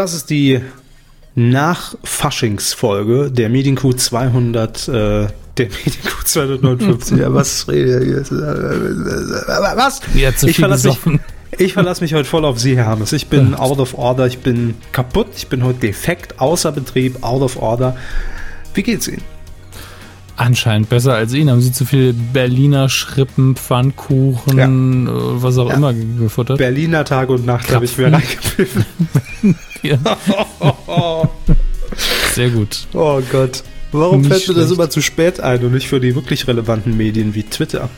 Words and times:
Das 0.00 0.14
ist 0.14 0.30
die 0.30 0.62
Nach-Faschingsfolge 1.34 3.30
der 3.30 3.50
Medienkuh 3.50 3.92
200, 3.92 4.88
äh, 4.88 4.92
der 4.92 5.28
Medienkuh 5.58 6.24
259. 6.24 7.18
ja, 7.18 7.34
was 7.34 7.68
rede 7.68 8.02
ich 8.02 8.08
jetzt? 8.08 8.32
Was? 8.32 10.00
ich 10.42 10.56
verlasse 10.56 10.88
mich, 10.88 10.98
ich 11.58 11.74
verlasse 11.74 12.02
mich 12.02 12.14
heute 12.14 12.24
voll 12.26 12.46
auf 12.46 12.58
Sie, 12.58 12.78
Herr 12.78 12.86
Hammes. 12.86 13.12
Ich 13.12 13.26
bin 13.26 13.54
out 13.54 13.78
of 13.78 13.92
order, 13.92 14.26
ich 14.26 14.38
bin 14.38 14.72
kaputt, 14.92 15.26
ich 15.36 15.48
bin 15.48 15.64
heute 15.64 15.80
defekt, 15.80 16.40
außer 16.40 16.72
Betrieb, 16.72 17.22
out 17.22 17.42
of 17.42 17.60
order. 17.60 17.94
Wie 18.72 18.82
geht's 18.82 19.06
Ihnen? 19.06 19.20
Anscheinend 20.40 20.88
besser 20.88 21.12
als 21.12 21.34
Ihnen. 21.34 21.50
Haben 21.50 21.60
Sie 21.60 21.70
zu 21.70 21.84
viel 21.84 22.14
Berliner 22.14 22.88
Schrippen, 22.88 23.56
Pfannkuchen, 23.56 24.56
ja. 24.56 24.64
Äh, 25.12 25.42
was 25.42 25.58
auch 25.58 25.68
ja. 25.68 25.74
immer 25.74 25.92
gefuttert? 25.92 26.56
Berliner 26.56 27.04
Tag 27.04 27.28
und 27.28 27.44
Nacht 27.44 27.70
habe 27.70 27.84
ich 27.84 27.98
mir 27.98 28.10
reingepfiffen. 28.10 28.86
Sehr 32.32 32.48
gut. 32.48 32.86
Oh 32.94 33.20
Gott. 33.30 33.62
Warum 33.92 34.22
nicht 34.22 34.30
fällt 34.30 34.48
mir 34.48 34.54
das 34.54 34.70
immer 34.70 34.88
zu 34.88 35.02
spät 35.02 35.40
ein 35.40 35.62
und 35.62 35.74
nicht 35.74 35.88
für 35.88 36.00
die 36.00 36.14
wirklich 36.14 36.48
relevanten 36.48 36.96
Medien 36.96 37.34
wie 37.34 37.42
Twitter? 37.42 37.90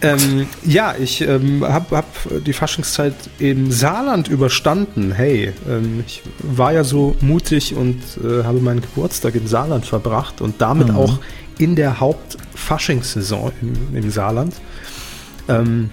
Ähm, 0.00 0.46
ja, 0.64 0.94
ich 0.98 1.20
ähm, 1.20 1.62
habe 1.64 1.98
hab 1.98 2.06
die 2.46 2.54
Faschingszeit 2.54 3.14
im 3.40 3.70
Saarland 3.70 4.28
überstanden. 4.28 5.12
Hey, 5.12 5.52
ähm, 5.68 6.04
ich 6.06 6.22
war 6.38 6.72
ja 6.72 6.84
so 6.84 7.14
mutig 7.20 7.74
und 7.74 8.00
äh, 8.24 8.44
habe 8.44 8.60
meinen 8.60 8.80
Geburtstag 8.80 9.34
im 9.34 9.46
Saarland 9.46 9.84
verbracht 9.84 10.40
und 10.40 10.62
damit 10.62 10.88
mhm. 10.88 10.96
auch 10.96 11.18
in 11.58 11.76
der 11.76 12.00
Hauptfaschingssaison 12.00 13.52
im, 13.60 13.96
im 13.96 14.10
Saarland. 14.10 14.54
Ähm, 15.48 15.90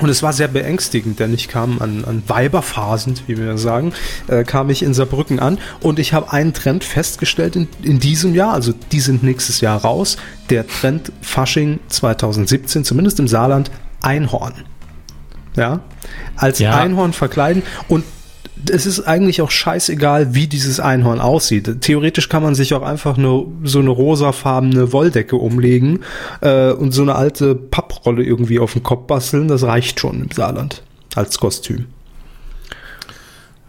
und 0.00 0.08
es 0.08 0.22
war 0.22 0.32
sehr 0.32 0.48
beängstigend, 0.48 1.20
denn 1.20 1.34
ich 1.34 1.48
kam 1.48 1.80
an, 1.80 2.04
an 2.04 2.22
Weiberphasen, 2.26 3.14
wie 3.26 3.36
wir 3.36 3.58
sagen, 3.58 3.92
äh, 4.26 4.42
kam 4.42 4.70
ich 4.70 4.82
in 4.82 4.94
Saarbrücken 4.94 5.38
an 5.38 5.58
und 5.80 5.98
ich 5.98 6.12
habe 6.12 6.32
einen 6.32 6.54
Trend 6.54 6.82
festgestellt 6.82 7.56
in, 7.56 7.68
in 7.82 8.00
diesem 8.00 8.34
Jahr, 8.34 8.54
also 8.54 8.72
die 8.90 9.00
sind 9.00 9.22
nächstes 9.22 9.60
Jahr 9.60 9.82
raus, 9.82 10.16
der 10.48 10.66
Trend 10.66 11.12
Fasching 11.20 11.78
2017, 11.88 12.84
zumindest 12.84 13.20
im 13.20 13.28
Saarland, 13.28 13.70
Einhorn. 14.00 14.54
Ja, 15.56 15.80
als 16.36 16.58
ja. 16.58 16.74
Einhorn 16.80 17.12
verkleiden 17.12 17.62
und 17.86 18.04
es 18.70 18.86
ist 18.86 19.00
eigentlich 19.00 19.42
auch 19.42 19.50
scheißegal, 19.50 20.34
wie 20.34 20.46
dieses 20.46 20.78
Einhorn 20.78 21.20
aussieht. 21.20 21.80
Theoretisch 21.80 22.28
kann 22.28 22.42
man 22.42 22.54
sich 22.54 22.74
auch 22.74 22.82
einfach 22.82 23.16
nur 23.16 23.48
so 23.64 23.78
eine 23.78 23.90
rosafarbene 23.90 24.92
Wolldecke 24.92 25.36
umlegen 25.36 26.00
äh, 26.40 26.70
und 26.72 26.92
so 26.92 27.02
eine 27.02 27.14
alte 27.14 27.54
Papprolle 27.54 28.22
irgendwie 28.22 28.58
auf 28.58 28.74
den 28.74 28.82
Kopf 28.82 29.06
basteln. 29.06 29.48
Das 29.48 29.62
reicht 29.62 30.00
schon 30.00 30.22
im 30.22 30.30
Saarland 30.30 30.82
als 31.14 31.38
Kostüm. 31.38 31.86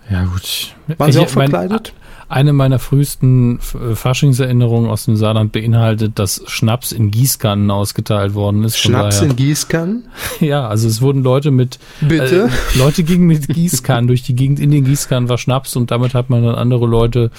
Ja 0.09 0.25
gut. 0.25 0.75
Waren 0.97 1.11
Sie 1.11 1.19
auch 1.19 1.29
verkleidet? 1.29 1.93
Eine 2.33 2.51
meiner 2.51 2.79
frühesten 2.79 3.59
äh, 3.59 3.93
Faschingserinnerungen 3.93 4.89
aus 4.89 5.05
dem 5.05 5.15
Saarland 5.17 5.51
beinhaltet, 5.51 6.17
dass 6.17 6.41
Schnaps 6.47 6.91
in 6.91 7.11
Gießkannen 7.11 7.69
ausgeteilt 7.69 8.33
worden 8.33 8.63
ist. 8.63 8.79
Schnaps 8.79 9.21
in 9.21 9.35
Gießkannen? 9.35 10.05
Ja, 10.39 10.67
also 10.67 10.87
es 10.87 10.99
wurden 10.99 11.21
Leute 11.21 11.51
mit 11.51 11.77
Bitte? 12.01 12.49
Äh, 12.49 12.77
Leute 12.79 13.03
gingen 13.03 13.27
mit 13.27 13.49
Gießkannen 13.49 14.07
durch 14.07 14.23
die 14.23 14.33
Gegend. 14.33 14.59
In 14.59 14.71
den 14.71 14.83
Gießkannen 14.83 15.29
war 15.29 15.37
Schnaps 15.37 15.75
und 15.75 15.91
damit 15.91 16.15
hat 16.15 16.31
man 16.31 16.43
dann 16.43 16.55
andere 16.55 16.87
Leute, 16.87 17.29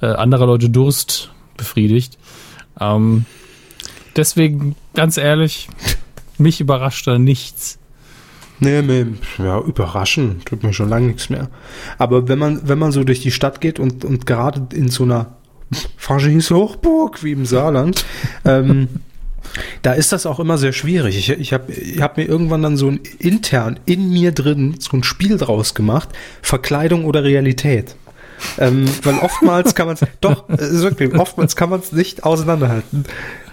äh, 0.00 0.06
anderer 0.06 0.46
Leute 0.46 0.70
Durst 0.70 1.32
befriedigt. 1.56 2.16
Ähm, 2.78 3.24
deswegen, 4.14 4.76
ganz 4.94 5.16
ehrlich, 5.16 5.68
mich 6.38 6.60
überrascht 6.60 7.04
da 7.08 7.18
nichts. 7.18 7.80
Nee, 8.60 8.82
nee, 8.82 9.06
ja, 9.38 9.60
überraschen, 9.60 10.40
tut 10.44 10.62
mir 10.62 10.72
schon 10.72 10.88
lange 10.88 11.08
nichts 11.08 11.28
mehr. 11.28 11.50
Aber 11.98 12.28
wenn 12.28 12.38
man, 12.38 12.66
wenn 12.68 12.78
man 12.78 12.92
so 12.92 13.04
durch 13.04 13.20
die 13.20 13.30
Stadt 13.30 13.60
geht 13.60 13.78
und, 13.78 14.04
und 14.04 14.26
gerade 14.26 14.74
in 14.74 14.88
so 14.88 15.04
einer 15.04 15.36
Faschingshochburg 15.96 17.22
wie 17.22 17.32
im 17.32 17.44
Saarland, 17.44 18.04
ähm, 18.44 18.88
da 19.82 19.92
ist 19.92 20.12
das 20.12 20.26
auch 20.26 20.40
immer 20.40 20.58
sehr 20.58 20.72
schwierig. 20.72 21.16
Ich, 21.16 21.30
ich 21.30 21.52
habe 21.52 21.72
ich 21.72 22.00
hab 22.00 22.16
mir 22.16 22.24
irgendwann 22.24 22.62
dann 22.62 22.76
so 22.76 22.88
ein 22.88 23.00
intern 23.18 23.78
in 23.86 24.10
mir 24.10 24.32
drin 24.32 24.76
so 24.78 24.96
ein 24.96 25.04
Spiel 25.04 25.36
draus 25.36 25.74
gemacht, 25.74 26.08
Verkleidung 26.42 27.04
oder 27.04 27.24
Realität. 27.24 27.96
Ähm, 28.58 28.86
weil 29.02 29.18
oftmals 29.18 29.74
kann 29.74 29.86
man 29.86 29.96
es, 29.96 30.06
doch, 30.20 30.48
ist 30.48 30.82
wirklich, 30.82 31.14
oftmals 31.14 31.56
kann 31.56 31.70
man 31.70 31.80
es 31.80 31.92
nicht 31.92 32.24
auseinanderhalten. 32.24 33.04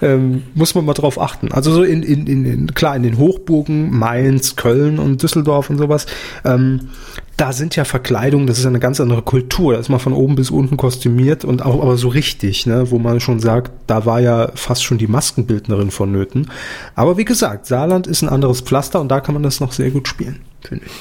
Ähm, 0.01 0.43
muss 0.53 0.75
man 0.75 0.85
mal 0.85 0.93
drauf 0.93 1.19
achten. 1.19 1.51
Also 1.51 1.71
so 1.71 1.83
in, 1.83 2.03
in, 2.03 2.27
in, 2.27 2.73
klar, 2.73 2.95
in 2.95 3.03
den 3.03 3.17
Hochburgen, 3.17 3.91
Mainz, 3.91 4.55
Köln 4.55 4.99
und 4.99 5.23
Düsseldorf 5.23 5.69
und 5.69 5.77
sowas, 5.77 6.05
ähm, 6.43 6.89
da 7.37 7.51
sind 7.51 7.75
ja 7.75 7.83
Verkleidungen, 7.83 8.45
das 8.45 8.59
ist 8.59 8.65
eine 8.65 8.79
ganz 8.79 8.99
andere 8.99 9.21
Kultur. 9.21 9.73
Da 9.73 9.79
ist 9.79 9.89
man 9.89 9.99
von 9.99 10.13
oben 10.13 10.35
bis 10.35 10.51
unten 10.51 10.77
kostümiert 10.77 11.45
und 11.45 11.65
auch 11.65 11.81
aber 11.81 11.97
so 11.97 12.09
richtig, 12.09 12.65
ne, 12.65 12.91
wo 12.91 12.99
man 12.99 13.19
schon 13.19 13.39
sagt, 13.39 13.71
da 13.87 14.05
war 14.05 14.19
ja 14.19 14.51
fast 14.55 14.83
schon 14.83 14.97
die 14.97 15.07
Maskenbildnerin 15.07 15.89
vonnöten. 15.89 16.51
Aber 16.95 17.17
wie 17.17 17.25
gesagt, 17.25 17.65
Saarland 17.65 18.05
ist 18.07 18.21
ein 18.21 18.29
anderes 18.29 18.61
Pflaster 18.61 19.01
und 19.01 19.09
da 19.09 19.19
kann 19.19 19.33
man 19.33 19.43
das 19.43 19.59
noch 19.59 19.71
sehr 19.71 19.89
gut 19.89 20.07
spielen, 20.07 20.41
finde 20.61 20.85
ich. 20.85 20.91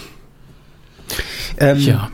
Ähm, 1.58 1.78
ja. 1.78 2.10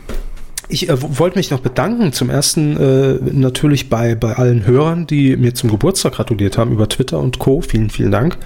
Ich 0.71 0.87
äh, 0.87 0.97
wollte 1.01 1.37
mich 1.37 1.49
noch 1.49 1.59
bedanken. 1.59 2.13
Zum 2.13 2.29
ersten 2.29 2.77
äh, 2.77 3.19
natürlich 3.33 3.89
bei, 3.89 4.15
bei 4.15 4.35
allen 4.35 4.65
Hörern, 4.65 5.07
die 5.07 5.35
mir 5.35 5.55
zum 5.55 5.71
Geburtstag 5.71 6.13
gratuliert 6.13 6.57
haben 6.57 6.71
über 6.71 6.87
Twitter 6.87 7.19
und 7.19 7.39
Co. 7.39 7.61
Vielen, 7.61 7.89
vielen 7.89 8.11
Dank. 8.11 8.37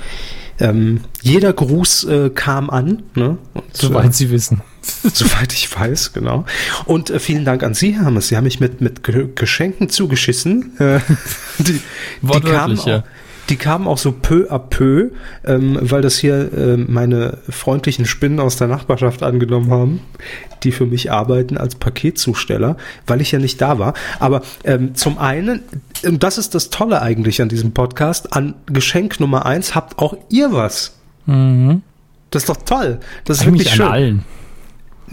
Ähm, 0.60 1.02
jeder 1.22 1.52
Gruß 1.52 2.06
äh, 2.06 2.30
kam 2.30 2.70
an. 2.70 3.04
Ne? 3.16 3.38
Und, 3.54 3.76
soweit 3.76 4.10
äh, 4.10 4.14
Sie 4.14 4.32
wissen. 4.32 4.62
soweit 4.82 5.52
ich 5.52 5.78
weiß, 5.78 6.14
genau. 6.14 6.46
Und 6.86 7.10
äh, 7.10 7.20
vielen 7.20 7.44
Dank 7.44 7.62
an 7.62 7.74
Sie, 7.74 8.00
Hermes. 8.00 8.30
Sie 8.30 8.38
haben 8.38 8.46
mich 8.46 8.62
mit, 8.62 8.80
mit 8.80 9.02
Geschenken 9.36 9.90
zugeschissen. 9.90 10.78
Äh, 10.80 11.00
die, 11.60 11.82
die 12.22 12.40
kamen 12.42 12.80
auch, 12.80 13.04
die 13.50 13.56
kamen 13.56 13.88
auch 13.88 13.98
so 13.98 14.12
peu 14.12 14.50
à 14.50 14.60
peu, 14.60 15.10
ähm, 15.46 15.78
weil 15.82 16.02
das 16.02 16.18
hier 16.18 16.54
äh, 16.54 16.78
meine 16.78 17.40
freundlichen 17.50 18.06
Spinnen 18.06 18.40
aus 18.40 18.56
der 18.56 18.68
Nachbarschaft 18.68 19.24
angenommen 19.24 19.70
haben, 19.72 20.02
die 20.64 20.72
für 20.72 20.86
mich 20.86 21.12
arbeiten 21.12 21.58
als 21.58 21.76
Paketzusteller, 21.76 22.78
weil 23.06 23.22
ich 23.22 23.32
ja 23.32 23.40
nicht 23.40 23.62
da 23.62 23.80
war. 23.80 23.94
Aber 24.20 24.42
ähm, 24.64 24.96
zum 24.96 25.18
einen, 25.18 25.62
und 26.04 26.24
das 26.24 26.38
ist 26.38 26.56
das 26.56 26.70
Tolle 26.70 27.02
eigentlich 27.02 27.42
an 27.42 27.50
diesem 27.50 27.74
Podcast, 27.74 28.34
an 28.34 28.56
Geschenk 28.68 29.20
Nummer 29.20 29.46
eins 29.46 29.76
habt 29.76 30.00
auch 30.00 30.16
ihr 30.30 30.54
was. 30.54 30.96
Mhm. 31.26 31.82
Das 32.32 32.44
ist 32.44 32.50
doch 32.50 32.58
toll. 32.58 33.00
Das 33.26 33.38
ist 33.38 33.44
eigentlich 33.44 33.66
wirklich 33.66 33.76
schön. 33.76 33.86
allen. 33.86 34.26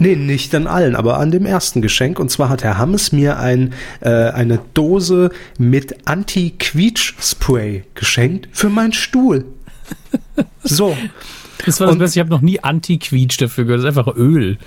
Nee, 0.01 0.15
nicht 0.15 0.55
an 0.55 0.65
allen, 0.65 0.95
aber 0.95 1.19
an 1.19 1.29
dem 1.29 1.45
ersten 1.45 1.83
Geschenk. 1.83 2.17
Und 2.17 2.31
zwar 2.31 2.49
hat 2.49 2.63
Herr 2.63 2.79
Hammes 2.79 3.11
mir 3.11 3.37
ein, 3.37 3.75
äh, 3.99 4.09
eine 4.09 4.59
Dose 4.73 5.29
mit 5.59 6.07
Anti-Quietsch-Spray 6.07 7.83
geschenkt 7.93 8.49
für 8.51 8.69
meinen 8.69 8.93
Stuhl. 8.93 9.45
So. 10.63 10.95
Das 11.65 11.79
war 11.79 11.87
das 11.87 11.97
Beste. 11.97 12.19
Ich 12.19 12.19
habe 12.19 12.29
noch 12.29 12.41
nie 12.41 12.59
Anti-Quietsch 12.59 13.39
dafür 13.41 13.65
gehört. 13.65 13.83
Das 13.83 13.93
ist 13.93 13.97
einfach 13.97 14.15
Öl. 14.15 14.57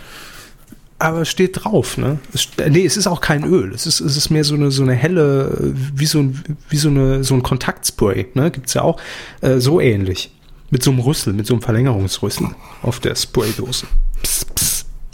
Aber 0.99 1.23
es 1.23 1.29
steht 1.29 1.65
drauf, 1.65 1.99
ne? 1.99 2.19
Es, 2.33 2.49
nee, 2.69 2.85
es 2.85 2.97
ist 2.97 3.07
auch 3.07 3.21
kein 3.21 3.45
Öl. 3.45 3.73
Es 3.75 3.87
ist, 3.87 4.01
es 4.01 4.17
ist 4.17 4.31
mehr 4.31 4.45
so 4.45 4.55
eine, 4.55 4.71
so 4.71 4.83
eine 4.83 4.95
helle, 4.95 5.75
wie 5.95 6.07
so 6.07 6.21
ein, 6.21 6.45
wie 6.69 6.77
so 6.77 6.89
eine, 6.89 7.25
so 7.25 7.35
ein 7.35 7.43
Kontaktspray, 7.43 8.29
ne? 8.35 8.51
Gibt's 8.51 8.75
ja 8.75 8.83
auch. 8.83 9.01
Äh, 9.41 9.59
so 9.59 9.81
ähnlich. 9.81 10.31
Mit 10.71 10.83
so 10.83 10.91
einem 10.91 11.01
Rüssel, 11.01 11.33
mit 11.33 11.47
so 11.47 11.55
einem 11.55 11.63
Verlängerungsrüssel 11.63 12.49
auf 12.83 13.01
der 13.01 13.17
Spraydose. 13.17 13.87
Psst. 14.23 14.44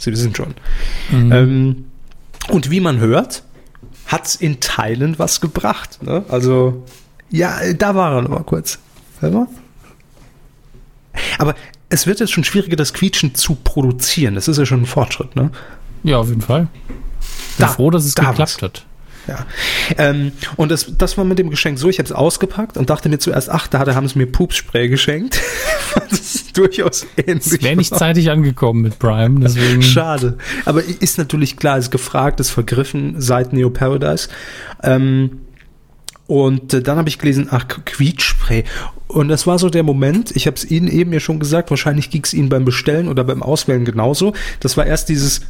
Sie 0.01 0.11
wissen 0.11 0.33
schon. 0.33 0.55
Mhm. 1.11 1.31
Ähm, 1.31 1.85
und 2.49 2.71
wie 2.71 2.79
man 2.79 2.99
hört, 2.99 3.43
hat 4.07 4.25
es 4.25 4.35
in 4.35 4.59
Teilen 4.59 5.19
was 5.19 5.41
gebracht. 5.41 6.01
Ne? 6.01 6.25
Also, 6.27 6.83
ja, 7.29 7.73
da 7.73 7.95
war 7.95 8.15
er 8.15 8.21
noch 8.23 8.29
mal 8.29 8.43
kurz. 8.43 8.79
Hör 9.19 9.31
mal. 9.31 9.47
Aber 11.37 11.55
es 11.89 12.07
wird 12.07 12.19
jetzt 12.19 12.31
schon 12.31 12.43
schwieriger, 12.43 12.75
das 12.75 12.93
Quietschen 12.93 13.35
zu 13.35 13.55
produzieren. 13.55 14.35
Das 14.35 14.47
ist 14.47 14.57
ja 14.57 14.65
schon 14.65 14.81
ein 14.81 14.85
Fortschritt, 14.85 15.35
ne? 15.35 15.51
Ja, 16.03 16.17
auf 16.17 16.29
jeden 16.29 16.41
Fall. 16.41 16.61
Bin 16.61 16.69
da, 17.59 17.67
froh, 17.67 17.91
dass 17.91 18.05
es 18.05 18.15
da 18.15 18.29
geklappt 18.29 18.55
was. 18.55 18.61
hat. 18.61 18.85
Ja. 19.27 19.45
Ähm, 19.97 20.31
und 20.57 20.71
das, 20.71 20.93
das 20.97 21.17
war 21.17 21.25
mit 21.25 21.39
dem 21.39 21.49
Geschenk 21.49 21.77
so, 21.77 21.89
ich 21.89 21.99
habe 21.99 22.05
es 22.05 22.11
ausgepackt 22.11 22.77
und 22.77 22.89
dachte 22.89 23.09
mir 23.09 23.19
zuerst, 23.19 23.49
ach, 23.49 23.67
da 23.67 23.79
haben 23.93 24.07
sie 24.07 24.17
mir 24.17 24.25
Pupsspray 24.25 24.89
geschenkt. 24.89 25.39
das 26.09 26.35
ist 26.35 26.57
durchaus 26.57 27.05
ähnlich. 27.17 27.45
Es 27.45 27.61
wäre 27.61 27.75
nicht 27.75 27.95
zeitig 27.95 28.31
angekommen 28.31 28.81
mit 28.81 28.99
Prime, 28.99 29.39
deswegen. 29.39 29.81
Schade. 29.81 30.37
Aber 30.65 30.83
ist 30.83 31.17
natürlich 31.17 31.57
klar, 31.57 31.77
ist 31.77 31.91
gefragt, 31.91 32.39
ist 32.39 32.49
vergriffen 32.49 33.15
seit 33.17 33.53
Neo 33.53 33.69
Paradise. 33.69 34.29
Ähm, 34.83 35.41
und 36.27 36.73
äh, 36.73 36.81
dann 36.81 36.97
habe 36.97 37.09
ich 37.09 37.19
gelesen, 37.19 37.47
ach, 37.51 37.65
Quietschspray. 37.67 38.63
Und 39.09 39.27
das 39.27 39.45
war 39.47 39.59
so 39.59 39.69
der 39.69 39.83
Moment, 39.83 40.33
ich 40.33 40.47
habe 40.47 40.55
es 40.55 40.63
Ihnen 40.63 40.87
eben 40.87 41.11
ja 41.11 41.19
schon 41.19 41.41
gesagt, 41.41 41.69
wahrscheinlich 41.69 42.09
ging 42.09 42.23
es 42.23 42.33
Ihnen 42.33 42.47
beim 42.47 42.63
Bestellen 42.63 43.09
oder 43.09 43.25
beim 43.25 43.43
Auswählen 43.43 43.83
genauso. 43.83 44.33
Das 44.61 44.77
war 44.77 44.85
erst 44.85 45.09
dieses 45.09 45.41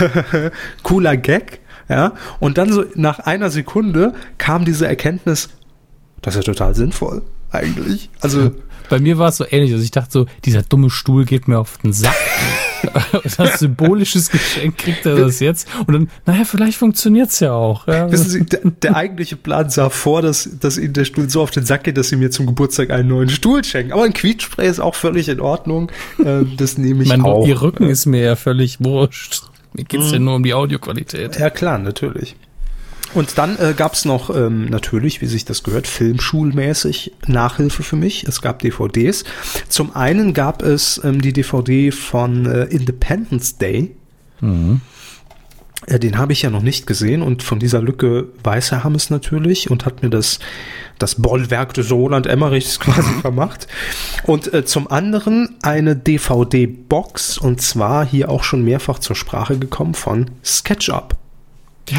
cooler 0.82 1.18
Gag, 1.18 1.60
ja, 1.88 2.12
und 2.40 2.58
dann 2.58 2.72
so 2.72 2.84
nach 2.94 3.20
einer 3.20 3.50
Sekunde 3.50 4.14
kam 4.38 4.64
diese 4.64 4.86
Erkenntnis, 4.86 5.50
das 6.22 6.36
ist 6.36 6.46
ja 6.46 6.52
total 6.52 6.74
sinnvoll, 6.74 7.22
eigentlich. 7.50 8.10
Also. 8.20 8.52
Bei 8.90 8.98
mir 8.98 9.16
war 9.16 9.30
es 9.30 9.38
so 9.38 9.46
ähnlich. 9.48 9.72
Also 9.72 9.82
ich 9.82 9.92
dachte 9.92 10.10
so, 10.12 10.26
dieser 10.44 10.62
dumme 10.62 10.90
Stuhl 10.90 11.24
geht 11.24 11.48
mir 11.48 11.58
auf 11.58 11.78
den 11.78 11.94
Sack. 11.94 12.14
Als 13.38 13.58
symbolisches 13.58 14.28
Geschenk 14.28 14.76
kriegt 14.76 15.06
er 15.06 15.16
das 15.16 15.40
jetzt. 15.40 15.66
Und 15.86 15.94
dann, 15.94 16.10
naja, 16.26 16.44
vielleicht 16.44 16.76
funktioniert's 16.76 17.40
ja 17.40 17.52
auch. 17.52 17.86
Ja. 17.86 18.12
Wissen 18.12 18.28
Sie, 18.28 18.44
der, 18.44 18.60
der 18.82 18.94
eigentliche 18.94 19.36
Plan 19.36 19.70
sah 19.70 19.88
vor, 19.88 20.20
dass, 20.20 20.58
dass 20.60 20.76
Ihnen 20.76 20.92
der 20.92 21.06
Stuhl 21.06 21.30
so 21.30 21.40
auf 21.40 21.50
den 21.50 21.64
Sack 21.64 21.84
geht, 21.84 21.96
dass 21.96 22.10
Sie 22.10 22.16
mir 22.16 22.30
zum 22.30 22.44
Geburtstag 22.44 22.90
einen 22.90 23.08
neuen 23.08 23.30
Stuhl 23.30 23.64
schenken. 23.64 23.92
Aber 23.92 24.04
ein 24.04 24.12
Quietspray 24.12 24.68
ist 24.68 24.80
auch 24.80 24.94
völlig 24.94 25.30
in 25.30 25.40
Ordnung. 25.40 25.90
Äh, 26.18 26.42
das 26.56 26.76
nehme 26.76 27.02
ich 27.04 27.08
mein, 27.08 27.22
auch. 27.22 27.46
Ihr 27.46 27.62
Rücken 27.62 27.88
ist 27.88 28.04
mir 28.04 28.22
ja 28.22 28.36
völlig 28.36 28.84
wurscht. 28.84 29.44
Mir 29.74 29.84
geht's 29.84 30.12
ja 30.12 30.18
nur 30.18 30.36
um 30.36 30.42
die 30.42 30.54
Audioqualität. 30.54 31.38
Ja, 31.38 31.50
klar, 31.50 31.78
natürlich. 31.78 32.36
Und 33.12 33.38
dann 33.38 33.56
äh, 33.58 33.74
gab 33.76 33.94
es 33.94 34.04
noch 34.04 34.34
ähm, 34.34 34.66
natürlich, 34.66 35.20
wie 35.20 35.26
sich 35.26 35.44
das 35.44 35.62
gehört, 35.62 35.86
filmschulmäßig 35.86 37.12
Nachhilfe 37.26 37.82
für 37.82 37.96
mich. 37.96 38.24
Es 38.24 38.40
gab 38.40 38.60
DVDs. 38.60 39.24
Zum 39.68 39.94
einen 39.94 40.34
gab 40.34 40.62
es 40.62 41.00
ähm, 41.04 41.20
die 41.20 41.32
DVD 41.32 41.92
von 41.92 42.46
äh, 42.46 42.64
Independence 42.64 43.56
Day. 43.58 43.94
Äh, 44.42 44.80
den 45.86 46.18
habe 46.18 46.32
ich 46.32 46.42
ja 46.42 46.50
noch 46.50 46.62
nicht 46.62 46.86
gesehen 46.86 47.22
und 47.22 47.42
von 47.42 47.58
dieser 47.58 47.82
Lücke 47.82 48.28
weiß 48.42 48.70
Herr 48.70 48.84
Hammes 48.84 49.10
natürlich 49.10 49.70
und 49.70 49.84
hat 49.84 50.02
mir 50.02 50.10
das, 50.10 50.38
das 50.98 51.20
Bollwerk 51.20 51.74
des 51.74 51.90
Roland 51.90 52.26
Emmerichs 52.26 52.80
quasi 52.80 53.12
vermacht. 53.20 53.66
Und 54.24 54.52
äh, 54.54 54.64
zum 54.64 54.90
anderen 54.90 55.56
eine 55.62 55.96
DVD-Box 55.96 57.38
und 57.38 57.60
zwar 57.60 58.06
hier 58.06 58.30
auch 58.30 58.44
schon 58.44 58.64
mehrfach 58.64 58.98
zur 58.98 59.16
Sprache 59.16 59.58
gekommen 59.58 59.94
von 59.94 60.30
SketchUp. 60.44 61.16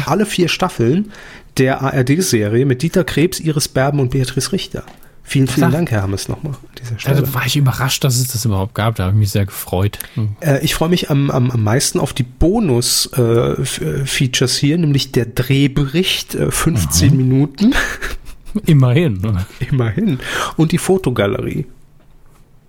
Alle 0.06 0.26
vier 0.26 0.48
Staffeln 0.48 1.12
der 1.58 1.80
ARD-Serie 1.80 2.66
mit 2.66 2.82
Dieter 2.82 3.04
Krebs, 3.04 3.40
Iris 3.40 3.68
Berben 3.68 4.00
und 4.00 4.10
Beatrice 4.10 4.52
Richter. 4.52 4.84
Vielen, 5.28 5.48
vielen 5.48 5.72
Dank, 5.72 5.90
Herr 5.90 6.02
Hammes, 6.02 6.28
nochmal 6.28 6.52
an 6.52 6.58
dieser 6.80 6.98
Stelle. 7.00 7.22
da 7.22 7.34
war 7.34 7.44
ich 7.46 7.56
überrascht, 7.56 8.04
dass 8.04 8.16
es 8.16 8.28
das 8.28 8.44
überhaupt 8.44 8.74
gab. 8.76 8.94
Da 8.94 9.02
habe 9.04 9.12
ich 9.14 9.18
mich 9.18 9.30
sehr 9.32 9.44
gefreut. 9.44 9.98
Hm. 10.14 10.36
Äh, 10.40 10.64
ich 10.64 10.72
freue 10.74 10.88
mich 10.88 11.10
am, 11.10 11.30
am, 11.32 11.50
am 11.50 11.64
meisten 11.64 11.98
auf 11.98 12.12
die 12.12 12.22
Bonus-Features 12.22 14.56
hier, 14.56 14.78
nämlich 14.78 15.10
der 15.12 15.26
Drehbericht, 15.26 16.34
äh, 16.36 16.50
15 16.50 17.16
Minuten, 17.16 17.74
Immerhin. 18.66 19.14
ne? 19.20 19.44
immerhin, 19.70 20.18
und 20.56 20.72
die 20.72 20.78
Fotogalerie. 20.78 21.66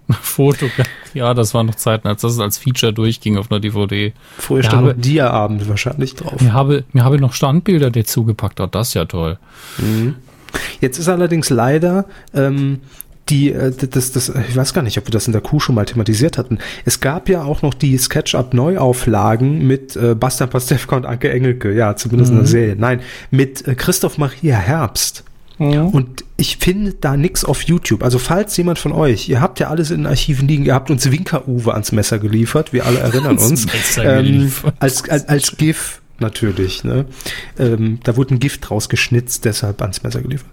Foto. 0.21 0.68
Ja, 1.13 1.33
das 1.33 1.54
waren 1.54 1.65
noch 1.68 1.75
Zeiten, 1.75 2.07
als 2.07 2.21
das 2.21 2.39
als 2.39 2.57
Feature 2.57 2.94
durchging 2.94 3.38
auf 3.38 3.51
einer 3.51 3.59
DVD. 3.59 4.13
Vorher 4.38 4.63
stand 4.63 4.83
noch 4.83 4.92
aber- 4.92 5.00
Dia-Abend 5.01 5.68
wahrscheinlich 5.69 6.15
drauf. 6.15 6.39
Mir 6.42 6.54
habe, 6.54 6.83
mir 6.94 7.04
habe 7.04 7.19
noch 7.19 7.33
Standbilder 7.33 7.92
dazu 7.92 8.24
gepackt. 8.24 8.59
Oh, 8.62 8.68
das 8.68 8.88
ist 8.89 8.94
ja 8.94 9.04
toll. 9.06 9.38
Jetzt 10.81 10.97
ist 11.00 11.09
allerdings 11.09 11.50
leider 11.50 12.06
ähm, 12.33 12.79
die, 13.29 13.51
äh, 13.51 13.71
das, 13.71 14.12
das, 14.12 14.31
ich 14.50 14.56
weiß 14.56 14.74
gar 14.74 14.81
nicht, 14.81 14.97
ob 14.97 15.07
wir 15.07 15.12
das 15.12 15.27
in 15.27 15.33
der 15.33 15.41
Kuh 15.41 15.59
schon 15.59 15.75
mal 15.75 15.85
thematisiert 15.85 16.38
hatten. 16.38 16.59
Es 16.85 17.00
gab 17.00 17.29
ja 17.29 17.44
auch 17.44 17.62
noch 17.62 17.74
die 17.74 17.97
SketchUp-Neuauflagen 17.97 19.65
mit 19.65 19.95
äh, 19.95 20.15
Bastian 20.15 20.50
Pastewka 20.50 20.95
und 20.97 21.06
Anke 21.06 21.29
Engelke, 21.29 21.74
ja, 21.74 21.95
zumindest 21.95 22.31
in 22.31 22.38
der 22.38 22.47
Serie. 22.47 22.75
Nein, 22.77 23.01
mit 23.31 23.68
äh, 23.68 23.75
Christoph 23.75 24.18
Maria 24.18 24.56
Herbst. 24.56 25.24
Und 25.91 26.24
ich 26.38 26.57
finde 26.57 26.94
da 26.94 27.18
nix 27.18 27.44
auf 27.44 27.63
YouTube. 27.63 28.03
Also 28.03 28.19
falls 28.19 28.56
jemand 28.57 28.77
von 28.77 28.91
euch, 28.91 29.27
ihr 29.27 29.41
habt 29.41 29.59
ja 29.59 29.69
alles 29.69 29.89
in 29.89 30.01
den 30.01 30.06
Archiven 30.06 30.47
liegen, 30.47 30.65
ihr 30.65 30.75
habt 30.75 30.91
uns 30.91 31.12
Winker-Uwe 31.12 31.73
ans 31.73 31.91
Messer 31.91 32.19
geliefert, 32.19 32.73
wir 32.73 32.85
alle 32.85 33.00
erinnern 33.00 33.39
uns. 33.39 33.65
Messer 33.65 34.19
Ähm, 34.19 34.51
als, 34.80 35.09
als, 35.09 35.27
als 35.27 35.57
GIF 35.57 36.01
natürlich. 36.19 36.84
Ne? 36.84 37.06
Ähm, 37.58 38.00
da 38.04 38.16
wurde 38.16 38.36
ein 38.36 38.40
Gift 38.40 38.69
draus 38.69 38.90
geschnitzt, 38.90 39.46
deshalb 39.46 39.81
ans 39.81 40.04
Messer 40.04 40.22
geliefert. 40.22 40.50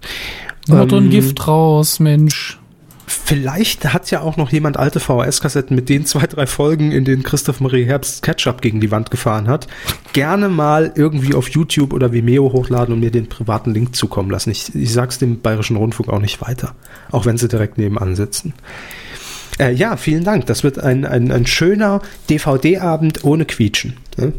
Mach 0.67 0.85
doch 0.85 0.97
ein 0.97 1.05
Ähm, 1.05 1.09
Gift 1.11 1.47
raus, 1.47 1.99
Mensch. 1.99 2.59
Vielleicht 3.07 3.93
hat 3.93 4.09
ja 4.09 4.21
auch 4.21 4.35
noch 4.35 4.51
jemand 4.51 4.77
alte 4.77 4.99
VHS-Kassetten 4.99 5.75
mit 5.75 5.89
den 5.89 6.07
zwei, 6.07 6.25
drei 6.25 6.47
Folgen, 6.47 6.91
in 6.91 7.05
denen 7.05 7.21
Christoph 7.21 7.59
Marie 7.59 7.85
Herbst 7.85 8.23
Ketchup 8.23 8.61
gegen 8.61 8.81
die 8.81 8.89
Wand 8.89 9.11
gefahren 9.11 9.47
hat. 9.47 9.67
Gerne 10.13 10.49
mal 10.49 10.91
irgendwie 10.95 11.35
auf 11.35 11.49
YouTube 11.49 11.93
oder 11.93 12.11
Vimeo 12.11 12.51
hochladen 12.51 12.93
und 12.93 12.99
mir 12.99 13.11
den 13.11 13.29
privaten 13.29 13.73
Link 13.75 13.95
zukommen 13.95 14.31
lassen. 14.31 14.49
Ich, 14.49 14.73
ich 14.73 14.91
sag's 14.91 15.19
dem 15.19 15.41
Bayerischen 15.41 15.77
Rundfunk 15.77 16.09
auch 16.09 16.19
nicht 16.19 16.41
weiter. 16.41 16.73
Auch 17.11 17.25
wenn 17.25 17.37
sie 17.37 17.47
direkt 17.47 17.77
nebenan 17.77 18.15
sitzen. 18.15 18.53
Äh, 19.59 19.73
ja, 19.73 19.97
vielen 19.97 20.23
Dank. 20.23 20.47
Das 20.47 20.63
wird 20.63 20.79
ein, 20.79 21.05
ein, 21.05 21.31
ein 21.31 21.45
schöner 21.45 22.01
DVD-Abend 22.29 23.23
ohne 23.23 23.45
Quietschen. 23.45 23.97
Ne? 24.17 24.33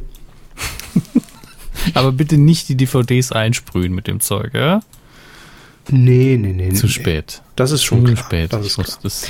Aber 1.95 2.13
bitte 2.13 2.39
nicht 2.39 2.69
die 2.69 2.77
DVDs 2.77 3.33
einsprühen 3.33 3.95
mit 3.95 4.07
dem 4.07 4.21
Zeug, 4.21 4.55
ja? 4.55 4.81
Nee, 5.89 6.37
nee, 6.41 6.53
nee. 6.53 6.73
Zu 6.73 6.87
nee. 6.87 6.93
spät. 6.93 7.43
Das 7.55 7.71
ist 7.71 7.85
schon 7.85 8.05
Zu 8.07 8.15
klar. 8.15 8.25
spät. 8.25 8.53
Das 8.53 8.67
ist 8.67 8.75
klar. 8.75 8.87
das 9.03 9.29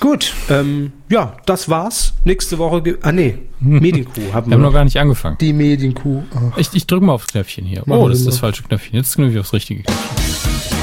Gut, 0.00 0.32
ähm, 0.48 0.92
ja, 1.08 1.36
das 1.46 1.68
war's. 1.68 2.14
Nächste 2.24 2.58
Woche, 2.58 2.98
ah 3.02 3.10
nee, 3.10 3.36
Medienkuh 3.60 4.32
haben 4.32 4.46
wir 4.46 4.50
wir 4.50 4.54
haben 4.54 4.62
noch. 4.62 4.72
gar 4.72 4.84
nicht 4.84 4.96
angefangen. 5.00 5.36
Die 5.40 5.52
Medienkuh. 5.52 6.22
Ach. 6.34 6.56
Ich, 6.56 6.68
ich 6.74 6.86
drücke 6.86 7.04
mal 7.04 7.14
aufs 7.14 7.26
Knöpfchen 7.26 7.66
hier. 7.66 7.82
Machen 7.86 8.00
Oh, 8.02 8.08
das 8.08 8.20
ist 8.20 8.28
das 8.28 8.38
falsche 8.38 8.62
Knöpfchen. 8.62 8.94
Jetzt 8.96 9.16
knüpfe 9.16 9.32
ich 9.34 9.40
aufs 9.40 9.52
richtige 9.52 9.82
Knöpfchen. 9.82 10.78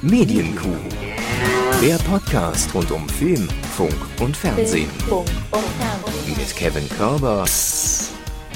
Medienkuh. 0.00 0.76
Der 1.82 1.96
Podcast 1.98 2.74
rund 2.74 2.90
um 2.90 3.08
Film, 3.08 3.48
Funk 3.76 3.94
und 4.20 4.36
Fernsehen. 4.36 4.88
Funk 5.08 5.26
und 5.50 5.60
Fernsehen. 5.78 6.36
Mit 6.38 6.56
Kevin 6.56 6.88
Körber, 6.88 7.44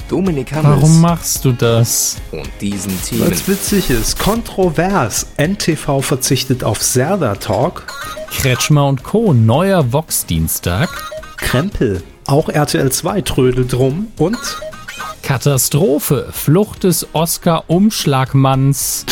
Dominik 0.07 0.51
Hammes 0.51 0.65
Warum 0.81 1.01
machst 1.01 1.45
du 1.45 1.51
das? 1.51 2.17
und 2.31 2.49
diesen 2.59 2.99
Themen. 3.03 3.27
Weil's 3.27 3.47
witzig 3.47 3.89
ist, 3.91 4.17
kontrovers. 4.19 5.27
NTV 5.37 6.01
verzichtet 6.01 6.63
auf 6.63 6.81
Serda 6.81 7.35
Talk. 7.35 7.83
Kretschmer 8.31 8.87
und 8.87 9.03
Co. 9.03 9.33
Neuer 9.33 9.91
Vox-Dienstag. 9.91 10.89
Krempel. 11.37 12.01
Auch 12.25 12.49
RTL 12.49 12.91
2 12.91 13.21
trödelt 13.21 13.73
rum. 13.75 14.07
Und 14.17 14.37
Katastrophe. 15.21 16.29
Flucht 16.31 16.83
des 16.83 17.07
Oscar-Umschlagmanns. 17.13 19.05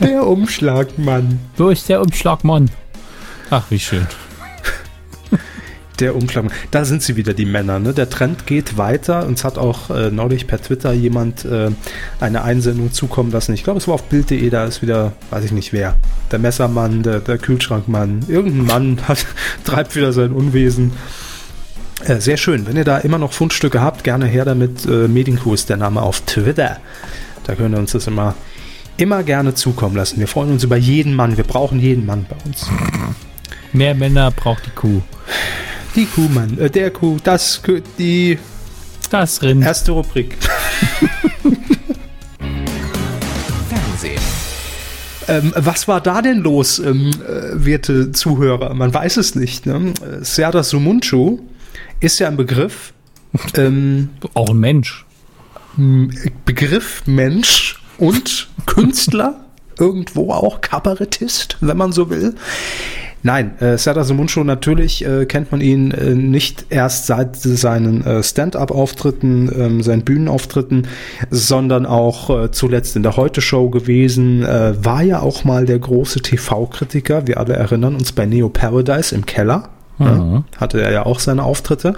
der 0.00 0.26
Umschlagmann. 0.26 1.38
Wo 1.56 1.68
ist 1.68 1.88
der 1.88 2.00
Umschlagmann? 2.00 2.70
Ach, 3.50 3.64
wie 3.70 3.78
schön. 3.78 4.06
Der 6.00 6.14
Umschlagmann. 6.14 6.52
Da 6.70 6.84
sind 6.84 7.02
sie 7.02 7.16
wieder, 7.16 7.32
die 7.32 7.46
Männer. 7.46 7.78
Ne? 7.78 7.94
Der 7.94 8.10
Trend 8.10 8.46
geht 8.46 8.76
weiter. 8.76 9.26
Uns 9.26 9.44
hat 9.44 9.56
auch 9.56 9.90
äh, 9.90 10.10
neulich 10.10 10.46
per 10.46 10.60
Twitter 10.60 10.92
jemand 10.92 11.44
äh, 11.44 11.70
eine 12.20 12.42
Einsendung 12.42 12.92
zukommen 12.92 13.30
lassen. 13.30 13.54
Ich 13.54 13.64
glaube, 13.64 13.78
es 13.78 13.88
war 13.88 13.94
auf 13.94 14.04
Bild.de. 14.04 14.50
Da 14.50 14.64
ist 14.64 14.82
wieder, 14.82 15.12
weiß 15.30 15.44
ich 15.44 15.52
nicht 15.52 15.72
wer. 15.72 15.96
Der 16.30 16.38
Messermann, 16.38 17.02
der, 17.02 17.20
der 17.20 17.38
Kühlschrankmann. 17.38 18.26
Irgendein 18.28 18.66
Mann 18.66 18.98
hat, 19.08 19.24
treibt 19.64 19.96
wieder 19.96 20.12
sein 20.12 20.32
Unwesen. 20.32 20.92
Äh, 22.04 22.20
sehr 22.20 22.36
schön. 22.36 22.66
Wenn 22.66 22.76
ihr 22.76 22.84
da 22.84 22.98
immer 22.98 23.18
noch 23.18 23.32
Fundstücke 23.32 23.80
habt, 23.80 24.04
gerne 24.04 24.26
her 24.26 24.44
damit. 24.44 24.84
Äh, 24.84 25.08
Medienkuh 25.08 25.54
ist 25.54 25.70
der 25.70 25.78
Name 25.78 26.02
auf 26.02 26.20
Twitter. 26.22 26.78
Da 27.44 27.54
könnt 27.54 27.74
ihr 27.74 27.78
uns 27.78 27.92
das 27.92 28.06
immer, 28.06 28.34
immer 28.96 29.22
gerne 29.22 29.54
zukommen 29.54 29.96
lassen. 29.96 30.18
Wir 30.18 30.28
freuen 30.28 30.50
uns 30.50 30.64
über 30.64 30.76
jeden 30.76 31.14
Mann. 31.14 31.36
Wir 31.36 31.44
brauchen 31.44 31.80
jeden 31.80 32.04
Mann 32.04 32.26
bei 32.28 32.36
uns. 32.44 32.68
Mehr 33.72 33.94
Männer 33.94 34.30
braucht 34.30 34.66
die 34.66 34.70
Kuh. 34.70 35.02
Die 35.94 36.06
Kuh, 36.06 36.28
Mann. 36.28 36.58
Äh, 36.58 36.70
der 36.70 36.90
Kuh. 36.90 37.18
Das, 37.22 37.60
die 37.98 38.38
Das 39.10 39.42
Rind. 39.42 39.62
erste 39.64 39.92
Rubrik. 39.92 40.36
Fernsehen. 43.68 44.20
Ähm, 45.28 45.52
was 45.56 45.88
war 45.88 46.00
da 46.00 46.22
denn 46.22 46.38
los, 46.38 46.78
ähm, 46.78 47.10
äh, 47.26 47.64
werte 47.64 48.12
Zuhörer? 48.12 48.74
Man 48.74 48.92
weiß 48.94 49.16
es 49.16 49.34
nicht. 49.34 49.66
Ne? 49.66 49.92
Serdar 50.20 50.62
Sumunchu 50.64 51.40
ist 52.00 52.18
ja 52.18 52.28
ein 52.28 52.36
Begriff. 52.36 52.92
ähm, 53.56 54.10
Auch 54.34 54.50
ein 54.50 54.58
Mensch. 54.58 55.04
Begriff 56.46 57.02
Mensch 57.06 57.82
und 57.98 58.48
Künstler, 58.64 59.44
irgendwo 59.78 60.32
auch 60.32 60.62
Kabarettist, 60.62 61.58
wenn 61.60 61.76
man 61.76 61.92
so 61.92 62.08
will. 62.08 62.34
Nein, 63.22 63.58
äh, 63.60 63.76
Serdar 63.76 64.04
Sumuncu 64.04 64.44
natürlich 64.44 65.04
äh, 65.04 65.26
kennt 65.26 65.50
man 65.50 65.60
ihn 65.60 65.90
äh, 65.90 66.14
nicht 66.14 66.66
erst 66.70 67.06
seit 67.06 67.36
seinen 67.36 68.04
äh, 68.04 68.22
Stand-up-Auftritten, 68.22 69.50
ähm, 69.58 69.82
seinen 69.82 70.04
Bühnenauftritten, 70.04 70.86
sondern 71.30 71.86
auch 71.86 72.30
äh, 72.30 72.50
zuletzt 72.52 72.94
in 72.94 73.02
der 73.02 73.16
Heute-Show 73.16 73.70
gewesen. 73.70 74.44
Äh, 74.44 74.84
war 74.84 75.02
ja 75.02 75.20
auch 75.20 75.44
mal 75.44 75.64
der 75.64 75.78
große 75.78 76.22
TV-Kritiker. 76.22 77.26
Wir 77.26 77.38
alle 77.38 77.54
erinnern 77.54 77.94
uns 77.94 78.12
bei 78.12 78.26
Neo 78.26 78.48
Paradise 78.48 79.14
im 79.14 79.26
Keller. 79.26 79.70
Ja, 79.98 80.44
hatte 80.58 80.82
er 80.82 80.92
ja 80.92 81.06
auch 81.06 81.20
seine 81.20 81.42
Auftritte. 81.42 81.94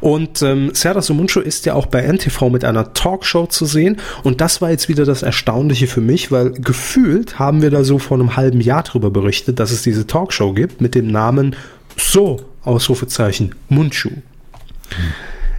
Und 0.00 0.42
ähm, 0.42 0.70
Serdar 0.74 1.02
Sumuncu 1.02 1.40
ist 1.40 1.64
ja 1.64 1.74
auch 1.74 1.86
bei 1.86 2.02
NTV 2.02 2.50
mit 2.50 2.64
einer 2.64 2.92
Talkshow 2.92 3.46
zu 3.46 3.64
sehen. 3.64 3.96
Und 4.22 4.42
das 4.42 4.60
war 4.60 4.70
jetzt 4.70 4.88
wieder 4.88 5.06
das 5.06 5.22
Erstaunliche 5.22 5.86
für 5.86 6.02
mich, 6.02 6.30
weil 6.30 6.50
gefühlt 6.52 7.38
haben 7.38 7.62
wir 7.62 7.70
da 7.70 7.84
so 7.84 7.98
vor 7.98 8.18
einem 8.18 8.36
halben 8.36 8.60
Jahr 8.60 8.82
drüber 8.82 9.10
berichtet, 9.10 9.60
dass 9.60 9.70
es 9.70 9.82
diese 9.82 10.06
Talkshow 10.06 10.52
gibt 10.52 10.80
mit 10.82 10.94
dem 10.94 11.10
Namen 11.10 11.56
So, 11.96 12.40
Ausrufezeichen, 12.64 13.54
Munchu. 13.68 14.10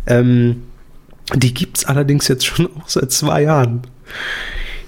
Ähm, 0.05 0.63
die 1.35 1.53
gibt's 1.53 1.85
allerdings 1.85 2.27
jetzt 2.27 2.45
schon 2.45 2.67
auch 2.79 2.87
seit 2.87 3.11
zwei 3.11 3.43
Jahren. 3.43 3.81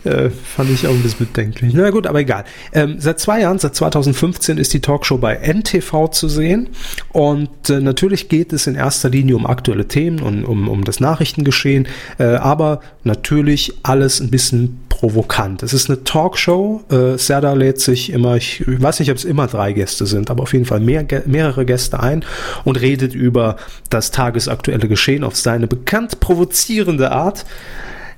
Äh, 0.04 0.30
fand 0.30 0.72
ich 0.72 0.88
auch 0.88 0.92
ein 0.92 1.04
bisschen 1.04 1.28
bedenklich. 1.28 1.74
Na 1.76 1.92
gut, 1.92 2.08
aber 2.08 2.20
egal. 2.20 2.44
Ähm, 2.74 2.96
seit 3.00 3.20
zwei 3.20 3.42
Jahren, 3.42 3.60
seit 3.60 3.76
2015 3.76 4.58
ist 4.58 4.74
die 4.74 4.80
Talkshow 4.80 5.18
bei 5.18 5.36
NTV 5.36 6.10
zu 6.10 6.28
sehen. 6.28 6.70
Und 7.10 7.70
äh, 7.70 7.80
natürlich 7.80 8.28
geht 8.28 8.52
es 8.52 8.66
in 8.66 8.76
erster 8.76 9.10
Linie 9.10 9.36
um 9.36 9.46
aktuelle 9.46 9.88
Themen 9.88 10.22
und 10.22 10.44
um, 10.44 10.68
um 10.68 10.84
das 10.84 11.00
Nachrichtengeschehen. 11.00 11.88
Äh, 12.18 12.24
aber 12.24 12.82
natürlich 13.04 13.74
alles 13.84 14.20
ein 14.20 14.32
bisschen 14.32 14.80
provokant. 14.90 15.64
Es 15.64 15.74
ist 15.74 15.90
eine 15.90 16.04
Talkshow. 16.04 16.84
Äh, 16.90 17.18
Serda 17.18 17.54
lädt 17.54 17.80
sich 17.80 18.12
immer, 18.12 18.38
ich, 18.38 18.64
weiß 18.66 19.00
nicht, 19.00 19.12
ob 19.12 19.18
es 19.18 19.26
immer 19.26 19.48
drei 19.48 19.74
Gäste 19.74 20.06
sind, 20.06 20.30
aber 20.32 20.44
auf 20.44 20.54
jeden 20.54 20.66
Fall 20.66 20.80
mehr, 20.80 21.06
mehrere 21.26 21.66
Gäste 21.66 22.00
ein 22.00 22.26
und 22.66 22.80
redet 22.80 23.16
über 23.16 23.58
das 23.90 24.12
tagesaktuelle 24.12 24.88
Geschehen 24.88 25.24
auf 25.24 25.36
seine 25.36 25.68
bekannt 25.68 26.20
provozierende 26.20 27.12
Art. 27.12 27.46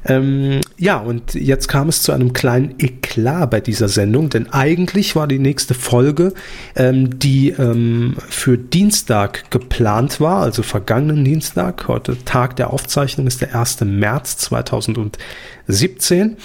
Ähm, 0.05 0.61
ja, 0.77 0.97
und 0.97 1.33
jetzt 1.33 1.67
kam 1.67 1.89
es 1.89 2.03
zu 2.03 2.11
einem 2.11 2.33
kleinen 2.33 2.75
Eklat 2.79 3.49
bei 3.49 3.61
dieser 3.61 3.87
Sendung, 3.87 4.29
denn 4.29 4.51
eigentlich 4.51 5.15
war 5.15 5.27
die 5.27 5.39
nächste 5.39 5.73
Folge, 5.73 6.33
ähm, 6.75 7.19
die 7.19 7.49
ähm, 7.49 8.15
für 8.29 8.57
Dienstag 8.57 9.49
geplant 9.51 10.19
war, 10.19 10.41
also 10.41 10.63
vergangenen 10.63 11.23
Dienstag, 11.23 11.87
heute 11.87 12.17
Tag 12.25 12.55
der 12.57 12.71
Aufzeichnung 12.71 13.27
ist 13.27 13.41
der 13.41 13.55
1. 13.55 13.81
März 13.81 14.37
2017. 14.37 16.37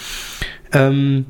Ähm, 0.73 1.27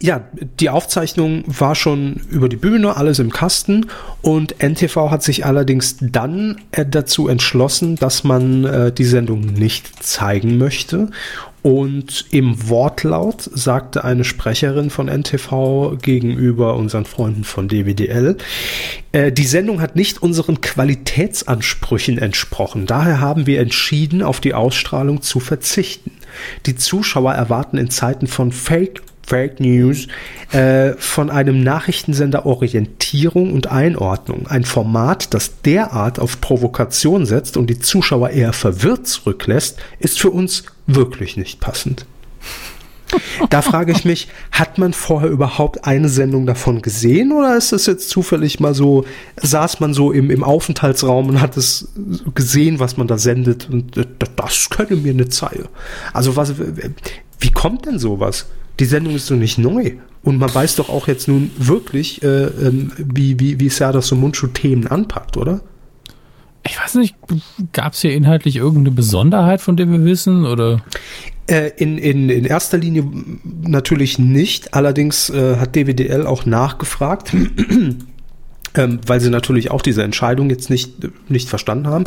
ja, 0.00 0.24
die 0.60 0.70
Aufzeichnung 0.70 1.42
war 1.46 1.74
schon 1.74 2.20
über 2.30 2.48
die 2.48 2.56
Bühne, 2.56 2.96
alles 2.96 3.18
im 3.18 3.32
Kasten 3.32 3.86
und 4.22 4.62
NTV 4.62 5.10
hat 5.10 5.24
sich 5.24 5.44
allerdings 5.44 5.96
dann 6.00 6.60
äh, 6.70 6.86
dazu 6.86 7.26
entschlossen, 7.28 7.96
dass 7.96 8.22
man 8.22 8.64
äh, 8.64 8.92
die 8.92 9.04
Sendung 9.04 9.40
nicht 9.40 10.04
zeigen 10.04 10.56
möchte 10.56 11.10
und 11.62 12.26
im 12.30 12.68
Wortlaut 12.68 13.42
sagte 13.42 14.04
eine 14.04 14.22
Sprecherin 14.22 14.90
von 14.90 15.08
NTV 15.08 15.98
gegenüber 16.00 16.76
unseren 16.76 17.04
Freunden 17.04 17.42
von 17.42 17.66
DWDL, 17.66 18.36
äh, 19.10 19.32
die 19.32 19.46
Sendung 19.46 19.80
hat 19.80 19.96
nicht 19.96 20.22
unseren 20.22 20.60
Qualitätsansprüchen 20.60 22.18
entsprochen. 22.18 22.86
Daher 22.86 23.20
haben 23.20 23.46
wir 23.46 23.60
entschieden, 23.60 24.22
auf 24.22 24.40
die 24.40 24.54
Ausstrahlung 24.54 25.22
zu 25.22 25.40
verzichten. 25.40 26.12
Die 26.66 26.76
Zuschauer 26.76 27.34
erwarten 27.34 27.76
in 27.76 27.90
Zeiten 27.90 28.28
von 28.28 28.52
Fake 28.52 29.02
Fake 29.28 29.60
News 29.60 30.08
äh, 30.52 30.92
von 30.94 31.28
einem 31.28 31.62
Nachrichtensender 31.62 32.46
Orientierung 32.46 33.52
und 33.52 33.66
Einordnung. 33.66 34.46
Ein 34.46 34.64
Format, 34.64 35.34
das 35.34 35.60
derart 35.60 36.18
auf 36.18 36.40
Provokation 36.40 37.26
setzt 37.26 37.58
und 37.58 37.68
die 37.68 37.78
Zuschauer 37.78 38.30
eher 38.30 38.54
verwirrt 38.54 39.06
zurücklässt, 39.06 39.78
ist 39.98 40.18
für 40.18 40.30
uns 40.30 40.64
wirklich 40.86 41.36
nicht 41.36 41.60
passend. 41.60 42.06
Da 43.48 43.62
frage 43.62 43.92
ich 43.92 44.04
mich, 44.04 44.28
hat 44.52 44.76
man 44.76 44.92
vorher 44.92 45.30
überhaupt 45.30 45.84
eine 45.84 46.08
Sendung 46.08 46.44
davon 46.46 46.82
gesehen 46.82 47.32
oder 47.32 47.56
ist 47.56 47.72
das 47.72 47.86
jetzt 47.86 48.10
zufällig 48.10 48.60
mal 48.60 48.74
so, 48.74 49.06
saß 49.36 49.80
man 49.80 49.94
so 49.94 50.12
im, 50.12 50.30
im 50.30 50.44
Aufenthaltsraum 50.44 51.28
und 51.28 51.40
hat 51.40 51.56
es 51.56 51.88
gesehen, 52.34 52.80
was 52.80 52.96
man 52.96 53.06
da 53.06 53.16
sendet 53.16 53.68
und 53.70 53.96
äh, 53.96 54.06
das 54.36 54.68
könnte 54.70 54.96
mir 54.96 55.12
eine 55.12 55.28
Zeile. 55.28 55.68
Also 56.12 56.36
was, 56.36 56.54
wie 57.40 57.50
kommt 57.50 57.86
denn 57.86 57.98
sowas? 57.98 58.46
Die 58.78 58.84
Sendung 58.84 59.14
ist 59.14 59.30
doch 59.30 59.36
nicht 59.36 59.58
neu. 59.58 59.92
Und 60.22 60.38
man 60.38 60.54
weiß 60.54 60.76
doch 60.76 60.88
auch 60.88 61.08
jetzt 61.08 61.28
nun 61.28 61.50
wirklich, 61.56 62.22
äh, 62.22 62.44
ähm, 62.44 62.92
wie, 62.98 63.38
wie, 63.40 63.60
wie 63.60 63.68
Serdar 63.68 64.02
Somuncu 64.02 64.48
Themen 64.48 64.86
anpackt, 64.86 65.36
oder? 65.36 65.60
Ich 66.66 66.78
weiß 66.78 66.96
nicht, 66.96 67.14
gab 67.72 67.94
es 67.94 68.00
hier 68.00 68.12
inhaltlich 68.12 68.56
irgendeine 68.56 68.90
Besonderheit, 68.90 69.60
von 69.60 69.76
der 69.76 69.90
wir 69.90 70.04
wissen, 70.04 70.44
oder? 70.44 70.82
Äh, 71.46 71.70
in, 71.76 71.96
in, 71.96 72.28
in 72.28 72.44
erster 72.44 72.76
Linie 72.76 73.04
natürlich 73.62 74.18
nicht. 74.18 74.74
Allerdings 74.74 75.30
äh, 75.30 75.56
hat 75.56 75.76
DWDL 75.76 76.26
auch 76.26 76.44
nachgefragt 76.44 77.32
ähm, 78.74 79.00
weil 79.06 79.20
sie 79.20 79.30
natürlich 79.30 79.70
auch 79.70 79.82
diese 79.82 80.02
Entscheidung 80.02 80.50
jetzt 80.50 80.70
nicht, 80.70 80.92
nicht 81.30 81.48
verstanden 81.48 81.88
haben. 81.88 82.04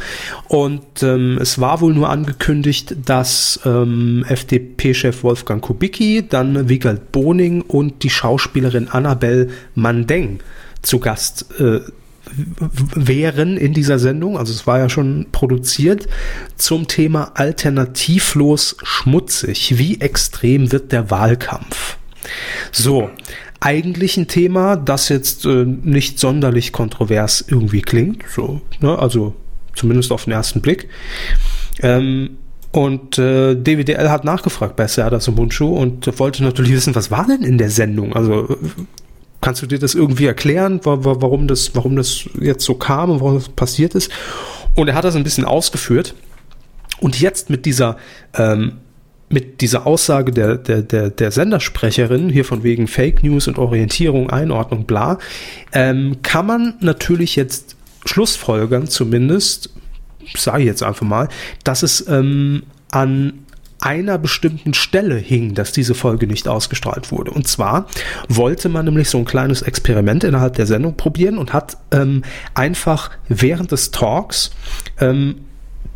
Und 0.48 1.04
ähm, 1.04 1.38
es 1.42 1.60
war 1.60 1.82
wohl 1.82 1.94
nur 1.94 2.10
angekündigt, 2.10 2.96
dass 3.06 3.60
ähm, 3.66 4.26
FDP-Chef 4.28 5.24
Wolfgang 5.24 5.62
Kubicki, 5.62 6.28
dann 6.28 6.70
Wiegald 6.70 7.12
Boning 7.12 7.62
und 7.62 8.04
die 8.04 8.10
Schauspielerin 8.10 8.88
Annabelle 8.90 9.50
Mandeng 9.76 10.40
zu 10.82 11.00
Gast 11.00 11.46
äh, 11.60 11.82
wären 12.96 13.58
in 13.58 13.74
dieser 13.74 14.00
Sendung, 14.00 14.38
also 14.38 14.54
es 14.54 14.68
war 14.68 14.80
ja 14.80 14.90
schon 14.90 15.28
produziert, 15.32 16.08
zum 16.56 16.88
Thema 16.88 17.32
alternativlos 17.36 18.78
schmutzig. 18.84 19.78
Wie 19.78 20.00
extrem 20.00 20.72
wird 20.72 20.92
der 20.92 21.10
Wahlkampf? 21.10 21.98
So, 22.72 23.10
eigentlich 23.62 24.18
ein 24.18 24.28
Thema, 24.28 24.76
das 24.76 25.08
jetzt 25.08 25.46
äh, 25.46 25.66
nicht 25.66 26.20
sonderlich 26.20 26.74
kontrovers 26.74 27.46
irgendwie 27.48 27.82
klingt, 27.82 28.24
so, 28.28 28.60
ne? 28.82 28.98
also 28.98 29.36
zumindest 29.76 30.12
auf 30.12 30.26
den 30.26 30.34
ersten 30.34 30.62
Blick. 30.62 30.90
Ähm, 31.82 32.38
und 32.72 33.18
äh, 33.18 33.56
DWDL 33.56 34.10
hat 34.10 34.26
nachgefragt 34.26 34.76
bei 34.76 34.88
Serdar 34.88 35.20
Sumunchu 35.20 35.68
und 35.68 36.20
wollte 36.20 36.44
natürlich 36.44 36.74
wissen, 36.74 36.96
was 36.96 37.12
war 37.12 37.28
denn 37.28 37.44
in 37.44 37.58
der 37.58 37.70
Sendung? 37.70 38.14
Also 38.14 38.58
kannst 39.42 39.62
du 39.62 39.68
dir 39.68 39.80
das 39.80 39.94
irgendwie 39.94 40.26
erklären, 40.26 40.80
warum 40.84 41.48
das, 41.48 41.76
warum 41.76 41.96
das 41.96 42.30
jetzt 42.40 42.64
so 42.64 42.76
kam 42.76 43.10
und 43.10 43.20
warum 43.20 43.36
das 43.36 43.50
passiert 43.50 43.94
ist? 43.94 44.12
Und 44.76 44.88
er 44.88 44.96
hat 44.96 45.04
das 45.04 45.16
ein 45.16 45.24
bisschen 45.24 45.46
ausgeführt. 45.46 46.16
Und 47.00 47.20
jetzt 47.20 47.50
mit 47.50 47.66
dieser 47.66 47.98
ähm, 48.36 48.78
mit 49.32 49.62
dieser 49.62 49.88
Aussage 49.88 50.32
der, 50.32 50.58
der, 50.58 50.82
der, 50.82 51.10
der 51.10 51.32
Sendersprecherin, 51.32 52.30
hier 52.30 52.46
von 52.46 52.64
wegen 52.64 52.88
Fake 52.88 53.24
News 53.24 53.48
und 53.48 53.58
Orientierung, 53.58 54.30
Einordnung, 54.30 54.86
bla, 54.86 55.20
ähm, 55.74 56.18
kann 56.22 56.46
man 56.46 56.74
natürlich 56.82 57.36
jetzt 57.36 57.76
Schlussfolgern 58.06 58.88
zumindest, 58.88 59.70
sage 60.36 60.62
ich 60.62 60.66
jetzt 60.66 60.84
einfach 60.84 61.06
mal, 61.06 61.30
dass 61.64 61.84
es 61.84 62.08
ähm, 62.08 62.64
an 62.90 63.46
einer 63.80 64.20
bestimmten 64.20 64.76
Stelle 64.76 65.16
hing, 65.16 65.56
dass 65.56 65.72
diese 65.72 65.96
Folge 65.96 66.28
nicht 66.28 66.48
ausgestrahlt 66.48 67.12
wurde. 67.12 67.32
Und 67.32 67.48
zwar 67.48 67.88
wollte 68.30 68.70
man 68.70 68.86
nämlich 68.86 69.10
so 69.10 69.18
ein 69.18 69.26
kleines 69.26 69.64
Experiment 69.64 70.24
innerhalb 70.24 70.54
der 70.54 70.68
Sendung 70.68 70.96
probieren 70.96 71.40
und 71.40 71.52
hat 71.52 71.78
ähm, 71.92 72.24
einfach 72.54 73.10
während 73.28 73.72
des 73.72 73.90
Talks 73.90 74.52
ähm, 75.00 75.42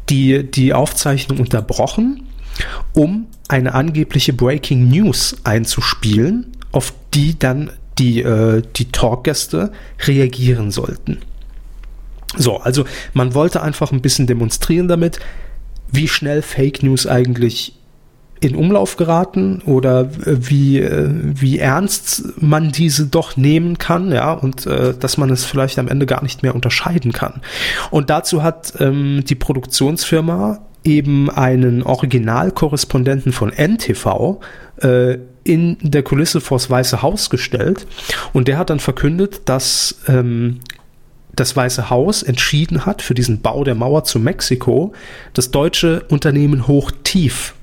die, 0.10 0.50
die 0.50 0.74
Aufzeichnung 0.74 1.40
unterbrochen 1.40 2.24
um 2.94 3.28
eine 3.48 3.74
angebliche 3.74 4.34
Breaking 4.34 4.88
News 4.88 5.38
einzuspielen, 5.44 6.48
auf 6.72 6.94
die 7.14 7.38
dann 7.38 7.72
die, 7.98 8.22
äh, 8.22 8.62
die 8.76 8.92
Talkgäste 8.92 9.72
reagieren 10.06 10.72
sollten. 10.72 11.20
So, 12.38 12.58
also 12.58 12.86
man 13.14 13.34
wollte 13.34 13.62
einfach 13.62 13.92
ein 13.92 14.02
bisschen 14.02 14.28
demonstrieren 14.28 14.88
damit, 14.88 15.20
wie 15.92 16.08
schnell 16.08 16.42
Fake 16.42 16.84
News 16.84 17.08
eigentlich 17.08 17.76
in 18.42 18.56
Umlauf 18.56 18.98
geraten 18.98 19.62
oder 19.66 20.02
äh, 20.02 20.50
wie, 20.50 20.80
äh, 20.80 21.10
wie 21.10 21.60
ernst 21.60 22.42
man 22.42 22.72
diese 22.72 23.08
doch 23.08 23.38
nehmen 23.38 23.78
kann, 23.78 24.12
ja, 24.12 24.34
und 24.34 24.66
äh, 24.66 24.94
dass 24.98 25.18
man 25.18 25.30
es 25.30 25.46
vielleicht 25.46 25.80
am 25.80 25.88
Ende 25.88 26.06
gar 26.06 26.22
nicht 26.22 26.44
mehr 26.44 26.54
unterscheiden 26.54 27.14
kann. 27.14 27.42
Und 27.92 28.10
dazu 28.10 28.44
hat 28.44 28.74
ähm, 28.80 29.24
die 29.26 29.36
Produktionsfirma 29.36 30.65
eben 30.86 31.30
einen 31.30 31.84
Originalkorrespondenten 31.84 33.34
von 33.34 33.50
NTV 33.50 34.40
äh, 34.78 35.18
in 35.44 35.78
der 35.82 36.04
Kulisse 36.04 36.42
vors 36.42 36.70
Weiße 36.70 37.02
Haus 37.02 37.30
gestellt 37.30 37.86
und 38.34 38.48
der 38.48 38.58
hat 38.58 38.70
dann 38.70 38.80
verkündet, 38.80 39.42
dass 39.46 40.00
ähm, 40.08 40.60
das 41.36 41.56
Weiße 41.56 41.90
Haus 41.90 42.24
entschieden 42.24 42.86
hat, 42.86 43.02
für 43.02 43.14
diesen 43.14 43.42
Bau 43.42 43.64
der 43.64 43.76
Mauer 43.76 44.06
zu 44.06 44.20
Mexiko 44.20 44.94
das 45.34 45.52
deutsche 45.52 46.04
Unternehmen 46.10 46.68
Hochtief 46.68 47.54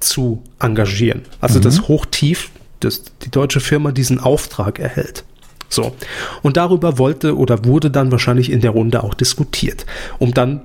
zu 0.00 0.42
engagieren. 0.58 1.22
Also 1.40 1.58
mhm. 1.58 1.64
das 1.64 1.88
Hochtief, 1.88 2.50
dass 2.80 3.02
die 3.22 3.30
deutsche 3.30 3.60
Firma 3.60 3.92
diesen 3.92 4.20
Auftrag 4.20 4.78
erhält. 4.78 5.24
So. 5.68 5.94
Und 6.42 6.56
darüber 6.56 6.98
wollte 6.98 7.36
oder 7.36 7.64
wurde 7.64 7.90
dann 7.90 8.10
wahrscheinlich 8.10 8.50
in 8.50 8.60
der 8.60 8.70
Runde 8.70 9.02
auch 9.02 9.14
diskutiert, 9.14 9.84
um 10.18 10.32
dann 10.32 10.62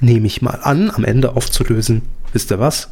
nehme 0.00 0.26
ich 0.26 0.42
mal 0.42 0.58
an, 0.62 0.90
am 0.90 1.04
Ende 1.04 1.36
aufzulösen. 1.36 2.02
Wisst 2.32 2.50
ihr 2.50 2.58
was? 2.58 2.90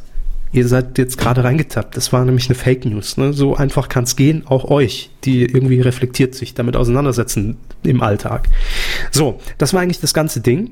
Ihr 0.51 0.67
seid 0.67 0.97
jetzt 0.97 1.17
gerade 1.17 1.43
reingetappt. 1.43 1.95
Das 1.95 2.11
war 2.11 2.25
nämlich 2.25 2.47
eine 2.47 2.55
Fake 2.55 2.85
News. 2.85 3.17
Ne? 3.17 3.33
So 3.33 3.55
einfach 3.55 3.87
kann 3.87 4.05
es 4.05 4.15
gehen, 4.15 4.43
auch 4.47 4.65
euch, 4.65 5.11
die 5.23 5.43
irgendwie 5.43 5.79
reflektiert 5.81 6.33
sich 6.33 6.55
damit 6.55 6.75
auseinandersetzen 6.75 7.57
im 7.83 8.01
Alltag. 8.01 8.49
So, 9.11 9.39
das 9.59 9.73
war 9.73 9.81
eigentlich 9.81 9.99
das 9.99 10.13
ganze 10.13 10.41
Ding. 10.41 10.71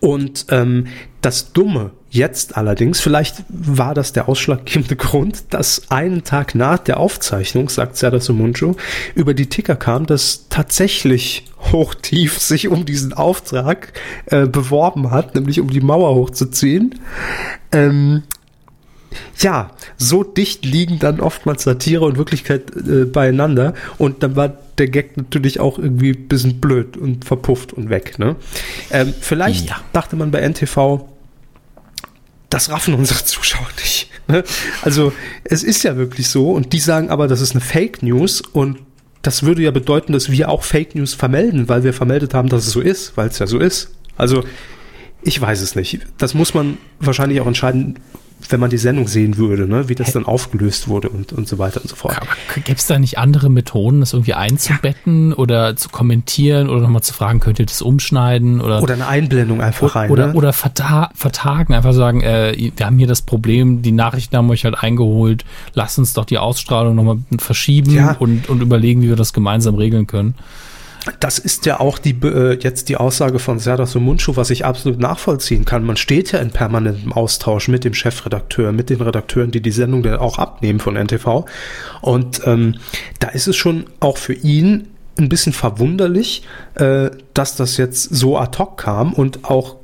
Und 0.00 0.46
ähm, 0.50 0.86
das 1.20 1.52
Dumme 1.52 1.92
jetzt 2.10 2.56
allerdings, 2.56 3.00
vielleicht 3.00 3.44
war 3.48 3.94
das 3.94 4.12
der 4.12 4.28
ausschlaggebende 4.28 4.96
Grund, 4.96 5.44
dass 5.50 5.90
einen 5.90 6.24
Tag 6.24 6.54
nach 6.54 6.78
der 6.78 6.98
Aufzeichnung, 6.98 7.68
sagt 7.68 7.96
Serdar 7.96 8.20
Sumuncu, 8.20 8.74
über 9.14 9.34
die 9.34 9.46
Ticker 9.46 9.76
kam, 9.76 10.06
dass 10.06 10.48
tatsächlich 10.48 11.44
Hochtief 11.72 12.38
sich 12.38 12.68
um 12.68 12.84
diesen 12.84 13.12
Auftrag 13.12 13.92
äh, 14.26 14.46
beworben 14.46 15.10
hat, 15.10 15.34
nämlich 15.34 15.60
um 15.60 15.70
die 15.70 15.80
Mauer 15.80 16.14
hochzuziehen. 16.14 17.00
Ähm, 17.72 18.22
Ja, 19.40 19.70
so 19.96 20.22
dicht 20.24 20.64
liegen 20.64 20.98
dann 20.98 21.20
oftmals 21.20 21.62
Satire 21.64 22.04
und 22.04 22.18
Wirklichkeit 22.18 22.62
äh, 22.76 23.04
beieinander. 23.04 23.74
Und 23.98 24.22
dann 24.22 24.36
war 24.36 24.52
der 24.78 24.88
Gag 24.88 25.16
natürlich 25.16 25.60
auch 25.60 25.78
irgendwie 25.78 26.10
ein 26.10 26.28
bisschen 26.28 26.60
blöd 26.60 26.96
und 26.96 27.24
verpufft 27.24 27.72
und 27.72 27.88
weg. 27.88 28.18
Ne? 28.18 28.36
Ähm, 28.90 29.14
vielleicht 29.20 29.68
Ja. 29.68 29.76
dachte 29.92 30.16
man 30.16 30.30
bei 30.30 30.40
NTV, 30.40 31.08
das 32.50 32.70
raffen 32.70 32.94
unsere 32.94 33.24
Zuschauer 33.24 33.68
nicht. 33.80 34.10
Ne? 34.28 34.42
Also 34.82 35.12
es 35.44 35.62
ist 35.62 35.84
ja 35.84 35.96
wirklich 35.96 36.28
so 36.28 36.50
und 36.50 36.72
die 36.72 36.80
sagen 36.80 37.10
aber, 37.10 37.28
das 37.28 37.40
ist 37.40 37.52
eine 37.52 37.60
Fake 37.60 38.02
News 38.02 38.40
und 38.40 38.78
das 39.22 39.44
würde 39.44 39.62
ja 39.62 39.70
bedeuten, 39.70 40.12
dass 40.12 40.32
wir 40.32 40.48
auch 40.48 40.64
Fake 40.64 40.96
News 40.96 41.14
vermelden, 41.14 41.68
weil 41.68 41.84
wir 41.84 41.92
vermeldet 41.92 42.34
haben, 42.34 42.48
dass 42.48 42.66
es 42.66 42.72
so 42.72 42.80
ist, 42.80 43.16
weil 43.16 43.28
es 43.28 43.38
ja 43.38 43.46
so 43.46 43.60
ist. 43.60 43.92
Also 44.16 44.42
ich 45.22 45.40
weiß 45.40 45.60
es 45.60 45.76
nicht. 45.76 46.00
Das 46.18 46.34
muss 46.34 46.54
man 46.54 46.76
wahrscheinlich 46.98 47.40
auch 47.40 47.46
entscheiden, 47.46 48.00
wenn 48.52 48.60
man 48.60 48.70
die 48.70 48.78
Sendung 48.78 49.08
sehen 49.08 49.36
würde, 49.36 49.66
ne? 49.68 49.88
wie 49.88 49.94
das 49.94 50.12
dann 50.12 50.24
aufgelöst 50.26 50.88
wurde 50.88 51.08
und, 51.08 51.32
und 51.32 51.48
so 51.48 51.58
weiter 51.58 51.80
und 51.80 51.88
so 51.88 51.96
fort. 51.96 52.16
Gäbe 52.54 52.76
es 52.76 52.86
da 52.86 52.98
nicht 52.98 53.18
andere 53.18 53.50
Methoden, 53.50 54.00
das 54.00 54.12
irgendwie 54.12 54.34
einzubetten 54.34 55.32
oder 55.32 55.76
zu 55.76 55.88
kommentieren 55.88 56.68
oder 56.68 56.80
nochmal 56.80 57.02
zu 57.02 57.12
fragen, 57.14 57.40
könnt 57.40 57.58
ihr 57.58 57.66
das 57.66 57.82
umschneiden 57.82 58.60
oder 58.60 58.82
Oder 58.82 58.94
eine 58.94 59.06
Einblendung 59.06 59.60
einfach 59.60 59.94
rein. 59.94 60.10
oder, 60.10 60.28
ne? 60.28 60.34
oder 60.34 60.52
verta 60.52 61.10
vertagen, 61.14 61.74
einfach 61.74 61.92
sagen, 61.92 62.20
äh, 62.22 62.70
wir 62.76 62.86
haben 62.86 62.98
hier 62.98 63.06
das 63.06 63.22
Problem, 63.22 63.82
die 63.82 63.92
Nachrichten 63.92 64.36
haben 64.36 64.50
euch 64.50 64.64
halt 64.64 64.76
eingeholt, 64.78 65.44
lasst 65.74 65.98
uns 65.98 66.12
doch 66.12 66.24
die 66.24 66.38
Ausstrahlung 66.38 66.94
nochmal 66.94 67.18
verschieben 67.38 67.90
Ja. 67.92 68.16
und, 68.18 68.48
und 68.48 68.60
überlegen, 68.62 69.02
wie 69.02 69.08
wir 69.08 69.16
das 69.16 69.32
gemeinsam 69.32 69.74
regeln 69.76 70.06
können. 70.06 70.34
Das 71.20 71.38
ist 71.38 71.66
ja 71.66 71.80
auch 71.80 71.98
die 71.98 72.16
äh, 72.22 72.58
jetzt 72.60 72.88
die 72.88 72.96
Aussage 72.96 73.38
von 73.38 73.58
Serdar 73.58 73.86
Sumunchu, 73.86 74.36
was 74.36 74.50
ich 74.50 74.64
absolut 74.64 74.98
nachvollziehen 74.98 75.64
kann. 75.64 75.84
Man 75.84 75.96
steht 75.96 76.32
ja 76.32 76.40
in 76.40 76.50
permanentem 76.50 77.12
Austausch 77.12 77.68
mit 77.68 77.84
dem 77.84 77.94
Chefredakteur, 77.94 78.72
mit 78.72 78.90
den 78.90 79.00
Redakteuren, 79.00 79.50
die 79.50 79.60
die 79.60 79.70
Sendung 79.70 80.02
dann 80.02 80.16
auch 80.16 80.38
abnehmen 80.38 80.80
von 80.80 80.96
NTV. 80.96 81.44
Und 82.00 82.42
ähm, 82.46 82.76
da 83.20 83.28
ist 83.28 83.46
es 83.46 83.56
schon 83.56 83.84
auch 84.00 84.18
für 84.18 84.34
ihn 84.34 84.88
ein 85.18 85.28
bisschen 85.28 85.52
verwunderlich, 85.52 86.42
äh, 86.74 87.10
dass 87.34 87.56
das 87.56 87.76
jetzt 87.76 88.14
so 88.14 88.38
ad 88.38 88.58
hoc 88.58 88.78
kam 88.78 89.12
und 89.12 89.44
auch 89.44 89.76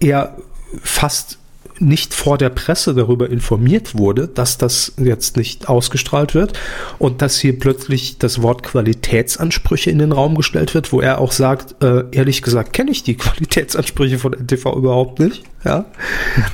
er 0.00 0.36
fast 0.82 1.37
nicht 1.80 2.14
vor 2.14 2.38
der 2.38 2.50
Presse 2.50 2.94
darüber 2.94 3.28
informiert 3.30 3.96
wurde, 3.96 4.28
dass 4.28 4.58
das 4.58 4.92
jetzt 4.96 5.36
nicht 5.36 5.68
ausgestrahlt 5.68 6.34
wird 6.34 6.58
und 6.98 7.22
dass 7.22 7.38
hier 7.38 7.58
plötzlich 7.58 8.18
das 8.18 8.42
Wort 8.42 8.62
Qualitätsansprüche 8.62 9.90
in 9.90 9.98
den 9.98 10.12
Raum 10.12 10.34
gestellt 10.34 10.74
wird, 10.74 10.92
wo 10.92 11.00
er 11.00 11.20
auch 11.20 11.32
sagt, 11.32 11.82
äh, 11.82 12.04
ehrlich 12.12 12.42
gesagt 12.42 12.72
kenne 12.72 12.90
ich 12.90 13.02
die 13.02 13.14
Qualitätsansprüche 13.16 14.18
von 14.18 14.32
NTV 14.32 14.76
überhaupt 14.76 15.18
nicht. 15.20 15.44
Ja, 15.64 15.86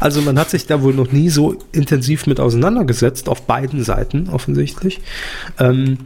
also 0.00 0.22
man 0.22 0.38
hat 0.38 0.48
sich 0.48 0.66
da 0.66 0.82
wohl 0.82 0.94
noch 0.94 1.12
nie 1.12 1.28
so 1.28 1.56
intensiv 1.72 2.26
mit 2.26 2.40
auseinandergesetzt 2.40 3.28
auf 3.28 3.42
beiden 3.42 3.84
Seiten 3.84 4.30
offensichtlich. 4.30 5.00
Ähm, 5.58 5.98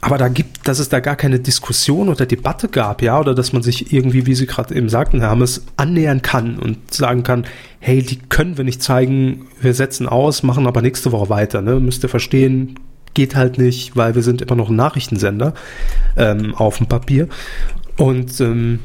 aber 0.00 0.16
da 0.18 0.28
gibt, 0.28 0.68
dass 0.68 0.78
es 0.78 0.88
da 0.88 1.00
gar 1.00 1.16
keine 1.16 1.40
Diskussion 1.40 2.08
oder 2.08 2.24
Debatte 2.24 2.68
gab, 2.68 3.02
ja, 3.02 3.18
oder 3.18 3.34
dass 3.34 3.52
man 3.52 3.62
sich 3.62 3.92
irgendwie, 3.92 4.26
wie 4.26 4.34
Sie 4.34 4.46
gerade 4.46 4.74
eben 4.74 4.88
sagten, 4.88 5.20
Herr 5.20 5.30
Hammes, 5.30 5.64
annähern 5.76 6.22
kann 6.22 6.58
und 6.58 6.94
sagen 6.94 7.24
kann, 7.24 7.46
hey, 7.80 8.02
die 8.02 8.18
können 8.18 8.56
wir 8.56 8.64
nicht 8.64 8.82
zeigen, 8.82 9.48
wir 9.60 9.74
setzen 9.74 10.08
aus, 10.08 10.42
machen 10.42 10.66
aber 10.66 10.82
nächste 10.82 11.10
Woche 11.10 11.28
weiter, 11.30 11.62
ne? 11.62 11.80
Müsst 11.80 12.04
ihr 12.04 12.08
verstehen, 12.08 12.78
geht 13.14 13.34
halt 13.34 13.58
nicht, 13.58 13.96
weil 13.96 14.14
wir 14.14 14.22
sind 14.22 14.42
immer 14.42 14.54
noch 14.54 14.68
ein 14.68 14.76
Nachrichtensender 14.76 15.54
ähm, 16.16 16.54
auf 16.54 16.78
dem 16.78 16.86
Papier. 16.86 17.28
Und 17.96 18.40
ähm, 18.40 18.78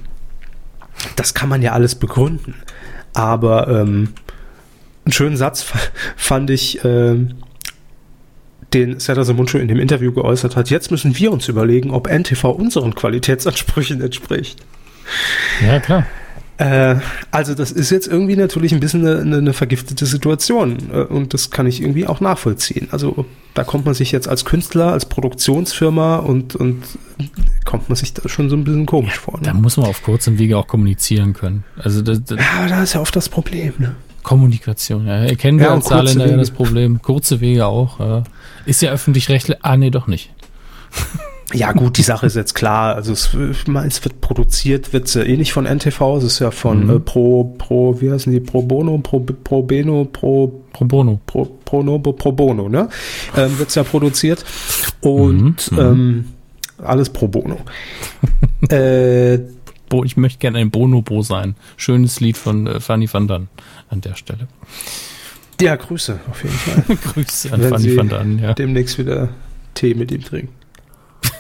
das 1.15 1.36
kann 1.36 1.50
man 1.50 1.62
ja 1.62 1.74
alles 1.74 1.96
begründen. 1.96 2.55
Aber 3.13 3.67
ähm, 3.67 4.10
einen 5.05 5.13
schönen 5.13 5.38
Satz 5.38 5.65
fand 6.17 6.50
ich, 6.50 6.84
ähm, 6.84 7.36
den 8.74 9.00
Serdar 9.00 9.25
Samuncu 9.25 9.58
in 9.58 9.68
dem 9.68 9.80
Interview 9.80 10.12
geäußert 10.12 10.56
hat. 10.56 10.70
Jetzt 10.70 10.92
müssen 10.92 11.18
wir 11.18 11.32
uns 11.32 11.48
überlegen, 11.48 11.92
ob 11.92 12.08
NTV 12.08 12.46
unseren 12.51 12.96
Qualitätsansprüchen 12.96 14.01
entspricht. 14.01 14.60
Ja, 15.65 15.80
klar. 15.80 16.06
Äh, 16.58 16.96
also 17.32 17.56
das 17.56 17.72
ist 17.72 17.89
jetzt 17.89 18.08
irgendwie 18.08 18.36
natürlich 18.36 18.74
ein 18.74 18.80
bisschen 18.80 19.06
eine, 19.08 19.38
eine, 19.38 19.53
vergiftete 19.53 20.06
Situation 20.06 20.77
äh, 20.94 20.98
und 21.01 21.34
das 21.34 21.50
kann 21.50 21.65
ich 21.65 21.82
irgendwie 21.82 22.06
auch 22.06 22.22
nachvollziehen. 22.22 22.89
Also 22.92 23.25
da 23.56 23.63
kommt 23.63 23.86
man 23.86 23.96
sich 23.96 24.12
jetzt 24.12 24.27
als 24.27 24.46
Künstler, 24.46 24.91
als 24.91 25.06
Produktionsfirma 25.06 26.17
und, 26.17 26.56
und 26.56 26.84
kommt 27.65 27.89
man 27.89 27.95
sich 27.95 28.13
da 28.13 28.30
schon 28.30 28.50
so 28.52 28.56
ein 28.56 28.63
bisschen 28.63 28.86
komisch 28.86 29.17
vor. 29.17 29.39
Da 29.41 29.54
Ne? 29.54 29.62
muss 29.62 29.78
man 29.78 29.88
auf 29.88 30.04
kurzem 30.04 30.38
Wege 30.38 30.58
auch 30.58 30.67
kommunizieren 30.67 31.34
können. 31.34 31.63
Also 31.76 32.04
das, 32.04 32.24
das, 32.24 32.38
Ja, 32.39 32.67
da 32.67 32.84
ist 32.84 32.93
ja 32.93 33.02
oft 33.02 33.15
das 33.15 33.30
Problem. 33.30 33.74
Ne? 33.80 33.95
Kommunikation, 34.21 35.08
ja. 35.08 35.26
Erkennen 35.26 35.58
wir 35.60 35.65
Ja, 35.65 35.74
als 35.74 35.88
Saarländer 35.88 36.30
ja 36.30 36.38
das 36.38 36.52
Problem. 36.52 37.02
Kurze 37.02 37.41
Wege 37.41 37.65
auch. 37.65 38.00
Ja. 38.00 38.24
Ist 38.65 38.82
ja 38.82 38.91
öffentlich-rechtlich. 38.91 39.58
Ah, 39.62 39.78
nee, 39.78 39.89
doch 39.89 40.08
nicht. 40.08 40.32
Ja 41.54 41.71
gut, 41.71 41.97
die 41.97 42.04
Sache 42.04 42.26
ist 42.26 42.36
jetzt 42.36 42.56
klar. 42.56 42.95
Also 42.95 43.13
es, 43.13 43.34
es 43.34 44.04
wird 44.04 44.21
produziert, 44.21 44.91
wird 44.93 45.13
ja 45.13 45.23
eh 45.23 45.38
nicht 45.38 45.54
von 45.54 45.65
NTV, 45.65 46.17
es 46.17 46.23
ist 46.23 46.39
ja 46.39 46.49
von 46.52 46.86
Mhm. 46.86 46.89
äh, 46.95 46.99
Pro, 46.99 47.43
Pro, 47.58 47.99
wie 48.02 48.12
heißen 48.12 48.32
die, 48.32 48.39
Pro 48.39 48.63
Bono, 48.63 48.97
Pro, 48.99 49.19
Pro 49.19 49.62
Beno, 49.62 50.06
Pro, 50.06 50.62
Pro 50.71 50.86
bono. 50.86 51.19
Pro, 51.28 51.45
Pro, 51.65 51.84
no, 51.84 51.99
Pro 51.99 52.32
Bono, 52.32 52.69
ne? 52.69 52.89
Ähm, 53.38 53.60
wird's 53.60 53.76
ja 53.76 53.84
produziert. 53.84 54.43
Und 55.02 55.71
Mhm, 55.71 55.78
mhm. 55.78 55.80
ähm, 55.80 56.26
alles 56.80 57.10
Pro 57.10 57.28
Bono. 57.28 57.58
äh, 58.71 59.36
ich 60.06 60.17
möchte 60.17 60.39
gerne 60.39 60.58
ein 60.58 60.71
Bonobo 60.71 61.21
sein. 61.21 61.56
Schönes 61.78 62.19
Lied 62.19 62.36
von 62.38 62.65
äh, 62.65 62.80
Fanny 62.80 63.08
van 63.12 63.28
Dan 63.28 63.47
an 63.89 64.02
der 64.02 64.15
Stelle. 64.15 64.47
Ja, 65.62 65.76
Grüße 65.76 66.20
auf 66.30 66.44
jeden 66.44 66.56
Fall. 66.56 66.98
Grüße 67.13 67.52
an 67.52 67.62
Wenn 67.62 67.70
Fanny 67.70 67.98
van 67.98 68.10
Dan, 68.10 68.39
ja. 68.39 68.54
Demnächst 68.54 68.98
wieder 68.98 69.30
Tee 69.74 69.94
mit 69.94 70.12
ihm 70.12 70.24
trinken. 70.24 70.54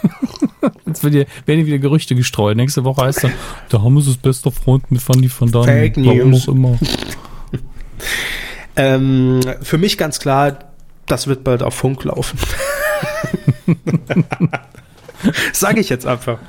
Jetzt 0.85 1.03
werden 1.03 1.27
hier 1.45 1.65
wieder 1.65 1.79
Gerüchte 1.79 2.15
gestreut. 2.15 2.55
Nächste 2.55 2.83
Woche 2.83 3.03
heißt 3.03 3.23
dann, 3.23 3.33
der 3.71 3.83
Hammes 3.83 4.07
ist 4.07 4.21
bester 4.21 4.51
Freund 4.51 4.89
mit 4.91 5.01
Fanny 5.01 5.29
van 5.37 5.51
Dan. 5.51 5.65
Fake 5.65 5.97
Warum 5.97 6.31
News. 6.31 6.47
auch 6.47 6.53
immer. 6.53 6.77
Ähm, 8.75 9.41
für 9.61 9.77
mich 9.77 9.97
ganz 9.99 10.19
klar, 10.19 10.57
das 11.05 11.27
wird 11.27 11.43
bald 11.43 11.61
auf 11.61 11.75
Funk 11.75 12.03
laufen. 12.05 12.39
Sage 15.53 15.79
ich 15.79 15.89
jetzt 15.89 16.05
einfach. 16.05 16.39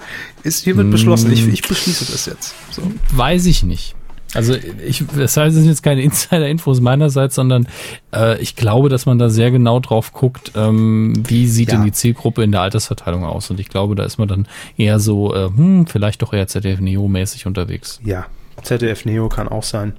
Ist, 0.42 0.64
hier 0.64 0.77
wird 0.77 0.90
beschlossen. 0.90 1.31
Ich, 1.33 1.46
ich 1.46 1.62
beschließe 1.62 2.11
das 2.11 2.27
jetzt. 2.27 2.55
So. 2.70 2.83
Weiß 3.12 3.46
ich 3.46 3.62
nicht. 3.62 3.94
Also 4.35 4.55
ich, 4.87 5.05
das 5.16 5.37
heißt, 5.37 5.55
es 5.57 5.62
sind 5.62 5.70
jetzt 5.70 5.83
keine 5.83 6.03
Insider-Infos 6.09 6.81
meinerseits, 6.81 7.35
sondern 7.35 7.66
äh, 8.14 8.40
ich 8.40 8.57
glaube, 8.57 8.88
dass 8.88 9.07
man 9.07 9.18
da 9.18 9.29
sehr 9.31 9.51
genau 9.51 9.81
drauf 9.81 10.12
guckt, 10.12 10.53
ähm, 10.57 11.12
wie 11.27 11.47
sieht 11.47 11.68
Ja. 11.70 11.77
denn 11.77 11.85
die 11.85 11.92
Zielgruppe 11.92 12.42
in 12.42 12.53
der 12.53 12.61
Altersverteilung 12.62 13.25
aus. 13.25 13.51
Und 13.51 13.61
ich 13.61 13.68
glaube, 13.68 13.94
da 13.94 14.05
ist 14.05 14.18
man 14.18 14.29
dann 14.29 14.47
eher 14.77 14.99
so, 14.99 15.35
äh, 15.35 15.47
hm, 15.47 15.87
vielleicht 15.87 16.23
doch 16.23 16.33
eher 16.33 16.47
ZDF-Neo-mäßig 16.47 17.47
unterwegs. 17.47 18.01
Ja, 18.05 18.27
ZDF 18.62 19.05
Neo 19.05 19.29
kann 19.29 19.49
auch 19.49 19.62
sein. 19.62 19.94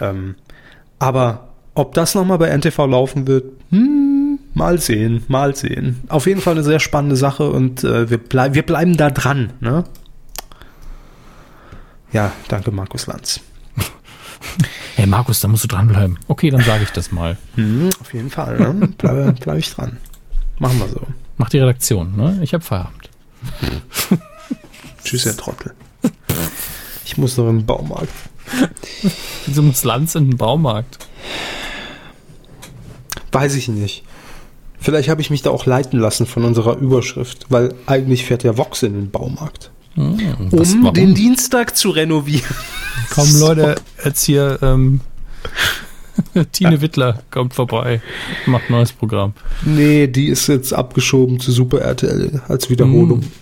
Ähm, 0.00 0.34
aber 0.98 1.48
ob 1.74 1.94
das 1.94 2.14
nochmal 2.14 2.38
bei 2.38 2.48
NTV 2.48 2.86
laufen 2.86 3.26
wird, 3.26 3.44
hm, 3.70 4.38
mal 4.54 4.78
sehen, 4.80 5.22
mal 5.28 5.54
sehen. 5.56 6.02
Auf 6.08 6.26
jeden 6.26 6.40
Fall 6.40 6.54
eine 6.54 6.62
sehr 6.64 6.80
spannende 6.80 7.16
Sache 7.16 7.50
und 7.50 7.84
äh, 7.84 8.08
wir, 8.08 8.18
bleib, 8.18 8.54
wir 8.54 8.62
bleiben 8.64 8.96
da 8.96 9.10
dran. 9.10 9.52
Ne? 9.60 9.84
Ja, 12.12 12.32
danke 12.48 12.70
Markus 12.70 13.06
Lanz. 13.06 13.40
Hey 14.96 15.06
Markus, 15.06 15.40
da 15.40 15.48
musst 15.48 15.64
du 15.64 15.68
dranbleiben. 15.68 16.18
Okay, 16.28 16.50
dann 16.50 16.62
sage 16.62 16.84
ich 16.84 16.90
das 16.90 17.12
mal. 17.12 17.36
Hm, 17.54 17.90
auf 18.00 18.14
jeden 18.14 18.30
Fall, 18.30 18.58
ne? 18.58 18.88
bleibe 18.98 19.34
bleib 19.40 19.58
ich 19.58 19.70
dran. 19.74 19.98
Machen 20.58 20.78
wir 20.78 20.88
so. 20.88 21.00
Mach 21.36 21.50
die 21.50 21.58
Redaktion, 21.58 22.16
ne? 22.16 22.38
Ich 22.42 22.54
habe 22.54 22.64
Feierabend. 22.64 23.10
Tschüss, 25.04 25.26
Herr 25.26 25.36
Trottel. 25.36 25.74
Ich 27.04 27.18
muss 27.18 27.36
noch 27.36 27.48
in 27.48 27.58
den 27.58 27.66
Baumarkt. 27.66 28.12
Wieso 29.46 29.62
muss 29.62 29.84
Lanz 29.84 30.14
in 30.14 30.30
den 30.30 30.36
Baumarkt? 30.38 30.98
Weiß 33.32 33.54
ich 33.54 33.68
nicht. 33.68 34.02
Vielleicht 34.78 35.08
habe 35.08 35.20
ich 35.20 35.30
mich 35.30 35.42
da 35.42 35.50
auch 35.50 35.66
leiten 35.66 35.98
lassen 35.98 36.26
von 36.26 36.44
unserer 36.44 36.76
Überschrift, 36.76 37.46
weil 37.48 37.74
eigentlich 37.86 38.24
fährt 38.24 38.44
ja 38.44 38.56
Vox 38.56 38.82
in 38.82 38.94
den 38.94 39.10
Baumarkt. 39.10 39.70
Hm, 39.96 40.18
Um 40.50 40.50
warum? 40.52 40.94
den 40.94 41.14
Dienstag 41.14 41.76
zu 41.76 41.90
renovieren. 41.90 42.54
Komm 43.10 43.28
Leute, 43.40 43.76
jetzt 44.04 44.24
hier 44.24 44.58
ähm, 44.62 45.00
Tine 46.52 46.80
Wittler 46.80 47.22
kommt 47.30 47.54
vorbei, 47.54 48.00
macht 48.46 48.70
neues 48.70 48.92
Programm. 48.92 49.32
Nee, 49.64 50.06
die 50.06 50.28
ist 50.28 50.48
jetzt 50.48 50.72
abgeschoben 50.72 51.40
zu 51.40 51.50
Super 51.52 51.80
RTL 51.80 52.42
als 52.48 52.68
Wiederholung. 52.70 53.20
Mm. 53.20 53.32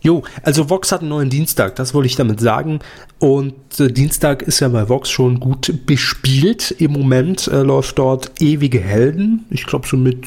Jo, 0.00 0.24
also 0.42 0.68
Vox 0.68 0.90
hat 0.90 1.00
einen 1.00 1.10
neuen 1.10 1.30
Dienstag, 1.30 1.76
das 1.76 1.94
wollte 1.94 2.08
ich 2.08 2.16
damit 2.16 2.40
sagen. 2.40 2.80
Und 3.20 3.54
äh, 3.78 3.90
Dienstag 3.90 4.42
ist 4.42 4.58
ja 4.58 4.68
bei 4.68 4.88
Vox 4.88 5.10
schon 5.10 5.38
gut 5.38 5.86
bespielt. 5.86 6.72
Im 6.72 6.92
Moment 6.92 7.46
äh, 7.46 7.62
läuft 7.62 7.98
dort 7.98 8.32
Ewige 8.40 8.80
Helden. 8.80 9.44
Ich 9.50 9.64
glaube 9.64 9.86
so 9.86 9.96
mit 9.96 10.26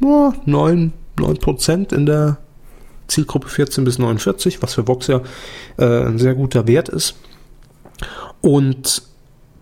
ja, 0.00 0.34
9, 0.44 0.92
9 1.18 1.36
Prozent 1.38 1.92
in 1.92 2.04
der 2.04 2.36
Zielgruppe 3.08 3.48
14 3.48 3.84
bis 3.84 3.98
49, 3.98 4.62
was 4.62 4.74
für 4.74 4.86
Vox 4.86 5.06
ja 5.06 5.20
äh, 5.78 6.06
ein 6.06 6.18
sehr 6.18 6.34
guter 6.34 6.66
Wert 6.66 6.88
ist. 6.88 7.14
Und 8.40 9.02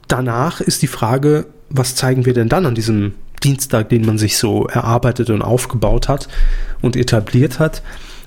danach 0.08 0.60
ist 0.60 0.82
die 0.82 0.86
Frage, 0.86 1.46
was 1.70 1.94
zeigen 1.94 2.26
wir 2.26 2.34
denn 2.34 2.48
dann 2.48 2.66
an 2.66 2.74
diesem 2.74 3.14
Dienstag, 3.42 3.88
den 3.88 4.06
man 4.06 4.18
sich 4.18 4.38
so 4.38 4.66
erarbeitet 4.66 5.30
und 5.30 5.42
aufgebaut 5.42 6.08
hat 6.08 6.28
und 6.82 6.96
etabliert 6.96 7.58
hat? 7.58 7.82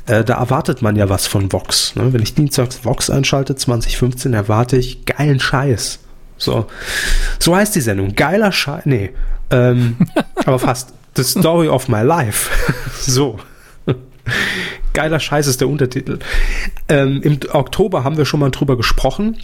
Äh, 0.06 0.24
da 0.24 0.36
erwartet 0.36 0.82
man 0.82 0.96
ja 0.96 1.10
was 1.10 1.28
von 1.28 1.52
Vox. 1.52 1.96
Ne? 1.96 2.14
Wenn 2.14 2.22
ich 2.22 2.34
dienstags 2.34 2.86
Vox 2.86 3.10
einschalte, 3.10 3.56
2015, 3.56 4.34
erwarte 4.34 4.78
ich 4.78 5.06
geilen 5.06 5.40
Scheiß. 5.40 6.00
So, 6.38 6.68
so 7.40 7.56
heißt 7.56 7.76
die 7.76 7.82
Sendung. 7.82 8.16
Geiler 8.16 8.52
Scheiß. 8.52 8.86
Nee, 8.86 9.12
ähm, 9.50 9.98
aber 10.46 10.60
fast. 10.60 10.94
The 11.16 11.24
Story 11.24 11.68
of 11.68 11.88
My 11.88 12.04
Life. 12.04 12.52
so. 13.02 13.40
Geiler 14.98 15.20
Scheiß 15.20 15.46
ist 15.46 15.62
der 15.62 15.70
Untertitel. 15.70 16.18
Ähm, 16.90 17.22
Im 17.22 17.38
Oktober 17.52 18.04
haben 18.04 18.18
wir 18.18 18.26
schon 18.26 18.40
mal 18.40 18.50
drüber 18.50 18.78
gesprochen. 18.78 19.38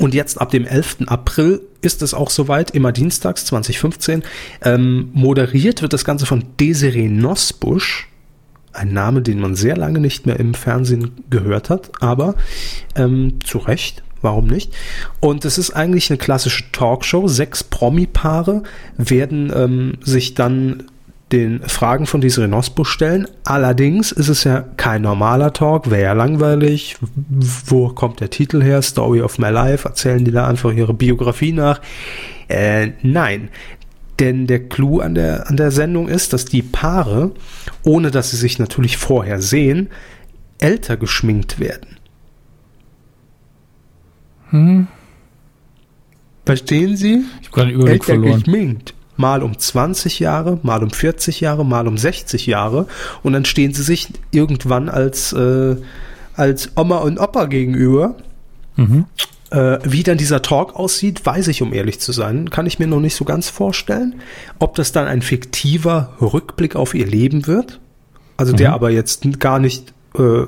Und 0.00 0.14
jetzt 0.14 0.40
ab 0.40 0.50
dem 0.50 0.66
11. 0.66 1.02
April 1.06 1.60
ist 1.80 2.02
es 2.02 2.12
auch 2.12 2.28
soweit, 2.28 2.72
immer 2.72 2.90
dienstags 2.90 3.44
2015. 3.44 4.24
Ähm, 4.64 5.10
moderiert 5.12 5.80
wird 5.80 5.92
das 5.92 6.04
Ganze 6.04 6.26
von 6.26 6.42
Desiree 6.58 7.08
Nosbusch. 7.08 8.08
Ein 8.72 8.92
Name, 8.92 9.22
den 9.22 9.38
man 9.38 9.54
sehr 9.54 9.76
lange 9.76 10.00
nicht 10.00 10.26
mehr 10.26 10.40
im 10.40 10.54
Fernsehen 10.54 11.12
gehört 11.30 11.70
hat, 11.70 11.92
aber 12.00 12.34
ähm, 12.96 13.38
zu 13.44 13.58
Recht, 13.58 14.02
warum 14.22 14.48
nicht? 14.48 14.72
Und 15.20 15.44
es 15.44 15.56
ist 15.56 15.70
eigentlich 15.70 16.10
eine 16.10 16.18
klassische 16.18 16.72
Talkshow. 16.72 17.28
Sechs 17.28 17.62
Promi-Paare 17.62 18.64
werden 18.96 19.52
ähm, 19.54 19.98
sich 20.02 20.34
dann 20.34 20.82
den 21.32 21.62
Fragen 21.62 22.06
von 22.06 22.20
Desiree 22.20 22.48
Nosbusch 22.48 22.90
stellen. 22.90 23.26
Allerdings 23.44 24.12
ist 24.12 24.28
es 24.28 24.44
ja 24.44 24.60
kein 24.76 25.02
normaler 25.02 25.52
Talk, 25.52 25.90
wäre 25.90 26.02
ja 26.02 26.12
langweilig. 26.12 26.96
Wo 27.66 27.88
kommt 27.88 28.20
der 28.20 28.30
Titel 28.30 28.62
her? 28.62 28.82
Story 28.82 29.20
of 29.20 29.38
My 29.38 29.48
Life. 29.48 29.88
Erzählen 29.88 30.24
die 30.24 30.30
da 30.30 30.46
einfach 30.46 30.72
ihre 30.72 30.94
Biografie 30.94 31.52
nach? 31.52 31.80
Äh, 32.48 32.92
nein. 33.02 33.48
Denn 34.20 34.46
der 34.46 34.68
Clou 34.68 35.00
an 35.00 35.14
der, 35.14 35.48
an 35.48 35.56
der 35.56 35.70
Sendung 35.70 36.08
ist, 36.08 36.32
dass 36.32 36.44
die 36.44 36.62
Paare, 36.62 37.32
ohne 37.82 38.10
dass 38.10 38.30
sie 38.30 38.36
sich 38.36 38.58
natürlich 38.58 38.96
vorher 38.96 39.40
sehen, 39.40 39.88
älter 40.58 40.96
geschminkt 40.96 41.58
werden. 41.58 41.96
Hm? 44.50 44.86
Verstehen 46.46 46.96
Sie? 46.96 47.24
Ich 47.40 47.48
habe 47.48 47.54
gerade 47.54 47.70
den 47.70 47.74
Überblick 47.74 48.02
älter 48.02 48.04
verloren. 48.04 48.38
geschminkt. 48.40 48.94
Mal 49.16 49.42
um 49.42 49.58
20 49.58 50.18
Jahre, 50.18 50.58
mal 50.62 50.82
um 50.82 50.90
40 50.90 51.40
Jahre, 51.40 51.64
mal 51.64 51.86
um 51.86 51.96
60 51.96 52.46
Jahre. 52.46 52.86
Und 53.22 53.32
dann 53.32 53.44
stehen 53.44 53.72
sie 53.72 53.82
sich 53.82 54.08
irgendwann 54.30 54.88
als, 54.88 55.32
äh, 55.32 55.76
als 56.34 56.72
Oma 56.76 56.98
und 56.98 57.18
Opa 57.18 57.46
gegenüber. 57.46 58.16
Mhm. 58.76 59.06
Äh, 59.50 59.78
wie 59.84 60.02
dann 60.02 60.18
dieser 60.18 60.42
Talk 60.42 60.74
aussieht, 60.74 61.24
weiß 61.24 61.48
ich, 61.48 61.62
um 61.62 61.72
ehrlich 61.72 62.00
zu 62.00 62.12
sein, 62.12 62.50
kann 62.50 62.66
ich 62.66 62.78
mir 62.78 62.88
noch 62.88 63.00
nicht 63.00 63.14
so 63.14 63.24
ganz 63.24 63.48
vorstellen. 63.48 64.16
Ob 64.58 64.74
das 64.74 64.90
dann 64.90 65.06
ein 65.06 65.22
fiktiver 65.22 66.14
Rückblick 66.20 66.74
auf 66.74 66.94
ihr 66.94 67.06
Leben 67.06 67.46
wird, 67.46 67.78
also 68.36 68.52
der 68.52 68.72
aber 68.72 68.90
jetzt 68.90 69.38
gar 69.38 69.60
nicht 69.60 69.92
äh, 70.18 70.46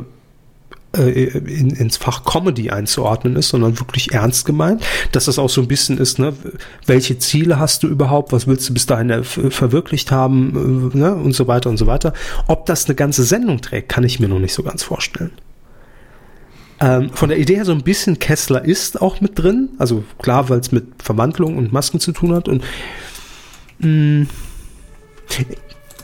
äh, 0.96 1.10
in, 1.10 1.70
ins 1.70 1.96
Fach 1.96 2.24
Comedy 2.24 2.70
einzuordnen 2.70 3.36
ist, 3.36 3.50
sondern 3.50 3.78
wirklich 3.78 4.12
ernst 4.12 4.44
gemeint, 4.44 4.82
dass 5.12 5.26
das 5.26 5.38
auch 5.38 5.50
so 5.50 5.60
ein 5.60 5.68
bisschen 5.68 5.98
ist, 5.98 6.18
ne, 6.18 6.32
welche 6.86 7.18
Ziele 7.18 7.58
hast 7.58 7.82
du 7.82 7.88
überhaupt, 7.88 8.32
was 8.32 8.46
willst 8.46 8.68
du 8.68 8.74
bis 8.74 8.86
dahin 8.86 9.24
verwirklicht 9.24 10.10
haben, 10.10 10.92
äh, 10.94 10.98
ne, 10.98 11.14
und 11.14 11.34
so 11.34 11.46
weiter 11.46 11.70
und 11.70 11.76
so 11.76 11.86
weiter. 11.86 12.12
Ob 12.46 12.66
das 12.66 12.86
eine 12.86 12.94
ganze 12.94 13.24
Sendung 13.24 13.60
trägt, 13.60 13.88
kann 13.88 14.04
ich 14.04 14.20
mir 14.20 14.28
noch 14.28 14.38
nicht 14.38 14.54
so 14.54 14.62
ganz 14.62 14.82
vorstellen. 14.82 15.32
Ähm, 16.78 17.10
von 17.10 17.30
der 17.30 17.38
Idee 17.38 17.56
her 17.56 17.64
so 17.64 17.72
ein 17.72 17.82
bisschen 17.82 18.18
Kessler 18.18 18.64
ist 18.64 19.00
auch 19.00 19.20
mit 19.20 19.38
drin, 19.38 19.70
also 19.78 20.04
klar, 20.18 20.48
weil 20.50 20.60
es 20.60 20.72
mit 20.72 21.02
Verwandlung 21.02 21.56
und 21.56 21.72
Masken 21.72 22.00
zu 22.00 22.12
tun 22.12 22.34
hat 22.34 22.48
und 22.48 22.62
mh, 23.78 24.26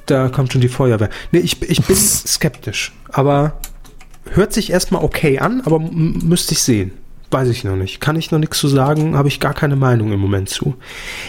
da 0.07 0.28
kommt 0.31 0.52
schon 0.52 0.62
die 0.62 0.68
Feuerwehr. 0.68 1.11
Nee, 1.31 1.40
ich, 1.40 1.61
ich 1.62 1.83
bin 1.83 1.96
skeptisch, 1.96 2.92
aber 3.11 3.61
hört 4.30 4.52
sich 4.52 4.70
erstmal 4.70 5.04
okay 5.04 5.38
an, 5.38 5.62
aber 5.64 5.78
müsste 5.78 6.52
ich 6.54 6.62
sehen. 6.62 6.92
Weiß 7.30 7.48
ich 7.48 7.64
noch 7.64 7.76
nicht. 7.76 8.00
Kann 8.00 8.16
ich 8.16 8.30
noch 8.30 8.38
nichts 8.38 8.58
zu 8.58 8.68
sagen, 8.68 9.16
habe 9.16 9.28
ich 9.28 9.40
gar 9.40 9.54
keine 9.54 9.76
Meinung 9.76 10.12
im 10.12 10.20
Moment 10.20 10.50
zu. 10.50 10.74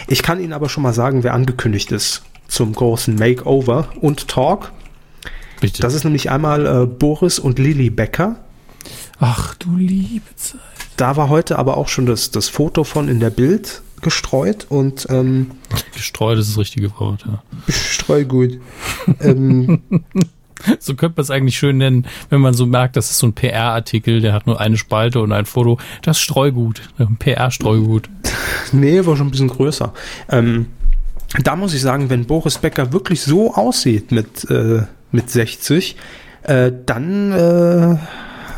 Ich 0.06 0.22
kann 0.22 0.40
Ihnen 0.40 0.52
aber 0.52 0.68
schon 0.68 0.82
mal 0.82 0.92
sagen, 0.92 1.22
wer 1.22 1.32
angekündigt 1.32 1.92
ist 1.92 2.22
zum 2.46 2.74
großen 2.74 3.14
Makeover 3.14 3.88
und 4.00 4.28
Talk. 4.28 4.72
Bitte. 5.60 5.80
Das 5.80 5.94
ist 5.94 6.04
nämlich 6.04 6.30
einmal 6.30 6.66
äh, 6.66 6.86
Boris 6.86 7.38
und 7.38 7.58
Lilly 7.58 7.88
Becker. 7.88 8.36
Ach 9.18 9.54
du 9.54 9.76
liebe 9.76 10.26
Zeit. 10.36 10.60
Da 10.96 11.16
war 11.16 11.30
heute 11.30 11.58
aber 11.58 11.76
auch 11.78 11.88
schon 11.88 12.06
das, 12.06 12.30
das 12.30 12.48
Foto 12.48 12.84
von 12.84 13.08
in 13.08 13.18
der 13.18 13.30
Bild 13.30 13.82
gestreut 14.02 14.66
und 14.68 15.06
ähm, 15.08 15.52
Gestreut 15.94 16.38
ist 16.38 16.50
das 16.50 16.58
richtige 16.58 16.92
Wort, 17.00 17.24
ja. 17.26 17.42
Streugut. 17.72 18.60
ähm, 19.20 19.82
So 20.80 20.94
könnte 20.94 21.16
man 21.16 21.22
es 21.22 21.30
eigentlich 21.30 21.56
schön 21.56 21.78
nennen, 21.78 22.06
wenn 22.30 22.40
man 22.40 22.54
so 22.54 22.66
merkt, 22.66 22.96
das 22.96 23.10
ist 23.10 23.18
so 23.18 23.26
ein 23.26 23.32
PR-Artikel, 23.32 24.20
der 24.20 24.32
hat 24.32 24.46
nur 24.46 24.60
eine 24.60 24.76
Spalte 24.76 25.20
und 25.20 25.32
ein 25.32 25.46
Foto. 25.46 25.78
Das 26.02 26.20
Streugut, 26.20 26.82
ein 26.98 27.16
PR-Streugut. 27.16 28.08
nee, 28.72 29.04
war 29.04 29.16
schon 29.16 29.28
ein 29.28 29.30
bisschen 29.30 29.48
größer. 29.48 29.92
Ähm, 30.30 30.66
da 31.42 31.56
muss 31.56 31.74
ich 31.74 31.80
sagen, 31.80 32.10
wenn 32.10 32.26
Boris 32.26 32.58
Becker 32.58 32.92
wirklich 32.92 33.22
so 33.22 33.54
aussieht 33.54 34.12
mit, 34.12 34.48
äh, 34.50 34.82
mit 35.10 35.30
60, 35.30 35.96
äh, 36.42 36.70
dann 36.86 37.32
äh, 37.32 37.96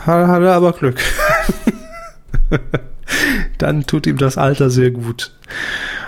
hat, 0.05 0.29
hat 0.29 0.43
er 0.43 0.55
aber 0.55 0.73
Glück. 0.73 1.01
dann 3.59 3.87
tut 3.87 4.07
ihm 4.07 4.19
das 4.19 4.37
Alter 4.37 4.71
sehr 4.71 4.91
gut. 4.91 5.33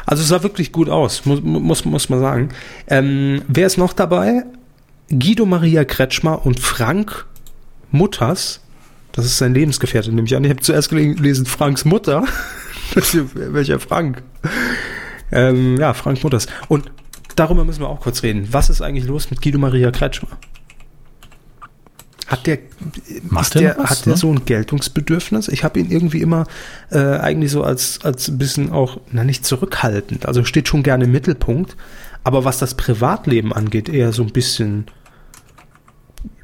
Also 0.05 0.23
es 0.23 0.29
sah 0.29 0.43
wirklich 0.43 0.73
gut 0.73 0.89
aus, 0.89 1.27
muss, 1.27 1.43
muss, 1.43 1.85
muss 1.85 2.09
man 2.09 2.21
sagen. 2.21 2.49
Ähm, 2.89 3.43
wer 3.47 3.67
ist 3.67 3.77
noch 3.77 3.93
dabei? 3.93 4.45
Guido 5.11 5.47
Maria 5.47 5.85
Kretschmer 5.85 6.45
und 6.45 6.61
Frank 6.61 7.27
Mutters. 7.91 8.61
Das 9.13 9.25
ist 9.25 9.39
sein 9.39 9.55
Lebensgefährte, 9.55 10.13
nehme 10.13 10.27
ich 10.27 10.37
an. 10.37 10.45
Ich 10.45 10.51
habe 10.51 10.61
zuerst 10.61 10.91
gelesen 10.91 11.47
Franks 11.47 11.85
Mutter. 11.85 12.25
Welcher 13.35 13.81
Frank? 13.81 14.23
Ähm, 15.33 15.79
ja, 15.79 15.95
Frank 15.95 16.23
Mutters. 16.23 16.47
Und 16.69 16.91
darüber 17.37 17.65
müssen 17.65 17.81
wir 17.81 17.89
auch 17.89 18.01
kurz 18.01 18.23
reden. 18.23 18.49
Was 18.51 18.71
ist 18.71 18.83
eigentlich 18.83 19.07
los 19.07 19.31
mit 19.31 19.41
Guido 19.41 19.59
Maria 19.59 19.91
Kretschmer? 19.91 20.39
Hat 22.27 22.47
der, 22.47 22.59
Macht 23.23 23.55
der 23.55 23.63
der, 23.63 23.79
was, 23.79 23.91
hat 23.91 24.07
der 24.07 24.13
ne? 24.13 24.19
so 24.19 24.31
ein 24.31 24.45
Geltungsbedürfnis? 24.45 25.49
Ich 25.49 25.65
habe 25.65 25.81
ihn 25.81 25.91
irgendwie 25.91 26.21
immer 26.21 26.45
äh, 26.91 26.99
eigentlich 26.99 27.51
so 27.51 27.63
als, 27.63 28.05
als 28.05 28.29
ein 28.29 28.37
bisschen 28.37 28.71
auch, 28.71 29.01
na 29.11 29.25
nicht 29.25 29.47
zurückhaltend, 29.47 30.27
also 30.27 30.45
steht 30.45 30.69
schon 30.69 30.83
gerne 30.83 31.05
im 31.05 31.13
Mittelpunkt, 31.13 31.75
aber 32.25 32.45
was 32.45 32.59
das 32.59 32.75
Privatleben 32.75 33.55
angeht, 33.55 33.89
eher 33.89 34.13
so 34.13 34.23
ein 34.23 34.33
bisschen 34.33 34.85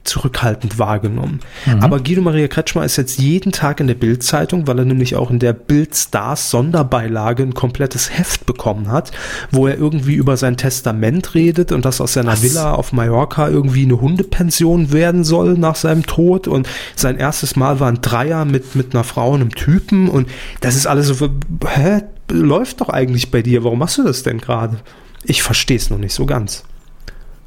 zurückhaltend 0.04 0.78
wahrgenommen. 0.78 1.40
Aber 1.80 1.98
Guido 1.98 2.22
Maria 2.22 2.48
Kretschmer 2.48 2.84
ist 2.84 2.96
jetzt 2.96 3.18
jeden 3.18 3.52
Tag 3.52 3.80
in 3.80 3.86
der 3.86 3.94
Bild-Zeitung, 3.94 4.66
weil 4.66 4.78
er 4.78 4.84
nämlich 4.84 5.16
auch 5.16 5.30
in 5.30 5.38
der 5.38 5.52
Bild-Stars 5.52 6.50
Sonderbeilage 6.50 7.42
ein 7.42 7.54
komplettes 7.54 8.10
Heft 8.16 8.46
bekommen 8.46 8.90
hat, 8.90 9.12
wo 9.50 9.66
er 9.66 9.78
irgendwie 9.78 10.14
über 10.14 10.36
sein 10.36 10.56
Testament 10.56 11.34
redet 11.34 11.72
und 11.72 11.84
dass 11.84 12.00
aus 12.00 12.12
seiner 12.12 12.32
Was? 12.32 12.42
Villa 12.42 12.74
auf 12.74 12.92
Mallorca 12.92 13.48
irgendwie 13.48 13.84
eine 13.84 14.00
Hundepension 14.00 14.92
werden 14.92 15.24
soll 15.24 15.54
nach 15.54 15.76
seinem 15.76 16.04
Tod 16.04 16.46
und 16.48 16.68
sein 16.96 17.16
erstes 17.16 17.56
Mal 17.56 17.80
war 17.80 17.88
ein 17.88 18.02
Dreier 18.02 18.44
mit, 18.44 18.76
mit 18.76 18.94
einer 18.94 19.04
Frau 19.04 19.30
und 19.30 19.40
einem 19.40 19.54
Typen 19.54 20.08
und 20.08 20.28
das 20.60 20.76
ist 20.76 20.86
alles 20.86 21.08
so, 21.08 21.28
hä, 21.66 22.02
läuft 22.30 22.80
doch 22.80 22.88
eigentlich 22.88 23.30
bei 23.30 23.42
dir, 23.42 23.64
warum 23.64 23.78
machst 23.78 23.98
du 23.98 24.02
das 24.02 24.22
denn 24.22 24.38
gerade? 24.38 24.78
Ich 25.24 25.42
verstehe 25.42 25.76
es 25.76 25.90
noch 25.90 25.98
nicht 25.98 26.14
so 26.14 26.26
ganz. 26.26 26.64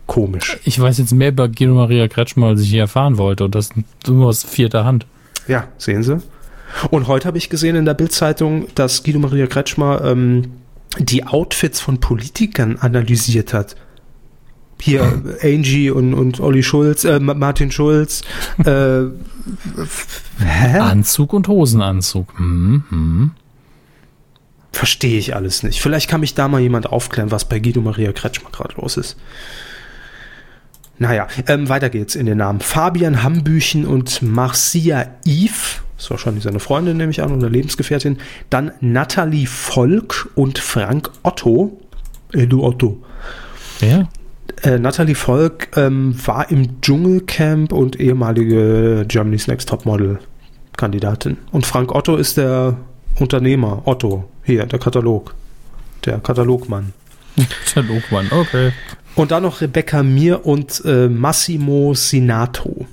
Komisch. 0.07 0.57
Ich 0.63 0.79
weiß 0.79 0.97
jetzt 0.97 1.11
mehr 1.13 1.29
über 1.29 1.47
Guido 1.49 1.73
Maria 1.75 2.07
Kretschmer, 2.07 2.47
als 2.47 2.61
ich 2.61 2.69
hier 2.69 2.81
erfahren 2.81 3.17
wollte. 3.17 3.45
Und 3.45 3.55
das 3.55 3.69
nur 4.07 4.27
aus 4.27 4.43
vierter 4.43 4.85
Hand. 4.85 5.05
Ja, 5.47 5.67
sehen 5.77 6.01
Sie. 6.03 6.17
Und 6.89 7.07
heute 7.07 7.27
habe 7.27 7.37
ich 7.37 7.49
gesehen 7.49 7.75
in 7.75 7.85
der 7.85 7.93
Bildzeitung, 7.93 8.67
dass 8.75 9.03
Guido 9.03 9.19
Maria 9.19 9.47
Kretschmer 9.47 10.03
ähm, 10.03 10.53
die 10.99 11.25
Outfits 11.25 11.79
von 11.79 11.99
Politikern 11.99 12.77
analysiert 12.79 13.53
hat. 13.53 13.75
Hier 14.81 15.23
Angie 15.41 15.89
und, 15.89 16.13
und 16.13 16.39
Olli 16.39 16.63
Schulz, 16.63 17.03
äh, 17.03 17.19
Ma- 17.19 17.33
Martin 17.33 17.71
Schulz. 17.71 18.21
Äh, 18.63 19.03
hä? 20.39 20.79
Anzug 20.79 21.33
und 21.33 21.47
Hosenanzug. 21.47 22.39
Mhm. 22.39 22.83
mhm. 22.89 23.31
Verstehe 24.71 25.17
ich 25.17 25.35
alles 25.35 25.63
nicht. 25.63 25.81
Vielleicht 25.81 26.07
kann 26.07 26.19
mich 26.21 26.35
da 26.35 26.47
mal 26.47 26.61
jemand 26.61 26.85
aufklären, 26.87 27.31
was 27.31 27.45
bei 27.45 27.57
Guido 27.59 27.81
Maria 27.81 28.11
Kretschmer 28.11 28.51
gerade 28.51 28.75
los 28.79 28.95
ist. 28.97 29.17
Naja, 30.99 31.27
ähm, 31.47 31.69
weiter 31.69 31.89
geht's 31.89 32.15
in 32.15 32.25
den 32.25 32.39
Namen. 32.39 32.59
Fabian 32.59 33.23
Hambüchen 33.23 33.85
und 33.85 34.21
Marcia 34.21 35.07
Yves, 35.25 35.81
das 35.97 36.11
war 36.11 36.17
schon 36.17 36.39
seine 36.41 36.59
Freundin, 36.59 36.97
nehme 36.97 37.11
ich 37.11 37.21
an, 37.21 37.31
oder 37.31 37.49
Lebensgefährtin. 37.49 38.17
Dann 38.49 38.71
Nathalie 38.81 39.47
Volk 39.47 40.29
und 40.35 40.59
Frank 40.59 41.11
Otto. 41.23 41.79
Äh, 42.33 42.47
du 42.47 42.63
Otto. 42.63 43.03
Ja. 43.81 44.07
Äh, 44.63 44.79
Nathalie 44.79 45.15
Volk 45.15 45.69
ähm, 45.75 46.15
war 46.25 46.49
im 46.49 46.81
Dschungelcamp 46.81 47.71
und 47.71 47.99
ehemalige 47.99 49.05
Germany's 49.07 49.47
Next 49.47 49.69
Topmodel 49.69 50.19
Kandidatin. 50.77 51.37
Und 51.51 51.65
Frank 51.65 51.93
Otto 51.93 52.15
ist 52.15 52.37
der 52.37 52.77
Unternehmer, 53.15 53.81
Otto, 53.85 54.25
hier, 54.43 54.65
der 54.65 54.79
Katalog. 54.79 55.33
der 56.05 56.19
Katalogmann. 56.19 56.93
Katalogmann, 57.65 58.27
okay. 58.31 58.71
Und 59.17 59.31
dann 59.31 59.41
noch 59.41 59.61
Rebecca 59.61 60.03
Mir 60.03 60.45
und 60.45 60.83
äh, 60.85 61.09
Massimo 61.09 61.95
Sinato. 61.95 62.85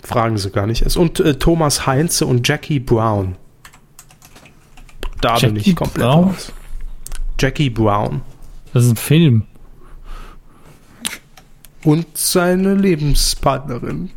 Fragen 0.00 0.38
sie 0.38 0.50
gar 0.50 0.68
nicht 0.68 0.82
erst. 0.82 0.96
Und 0.96 1.18
äh, 1.18 1.34
Thomas 1.34 1.88
Heinze 1.88 2.24
und 2.24 2.46
Jackie 2.46 2.78
Brown. 2.78 3.34
Da 5.20 5.38
bin 5.40 5.56
Jackie 5.56 5.70
ich 5.70 5.76
komplett 5.76 6.04
Brown? 6.04 6.24
raus. 6.28 6.52
Jackie 7.40 7.68
Brown. 7.68 8.22
Das 8.72 8.84
ist 8.84 8.90
ein 8.92 8.96
Film. 8.96 9.42
Und 11.82 12.06
seine 12.16 12.74
Lebenspartnerin. 12.74 14.10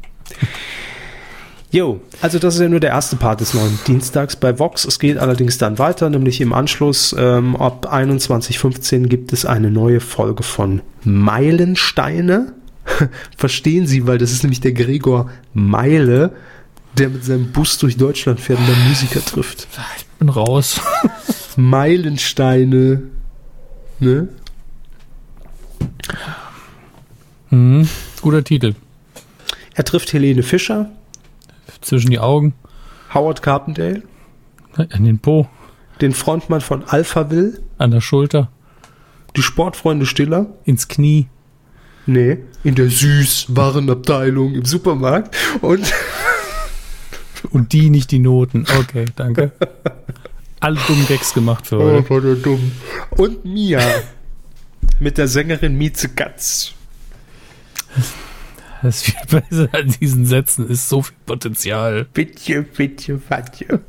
Jo, 1.73 2.01
also 2.21 2.37
das 2.37 2.53
ist 2.53 2.61
ja 2.61 2.69
nur 2.69 2.79
der 2.79 2.91
erste 2.91 3.15
Part 3.15 3.41
des 3.41 3.55
neuen 3.55 3.79
Dienstags 3.87 4.35
bei 4.35 4.59
Vox. 4.59 4.85
Es 4.85 4.99
geht 4.99 5.17
allerdings 5.17 5.57
dann 5.57 5.79
weiter, 5.79 6.07
nämlich 6.11 6.39
im 6.39 6.53
Anschluss 6.53 7.15
ähm, 7.17 7.55
ab 7.55 7.91
21.15 7.91 9.07
gibt 9.07 9.33
es 9.33 9.43
eine 9.43 9.71
neue 9.71 9.99
Folge 9.99 10.43
von 10.43 10.83
Meilensteine. 11.03 12.53
Verstehen 13.37 13.87
Sie, 13.87 14.05
weil 14.05 14.19
das 14.19 14.31
ist 14.31 14.43
nämlich 14.43 14.61
der 14.61 14.73
Gregor 14.73 15.31
Meile, 15.55 16.33
der 16.99 17.09
mit 17.09 17.25
seinem 17.25 17.51
Bus 17.51 17.79
durch 17.79 17.97
Deutschland 17.97 18.39
fährt 18.39 18.59
und 18.59 18.69
dann 18.69 18.87
Musiker 18.89 19.25
trifft. 19.25 19.67
Ich 19.97 20.05
bin 20.19 20.29
raus. 20.29 20.79
Meilensteine. 21.55 23.01
Ne? 23.99 24.27
Mhm. 27.49 27.89
Guter 28.21 28.43
Titel. 28.43 28.75
Er 29.73 29.83
trifft 29.85 30.13
Helene 30.13 30.43
Fischer, 30.43 30.91
Zwischen 31.83 32.09
die 32.09 32.19
Augen, 32.19 32.53
Howard 33.13 33.41
Carpendale, 33.41 34.01
in 34.89 35.03
den 35.03 35.19
Po, 35.19 35.47
den 36.01 36.13
Frontmann 36.13 36.61
von 36.61 36.83
Alphaville, 36.83 37.61
an 37.77 37.91
der 37.91 38.01
Schulter, 38.01 38.49
die 39.35 39.43
Sportfreunde 39.43 40.05
Stiller, 40.05 40.47
ins 40.65 40.87
Knie. 40.87 41.27
Nee, 42.05 42.39
in 42.63 42.75
der 42.75 42.89
Süßwarenabteilung 42.89 44.55
im 44.55 44.65
Supermarkt. 44.65 45.35
Und 45.61 45.93
Und 47.51 47.73
die 47.73 47.89
nicht 47.89 48.11
die 48.11 48.19
Noten. 48.19 48.65
Okay, 48.79 49.05
danke. 49.15 49.51
Alle 50.59 50.79
dummen 50.87 51.05
Gags 51.07 51.33
gemacht 51.33 51.67
für 51.67 51.77
oh, 51.77 51.91
heute. 51.91 52.09
war 52.09 52.21
der 52.21 52.35
dumm. 52.35 52.71
Und 53.11 53.45
Mia 53.45 53.81
mit 54.99 55.17
der 55.17 55.27
Sängerin 55.27 55.77
Mieze 55.77 56.09
Katz. 56.09 56.73
Das 58.83 59.01
viel 59.01 59.15
besser 59.29 59.69
an 59.71 59.95
diesen 59.99 60.25
Sätzen 60.25 60.69
ist 60.69 60.89
so 60.89 61.01
viel 61.01 61.15
Potenzial. 61.25 62.05
Bitte, 62.13 62.63
bitte, 62.63 63.15
bitte. 63.15 63.79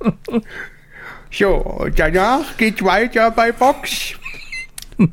So, 1.31 1.89
danach 1.95 2.57
geht's 2.57 2.83
weiter 2.83 3.33
bei 3.33 3.53
Vox. 3.59 4.15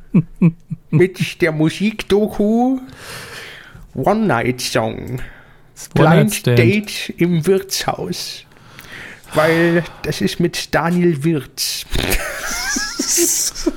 Mit 0.91 1.41
der 1.41 1.52
Musikdoku 1.52 2.80
One 3.96 4.28
Night 4.28 4.62
Song. 4.62 5.20
Blind. 5.96 6.46
Date 6.46 7.12
im 7.17 7.48
Wirtshaus. 7.48 8.46
Weil 9.34 9.84
das 10.04 10.22
ist 10.22 10.39
mit 10.39 10.76
Daniel 10.76 11.24
Wirtz. 11.24 11.86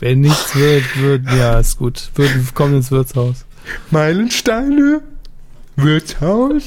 Wenn 0.00 0.22
nichts 0.22 0.56
wird, 0.56 1.00
wird, 1.00 1.30
ja, 1.30 1.60
ist 1.60 1.78
gut. 1.78 2.10
Wird, 2.16 2.54
kommt 2.54 2.74
ins 2.74 2.90
Wirtshaus. 2.90 3.44
Meilensteine? 3.90 5.02
Wirtshaus? 5.76 6.62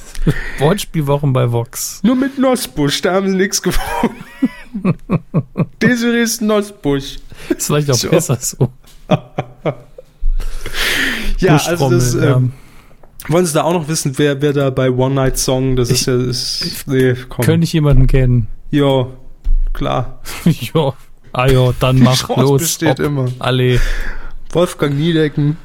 Wortspielwochen 0.58 1.32
bei 1.32 1.50
Vox. 1.52 2.00
Nur 2.02 2.16
mit 2.16 2.38
Nussbusch, 2.38 3.00
da 3.02 3.14
haben 3.14 3.30
sie 3.30 3.36
nichts 3.36 3.62
gefunden. 3.62 4.16
Desiree 5.82 6.22
ist 6.22 6.42
Nussbusch. 6.42 7.16
Ist 7.48 7.66
vielleicht 7.66 7.90
auch 7.90 7.94
So. 7.94 8.08
besser 8.10 8.36
so. 8.40 8.70
Ja, 11.38 11.52
also 11.56 11.90
das, 11.90 12.12
Buschtrommeln, 12.12 12.34
ähm, 12.36 12.52
wollen 13.28 13.46
Sie 13.46 13.52
da 13.52 13.62
auch 13.64 13.72
noch 13.72 13.88
wissen, 13.88 14.12
wer, 14.18 14.40
wer 14.40 14.52
da 14.52 14.70
bei 14.70 14.90
One 14.90 15.14
Night 15.14 15.38
Song, 15.38 15.76
das 15.76 15.90
ist 15.90 16.00
Ich- 16.02 16.06
ja, 16.06 16.16
ist, 16.16 16.84
nee, 16.88 17.14
komm. 17.28 17.44
Könnte 17.44 17.64
ich 17.64 17.72
jemanden 17.72 18.06
kennen? 18.06 18.48
Ja, 18.70 19.06
klar. 19.72 20.20
ja. 20.44 20.92
Ah 21.32 21.46
ja, 21.46 21.72
dann 21.78 21.96
Die 21.96 22.02
mach 22.02 22.16
Chance 22.26 22.40
los. 22.42 22.60
besteht 22.62 22.98
immer. 22.98 23.26
Alle. 23.38 23.78
Wolfgang 24.52 24.94
Niedecken, 24.98 25.56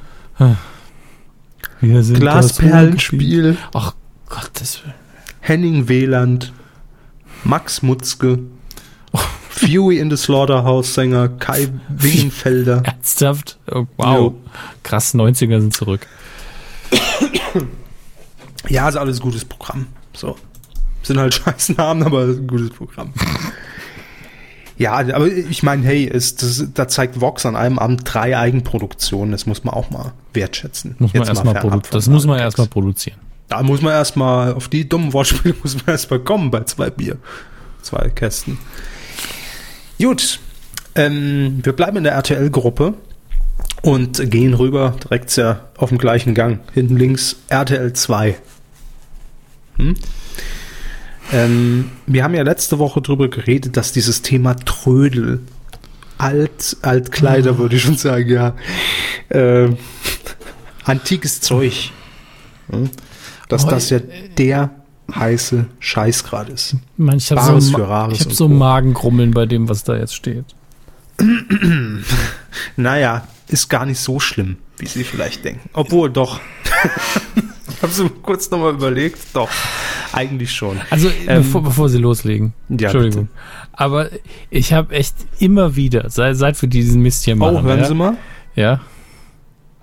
Wir 1.81 2.03
sind 2.03 2.19
Glasperlenspiel, 2.19 3.57
Ach 3.73 3.93
Gottes 4.29 4.81
Willen. 4.83 4.95
Henning 5.39 5.89
Wieland, 5.89 6.53
Max 7.43 7.81
Mutzke, 7.81 8.39
Fury 9.49 9.99
in 9.99 10.09
the 10.09 10.17
Slaughterhouse 10.17 10.93
Sänger 10.93 11.29
Kai 11.29 11.67
Wingenfelder. 11.89 12.81
Ernsthaft? 12.83 13.59
Oh, 13.69 13.85
wow. 13.97 14.17
Jo. 14.17 14.35
Krass, 14.83 15.13
90er 15.13 15.59
sind 15.59 15.75
zurück. 15.75 16.07
Ja, 18.69 18.87
ist 18.89 18.95
alles 18.95 19.19
gutes 19.19 19.45
Programm. 19.45 19.87
So. 20.13 20.37
Sind 21.03 21.19
halt 21.19 21.33
scheiß 21.45 21.69
Namen, 21.77 22.03
aber 22.03 22.33
gutes 22.33 22.69
Programm. 22.69 23.13
Ja, 24.81 24.93
aber 24.93 25.27
ich 25.27 25.61
meine, 25.61 25.85
hey, 25.85 26.05
ist, 26.05 26.41
das, 26.41 26.65
da 26.73 26.87
zeigt 26.87 27.21
Vox 27.21 27.45
an 27.45 27.55
einem 27.55 27.77
Abend 27.77 28.01
drei 28.03 28.35
Eigenproduktionen. 28.35 29.31
Das 29.31 29.45
muss 29.45 29.63
man 29.63 29.75
auch 29.75 29.91
mal 29.91 30.13
wertschätzen. 30.33 30.95
Muss 30.97 31.13
man 31.13 31.27
erstmal 31.27 31.81
das 31.91 32.07
muss 32.07 32.25
man 32.25 32.39
erstmal 32.39 32.65
produzieren. 32.65 33.19
Da 33.47 33.61
muss 33.61 33.83
man 33.83 33.93
erstmal, 33.93 34.53
auf 34.55 34.69
die 34.69 34.89
dummen 34.89 35.13
Wortspiele 35.13 35.53
muss 35.63 35.75
man 35.75 35.85
erstmal 35.85 36.19
kommen 36.21 36.49
bei 36.49 36.63
zwei 36.63 36.89
Bier. 36.89 37.17
Zwei 37.83 38.09
Kästen. 38.09 38.57
Gut. 40.01 40.39
Ähm, 40.95 41.59
wir 41.61 41.73
bleiben 41.73 41.97
in 41.97 42.03
der 42.03 42.13
RTL-Gruppe 42.13 42.95
und 43.83 44.31
gehen 44.31 44.55
rüber, 44.55 44.95
direkt 45.03 45.35
ja 45.37 45.61
auf 45.77 45.89
dem 45.89 45.99
gleichen 45.99 46.33
Gang. 46.33 46.59
Hinten 46.73 46.97
links 46.97 47.35
RTL 47.49 47.93
2. 47.93 48.35
Hm? 49.77 49.95
Ähm, 51.33 51.89
wir 52.07 52.23
haben 52.23 52.33
ja 52.33 52.43
letzte 52.43 52.79
Woche 52.79 53.01
drüber 53.01 53.29
geredet, 53.29 53.77
dass 53.77 53.91
dieses 53.91 54.21
Thema 54.21 54.55
Trödel, 54.55 55.39
Alt, 56.17 56.77
Altkleider 56.81 57.57
würde 57.57 57.77
ich 57.77 57.83
schon 57.83 57.97
sagen, 57.97 58.29
ja, 58.29 58.53
äh, 59.29 59.69
antikes 60.83 61.41
Zeug, 61.41 61.91
hm? 62.69 62.89
dass 63.49 63.65
Oh, 63.65 63.69
das 63.69 63.89
ja 63.89 63.99
der 64.37 64.69
heiße 65.13 65.65
Scheiß 65.79 66.23
gerade 66.23 66.51
ist. 66.53 66.75
Man, 66.97 67.17
ich 67.17 67.31
habe 67.31 67.59
so, 67.61 67.71
für 67.77 67.81
Ma- 67.83 67.87
Rares 67.87 68.19
ich 68.19 68.25
hab 68.25 68.33
so. 68.33 68.47
Magengrummeln 68.47 69.31
bei 69.31 69.45
dem, 69.45 69.67
was 69.69 69.83
da 69.83 69.95
jetzt 69.95 70.15
steht. 70.15 70.45
Naja, 72.75 73.27
ist 73.47 73.69
gar 73.69 73.85
nicht 73.85 73.99
so 73.99 74.19
schlimm, 74.19 74.57
wie 74.77 74.87
Sie 74.87 75.03
vielleicht 75.03 75.43
denken. 75.45 75.69
Obwohl, 75.73 76.09
doch. 76.09 76.39
habe 77.81 77.91
so 77.91 78.09
kurz 78.09 78.49
nochmal 78.51 78.73
überlegt. 78.73 79.19
Doch, 79.33 79.49
eigentlich 80.13 80.51
schon. 80.51 80.77
Also, 80.89 81.09
Ähm, 81.27 81.43
bevor, 81.43 81.63
bevor 81.63 81.89
Sie 81.89 81.97
loslegen. 81.97 82.53
Ja, 82.69 82.89
Entschuldigung. 82.89 83.29
Aber 83.73 84.09
ich 84.49 84.73
habe 84.73 84.93
echt 84.93 85.15
immer 85.39 85.75
wieder, 85.75 86.09
seit, 86.09 86.37
seit 86.37 86.61
wir 86.61 86.69
diesen 86.69 87.01
Mist 87.01 87.23
hier 87.23 87.35
machen. 87.35 87.57
Oh, 87.57 87.61
hören 87.63 87.79
ja, 87.79 87.85
Sie 87.85 87.93
mal. 87.93 88.17
Ja. 88.55 88.81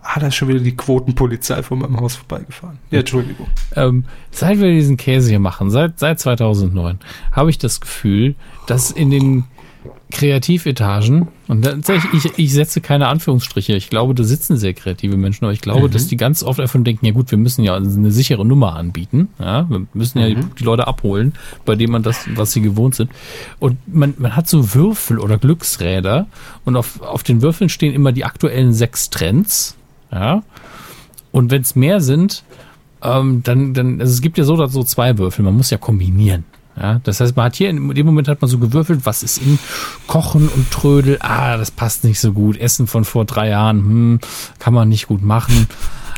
Ah, 0.03 0.21
da 0.21 0.29
ist 0.29 0.37
schon 0.37 0.49
wieder 0.49 0.61
die 0.61 0.75
Quotenpolizei 0.75 1.63
vor 1.63 1.77
meinem 1.77 2.01
Haus 2.01 2.17
vorbeigefahren. 2.17 2.79
Ja, 2.91 3.01
Entschuldigung. 3.01 3.47
Ähm, 3.77 4.05
seit 4.31 4.59
wir 4.59 4.71
diesen 4.71 4.97
Käse 4.97 5.29
hier 5.29 5.39
machen, 5.39 5.71
seit, 5.71 5.99
seit 5.99 6.19
2009, 6.19 6.99
habe 7.33 7.51
ich 7.51 7.59
das 7.59 7.81
Gefühl, 7.81 8.35
dass 8.67 8.91
in 8.91 9.11
den 9.11 9.45
Kreativetagen, 10.11 11.29
und 11.49 11.65
da, 11.65 11.77
ich, 12.13 12.39
ich, 12.39 12.53
setze 12.53 12.81
keine 12.81 13.09
Anführungsstriche, 13.09 13.75
ich 13.75 13.91
glaube, 13.91 14.15
da 14.15 14.25
sitzen 14.25 14.57
sehr 14.57 14.73
kreative 14.73 15.19
Menschen, 15.19 15.45
aber 15.45 15.53
ich 15.53 15.61
glaube, 15.61 15.91
dass 15.91 16.07
die 16.07 16.17
ganz 16.17 16.43
oft 16.43 16.59
davon 16.59 16.83
denken, 16.83 17.05
ja 17.05 17.13
gut, 17.13 17.31
wir 17.31 17.37
müssen 17.37 17.63
ja 17.63 17.77
eine 17.77 18.11
sichere 18.11 18.47
Nummer 18.47 18.75
anbieten, 18.75 19.29
ja, 19.39 19.69
wir 19.69 19.87
müssen 19.93 20.19
ja 20.19 20.29
die, 20.29 20.41
die 20.59 20.65
Leute 20.65 20.87
abholen, 20.87 21.35
bei 21.67 21.75
denen 21.75 21.93
man 21.93 22.03
das, 22.03 22.27
was 22.35 22.53
sie 22.53 22.63
gewohnt 22.63 22.95
sind. 22.95 23.11
Und 23.59 23.77
man, 23.87 24.15
man 24.17 24.35
hat 24.35 24.49
so 24.49 24.75
Würfel 24.75 25.19
oder 25.19 25.37
Glücksräder 25.37 26.27
und 26.65 26.77
auf, 26.77 27.03
auf 27.03 27.23
den 27.23 27.43
Würfeln 27.43 27.69
stehen 27.69 27.93
immer 27.93 28.13
die 28.13 28.25
aktuellen 28.25 28.73
sechs 28.73 29.11
Trends, 29.11 29.77
ja, 30.11 30.43
und 31.33 31.51
wenn 31.51 31.61
es 31.61 31.77
mehr 31.77 32.01
sind, 32.01 32.45
ähm, 33.03 33.43
dann, 33.43 33.75
dann, 33.75 34.01
also 34.01 34.13
es 34.13 34.23
gibt 34.23 34.39
ja 34.39 34.45
so 34.45 34.55
oder 34.55 34.69
so 34.69 34.83
zwei 34.85 35.19
Würfel, 35.19 35.45
man 35.45 35.57
muss 35.57 35.71
ja 35.71 35.77
kombinieren. 35.77 36.45
Ja, 36.81 37.01
das 37.03 37.21
heißt, 37.21 37.35
man 37.37 37.47
hat 37.47 37.57
hier 37.57 37.71
in 37.71 37.89
dem 37.91 38.07
Moment 38.07 38.29
hat 38.29 38.41
man 38.41 38.49
so 38.51 38.59
gewürfelt, 38.59 39.01
was 39.05 39.23
ist 39.23 39.39
in 39.39 39.59
Kochen 40.07 40.49
und 40.49 40.71
Trödel, 40.71 41.19
ah, 41.21 41.57
das 41.57 41.71
passt 41.71 42.05
nicht 42.05 42.21
so 42.21 42.33
gut. 42.33 42.57
Essen 42.59 42.87
von 42.87 43.05
vor 43.05 43.25
drei 43.25 43.49
Jahren, 43.49 43.79
hm, 43.79 44.21
kann 44.59 44.75
man 44.75 44.89
nicht 44.89 45.09
gut 45.09 45.23
machen. 45.23 45.67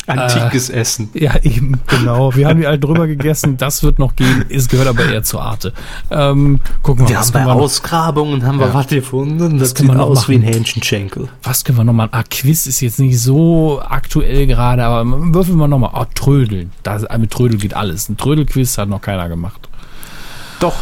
Antikes 0.06 0.70
Essen. 0.70 1.08
Ja, 1.14 1.36
eben, 1.42 1.78
genau. 1.86 2.34
Wir 2.34 2.48
haben 2.48 2.58
die 2.60 2.66
alten 2.66 2.80
drüber 2.80 3.06
gegessen, 3.06 3.56
das 3.56 3.82
wird 3.84 4.00
noch 4.00 4.16
gehen, 4.16 4.44
es 4.48 4.68
gehört 4.68 4.88
aber 4.88 5.04
eher 5.04 5.22
zur 5.22 5.42
Arte. 5.42 5.72
Ähm, 6.10 6.58
gucken 6.82 7.04
wir, 7.04 7.10
Wir 7.10 7.18
was 7.18 7.26
haben 7.28 7.32
bei 7.32 7.40
wir, 7.46 7.54
noch, 7.54 7.60
Ausgrabungen 7.60 8.44
haben 8.44 8.58
wir 8.58 8.66
Ja. 8.68 8.74
was 8.74 8.88
gefunden. 8.88 9.58
Das 9.58 9.70
sieht 9.70 9.88
aus 9.90 10.28
wie 10.28 10.34
ein 10.34 10.40
machen? 10.40 10.52
Hähnchenschenkel. 10.52 11.28
was 11.44 11.64
können 11.64 11.78
wir 11.78 11.84
noch 11.84 11.92
mal? 11.92 12.08
Ah, 12.10 12.24
Quiz 12.28 12.66
ist 12.66 12.80
jetzt 12.80 12.98
nicht 12.98 13.20
so 13.20 13.80
aktuell 13.88 14.46
gerade, 14.48 14.84
aber 14.84 15.04
würfeln 15.32 15.58
wir 15.58 15.68
noch 15.68 15.78
mal. 15.78 15.90
Oh, 15.94 16.06
Trödeln. 16.12 16.72
Das, 16.82 17.06
mit 17.18 17.30
Trödel 17.30 17.58
geht 17.58 17.74
alles. 17.74 18.08
Ein 18.08 18.16
Trödelquiz 18.16 18.78
hat 18.78 18.88
noch 18.88 19.00
keiner 19.00 19.28
gemacht. 19.28 19.68
Doch, 20.60 20.74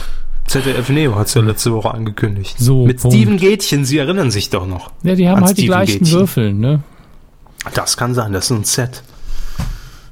ZDF 0.47 0.89
Neo 0.91 1.15
hat 1.17 1.29
es 1.29 1.35
ja 1.35 1.41
letzte 1.43 1.73
Woche 1.73 1.93
angekündigt. 1.93 2.57
So, 2.59 2.87
Mit 2.87 3.01
Punkt. 3.01 3.17
Steven 3.17 3.37
Gätchen, 3.39 3.85
Sie 3.85 3.99
erinnern 3.99 4.31
sich 4.31 4.51
doch 4.51 4.67
noch. 4.67 4.91
Ja, 5.03 5.15
die 5.15 5.29
haben 5.29 5.45
halt 5.45 5.57
die 5.57 5.63
Steven 5.63 5.67
gleichen 5.77 5.99
Gätchen. 6.01 6.19
Würfel, 6.19 6.53
ne? 6.55 6.83
Das 7.75 7.97
kann 7.97 8.15
sein, 8.15 8.33
das 8.33 8.47
ist 8.47 8.51
ein 8.57 8.65
Set. 8.65 9.03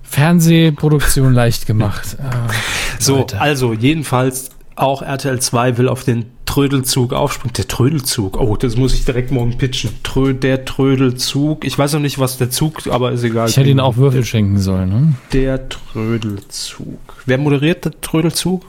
Fernsehproduktion 0.02 1.32
leicht 1.34 1.66
gemacht. 1.66 2.16
Ah, 2.22 2.48
So, 2.98 3.18
Leute. 3.18 3.40
also 3.40 3.72
jedenfalls 3.74 4.50
auch 4.76 5.02
RTL 5.02 5.40
2 5.40 5.78
will 5.78 5.88
auf 5.88 6.04
den 6.04 6.26
Trödelzug 6.46 7.12
aufspringen. 7.12 7.54
Der 7.54 7.66
Trödelzug, 7.68 8.38
oh, 8.40 8.56
das 8.56 8.76
muss 8.76 8.94
ich 8.94 9.04
direkt 9.04 9.30
morgen 9.30 9.58
pitchen. 9.58 9.90
Trö 10.02 10.32
der 10.32 10.64
Trödelzug. 10.64 11.64
Ich 11.64 11.78
weiß 11.78 11.94
noch 11.94 12.00
nicht, 12.00 12.18
was 12.18 12.38
der 12.38 12.50
Zug, 12.50 12.86
aber 12.88 13.12
ist 13.12 13.24
egal. 13.24 13.48
ich 13.48 13.56
hätte 13.56 13.68
ihnen 13.68 13.80
auch 13.80 13.96
Würfel 13.96 14.24
schenken 14.24 14.58
sollen, 14.58 14.88
ne? 14.88 15.14
Der 15.32 15.68
Trödelzug. 15.68 16.98
Wer 17.26 17.38
moderiert 17.38 17.84
den 17.84 17.92
Trödelzug? 18.00 18.64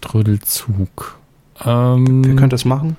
Trödelzug. 0.00 1.18
Ähm, 1.64 2.24
Wer 2.24 2.34
könnte 2.36 2.54
das 2.54 2.64
machen? 2.64 2.96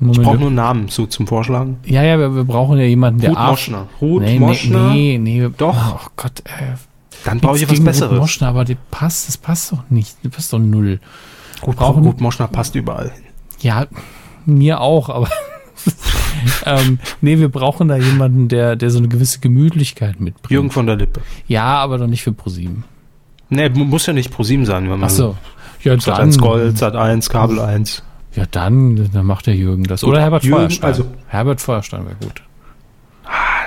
Moment. 0.00 0.18
Ich 0.18 0.24
brauche 0.24 0.36
nur 0.38 0.46
einen 0.48 0.56
Namen 0.56 0.88
so 0.88 1.06
zum 1.06 1.26
Vorschlagen. 1.26 1.78
ja, 1.84 2.02
ja, 2.02 2.18
wir, 2.18 2.34
wir 2.34 2.44
brauchen 2.44 2.78
ja 2.78 2.84
jemanden, 2.84 3.20
der 3.20 3.30
Ruth 3.30 3.38
Moschner. 3.38 3.86
Ruth 4.00 4.22
nee, 4.22 4.38
Moschner. 4.38 4.90
Nee, 4.92 5.18
nee, 5.18 5.40
nee. 5.40 5.50
Doch. 5.56 5.94
Oh 6.04 6.08
Gott, 6.16 6.40
äh, 6.46 6.74
Dann 7.24 7.38
brauche 7.40 7.56
ich 7.56 7.62
was 7.62 7.68
gegen 7.70 7.82
Ruth 7.82 7.86
Besseres. 7.86 8.18
Moschner, 8.18 8.48
aber 8.48 8.64
die 8.64 8.76
passt, 8.90 9.28
das 9.28 9.36
passt 9.36 9.72
doch 9.72 9.84
nicht. 9.90 10.16
Das 10.22 10.32
passt 10.32 10.52
doch 10.52 10.58
null. 10.58 11.00
Ruth, 11.66 11.76
brauchen- 11.76 12.02
Ruth 12.04 12.20
Moschner 12.20 12.48
passt 12.48 12.74
überall 12.74 13.10
hin. 13.12 13.22
Ja, 13.60 13.86
mir 14.44 14.80
auch, 14.80 15.08
aber 15.08 15.28
ähm, 16.66 16.98
nee, 17.20 17.38
wir 17.38 17.48
brauchen 17.48 17.88
da 17.88 17.96
jemanden, 17.96 18.48
der, 18.48 18.76
der 18.76 18.90
so 18.90 18.98
eine 18.98 19.08
gewisse 19.08 19.38
Gemütlichkeit 19.38 20.20
mitbringt. 20.20 20.50
Jürgen 20.50 20.70
von 20.70 20.86
der 20.86 20.96
Lippe. 20.96 21.20
Ja, 21.46 21.64
aber 21.78 21.98
doch 21.98 22.06
nicht 22.08 22.22
für 22.22 22.32
ProSieben. 22.32 22.84
Nee, 23.48 23.68
mu- 23.68 23.84
muss 23.84 24.06
ja 24.06 24.12
nicht 24.12 24.30
ProSieben 24.32 24.66
sein, 24.66 24.84
wenn 24.84 24.98
man 24.98 25.04
Ach 25.04 25.10
so. 25.10 25.36
Ja, 25.84 26.00
Sat 26.00 26.18
dann, 26.18 26.28
1 26.28 26.38
Gold, 26.38 26.78
Sat 26.78 26.96
1, 26.96 27.28
Kabel 27.30 27.60
1. 27.60 28.02
ja, 28.34 28.44
dann, 28.50 29.10
dann 29.12 29.26
macht 29.26 29.46
der 29.46 29.54
Jürgen 29.54 29.84
das. 29.84 30.02
Oder 30.04 30.20
Herbert 30.20 30.44
Jürgen, 30.44 30.60
Feuerstein. 30.62 30.88
also- 30.88 31.04
Herbert 31.28 31.60
Feuerstein 31.60 32.04
wäre 32.06 32.16
gut. 32.16 32.42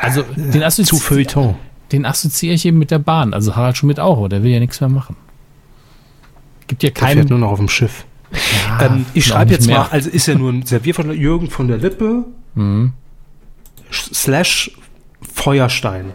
Also, 0.01 0.23
den, 0.35 0.63
assozi 0.63 1.27
den 1.91 2.05
assoziiere 2.05 2.53
ich 2.55 2.65
eben 2.65 2.77
mit 2.77 2.91
der 2.91 2.99
Bahn. 2.99 3.33
Also 3.33 3.55
Harald 3.55 3.77
Schmidt 3.77 3.99
auch, 3.99 4.17
aber 4.17 4.29
der 4.29 4.43
will 4.43 4.51
ja 4.51 4.59
nichts 4.59 4.79
mehr 4.81 4.89
machen. 4.89 5.15
Gibt 6.67 6.83
ja 6.83 6.89
Der 6.89 6.97
fährt 7.07 7.15
keinen. 7.17 7.27
nur 7.29 7.39
noch 7.39 7.51
auf 7.51 7.59
dem 7.59 7.69
Schiff. 7.69 8.05
Ja, 8.79 8.87
ähm, 8.87 9.05
ich 9.13 9.25
schreibe 9.25 9.51
jetzt 9.53 9.67
mehr. 9.67 9.79
mal, 9.79 9.87
also 9.89 10.09
ist 10.09 10.27
ja 10.27 10.35
nur 10.35 10.51
ein 10.51 10.63
Servier 10.65 10.93
von 10.93 11.09
Jürgen 11.13 11.49
von 11.49 11.67
der 11.69 11.77
Lippe 11.77 12.25
Mhm. 12.55 12.91
slash 13.91 14.71
Feuerstein. 15.33 16.11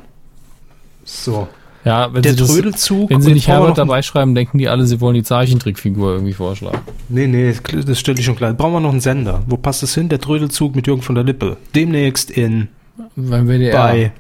So. 1.04 1.48
Ja, 1.84 2.14
wenn 2.14 2.22
Der 2.22 2.32
sie, 2.32 2.38
das, 2.38 2.48
Trödelzug. 2.48 3.10
wenn 3.10 3.20
sie 3.22 3.32
nicht 3.32 3.48
Herbert 3.48 3.76
dabei 3.76 4.02
schreiben, 4.02 4.34
denken 4.36 4.58
die 4.58 4.68
alle, 4.68 4.86
sie 4.86 5.00
wollen 5.00 5.14
die 5.14 5.24
Zeichentrickfigur 5.24 6.12
irgendwie 6.12 6.32
vorschlagen. 6.32 6.78
Nee, 7.08 7.26
nee, 7.26 7.52
das 7.86 7.98
stelle 7.98 8.18
ich 8.20 8.24
schon 8.24 8.36
klar. 8.36 8.52
Brauchen 8.54 8.74
wir 8.74 8.80
noch 8.80 8.90
einen 8.92 9.00
Sender. 9.00 9.42
Wo 9.48 9.56
passt 9.56 9.82
das 9.82 9.94
hin? 9.94 10.08
Der 10.08 10.20
Trödelzug 10.20 10.76
mit 10.76 10.86
Jürgen 10.86 11.02
von 11.02 11.16
der 11.16 11.24
Lippe. 11.24 11.56
Demnächst 11.74 12.30
in 12.30 12.68
Beim 13.16 13.48
WDR. 13.48 13.72
bei. 13.76 14.12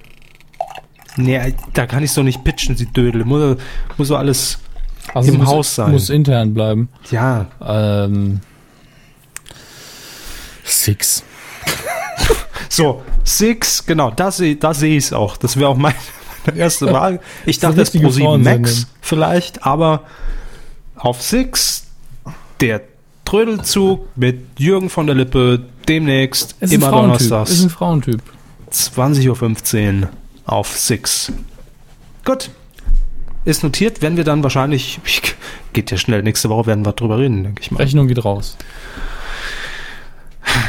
Nee, 1.16 1.54
da 1.74 1.86
kann 1.86 2.02
ich 2.02 2.10
so 2.10 2.22
nicht 2.22 2.42
pitchen, 2.42 2.76
sie 2.76 2.86
Dödel. 2.86 3.24
Muss, 3.24 3.56
muss 3.96 4.08
so 4.08 4.16
alles. 4.16 4.58
Also 5.14 5.32
im 5.32 5.38
muss, 5.38 5.48
Haus 5.48 5.74
sein. 5.74 5.90
Muss 5.92 6.10
intern 6.10 6.54
bleiben. 6.54 6.88
Ja, 7.10 7.46
Ähm, 7.64 8.40
Six. 10.64 11.22
So, 12.68 13.02
Six, 13.22 13.84
genau, 13.84 14.10
da 14.10 14.30
sehe 14.30 14.56
da 14.56 14.72
seh 14.72 14.96
ich 14.96 15.04
es 15.04 15.12
auch. 15.12 15.36
Das 15.36 15.58
wäre 15.58 15.68
auch 15.68 15.76
mein, 15.76 15.92
meine 16.46 16.58
erste 16.58 16.92
Wahl. 16.92 17.20
Ich 17.46 17.58
dachte, 17.58 17.76
das 17.76 17.88
richtige 17.88 18.04
Pro 18.04 18.12
7 18.12 18.26
Frauensendung. 18.26 18.62
Max 18.62 18.86
vielleicht, 19.00 19.66
aber 19.66 20.02
auf 20.96 21.22
Six 21.22 21.84
der 22.60 22.82
Trödelzug 23.24 24.08
mit 24.16 24.58
Jürgen 24.58 24.90
von 24.90 25.06
der 25.06 25.16
Lippe 25.16 25.64
demnächst 25.88 26.54
Ist 26.60 26.72
immer 26.72 26.90
donnerstags 26.90 27.50
Ist 27.50 27.62
ein 27.62 27.70
Frauentyp. 27.70 28.22
20.15 28.70 30.02
Uhr 30.02 30.08
auf 30.46 30.76
Six. 30.76 31.32
Gut. 32.24 32.50
Ist 33.44 33.64
notiert, 33.64 34.02
werden 34.02 34.16
wir 34.16 34.24
dann 34.24 34.42
wahrscheinlich, 34.42 35.00
geht 35.72 35.90
ja 35.90 35.96
schnell, 35.96 36.22
nächste 36.22 36.48
Woche 36.48 36.66
werden 36.66 36.86
wir 36.86 36.92
drüber 36.92 37.18
reden, 37.18 37.42
denke 37.42 37.62
ich 37.62 37.70
mal. 37.70 37.78
Rechnung 37.78 38.06
geht 38.06 38.24
raus. 38.24 38.56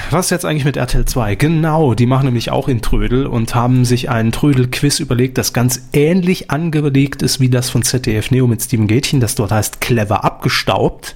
Was 0.10 0.29
jetzt 0.29 0.45
eigentlich 0.45 0.65
mit 0.65 0.77
RTL 0.77 1.06
2? 1.06 1.36
Genau, 1.36 1.93
die 1.93 2.06
machen 2.06 2.25
nämlich 2.25 2.51
auch 2.51 2.67
in 2.67 2.82
Trödel 2.82 3.25
und 3.25 3.56
haben 3.56 3.86
sich 3.86 4.10
einen 4.10 4.32
Trödel-Quiz 4.32 4.99
überlegt, 4.99 5.38
das 5.38 5.53
ganz 5.53 5.88
ähnlich 5.93 6.51
angelegt 6.51 7.21
ist 7.21 7.39
wie 7.39 7.49
das 7.49 7.69
von 7.69 7.84
ZDF 7.84 8.32
Neo 8.32 8.47
mit 8.47 8.62
Steven 8.62 8.88
Gätchen, 8.88 9.19
das 9.19 9.36
dort 9.36 9.51
heißt 9.51 9.82
Clever 9.82 10.23
abgestaubt. 10.23 11.15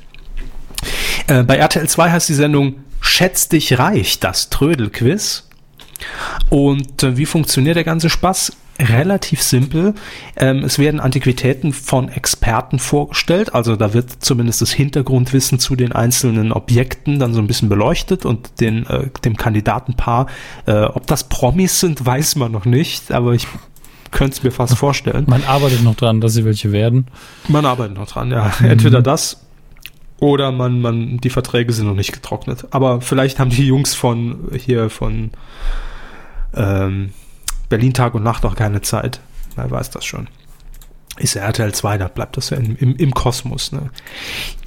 Äh, 1.28 1.44
bei 1.44 1.58
RTL 1.58 1.88
2 1.88 2.12
heißt 2.12 2.30
die 2.30 2.34
Sendung 2.34 2.76
Schätz 3.00 3.50
dich 3.50 3.78
reich, 3.78 4.20
das 4.20 4.50
Trödel-Quiz. 4.50 5.48
Und 6.50 7.04
äh, 7.04 7.18
wie 7.18 7.26
funktioniert 7.26 7.76
der 7.76 7.84
ganze 7.84 8.10
Spaß? 8.10 8.54
Relativ 8.80 9.42
simpel. 9.42 9.96
Ähm, 10.36 10.63
es 10.63 10.78
werden 10.78 11.00
Antiquitäten 11.00 11.74
von 11.74 12.10
Experten 12.10 12.78
vorgestellt. 12.78 13.56
Also 13.56 13.76
da 13.76 13.94
wird 13.94 14.24
zumindest 14.24 14.62
das 14.62 14.72
Hintergrundwissen 14.72 15.60
zu 15.60 15.76
den 15.76 15.92
einzelnen 15.94 16.52
Objekten 16.52 17.18
dann 17.18 17.34
so 17.34 17.40
ein 17.40 17.48
bisschen 17.48 17.70
beleuchtet 17.70 18.26
und 18.26 18.60
den, 18.60 18.86
äh, 18.86 19.10
dem 19.26 19.36
Kandidatenpaar. 19.36 20.28
Äh, 20.66 20.84
ob 20.84 21.08
das 21.08 21.24
Promis 21.24 21.80
sind, 21.80 22.06
weiß 22.06 22.36
man 22.36 22.52
noch 22.52 22.66
nicht, 22.66 23.12
aber 23.12 23.34
ich 23.34 23.48
könnte 24.12 24.38
es 24.38 24.44
mir 24.44 24.52
fast 24.52 24.76
vorstellen. 24.76 25.26
Man 25.28 25.44
arbeitet 25.44 25.84
noch 25.84 25.96
dran, 25.96 26.22
dass 26.22 26.34
sie 26.34 26.46
welche 26.46 26.72
werden. 26.72 27.08
Man 27.48 27.66
arbeitet 27.66 27.98
noch 27.98 28.08
dran, 28.08 28.32
ja. 28.32 28.52
Entweder 28.63 29.02
das 29.02 29.42
oder 30.20 30.52
man, 30.52 30.82
man, 30.82 31.18
die 31.18 31.30
Verträge 31.30 31.74
sind 31.74 31.88
noch 31.88 31.96
nicht 31.96 32.13
getrocknet. 32.13 32.68
Aber 32.72 33.02
vielleicht 33.02 33.40
haben 33.40 33.50
die 33.50 33.68
Jungs 33.68 33.94
von 33.94 34.50
hier 34.56 34.90
von 34.90 35.32
ähm, 36.56 37.12
Berlin 37.69 37.93
Tag 37.93 38.15
und 38.15 38.23
Nacht 38.23 38.43
noch 38.43 38.56
keine 38.56 38.82
Zeit. 38.82 39.19
Wer 39.56 39.69
weiß 39.69 39.89
das 39.89 40.06
schon. 40.06 40.27
Ist 41.17 41.34
ja 41.34 41.43
RTL 41.43 41.73
2, 41.73 41.97
da 41.97 42.08
bleibt 42.08 42.38
das 42.38 42.51
ja 42.51 42.58
im, 42.58 42.75
im, 42.77 42.95
im 42.95 43.13
Kosmos. 43.13 43.71
Ne? 43.71 43.89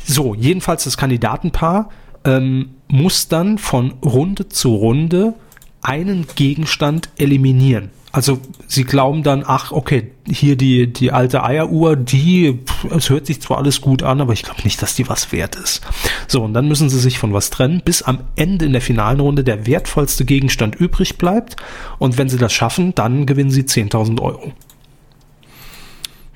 So, 0.05 0.35
jedenfalls 0.35 0.85
das 0.85 0.97
Kandidatenpaar 0.97 1.91
ähm, 2.25 2.71
muss 2.89 3.29
dann 3.29 3.59
von 3.59 3.93
Runde 4.05 4.49
zu 4.49 4.75
Runde 4.75 5.35
einen 5.81 6.27
Gegenstand 6.35 7.09
eliminieren. 7.17 7.91
Also 8.13 8.41
sie 8.67 8.85
glauben 8.85 9.23
dann, 9.23 9.45
ach, 9.47 9.71
okay, 9.71 10.11
hier 10.29 10.57
die, 10.57 10.93
die 10.93 11.13
alte 11.13 11.45
Eieruhr, 11.45 11.95
die, 11.95 12.59
es 12.91 13.09
hört 13.09 13.27
sich 13.27 13.41
zwar 13.41 13.59
alles 13.59 13.81
gut 13.81 14.03
an, 14.03 14.21
aber 14.21 14.33
ich 14.33 14.43
glaube 14.43 14.63
nicht, 14.65 14.83
dass 14.83 14.97
die 14.97 15.09
was 15.09 15.31
wert 15.31 15.55
ist. 15.55 15.81
So, 16.27 16.43
und 16.43 16.55
dann 16.55 16.67
müssen 16.67 16.91
sie 16.91 16.99
sich 16.99 17.19
von 17.19 17.33
was 17.33 17.51
trennen, 17.51 17.83
bis 17.85 18.03
am 18.03 18.25
Ende 18.35 18.65
in 18.65 18.73
der 18.73 18.81
finalen 18.81 19.21
Runde 19.21 19.45
der 19.45 19.67
wertvollste 19.67 20.25
Gegenstand 20.25 20.75
übrig 20.75 21.19
bleibt. 21.19 21.57
Und 21.99 22.19
wenn 22.19 22.29
sie 22.29 22.39
das 22.39 22.53
schaffen, 22.53 22.95
dann 22.97 23.27
gewinnen 23.27 23.51
sie 23.51 23.63
10.000 23.63 24.21
Euro. 24.21 24.53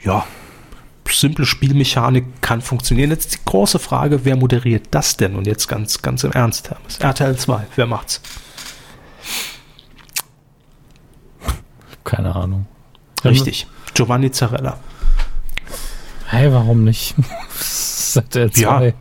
Ja, 0.04 0.24
simple 1.14 1.46
Spielmechanik 1.46 2.24
kann 2.40 2.60
funktionieren. 2.60 3.10
Jetzt 3.10 3.34
die 3.34 3.38
große 3.44 3.78
Frage, 3.78 4.24
wer 4.24 4.36
moderiert 4.36 4.86
das 4.90 5.16
denn? 5.16 5.36
Und 5.36 5.46
jetzt 5.46 5.68
ganz, 5.68 6.02
ganz 6.02 6.24
im 6.24 6.32
Ernst, 6.32 6.70
Hermes. 6.70 6.98
RTL 6.98 7.36
2, 7.36 7.66
wer 7.76 7.86
macht's? 7.86 8.20
Keine 12.04 12.34
Ahnung. 12.36 12.66
Richtig. 13.24 13.66
Giovanni 13.94 14.30
Zarella. 14.30 14.78
Hey, 16.26 16.52
warum 16.52 16.84
nicht? 16.84 17.14
Sagt 17.58 18.36
er 18.36 18.46
Ja. 18.48 18.52
zwei. 18.52 18.94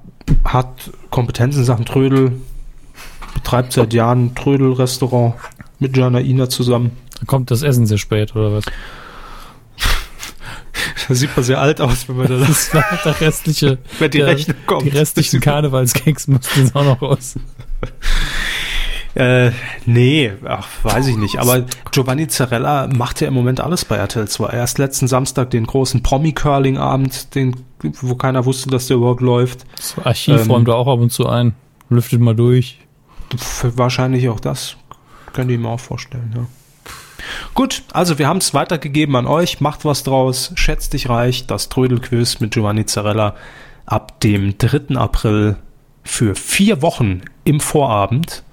Hat 0.45 0.91
Kompetenzen 1.09 1.59
in 1.59 1.65
Sachen 1.65 1.85
Trödel, 1.85 2.31
betreibt 3.33 3.73
seit 3.73 3.93
Jahren 3.93 4.27
ein 4.27 4.35
Trödel-Restaurant 4.35 5.35
mit 5.79 5.97
Jana 5.97 6.19
Ina 6.21 6.47
zusammen. 6.49 6.91
Da 7.19 7.25
kommt 7.25 7.51
das 7.51 7.61
Essen 7.61 7.85
sehr 7.85 7.97
spät, 7.97 8.35
oder 8.35 8.53
was? 8.53 8.63
Da 11.07 11.13
sieht 11.15 11.35
man 11.35 11.43
sehr 11.43 11.59
alt 11.59 11.81
aus, 11.81 12.07
wenn 12.07 12.15
man 12.17 12.27
da 12.27 12.37
das, 12.47 12.69
Das 12.69 12.73
war 12.75 12.99
der 13.03 13.19
restliche, 13.21 13.77
wenn 13.99 14.11
die 14.11 14.19
der, 14.19 14.27
Rechnung 14.27 14.55
kommt. 14.65 14.83
die 14.85 14.89
restlichen 14.89 15.41
Karnevalskeks 15.41 16.27
mussten 16.27 16.61
jetzt 16.61 16.75
auch 16.75 16.85
noch 16.85 17.01
raus. 17.01 17.35
Äh, 19.15 19.51
nee, 19.85 20.33
ach, 20.45 20.67
weiß 20.81 21.07
ich 21.07 21.17
nicht. 21.17 21.39
Aber 21.39 21.65
Giovanni 21.91 22.27
Zarella 22.27 22.87
macht 22.87 23.21
ja 23.21 23.27
im 23.27 23.33
Moment 23.33 23.61
alles 23.61 23.85
bei 23.85 23.95
RTL 23.97 24.27
2. 24.27 24.49
Erst 24.49 24.79
letzten 24.79 25.07
Samstag 25.07 25.51
den 25.51 25.67
großen 25.67 26.01
Promi-Curling-Abend, 26.01 27.35
den, 27.35 27.55
wo 27.81 28.15
keiner 28.15 28.45
wusste, 28.45 28.69
dass 28.69 28.87
der 28.87 28.97
überhaupt 28.97 29.21
läuft. 29.21 29.65
Das 29.75 29.95
Archiv 30.03 30.41
Ähm, 30.41 30.51
räumt 30.51 30.67
er 30.67 30.75
auch 30.75 30.87
ab 30.87 30.99
und 30.99 31.11
zu 31.11 31.27
ein. 31.27 31.53
Lüftet 31.89 32.21
mal 32.21 32.35
durch. 32.35 32.79
Wahrscheinlich 33.61 34.29
auch 34.29 34.39
das. 34.39 34.77
Könnt 35.31 35.51
ihr 35.51 35.59
mir 35.59 35.69
auch 35.69 35.79
vorstellen, 35.79 36.33
ja. 36.35 36.45
Gut, 37.53 37.83
also 37.93 38.19
wir 38.19 38.27
haben 38.27 38.37
es 38.37 38.53
weitergegeben 38.53 39.15
an 39.15 39.27
euch. 39.27 39.61
Macht 39.61 39.85
was 39.85 40.03
draus. 40.03 40.51
Schätzt 40.55 40.93
dich 40.93 41.09
reich. 41.09 41.47
Das 41.47 41.69
Trödelquiz 41.69 42.39
mit 42.39 42.53
Giovanni 42.53 42.85
Zarella 42.85 43.35
ab 43.85 44.19
dem 44.21 44.57
3. 44.57 44.95
April 44.95 45.57
für 46.03 46.35
vier 46.35 46.81
Wochen 46.81 47.21
im 47.43 47.59
Vorabend. 47.59 48.43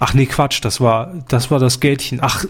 Ach 0.00 0.14
nee, 0.14 0.26
Quatsch, 0.26 0.64
das 0.64 0.80
war 0.80 1.12
das 1.28 1.50
war 1.50 1.58
das 1.58 1.78
Geldchen. 1.78 2.18
Ach, 2.22 2.44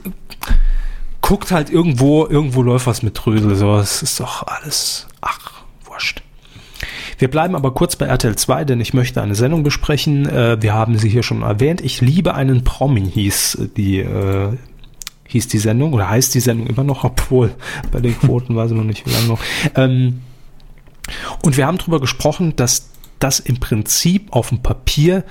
guckt 1.21 1.51
halt 1.51 1.69
irgendwo, 1.69 2.27
irgendwo 2.27 2.63
läuft 2.63 2.87
was 2.87 3.03
mit 3.03 3.15
Trödel. 3.15 3.55
So, 3.57 3.77
es 3.77 4.03
ist 4.03 4.21
doch 4.21 4.47
alles, 4.47 5.09
ach, 5.21 5.53
wurscht. 5.85 6.23
Wir 7.19 7.29
bleiben 7.29 7.55
aber 7.55 7.75
kurz 7.75 7.97
bei 7.97 8.07
RTL 8.07 8.37
2, 8.37 8.65
denn 8.65 8.81
ich 8.81 8.95
möchte 8.95 9.21
eine 9.21 9.35
Sendung 9.35 9.63
besprechen. 9.63 10.27
Äh, 10.29 10.63
wir 10.63 10.75
haben 10.75 10.97
sie 10.97 11.09
hier 11.09 11.23
schon 11.23 11.43
erwähnt. 11.43 11.83
Ich 11.83 12.01
liebe 12.01 12.35
einen 12.35 12.65
Promi, 12.65 13.11
hieß 13.11 13.71
die, 13.77 13.99
äh, 13.99 14.57
hieß 15.27 15.49
die 15.49 15.59
Sendung 15.59 15.93
oder 15.93 16.09
heißt 16.09 16.35
die 16.35 16.41
Sendung 16.41 16.69
immer 16.69 16.85
noch, 16.85 17.05
obwohl 17.05 17.53
bei 17.91 18.01
den 18.01 18.19
Quoten 18.19 18.57
weiß 18.57 18.71
ich 18.71 18.77
noch 18.77 18.85
nicht, 18.85 19.07
wie 19.07 19.11
lange 19.11 19.27
noch. 19.27 19.41
Ähm, 19.75 20.23
und 21.43 21.57
wir 21.57 21.67
haben 21.67 21.79
darüber 21.79 22.01
gesprochen, 22.01 22.55
dass 22.55 22.91
das 23.19 23.41
im 23.41 23.59
Prinzip 23.61 24.33
auf 24.33 24.49
dem 24.49 24.63
Papier 24.63 25.25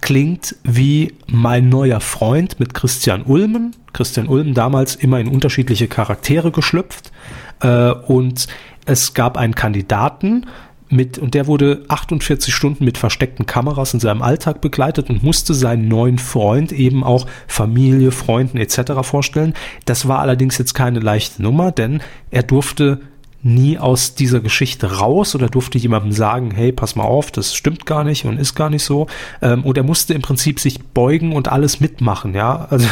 klingt 0.00 0.56
wie 0.62 1.14
mein 1.26 1.68
neuer 1.68 2.00
Freund 2.00 2.60
mit 2.60 2.74
Christian 2.74 3.22
Ulmen. 3.22 3.76
Christian 3.92 4.28
Ulmen 4.28 4.54
damals 4.54 4.94
immer 4.94 5.20
in 5.20 5.28
unterschiedliche 5.28 5.88
Charaktere 5.88 6.50
geschlüpft. 6.50 7.12
Äh, 7.60 7.90
und 7.90 8.48
es 8.86 9.14
gab 9.14 9.36
einen 9.36 9.54
Kandidaten, 9.54 10.46
mit, 10.90 11.18
und 11.18 11.34
der 11.34 11.46
wurde 11.46 11.84
48 11.88 12.52
Stunden 12.52 12.84
mit 12.84 12.98
versteckten 12.98 13.46
Kameras 13.46 13.94
in 13.94 14.00
seinem 14.00 14.22
Alltag 14.22 14.60
begleitet 14.60 15.08
und 15.08 15.22
musste 15.22 15.54
seinen 15.54 15.88
neuen 15.88 16.18
Freund 16.18 16.72
eben 16.72 17.04
auch 17.04 17.26
Familie, 17.46 18.10
Freunden 18.10 18.58
etc. 18.58 18.92
vorstellen. 19.02 19.54
Das 19.84 20.08
war 20.08 20.18
allerdings 20.18 20.58
jetzt 20.58 20.74
keine 20.74 20.98
leichte 20.98 21.42
Nummer, 21.42 21.70
denn 21.70 22.02
er 22.30 22.42
durfte 22.42 23.00
nie 23.42 23.78
aus 23.78 24.14
dieser 24.14 24.40
Geschichte 24.40 24.98
raus 24.98 25.34
oder 25.34 25.48
durfte 25.48 25.78
jemandem 25.78 26.12
sagen, 26.12 26.50
hey, 26.50 26.72
pass 26.72 26.94
mal 26.94 27.04
auf, 27.04 27.30
das 27.30 27.54
stimmt 27.54 27.86
gar 27.86 28.04
nicht 28.04 28.26
und 28.26 28.38
ist 28.38 28.54
gar 28.54 28.68
nicht 28.68 28.84
so. 28.84 29.06
Ähm, 29.40 29.64
und 29.64 29.78
er 29.78 29.84
musste 29.84 30.12
im 30.12 30.22
Prinzip 30.22 30.60
sich 30.60 30.80
beugen 30.80 31.32
und 31.32 31.48
alles 31.48 31.80
mitmachen, 31.80 32.34
ja. 32.34 32.66
Also 32.70 32.86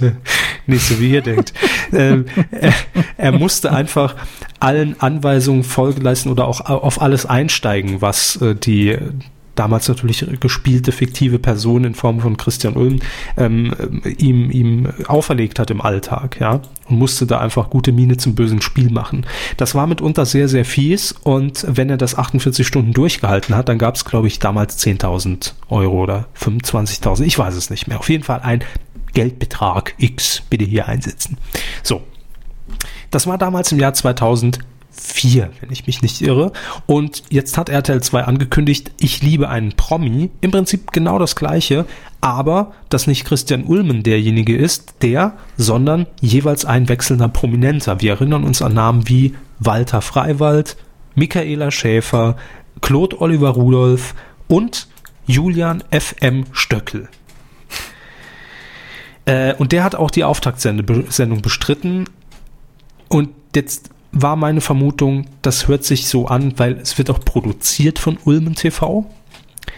nicht 0.66 0.82
so 0.82 1.00
wie 1.00 1.12
ihr 1.12 1.22
denkt. 1.22 1.52
Ähm, 1.92 2.26
er, 2.50 2.72
er 3.16 3.32
musste 3.32 3.72
einfach 3.72 4.16
allen 4.58 5.00
Anweisungen 5.00 5.62
Folge 5.62 6.00
leisten 6.00 6.30
oder 6.30 6.48
auch 6.48 6.60
auf 6.60 7.00
alles 7.00 7.26
einsteigen, 7.26 8.00
was 8.00 8.36
äh, 8.36 8.54
die 8.54 8.98
damals 9.56 9.88
natürlich 9.88 10.24
gespielte 10.40 10.92
fiktive 10.92 11.38
Person 11.38 11.84
in 11.84 11.94
Form 11.94 12.20
von 12.20 12.36
Christian 12.36 12.74
Ulm 12.74 13.00
ähm, 13.36 13.74
ihm, 14.18 14.50
ihm 14.50 14.88
auferlegt 15.08 15.58
hat 15.58 15.70
im 15.70 15.80
Alltag, 15.80 16.38
ja, 16.40 16.60
und 16.88 16.98
musste 16.98 17.26
da 17.26 17.40
einfach 17.40 17.70
gute 17.70 17.92
Miene 17.92 18.16
zum 18.16 18.34
bösen 18.34 18.62
Spiel 18.62 18.90
machen. 18.90 19.26
Das 19.56 19.74
war 19.74 19.86
mitunter 19.86 20.26
sehr, 20.26 20.48
sehr 20.48 20.64
fies 20.64 21.12
und 21.12 21.66
wenn 21.68 21.90
er 21.90 21.96
das 21.96 22.16
48 22.16 22.66
Stunden 22.66 22.92
durchgehalten 22.92 23.56
hat, 23.56 23.68
dann 23.68 23.78
gab 23.78 23.96
es, 23.96 24.04
glaube 24.04 24.28
ich, 24.28 24.38
damals 24.38 24.78
10.000 24.78 25.54
Euro 25.68 26.02
oder 26.02 26.28
25.000, 26.38 27.24
ich 27.24 27.38
weiß 27.38 27.54
es 27.54 27.70
nicht 27.70 27.88
mehr. 27.88 27.98
Auf 27.98 28.08
jeden 28.08 28.24
Fall 28.24 28.40
ein 28.40 28.62
Geldbetrag 29.12 29.94
X 29.98 30.42
bitte 30.50 30.64
hier 30.64 30.86
einsetzen. 30.86 31.38
So. 31.82 32.02
Das 33.10 33.26
war 33.26 33.38
damals 33.38 33.72
im 33.72 33.78
Jahr 33.78 33.94
2000 33.94 34.58
4, 34.98 35.50
wenn 35.60 35.70
ich 35.70 35.86
mich 35.86 36.02
nicht 36.02 36.20
irre. 36.22 36.52
Und 36.86 37.22
jetzt 37.30 37.56
hat 37.58 37.68
RTL 37.68 38.02
2 38.02 38.24
angekündigt, 38.24 38.92
ich 38.98 39.22
liebe 39.22 39.48
einen 39.48 39.72
Promi. 39.72 40.30
Im 40.40 40.50
Prinzip 40.50 40.92
genau 40.92 41.18
das 41.18 41.36
gleiche, 41.36 41.86
aber 42.20 42.72
dass 42.88 43.06
nicht 43.06 43.24
Christian 43.24 43.64
Ulmen 43.64 44.02
derjenige 44.02 44.56
ist, 44.56 44.94
der, 45.02 45.34
sondern 45.56 46.06
jeweils 46.20 46.64
ein 46.64 46.88
wechselnder 46.88 47.28
Prominenter. 47.28 48.00
Wir 48.00 48.12
erinnern 48.12 48.44
uns 48.44 48.62
an 48.62 48.74
Namen 48.74 49.08
wie 49.08 49.34
Walter 49.58 50.02
Freiwald, 50.02 50.76
Michaela 51.14 51.70
Schäfer, 51.70 52.36
Claude 52.80 53.20
Oliver 53.20 53.50
Rudolph 53.50 54.14
und 54.48 54.88
Julian 55.26 55.82
F.M. 55.90 56.44
Stöckel. 56.52 57.08
Äh, 59.24 59.54
und 59.54 59.72
der 59.72 59.84
hat 59.84 59.94
auch 59.94 60.10
die 60.10 60.24
Auftaktsendung 60.24 61.42
bestritten. 61.42 62.04
Und 63.08 63.30
jetzt 63.54 63.90
war 64.12 64.36
meine 64.36 64.60
Vermutung, 64.60 65.26
das 65.42 65.68
hört 65.68 65.84
sich 65.84 66.08
so 66.08 66.26
an, 66.26 66.54
weil 66.58 66.74
es 66.74 66.98
wird 66.98 67.10
auch 67.10 67.20
produziert 67.20 67.98
von 67.98 68.18
Ulmen 68.24 68.54
TV. 68.54 69.06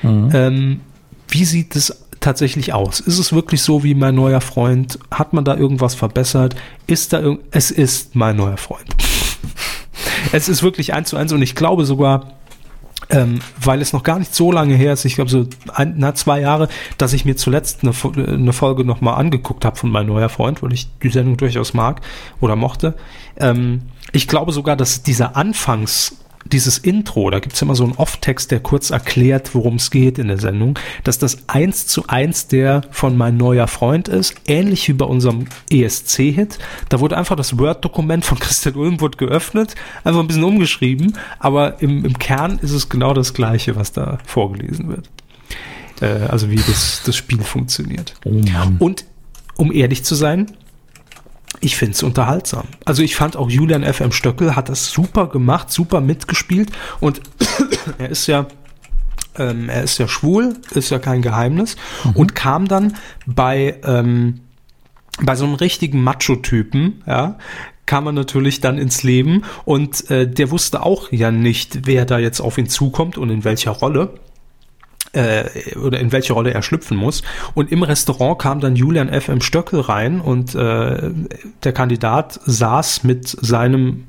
Mhm. 0.02 0.30
Ähm, 0.32 0.80
wie 1.28 1.44
sieht 1.44 1.76
es 1.76 2.04
tatsächlich 2.20 2.72
aus? 2.72 3.00
Ist 3.00 3.18
es 3.18 3.32
wirklich 3.32 3.62
so 3.62 3.84
wie 3.84 3.94
mein 3.94 4.14
neuer 4.14 4.40
Freund? 4.40 4.98
Hat 5.10 5.32
man 5.32 5.44
da 5.44 5.56
irgendwas 5.56 5.94
verbessert? 5.94 6.56
Ist 6.86 7.12
da 7.12 7.20
irgend 7.20 7.40
es 7.50 7.70
ist 7.70 8.14
mein 8.14 8.36
neuer 8.36 8.56
Freund. 8.56 8.86
es 10.32 10.48
ist 10.48 10.62
wirklich 10.62 10.94
eins 10.94 11.10
zu 11.10 11.16
eins 11.16 11.32
und 11.32 11.42
ich 11.42 11.54
glaube 11.54 11.84
sogar, 11.84 12.32
ähm, 13.10 13.40
weil 13.60 13.80
es 13.80 13.92
noch 13.92 14.02
gar 14.02 14.18
nicht 14.18 14.34
so 14.34 14.52
lange 14.52 14.74
her 14.74 14.92
ist, 14.92 15.04
ich 15.04 15.14
glaube 15.14 15.30
so 15.30 15.46
ein, 15.74 15.94
na, 15.96 16.14
zwei 16.14 16.40
Jahre, 16.40 16.68
dass 16.98 17.12
ich 17.12 17.24
mir 17.24 17.36
zuletzt 17.36 17.80
eine, 17.82 17.92
eine 18.26 18.52
Folge 18.52 18.84
nochmal 18.84 19.14
angeguckt 19.14 19.64
habe 19.64 19.76
von 19.76 19.90
mein 19.90 20.06
neuer 20.06 20.28
Freund, 20.28 20.62
weil 20.62 20.72
ich 20.72 20.88
die 21.02 21.08
Sendung 21.08 21.36
durchaus 21.36 21.74
mag 21.74 22.02
oder 22.40 22.56
mochte. 22.56 22.94
Ähm, 23.38 23.82
ich 24.12 24.28
glaube 24.28 24.52
sogar, 24.52 24.76
dass 24.76 25.02
dieser 25.02 25.36
Anfangs, 25.36 26.16
dieses 26.52 26.78
Intro, 26.78 27.30
da 27.30 27.40
gibt's 27.40 27.60
immer 27.62 27.74
so 27.74 27.84
einen 27.84 27.94
Off-Text, 27.94 28.50
der 28.50 28.60
kurz 28.60 28.90
erklärt, 28.90 29.54
worum 29.54 29.76
es 29.76 29.90
geht 29.90 30.18
in 30.18 30.28
der 30.28 30.38
Sendung, 30.38 30.78
dass 31.04 31.18
das 31.18 31.48
eins 31.48 31.86
zu 31.86 32.06
eins 32.06 32.48
der 32.48 32.82
von 32.90 33.16
mein 33.16 33.36
neuer 33.36 33.66
Freund 33.66 34.08
ist, 34.08 34.34
ähnlich 34.46 34.88
wie 34.88 34.92
bei 34.92 35.04
unserem 35.04 35.46
ESC-Hit. 35.70 36.58
Da 36.88 37.00
wurde 37.00 37.16
einfach 37.16 37.36
das 37.36 37.58
Word-Dokument 37.58 38.24
von 38.24 38.38
Christian 38.40 38.74
Ulm 38.76 39.00
wurde 39.00 39.18
geöffnet, 39.18 39.74
einfach 40.04 40.20
ein 40.20 40.26
bisschen 40.26 40.44
umgeschrieben, 40.44 41.16
aber 41.38 41.82
im, 41.82 42.04
im 42.04 42.18
Kern 42.18 42.58
ist 42.60 42.72
es 42.72 42.88
genau 42.88 43.14
das 43.14 43.34
Gleiche, 43.34 43.76
was 43.76 43.92
da 43.92 44.18
vorgelesen 44.24 44.88
wird. 44.88 45.08
Äh, 46.00 46.26
also 46.28 46.50
wie 46.50 46.56
das, 46.56 47.02
das 47.04 47.16
Spiel 47.16 47.40
funktioniert. 47.40 48.14
Oh 48.24 48.30
Mann. 48.30 48.76
Und 48.78 49.04
um 49.56 49.72
ehrlich 49.72 50.04
zu 50.04 50.14
sein, 50.14 50.52
ich 51.60 51.76
finde 51.76 51.92
es 51.92 52.02
unterhaltsam. 52.02 52.64
Also 52.84 53.02
ich 53.02 53.16
fand 53.16 53.36
auch 53.36 53.50
Julian 53.50 53.84
FM 53.84 54.12
Stöckel 54.12 54.56
hat 54.56 54.68
das 54.68 54.90
super 54.90 55.26
gemacht, 55.28 55.70
super 55.70 56.00
mitgespielt 56.00 56.70
und 57.00 57.20
er 57.98 58.10
ist 58.10 58.26
ja 58.26 58.46
ähm, 59.36 59.68
er 59.68 59.84
ist 59.84 59.98
ja 59.98 60.08
schwul, 60.08 60.56
ist 60.72 60.90
ja 60.90 60.98
kein 60.98 61.22
Geheimnis 61.22 61.76
mhm. 62.04 62.10
und 62.12 62.34
kam 62.34 62.68
dann 62.68 62.96
bei 63.26 63.78
ähm, 63.84 64.40
bei 65.20 65.34
so 65.34 65.44
einem 65.44 65.54
richtigen 65.54 66.02
Macho-Typen, 66.02 67.02
ja, 67.06 67.38
kam 67.86 68.06
er 68.06 68.12
natürlich 68.12 68.60
dann 68.60 68.78
ins 68.78 69.02
Leben 69.02 69.42
und 69.64 70.10
äh, 70.10 70.30
der 70.30 70.50
wusste 70.50 70.82
auch 70.82 71.10
ja 71.10 71.30
nicht, 71.32 71.86
wer 71.86 72.04
da 72.04 72.18
jetzt 72.18 72.40
auf 72.40 72.58
ihn 72.58 72.68
zukommt 72.68 73.18
und 73.18 73.30
in 73.30 73.44
welcher 73.44 73.72
Rolle 73.72 74.14
äh, 75.12 75.76
oder 75.76 75.98
in 75.98 76.12
welche 76.12 76.32
Rolle 76.32 76.52
er 76.52 76.62
schlüpfen 76.62 76.96
muss. 76.96 77.22
Und 77.54 77.72
im 77.72 77.82
Restaurant 77.82 78.38
kam 78.38 78.60
dann 78.60 78.76
Julian 78.76 79.08
F. 79.08 79.28
M. 79.28 79.40
Stöckel 79.40 79.80
rein 79.80 80.20
und 80.20 80.54
äh, 80.54 81.10
der 81.64 81.72
Kandidat 81.72 82.40
saß 82.44 83.04
mit 83.04 83.28
seinem 83.28 84.04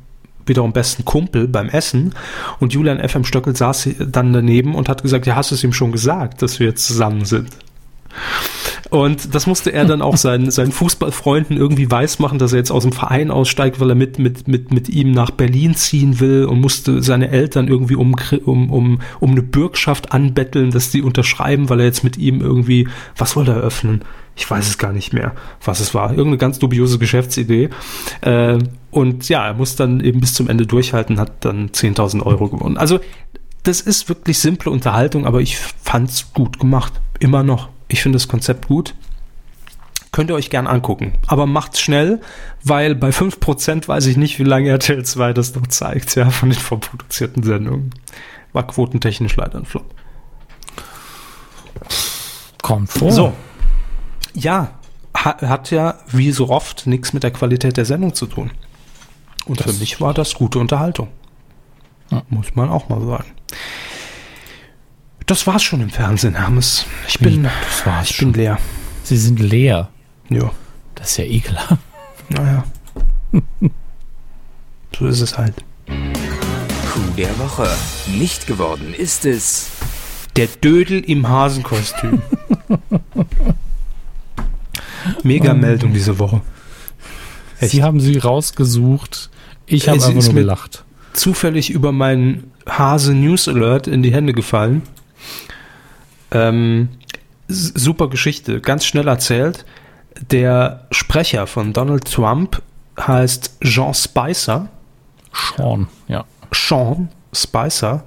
wiederum 0.46 0.74
besten 0.74 1.06
Kumpel 1.06 1.48
beim 1.48 1.70
Essen 1.70 2.16
und 2.60 2.74
Julian 2.74 3.00
F. 3.00 3.16
M. 3.16 3.24
Stöckel 3.24 3.56
saß 3.56 3.90
dann 4.00 4.34
daneben 4.34 4.76
und 4.76 4.90
hat 4.90 5.04
gesagt, 5.04 5.28
ja, 5.28 5.36
hast 5.36 5.52
du 5.52 5.56
es 5.56 5.64
ihm 5.64 5.74
schon 5.74 5.92
gesagt, 5.92 6.42
dass 6.42 6.60
wir 6.60 6.68
jetzt 6.68 6.86
zusammen 6.86 7.26
sind? 7.26 7.50
Und 8.90 9.36
das 9.36 9.46
musste 9.46 9.72
er 9.72 9.86
dann 9.86 10.02
auch 10.02 10.18
seinen, 10.18 10.50
seinen 10.50 10.72
Fußballfreunden 10.72 11.58
irgendwie 11.58 11.92
weismachen, 11.92 12.40
dass 12.40 12.54
er 12.54 12.60
jetzt 12.60 12.72
aus 12.72 12.84
dem 12.84 12.92
Verein 12.92 13.30
aussteigt, 13.30 13.80
weil 13.80 13.90
er 13.90 13.96
mit, 13.96 14.18
mit, 14.18 14.48
mit, 14.48 14.74
mit 14.74 14.90
ihm 14.90 15.12
nach 15.12 15.30
Berlin 15.30 15.76
ziehen 15.76 16.20
will 16.20 16.46
und 16.46 16.60
musste 16.60 17.04
seine 17.04 17.30
Eltern 17.30 17.68
irgendwie 17.68 17.96
um, 17.96 18.16
um, 18.46 18.70
um, 18.72 19.02
um 19.20 19.32
eine 19.32 19.44
Bürgschaft 19.44 20.12
anbetteln, 20.12 20.72
dass 20.72 20.90
die 20.90 21.04
unterschreiben, 21.04 21.70
weil 21.70 21.82
er 21.82 21.86
jetzt 21.86 22.04
mit 22.04 22.18
ihm 22.18 22.42
irgendwie, 22.42 22.88
was 23.16 23.36
wollte 23.36 23.52
er 23.52 23.58
öffnen? 23.58 24.02
Ich 24.36 24.50
weiß 24.50 24.68
es 24.68 24.78
gar 24.78 24.94
nicht 24.94 25.14
mehr, 25.14 25.34
was 25.64 25.82
es 25.82 25.94
war. 25.94 26.12
Irgendeine 26.12 26.38
ganz 26.38 26.58
dubiose 26.58 26.98
Geschäftsidee. 26.98 27.70
Äh, 28.22 28.58
und 28.90 29.30
ja, 29.30 29.46
er 29.46 29.54
muss 29.54 29.76
dann 29.76 30.00
eben 30.00 30.20
bis 30.20 30.34
zum 30.34 30.48
Ende 30.48 30.66
durchhalten, 30.66 31.20
hat 31.20 31.46
dann 31.46 31.70
10.000 31.70 32.26
Euro 32.26 32.48
gewonnen. 32.48 32.78
Also, 32.78 33.00
das 33.64 33.82
ist 33.82 34.10
wirklich 34.10 34.40
simple 34.40 34.72
Unterhaltung, 34.72 35.26
aber 35.28 35.42
ich 35.42 35.58
fand's 35.58 36.34
gut 36.34 36.60
gemacht. 36.60 36.94
Immer 37.20 37.44
noch. 37.44 37.70
Ich 37.90 38.02
finde 38.02 38.16
das 38.16 38.28
Konzept 38.28 38.68
gut. 38.68 38.96
Könnt 40.12 40.32
ihr 40.32 40.36
euch 40.36 40.50
gern 40.50 40.66
angucken. 40.66 41.14
Aber 41.28 41.46
macht's 41.46 41.80
schnell, 41.80 42.22
weil 42.64 42.96
bei 42.96 43.10
5% 43.10 43.88
weiß 43.88 44.06
ich 44.08 44.18
nicht, 44.18 44.40
wie 44.40 44.44
lange 44.44 44.70
RTL 44.70 45.04
2 45.04 45.34
das 45.34 45.54
noch 45.54 45.68
zeigt, 45.68 46.16
ja, 46.16 46.30
von 46.30 46.50
den 46.50 46.58
vorproduzierten 46.58 47.44
Sendungen. 47.44 47.92
War 48.54 48.66
quotentechnisch 48.66 49.36
leider 49.36 49.60
ein 49.60 49.66
Flop. 49.66 49.94
Kommt 52.62 52.90
vor. 52.90 53.12
So. 53.12 53.34
Ja, 54.34 54.80
hat 55.14 55.72
ja 55.72 55.96
wie 56.08 56.32
so 56.32 56.50
oft 56.50 56.88
nichts 56.88 57.14
mit 57.14 57.24
der 57.24 57.32
Qualität 57.32 57.78
der 57.78 57.86
Sendung 57.86 58.14
zu 58.14 58.26
tun. 58.26 58.52
Und 59.46 59.60
das 59.60 59.72
für 59.72 59.80
mich 59.80 60.02
war 60.02 60.14
das 60.14 60.34
gute 60.34 60.60
Unterhaltung. 60.60 61.10
Ja. 62.10 62.24
Muss 62.30 62.56
man 62.56 62.70
auch 62.70 62.90
mal 62.90 63.06
sagen. 63.06 63.32
Das 65.30 65.46
war's 65.46 65.62
schon 65.62 65.80
im 65.80 65.92
Fernsehen, 65.92 66.34
Hermes. 66.34 66.88
Ich 67.08 67.20
bin, 67.20 67.44
das 67.44 67.86
war's 67.86 68.10
ich 68.10 68.18
bin 68.18 68.34
leer. 68.34 68.58
Sie 69.04 69.16
sind 69.16 69.40
leer. 69.40 69.90
Ja. 70.28 70.50
Das 70.96 71.12
ist 71.12 71.18
ja 71.18 71.26
ekelhaft. 71.26 71.78
Naja. 72.30 72.64
so 74.98 75.06
ist 75.06 75.22
es 75.22 75.38
halt. 75.38 75.54
Coup 75.86 77.16
der 77.16 77.38
Woche. 77.38 77.70
Nicht 78.08 78.48
geworden 78.48 78.92
ist 78.98 79.24
es. 79.24 79.70
Der 80.36 80.48
Dödel 80.48 81.02
im 81.02 81.30
Hasenkostüm. 81.30 82.24
Mega 85.22 85.54
Meldung 85.54 85.94
diese 85.94 86.18
Woche. 86.18 86.42
Echt? 87.60 87.70
Sie 87.70 87.84
haben 87.84 88.00
sie 88.00 88.18
rausgesucht. 88.18 89.30
Ich 89.68 89.88
habe 89.88 90.04
einfach 90.04 90.12
nur 90.12 90.34
gelacht. 90.34 90.86
zufällig 91.14 91.70
über 91.70 91.92
meinen 91.92 92.52
Hase 92.68 93.14
News 93.14 93.48
Alert 93.48 93.86
in 93.86 94.02
die 94.02 94.12
Hände 94.12 94.34
gefallen. 94.34 94.82
Ähm, 96.32 96.90
super 97.48 98.10
Geschichte, 98.10 98.62
ganz 98.62 98.86
schnell 98.86 99.08
erzählt. 99.08 99.66
Der 100.32 100.88
Sprecher 100.92 101.48
von 101.48 101.74
Donald 101.74 102.12
Trump 102.12 102.62
heißt 103.00 103.60
Jean 103.62 103.94
Spicer. 103.94 104.70
Sean, 105.34 105.88
ja. 106.08 106.26
Sean 106.52 107.10
Spicer 107.34 108.04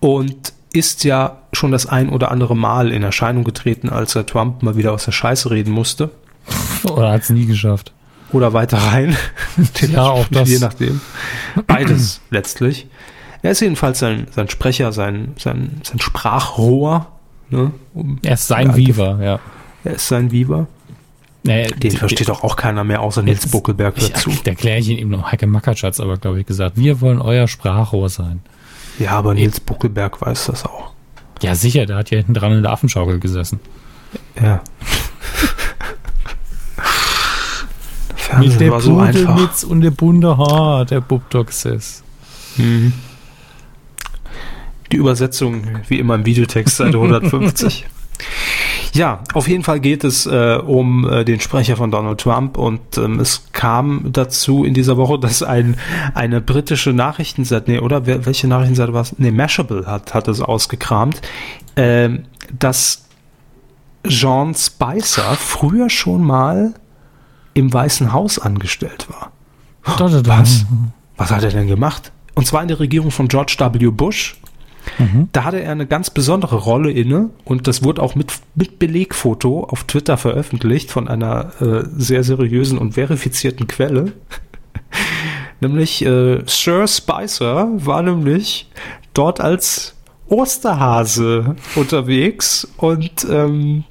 und 0.00 0.52
ist 0.72 1.04
ja 1.04 1.42
schon 1.52 1.72
das 1.72 1.86
ein 1.86 2.10
oder 2.10 2.30
andere 2.30 2.54
Mal 2.54 2.92
in 2.92 3.02
Erscheinung 3.02 3.44
getreten, 3.44 3.88
als 3.88 4.14
er 4.14 4.26
Trump 4.26 4.62
mal 4.62 4.76
wieder 4.76 4.92
aus 4.92 5.04
der 5.04 5.12
Scheiße 5.12 5.50
reden 5.50 5.72
musste. 5.72 6.10
Oder 6.84 7.12
hat 7.12 7.22
es 7.22 7.30
nie 7.30 7.46
geschafft. 7.46 7.92
Oder 8.32 8.52
weiter 8.52 8.78
rein. 8.78 9.16
Ja, 9.88 10.02
auch 10.02 10.26
das. 10.28 10.50
Je 10.50 10.58
nachdem. 10.58 11.00
Beides 11.66 12.20
letztlich. 12.30 12.86
Er 13.42 13.52
ist 13.52 13.60
jedenfalls 13.60 13.98
sein, 13.98 14.26
sein 14.34 14.50
Sprecher, 14.50 14.92
sein, 14.92 15.34
sein, 15.38 15.80
sein 15.82 16.00
Sprachrohr. 16.00 17.06
Ne? 17.50 17.70
Um, 17.94 18.18
Er 18.22 18.34
ist 18.34 18.48
sein 18.48 18.74
Viva, 18.76 19.22
ja. 19.22 19.38
er 19.84 19.94
ist 19.94 20.08
sein 20.08 20.30
Viva. 20.30 20.66
Naja, 21.44 21.68
Den 21.68 21.92
versteht 21.92 22.28
doch 22.28 22.42
auch 22.42 22.56
keiner 22.56 22.82
mehr, 22.82 23.00
außer 23.00 23.22
Nils 23.22 23.48
Buckelberg 23.48 23.96
ich, 23.98 24.10
dazu. 24.10 24.30
Da 24.42 24.50
erkläre 24.50 24.78
ich 24.80 24.88
ihn 24.88 24.98
ihm 24.98 25.10
noch. 25.10 25.30
Heike 25.30 25.46
Makatsch 25.46 25.84
hat 25.84 25.92
es 25.92 26.00
aber, 26.00 26.16
glaube 26.16 26.40
ich, 26.40 26.46
gesagt. 26.46 26.76
Wir 26.76 27.00
wollen 27.00 27.20
euer 27.20 27.46
Sprachrohr 27.46 28.08
sein. 28.08 28.40
Ja, 28.98 29.12
aber 29.12 29.34
Nils 29.34 29.60
Buckelberg 29.60 30.20
weiß 30.20 30.46
das 30.46 30.64
auch. 30.64 30.92
Ja, 31.42 31.54
sicher, 31.54 31.86
der 31.86 31.96
hat 31.96 32.10
ja 32.10 32.16
hinten 32.16 32.34
dran 32.34 32.52
in 32.52 32.62
der 32.62 32.72
Affenschaukel 32.72 33.20
gesessen. 33.20 33.60
Ja. 34.40 34.62
Fernsehen 38.16 38.70
war 38.70 38.80
so 38.80 38.98
einfach. 38.98 39.62
Und 39.64 39.82
der 39.82 39.90
bunte 39.92 40.36
Haar, 40.36 40.84
der 40.84 41.00
Bubdoxes. 41.00 42.02
Mhm. 42.56 42.92
Die 44.92 44.96
Übersetzung, 44.96 45.62
wie 45.88 45.98
immer 45.98 46.14
im 46.14 46.26
Videotext, 46.26 46.76
Seite 46.76 46.98
150. 46.98 47.86
Ja, 48.92 49.20
auf 49.34 49.46
jeden 49.46 49.62
Fall 49.62 49.78
geht 49.80 50.04
es 50.04 50.24
äh, 50.24 50.58
um 50.64 51.06
äh, 51.06 51.22
den 51.22 51.38
Sprecher 51.38 51.76
von 51.76 51.90
Donald 51.90 52.18
Trump 52.18 52.56
und 52.56 52.96
ähm, 52.96 53.20
es 53.20 53.48
kam 53.52 54.06
dazu 54.10 54.64
in 54.64 54.72
dieser 54.72 54.96
Woche, 54.96 55.18
dass 55.18 55.42
ein, 55.42 55.76
eine 56.14 56.40
britische 56.40 56.94
Nachrichtenseite, 56.94 57.70
nee, 57.70 57.78
oder 57.78 58.06
wer, 58.06 58.24
welche 58.24 58.48
Nachrichtenseite 58.48 58.94
war 58.94 59.02
es? 59.02 59.18
Nee, 59.18 59.32
Mashable 59.32 59.84
hat, 59.84 60.14
hat 60.14 60.28
es 60.28 60.40
ausgekramt, 60.40 61.20
ähm, 61.76 62.24
dass 62.58 63.04
John 64.06 64.54
Spicer 64.54 65.34
früher 65.34 65.90
schon 65.90 66.24
mal 66.24 66.72
im 67.52 67.72
Weißen 67.72 68.14
Haus 68.14 68.38
angestellt 68.38 69.08
war. 69.10 69.32
Was? 70.26 70.64
Was 71.18 71.30
hat 71.30 71.42
er 71.42 71.50
denn 71.50 71.68
gemacht? 71.68 72.12
Und 72.34 72.46
zwar 72.46 72.62
in 72.62 72.68
der 72.68 72.80
Regierung 72.80 73.10
von 73.10 73.28
George 73.28 73.56
W. 73.58 73.90
Bush. 73.90 74.36
Mhm. 74.98 75.28
Da 75.32 75.44
hatte 75.44 75.60
er 75.60 75.72
eine 75.72 75.86
ganz 75.86 76.10
besondere 76.10 76.56
Rolle 76.56 76.90
inne 76.90 77.30
und 77.44 77.66
das 77.66 77.82
wurde 77.82 78.02
auch 78.02 78.14
mit, 78.14 78.32
mit 78.54 78.78
Belegfoto 78.78 79.64
auf 79.64 79.84
Twitter 79.84 80.16
veröffentlicht 80.16 80.90
von 80.90 81.08
einer 81.08 81.52
äh, 81.60 81.84
sehr 81.96 82.24
seriösen 82.24 82.78
und 82.78 82.92
verifizierten 82.92 83.66
Quelle. 83.66 84.12
nämlich 85.60 86.04
äh, 86.04 86.42
Sir 86.46 86.86
Spicer 86.86 87.68
war 87.76 88.02
nämlich 88.02 88.70
dort 89.14 89.40
als 89.40 89.94
Osterhase 90.28 91.56
unterwegs 91.74 92.68
und 92.76 93.26
ähm, 93.30 93.84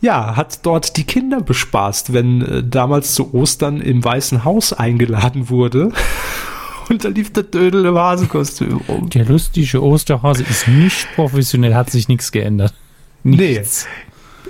ja, 0.00 0.34
hat 0.34 0.66
dort 0.66 0.96
die 0.96 1.04
Kinder 1.04 1.40
bespaßt, 1.40 2.12
wenn 2.12 2.42
äh, 2.42 2.64
damals 2.64 3.14
zu 3.14 3.32
Ostern 3.34 3.80
im 3.80 4.04
Weißen 4.04 4.44
Haus 4.44 4.72
eingeladen 4.72 5.48
wurde. 5.48 5.92
Und 6.88 7.04
da 7.04 7.08
lief 7.08 7.32
der 7.32 7.42
Dödel 7.44 7.84
im 7.86 7.96
Hasenkostüm 7.96 8.80
rum. 8.88 9.08
Der 9.10 9.24
lustige 9.24 9.82
Osterhase 9.82 10.42
ist 10.42 10.68
nicht 10.68 11.06
professionell, 11.14 11.74
hat 11.74 11.90
sich 11.90 12.08
nichts 12.08 12.32
geändert. 12.32 12.74
Nee. 13.24 13.58
Nichts. 13.58 13.86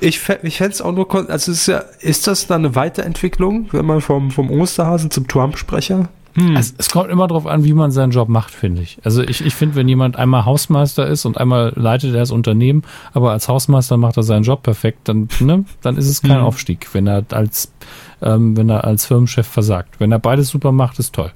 Ich, 0.01 0.17
fä- 0.19 0.39
ich 0.43 0.57
fände 0.57 0.73
es 0.73 0.83
auch 0.83 0.93
nur, 0.93 1.31
also 1.31 1.53
ist, 1.53 1.67
ja, 1.69 1.79
ist 2.01 2.27
das 2.27 2.47
dann 2.47 2.65
eine 2.65 2.75
Weiterentwicklung, 2.75 3.69
wenn 3.73 3.85
man 3.87 4.01
vom, 4.01 4.31
vom 4.31 4.51
Osterhasen 4.51 5.11
zum 5.11 5.29
Trump-Sprecher? 5.29 6.09
Hm. 6.35 6.57
Es, 6.57 6.75
es 6.79 6.89
kommt 6.91 7.11
immer 7.11 7.29
darauf 7.29 7.47
an, 7.47 7.63
wie 7.63 7.75
man 7.75 7.91
seinen 7.91 8.11
Job 8.11 8.29
macht, 8.31 8.53
finde 8.53 8.81
ich. 8.83 8.99
Also 9.05 9.23
ich, 9.23 9.45
ich 9.45 9.55
finde, 9.55 9.75
wenn 9.77 9.87
jemand 9.87 10.17
einmal 10.17 10.47
Hausmeister 10.47 11.07
ist 11.07 11.27
und 11.27 11.37
einmal 11.39 11.73
leitet 11.77 12.15
er 12.15 12.21
das 12.21 12.31
Unternehmen, 12.31 12.83
aber 13.13 13.33
als 13.33 13.49
Hausmeister 13.49 13.99
macht 13.99 14.17
er 14.17 14.23
seinen 14.23 14.43
Job 14.43 14.63
perfekt, 14.63 15.01
dann, 15.09 15.29
ne, 15.41 15.67
dann 15.83 15.97
ist 15.99 16.09
es 16.09 16.23
kein 16.23 16.39
Mhm. 16.39 16.45
Aufstieg, 16.47 16.89
wenn 16.95 17.07
er 17.07 17.23
als, 17.33 17.71
ähm, 18.23 18.57
wenn 18.57 18.71
er 18.71 18.85
als 18.85 19.05
Firmenchef 19.05 19.47
versagt. 19.47 20.01
Wenn 20.01 20.11
er 20.11 20.19
beides 20.19 20.49
super 20.49 20.73
macht, 20.73 20.99
ist 20.99 21.15
toll. 21.15 21.33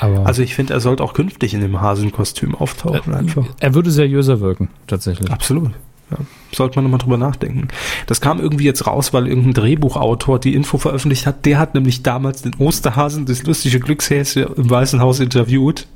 Aber 0.00 0.26
Also 0.26 0.42
ich 0.42 0.54
finde, 0.54 0.72
er 0.74 0.80
sollte 0.80 1.04
auch 1.04 1.12
künftig 1.12 1.54
in 1.54 1.60
dem 1.60 1.80
Hasenkostüm 1.80 2.54
auftauchen 2.54 3.14
einfach. 3.14 3.44
er 3.60 3.74
würde 3.74 3.90
seriöser 3.90 4.40
wirken, 4.40 4.68
tatsächlich. 4.86 5.30
Absolut. 5.30 5.70
Ja. 6.10 6.16
Sollte 6.52 6.76
man 6.76 6.84
nochmal 6.84 6.98
drüber 6.98 7.18
nachdenken. 7.18 7.68
Das 8.06 8.20
kam 8.20 8.40
irgendwie 8.40 8.64
jetzt 8.64 8.86
raus, 8.86 9.12
weil 9.12 9.28
irgendein 9.28 9.54
Drehbuchautor 9.54 10.40
die 10.40 10.54
Info 10.54 10.76
veröffentlicht 10.78 11.26
hat. 11.26 11.46
Der 11.46 11.58
hat 11.60 11.74
nämlich 11.74 12.02
damals 12.02 12.42
den 12.42 12.54
Osterhasen, 12.58 13.26
das 13.26 13.44
lustige 13.44 13.78
Glückshäschen 13.78 14.46
im 14.56 14.68
Weißen 14.68 15.00
Haus 15.00 15.20
interviewt 15.20 15.86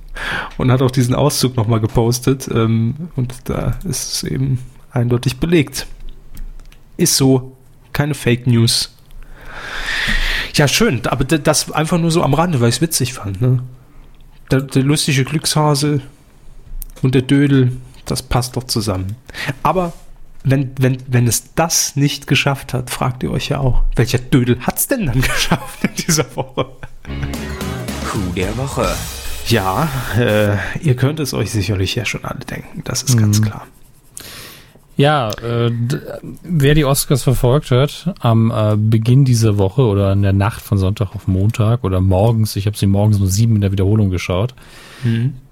und 0.56 0.70
hat 0.70 0.82
auch 0.82 0.92
diesen 0.92 1.16
Auszug 1.16 1.56
nochmal 1.56 1.80
gepostet. 1.80 2.48
Ähm, 2.54 2.94
und 3.16 3.34
da 3.44 3.72
ist 3.84 4.12
es 4.12 4.22
eben 4.22 4.60
eindeutig 4.92 5.38
belegt. 5.40 5.86
Ist 6.96 7.16
so. 7.16 7.56
Keine 7.92 8.14
Fake 8.14 8.46
News. 8.46 8.94
Ja, 10.54 10.68
schön. 10.68 11.00
Aber 11.06 11.24
das 11.24 11.72
einfach 11.72 11.98
nur 11.98 12.10
so 12.10 12.22
am 12.22 12.34
Rande, 12.34 12.60
weil 12.60 12.68
ich 12.68 12.76
es 12.76 12.80
witzig 12.80 13.14
fand. 13.14 13.40
Ne? 13.40 13.60
Der, 14.50 14.60
der 14.60 14.82
lustige 14.82 15.24
Glückshase 15.24 16.00
und 17.02 17.14
der 17.14 17.22
Dödel, 17.22 17.72
das 18.04 18.22
passt 18.22 18.56
doch 18.56 18.64
zusammen. 18.64 19.16
Aber 19.62 19.92
wenn, 20.44 20.72
wenn, 20.78 20.98
wenn 21.06 21.26
es 21.26 21.54
das 21.54 21.96
nicht 21.96 22.26
geschafft 22.26 22.74
hat, 22.74 22.90
fragt 22.90 23.22
ihr 23.22 23.30
euch 23.30 23.48
ja 23.48 23.58
auch, 23.58 23.82
welcher 23.96 24.18
Dödel 24.18 24.60
hat 24.60 24.78
es 24.78 24.86
denn 24.86 25.06
dann 25.06 25.20
geschafft 25.22 25.84
in 25.84 25.94
dieser 25.94 26.36
Woche? 26.36 26.66
Coup 28.10 28.34
der 28.34 28.56
Woche. 28.56 28.94
Ja, 29.46 29.88
äh, 30.18 30.56
ihr 30.80 30.96
könnt 30.96 31.20
es 31.20 31.34
euch 31.34 31.50
sicherlich 31.50 31.94
ja 31.94 32.04
schon 32.04 32.24
alle 32.24 32.40
denken, 32.40 32.82
das 32.84 33.02
ist 33.02 33.18
ganz 33.18 33.42
klar. 33.42 33.66
Ja, 34.96 35.30
äh, 35.30 35.72
wer 36.42 36.74
die 36.74 36.84
Oscars 36.84 37.24
verfolgt 37.24 37.72
hat, 37.72 38.14
am 38.20 38.52
äh, 38.52 38.76
Beginn 38.76 39.24
dieser 39.24 39.58
Woche 39.58 39.82
oder 39.82 40.12
in 40.12 40.22
der 40.22 40.32
Nacht 40.32 40.62
von 40.62 40.78
Sonntag 40.78 41.16
auf 41.16 41.26
Montag 41.26 41.82
oder 41.82 42.00
morgens, 42.00 42.54
ich 42.54 42.66
habe 42.66 42.76
sie 42.76 42.86
morgens 42.86 43.18
um 43.18 43.26
sieben 43.26 43.56
in 43.56 43.60
der 43.60 43.72
Wiederholung 43.72 44.10
geschaut, 44.10 44.54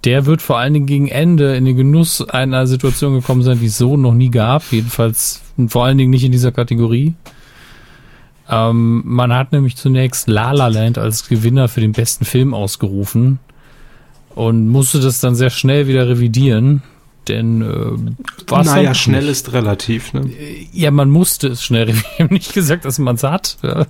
der 0.05 0.27
wird 0.27 0.43
vor 0.43 0.59
allen 0.59 0.75
Dingen 0.75 0.87
gegen 0.87 1.09
Ende 1.09 1.57
in 1.57 1.65
den 1.65 1.77
Genuss 1.77 2.27
einer 2.27 2.67
Situation 2.67 3.15
gekommen 3.15 3.43
sein, 3.43 3.61
die 3.61 3.67
es 3.67 3.79
so 3.79 3.97
noch 3.97 4.15
nie 4.15 4.31
gab, 4.31 4.63
jedenfalls 4.71 5.43
vor 5.69 5.85
allen 5.85 5.99
Dingen 5.99 6.11
nicht 6.11 6.25
in 6.25 6.33
dieser 6.33 6.53
Kategorie. 6.53 7.15
Ähm, 8.49 9.03
man 9.05 9.33
hat 9.33 9.53
nämlich 9.53 9.77
zunächst 9.77 10.29
La 10.29 10.53
La 10.53 10.69
Land 10.69 10.99
als 10.99 11.29
Gewinner 11.29 11.69
für 11.69 11.81
den 11.81 11.93
besten 11.93 12.25
Film 12.25 12.55
ausgerufen 12.55 13.39
und 14.35 14.69
musste 14.69 15.01
das 15.01 15.21
dann 15.21 15.35
sehr 15.35 15.51
schnell 15.51 15.87
wieder 15.87 16.09
revidieren, 16.09 16.83
denn 17.29 17.63
äh, 17.63 18.51
war's 18.51 18.67
dann 18.67 18.77
Naja, 18.77 18.95
schnell 18.95 19.29
ist 19.29 19.53
relativ. 19.53 20.13
Ne? 20.13 20.31
Ja, 20.73 20.91
man 20.91 21.11
musste 21.11 21.49
es 21.49 21.63
schnell 21.63 21.85
revidieren. 21.85 22.05
Ich 22.17 22.21
habe 22.21 22.35
nicht 22.35 22.53
gesagt, 22.55 22.85
dass 22.85 22.99
man 22.99 23.15
es 23.17 23.23
hat. 23.23 23.59
Ja. 23.63 23.87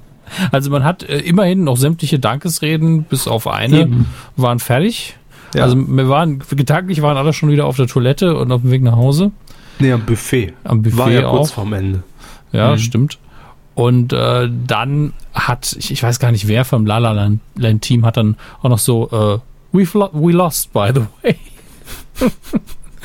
Also 0.51 0.71
man 0.71 0.85
hat 0.85 1.03
äh, 1.03 1.19
immerhin 1.19 1.65
noch 1.65 1.77
sämtliche 1.77 2.19
Dankesreden, 2.19 3.05
bis 3.05 3.29
auf 3.29 3.47
eine, 3.47 3.81
Eben. 3.83 4.07
waren 4.37 4.59
fertig. 4.61 5.17
Ja. 5.55 5.65
Also 5.65 5.77
wir 5.77 6.09
waren, 6.09 6.43
gedanklich 6.49 7.03
waren 7.03 7.17
alle 7.19 7.33
schon 7.35 7.51
wieder 7.51 7.67
auf 7.67 7.77
der 7.77 7.87
Toilette 7.87 8.37
und 8.37 8.51
auf 8.53 8.63
dem 8.63 8.71
Weg 8.71 8.83
nach 8.83 8.97
Hause. 8.97 9.31
Nee, 9.79 9.93
am 9.93 10.05
Buffet. 10.07 10.55
Am 10.65 10.83
Buffet 10.83 10.97
War 10.99 11.11
ja 11.11 11.29
kurz 11.29 11.51
auch. 11.51 11.55
vorm 11.55 11.73
Ende. 11.75 12.03
Ja, 12.53 12.73
Mhm. 12.73 12.79
stimmt. 12.79 13.19
Und 13.75 14.13
äh, 14.13 14.51
dann 14.67 15.13
hat, 15.35 15.75
ich, 15.79 15.91
ich 15.91 16.03
weiß 16.03 16.19
gar 16.19 16.31
nicht, 16.33 16.47
wer 16.49 16.65
vom 16.67 16.85
La 16.87 16.99
La 16.99 17.13
Land, 17.13 17.41
Land 17.57 17.83
Team 17.83 18.05
hat 18.05 18.17
dann 18.19 18.37
auch 18.63 18.69
noch 18.69 18.79
so, 18.79 19.09
äh, 19.11 19.39
We've 19.77 19.97
lo 19.99 20.11
we 20.13 20.33
lost, 20.33 20.73
by 20.75 20.91
the 20.95 21.01
way. 21.23 21.37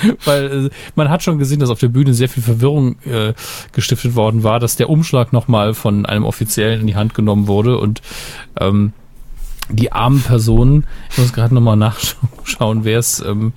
Weil 0.26 0.68
äh, 0.68 0.70
man 0.96 1.10
hat 1.10 1.24
schon 1.24 1.38
gesehen, 1.38 1.60
dass 1.60 1.70
auf 1.70 1.80
der 1.80 1.88
Bühne 1.88 2.14
sehr 2.14 2.30
viel 2.30 2.44
Verwirrung 2.44 2.98
äh, 3.04 3.34
gestiftet 3.72 4.16
worden 4.16 4.44
war, 4.44 4.60
dass 4.60 4.76
der 4.76 4.90
Umschlag 4.90 5.34
nochmal 5.34 5.74
von 5.74 6.06
einem 6.06 6.26
Offiziellen 6.26 6.82
in 6.82 6.88
die 6.88 6.96
Hand 6.96 7.14
genommen 7.14 7.48
wurde 7.48 7.78
und 7.78 8.02
ähm, 8.60 8.94
die 9.70 9.92
armen 9.92 10.22
Personen, 10.22 10.86
ich 11.12 11.18
muss 11.18 11.34
gerade 11.34 11.54
nochmal 11.54 11.76
nachschauen, 11.76 12.84
wer 12.84 13.00
es, 13.00 13.20
ähm, 13.20 13.54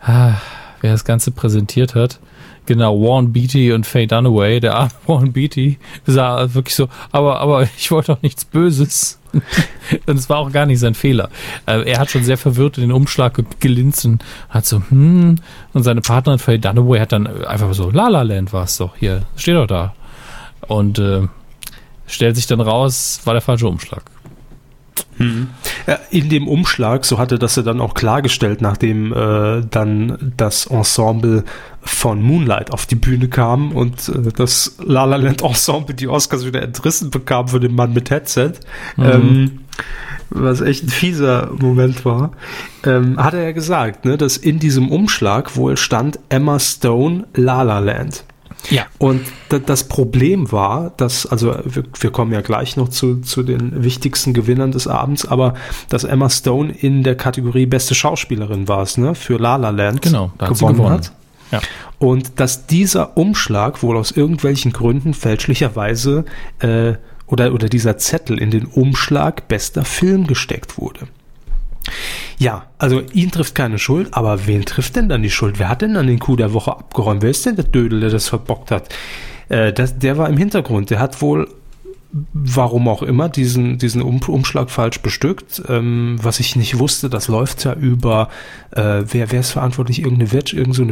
ah, 0.00 0.34
wer 0.80 0.92
das 0.92 1.04
Ganze 1.04 1.30
präsentiert 1.30 1.94
hat. 1.94 2.20
Genau, 2.66 3.00
Warren 3.00 3.32
Beatty 3.32 3.72
und 3.72 3.86
Faye 3.86 4.06
Dunaway, 4.06 4.58
der 4.60 4.74
arme 4.74 4.90
Warren 5.06 5.32
Beatty, 5.32 5.78
sah 6.04 6.52
wirklich 6.54 6.74
so, 6.74 6.88
aber, 7.12 7.40
aber 7.40 7.62
ich 7.78 7.90
wollte 7.90 8.12
auch 8.12 8.22
nichts 8.22 8.44
Böses. 8.44 9.18
und 10.06 10.18
es 10.18 10.28
war 10.28 10.38
auch 10.38 10.50
gar 10.50 10.66
nicht 10.66 10.80
sein 10.80 10.94
Fehler. 10.94 11.28
Äh, 11.66 11.82
er 11.90 11.98
hat 12.00 12.10
schon 12.10 12.24
sehr 12.24 12.38
verwirrt 12.38 12.78
in 12.78 12.84
den 12.84 12.92
Umschlag 12.92 13.34
ge- 13.34 13.44
gelinst 13.60 14.04
und 14.06 14.24
hat 14.48 14.64
so, 14.66 14.82
hm, 14.88 15.36
und 15.74 15.82
seine 15.82 16.00
Partnerin 16.00 16.38
Faye 16.38 16.58
Dunaway 16.58 16.98
hat 17.00 17.12
dann 17.12 17.26
einfach 17.44 17.72
so, 17.74 17.90
La 17.90 18.08
La 18.08 18.22
Land 18.22 18.52
war 18.52 18.64
es 18.64 18.76
doch, 18.78 18.96
hier, 18.96 19.22
steht 19.36 19.56
doch 19.56 19.66
da. 19.66 19.94
Und 20.68 20.98
äh, 20.98 21.22
stellt 22.06 22.34
sich 22.36 22.46
dann 22.46 22.60
raus, 22.60 23.20
war 23.24 23.34
der 23.34 23.42
falsche 23.42 23.68
Umschlag. 23.68 24.02
Ja, 25.86 25.98
in 26.10 26.28
dem 26.28 26.48
Umschlag, 26.48 27.04
so 27.04 27.18
hatte 27.18 27.38
das 27.38 27.56
er 27.56 27.62
dann 27.62 27.80
auch 27.80 27.94
klargestellt, 27.94 28.60
nachdem 28.60 29.12
äh, 29.12 29.62
dann 29.70 30.32
das 30.36 30.66
Ensemble 30.66 31.44
von 31.82 32.22
Moonlight 32.22 32.72
auf 32.72 32.86
die 32.86 32.96
Bühne 32.96 33.28
kam 33.28 33.72
und 33.72 34.08
äh, 34.08 34.32
das 34.34 34.76
La 34.84 35.04
La 35.04 35.16
Land 35.16 35.42
Ensemble 35.42 35.94
die 35.94 36.08
Oscars 36.08 36.44
wieder 36.44 36.62
entrissen 36.62 37.10
bekam 37.10 37.48
für 37.48 37.60
den 37.60 37.74
Mann 37.74 37.92
mit 37.92 38.10
Headset. 38.10 38.52
Ähm, 38.98 39.60
was 40.30 40.60
echt 40.60 40.84
ein 40.84 40.88
fieser 40.88 41.50
Moment 41.56 42.04
war, 42.04 42.32
ähm, 42.84 43.16
hat 43.22 43.34
er 43.34 43.44
ja 43.44 43.52
gesagt, 43.52 44.04
ne, 44.04 44.16
dass 44.16 44.36
in 44.36 44.58
diesem 44.58 44.90
Umschlag 44.90 45.56
wohl 45.56 45.76
stand 45.76 46.18
Emma 46.28 46.58
Stone 46.58 47.26
La 47.34 47.62
La 47.62 47.78
Land. 47.78 48.24
Ja. 48.70 48.86
Und 48.98 49.20
da- 49.48 49.58
das 49.58 49.84
Problem 49.84 50.50
war, 50.52 50.92
dass, 50.96 51.26
also 51.26 51.54
wir, 51.64 51.84
wir 52.00 52.10
kommen 52.10 52.32
ja 52.32 52.40
gleich 52.40 52.76
noch 52.76 52.88
zu, 52.88 53.20
zu 53.20 53.42
den 53.42 53.84
wichtigsten 53.84 54.32
Gewinnern 54.34 54.72
des 54.72 54.86
Abends, 54.88 55.26
aber 55.26 55.54
dass 55.88 56.04
Emma 56.04 56.28
Stone 56.30 56.72
in 56.72 57.02
der 57.02 57.16
Kategorie 57.16 57.66
beste 57.66 57.94
Schauspielerin 57.94 58.66
war 58.68 58.82
es, 58.82 58.98
ne, 58.98 59.14
für 59.14 59.38
La 59.38 59.56
La 59.56 59.70
Land 59.70 60.02
Genau, 60.02 60.32
da 60.38 60.48
hat 60.48 60.56
sie 60.56 60.60
gewonnen 60.64 60.76
gewonnen. 60.78 60.94
hat. 60.94 61.12
Ja. 61.52 61.60
Und 61.98 62.40
dass 62.40 62.66
dieser 62.66 63.16
Umschlag 63.16 63.82
wohl 63.82 63.96
aus 63.96 64.10
irgendwelchen 64.10 64.72
Gründen 64.72 65.14
fälschlicherweise 65.14 66.24
äh, 66.58 66.94
oder, 67.28 67.52
oder 67.54 67.68
dieser 67.68 67.98
Zettel 67.98 68.38
in 68.38 68.50
den 68.50 68.64
Umschlag 68.66 69.48
bester 69.48 69.84
Film 69.84 70.26
gesteckt 70.26 70.76
wurde. 70.78 71.06
Ja, 72.38 72.66
also 72.78 73.02
ihn 73.12 73.30
trifft 73.30 73.54
keine 73.54 73.78
Schuld, 73.78 74.08
aber 74.12 74.46
wen 74.46 74.64
trifft 74.64 74.96
denn 74.96 75.08
dann 75.08 75.22
die 75.22 75.30
Schuld? 75.30 75.58
Wer 75.58 75.68
hat 75.68 75.82
denn 75.82 75.94
dann 75.94 76.06
den 76.06 76.18
Coup 76.18 76.36
der 76.36 76.52
Woche 76.52 76.72
abgeräumt? 76.72 77.22
Wer 77.22 77.30
ist 77.30 77.46
denn 77.46 77.56
der 77.56 77.64
Dödel, 77.64 78.00
der 78.00 78.10
das 78.10 78.28
verbockt 78.28 78.70
hat? 78.70 78.94
Äh, 79.48 79.72
das, 79.72 79.98
der 79.98 80.18
war 80.18 80.28
im 80.28 80.36
Hintergrund. 80.36 80.90
Der 80.90 80.98
hat 80.98 81.22
wohl, 81.22 81.48
warum 82.32 82.88
auch 82.88 83.02
immer, 83.02 83.28
diesen, 83.28 83.78
diesen 83.78 84.02
um 84.02 84.20
Umschlag 84.20 84.70
falsch 84.70 85.00
bestückt. 85.00 85.62
Ähm, 85.68 86.18
was 86.22 86.40
ich 86.40 86.56
nicht 86.56 86.78
wusste, 86.78 87.08
das 87.08 87.28
läuft 87.28 87.64
ja 87.64 87.74
über, 87.74 88.28
äh, 88.72 89.02
wer, 89.06 89.32
wer 89.32 89.40
ist 89.40 89.50
verantwortlich? 89.50 90.00
Irgendeine, 90.00 90.32
Wir 90.32 90.42
irgend 90.52 90.74
so 90.74 90.82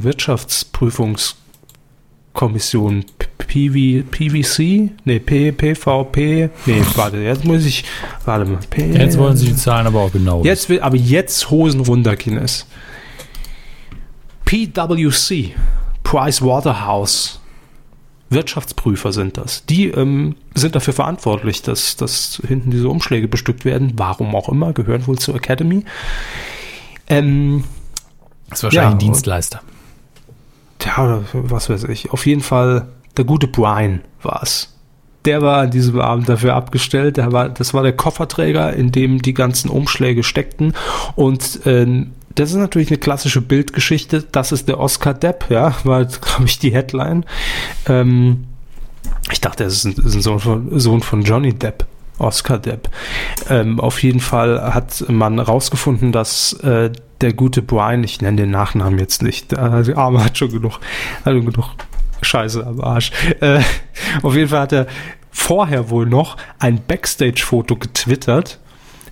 Wirtschaftsprüfungskommission. 2.34 3.04
PV, 3.38 4.04
PVC? 4.10 4.90
Nee, 5.04 5.18
P, 5.20 5.52
PVP? 5.52 6.50
Nee, 6.66 6.82
warte, 6.96 7.18
jetzt 7.18 7.44
muss 7.44 7.64
ich, 7.64 7.84
warte 8.24 8.44
mal. 8.50 8.58
P, 8.68 8.92
Jetzt 8.92 9.18
wollen 9.18 9.36
sie 9.36 9.46
die 9.46 9.56
Zahlen 9.56 9.86
aber 9.86 10.00
auch 10.00 10.12
genau. 10.12 10.42
Jetzt 10.44 10.68
will, 10.68 10.80
aber 10.80 10.96
jetzt 10.96 11.50
Hosen 11.50 11.80
runter, 11.80 12.16
Kines. 12.16 12.66
PwC, 14.44 15.54
Price 16.02 16.42
Waterhouse, 16.42 17.40
Wirtschaftsprüfer 18.30 19.12
sind 19.12 19.36
das. 19.36 19.64
Die 19.66 19.88
ähm, 19.88 20.36
sind 20.54 20.74
dafür 20.74 20.94
verantwortlich, 20.94 21.62
dass, 21.62 21.96
dass 21.96 22.42
hinten 22.46 22.70
diese 22.70 22.88
Umschläge 22.88 23.28
bestückt 23.28 23.64
werden. 23.64 23.92
Warum 23.96 24.34
auch 24.34 24.48
immer, 24.48 24.72
gehören 24.72 25.06
wohl 25.06 25.18
zur 25.18 25.36
Academy. 25.36 25.84
Ähm, 27.08 27.64
das 28.48 28.58
ist 28.60 28.64
wahrscheinlich 28.64 28.84
Ja, 28.84 28.90
ein 28.92 28.98
Dienstleister. 28.98 29.60
Ja, 30.84 31.22
was 31.32 31.70
weiß 31.70 31.84
ich. 31.84 32.10
Auf 32.10 32.26
jeden 32.26 32.42
Fall, 32.42 32.88
der 33.16 33.24
gute 33.24 33.46
Brian 33.46 34.00
war 34.22 34.40
es. 34.42 34.70
Der 35.24 35.40
war 35.40 35.62
an 35.62 35.70
diesem 35.70 36.00
Abend 36.00 36.28
dafür 36.28 36.54
abgestellt. 36.54 37.16
Der 37.16 37.32
war, 37.32 37.48
das 37.48 37.72
war 37.72 37.82
der 37.82 37.94
Kofferträger, 37.94 38.74
in 38.74 38.92
dem 38.92 39.22
die 39.22 39.34
ganzen 39.34 39.70
Umschläge 39.70 40.22
steckten. 40.22 40.74
Und 41.16 41.60
ähm, 41.64 42.12
das 42.34 42.50
ist 42.50 42.56
natürlich 42.56 42.88
eine 42.88 42.98
klassische 42.98 43.40
Bildgeschichte. 43.40 44.22
Das 44.22 44.52
ist 44.52 44.68
der 44.68 44.80
Oscar 44.80 45.14
Depp, 45.14 45.46
ja, 45.48 45.74
war, 45.84 46.04
glaube 46.04 46.44
ich, 46.44 46.58
die 46.58 46.74
Headline. 46.74 47.24
Ähm, 47.86 48.44
ich 49.32 49.40
dachte, 49.40 49.64
es 49.64 49.84
ist 49.84 49.98
ein, 49.98 50.04
ist 50.04 50.14
ein 50.14 50.22
Sohn, 50.22 50.40
von, 50.40 50.78
Sohn 50.78 51.00
von 51.00 51.22
Johnny 51.22 51.52
Depp. 51.54 51.86
Oscar 52.18 52.58
Depp. 52.58 52.90
Ähm, 53.48 53.80
auf 53.80 54.02
jeden 54.02 54.20
Fall 54.20 54.74
hat 54.74 55.04
man 55.08 55.40
rausgefunden, 55.40 56.12
dass 56.12 56.52
äh, 56.62 56.90
der 57.24 57.32
gute 57.32 57.62
Brian, 57.62 58.04
ich 58.04 58.20
nenne 58.20 58.36
den 58.36 58.50
Nachnamen 58.50 58.98
jetzt 58.98 59.22
nicht, 59.22 59.52
äh, 59.52 59.82
der 59.82 59.96
Arme 59.98 60.22
hat 60.24 60.36
schon 60.38 60.50
genug, 60.50 60.78
hat 61.24 61.32
schon 61.32 61.46
genug 61.46 61.70
Scheiße 62.22 62.66
am 62.66 62.80
Arsch. 62.80 63.10
Äh, 63.40 63.60
auf 64.22 64.34
jeden 64.36 64.48
Fall 64.48 64.60
hat 64.60 64.72
er 64.72 64.86
vorher 65.30 65.90
wohl 65.90 66.06
noch 66.06 66.36
ein 66.58 66.80
Backstage-Foto 66.86 67.76
getwittert 67.76 68.60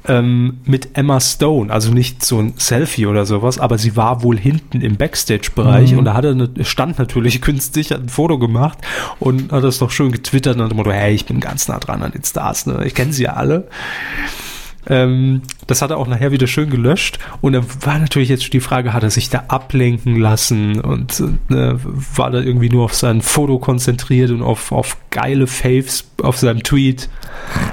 ähm, 0.06 0.58
mit 0.64 0.96
Emma 0.96 1.20
Stone, 1.20 1.72
also 1.72 1.92
nicht 1.92 2.24
so 2.24 2.38
ein 2.40 2.54
Selfie 2.56 3.06
oder 3.06 3.24
sowas, 3.24 3.58
aber 3.58 3.78
sie 3.78 3.96
war 3.96 4.22
wohl 4.22 4.38
hinten 4.38 4.80
im 4.80 4.96
Backstage-Bereich 4.96 5.92
Mhm. 5.92 5.98
und 5.98 6.04
da 6.04 6.14
hat 6.14 6.24
er 6.24 6.34
ne, 6.34 6.50
stand 6.62 6.98
natürlich 6.98 7.40
künstlich, 7.40 7.90
hat 7.92 8.02
ein 8.02 8.08
Foto 8.08 8.38
gemacht 8.38 8.78
und 9.20 9.52
hat 9.52 9.64
das 9.64 9.78
doch 9.78 9.90
schön 9.90 10.12
getwittert 10.12 10.56
und 10.56 10.62
hat 10.62 10.70
dem 10.70 10.76
Motto, 10.76 10.90
hey, 10.92 11.14
ich 11.14 11.26
bin 11.26 11.40
ganz 11.40 11.68
nah 11.68 11.78
dran 11.78 12.02
an 12.02 12.12
den 12.12 12.24
Stars, 12.24 12.66
ne? 12.66 12.84
ich 12.84 12.94
kenne 12.94 13.12
sie 13.12 13.24
ja 13.24 13.34
alle. 13.34 13.68
Ähm, 14.88 15.42
das 15.66 15.80
hat 15.80 15.90
er 15.90 15.98
auch 15.98 16.08
nachher 16.08 16.32
wieder 16.32 16.46
schön 16.46 16.70
gelöscht. 16.70 17.18
Und 17.40 17.52
dann 17.52 17.64
war 17.82 17.98
natürlich 17.98 18.28
jetzt 18.28 18.52
die 18.52 18.60
Frage, 18.60 18.92
hat 18.92 19.02
er 19.02 19.10
sich 19.10 19.30
da 19.30 19.44
ablenken 19.48 20.16
lassen 20.16 20.80
und 20.80 21.20
äh, 21.50 21.74
war 22.16 22.30
da 22.30 22.40
irgendwie 22.40 22.68
nur 22.68 22.84
auf 22.84 22.94
sein 22.94 23.22
Foto 23.22 23.58
konzentriert 23.58 24.30
und 24.30 24.42
auf, 24.42 24.72
auf 24.72 24.96
geile 25.10 25.46
Faves 25.46 26.04
auf 26.22 26.38
seinem 26.38 26.62
Tweet. 26.62 27.08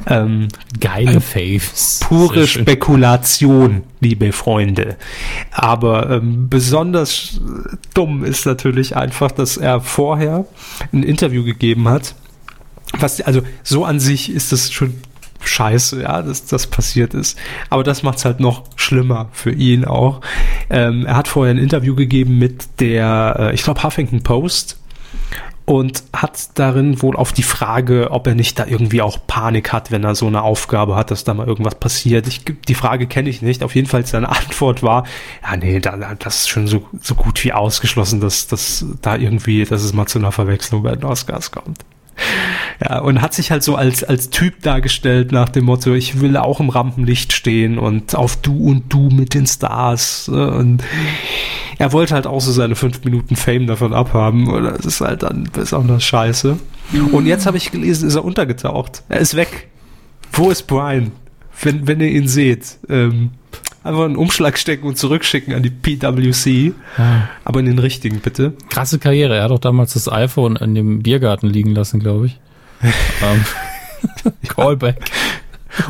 Ähm, 0.07 0.47
Geile 0.79 1.21
Faves. 1.21 1.99
pure. 2.03 2.47
Spekulation, 2.47 3.83
liebe 3.99 4.31
Freunde. 4.31 4.97
Aber 5.51 6.09
ähm, 6.09 6.47
besonders 6.49 7.39
äh, 7.39 7.75
dumm 7.93 8.23
ist 8.23 8.45
natürlich 8.45 8.95
einfach, 8.95 9.31
dass 9.31 9.57
er 9.57 9.81
vorher 9.81 10.45
ein 10.91 11.03
Interview 11.03 11.43
gegeben 11.43 11.87
hat. 11.87 12.15
Was, 12.97 13.21
also 13.21 13.41
so 13.63 13.85
an 13.85 13.99
sich 13.99 14.31
ist 14.31 14.51
das 14.51 14.71
schon 14.71 14.95
scheiße, 15.41 16.01
ja, 16.03 16.21
dass 16.21 16.45
das 16.45 16.67
passiert 16.67 17.13
ist. 17.13 17.37
Aber 17.69 17.83
das 17.83 18.03
macht 18.03 18.17
es 18.19 18.25
halt 18.25 18.39
noch 18.39 18.63
schlimmer 18.75 19.29
für 19.31 19.51
ihn 19.51 19.85
auch. 19.85 20.21
Ähm, 20.69 21.05
er 21.05 21.15
hat 21.15 21.27
vorher 21.27 21.53
ein 21.53 21.57
Interview 21.59 21.95
gegeben 21.95 22.37
mit 22.37 22.79
der, 22.79 23.35
äh, 23.39 23.53
ich 23.53 23.63
glaube, 23.63 23.83
Huffington 23.83 24.21
Post 24.23 24.77
und 25.65 26.03
hat 26.13 26.57
darin 26.57 26.99
wohl 27.03 27.15
auf 27.15 27.31
die 27.31 27.43
Frage, 27.43 28.09
ob 28.09 28.25
er 28.25 28.33
nicht 28.33 28.57
da 28.57 28.65
irgendwie 28.65 29.03
auch 29.03 29.19
Panik 29.27 29.71
hat, 29.71 29.91
wenn 29.91 30.03
er 30.03 30.15
so 30.15 30.25
eine 30.25 30.41
Aufgabe 30.41 30.95
hat, 30.95 31.11
dass 31.11 31.23
da 31.25 31.35
mal 31.35 31.45
irgendwas 31.45 31.75
passiert. 31.75 32.27
Ich, 32.27 32.41
die 32.67 32.73
Frage 32.73 33.05
kenne 33.05 33.29
ich 33.29 33.43
nicht. 33.43 33.61
Auf 33.61 33.75
jeden 33.75 33.87
Fall 33.87 34.03
seine 34.05 34.29
Antwort 34.35 34.81
war, 34.81 35.05
ja, 35.43 35.55
nee, 35.57 35.79
da, 35.79 35.95
da- 35.95 36.15
das 36.15 36.39
ist 36.39 36.49
schon 36.49 36.65
so, 36.65 36.87
so 37.01 37.13
gut 37.13 37.43
wie 37.43 37.53
ausgeschlossen, 37.53 38.19
dass, 38.19 38.47
dass 38.47 38.83
da 39.03 39.15
irgendwie, 39.15 39.63
dass 39.63 39.83
es 39.83 39.93
mal 39.93 40.07
zu 40.07 40.17
einer 40.17 40.31
Verwechslung 40.31 40.81
bei 40.81 40.95
den 40.95 41.03
Oscars 41.05 41.51
kommt. 41.51 41.77
Ja, 42.81 42.99
und 42.99 43.21
hat 43.21 43.33
sich 43.33 43.51
halt 43.51 43.61
so 43.61 43.75
als, 43.75 44.05
als 44.05 44.29
Typ 44.29 44.61
dargestellt 44.61 45.33
nach 45.33 45.49
dem 45.49 45.65
Motto, 45.65 45.93
ich 45.95 46.21
will 46.21 46.37
auch 46.37 46.61
im 46.61 46.69
Rampenlicht 46.69 47.33
stehen 47.33 47.77
und 47.77 48.15
auf 48.15 48.37
du 48.37 48.55
und 48.69 48.93
du 48.93 49.09
mit 49.09 49.33
den 49.33 49.45
Stars. 49.45 50.29
äh, 50.29 50.31
Und 50.31 50.81
er 51.77 51.91
wollte 51.91 52.13
halt 52.13 52.25
auch 52.25 52.39
so 52.39 52.53
seine 52.53 52.75
fünf 52.75 53.03
Minuten 53.03 53.35
Fame 53.35 53.67
davon 53.67 53.93
abhaben. 53.93 54.47
Und 54.47 54.63
das 54.63 54.85
ist 54.85 55.01
halt 55.01 55.23
dann 55.23 55.49
besonders 55.51 56.05
scheiße. 56.05 56.57
Und 57.11 57.25
jetzt 57.25 57.45
habe 57.45 57.57
ich 57.57 57.69
gelesen, 57.69 58.07
ist 58.07 58.15
er 58.15 58.23
untergetaucht. 58.23 59.03
Er 59.09 59.19
ist 59.19 59.35
weg. 59.35 59.67
Wo 60.31 60.49
ist 60.49 60.63
Brian? 60.67 61.11
Wenn, 61.61 61.85
wenn 61.85 61.99
ihr 61.99 62.11
ihn 62.11 62.29
seht. 62.29 62.77
Ähm, 62.87 63.31
einfach 63.83 64.05
einen 64.05 64.15
Umschlag 64.15 64.57
stecken 64.57 64.87
und 64.87 64.97
zurückschicken 64.97 65.53
an 65.53 65.63
die 65.63 65.69
PwC. 65.69 66.73
Aber 67.43 67.59
in 67.59 67.65
den 67.65 67.79
richtigen, 67.79 68.19
bitte. 68.19 68.53
Krasse 68.69 68.99
Karriere. 68.99 69.37
Er 69.37 69.43
hat 69.43 69.51
auch 69.51 69.59
damals 69.59 69.93
das 69.93 70.11
iPhone 70.11 70.55
in 70.55 70.75
dem 70.75 71.03
Biergarten 71.03 71.47
liegen 71.47 71.73
lassen, 71.73 71.99
glaube 71.99 72.27
ich. 72.27 72.39
ähm, 73.23 73.45
Callback. 74.47 74.97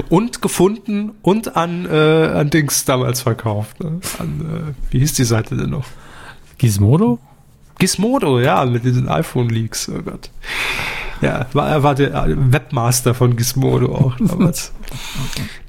Und 0.10 0.42
gefunden 0.42 1.12
und 1.22 1.56
an, 1.56 1.86
äh, 1.86 2.28
an 2.36 2.50
Dings 2.50 2.86
damals 2.86 3.22
verkauft. 3.22 3.80
Ne? 3.82 4.00
An, 4.20 4.76
äh, 4.90 4.92
wie 4.92 5.00
hieß 5.00 5.14
die 5.14 5.24
Seite 5.24 5.56
denn 5.56 5.70
noch? 5.70 5.86
Gizmodo? 6.58 7.20
Gizmodo, 7.80 8.40
ja, 8.40 8.66
mit 8.66 8.84
diesen 8.84 9.08
iPhone-Leaks. 9.08 9.90
Oh 9.90 10.02
Gott. 10.04 10.30
Ja, 11.22 11.46
war, 11.54 11.70
er 11.70 11.84
war 11.84 11.96
der 11.96 12.14
äh, 12.14 12.36
Webmaster 12.38 13.14
von 13.14 13.36
Gizmodo 13.36 13.94
auch 13.94 14.16
damals. 14.20 14.72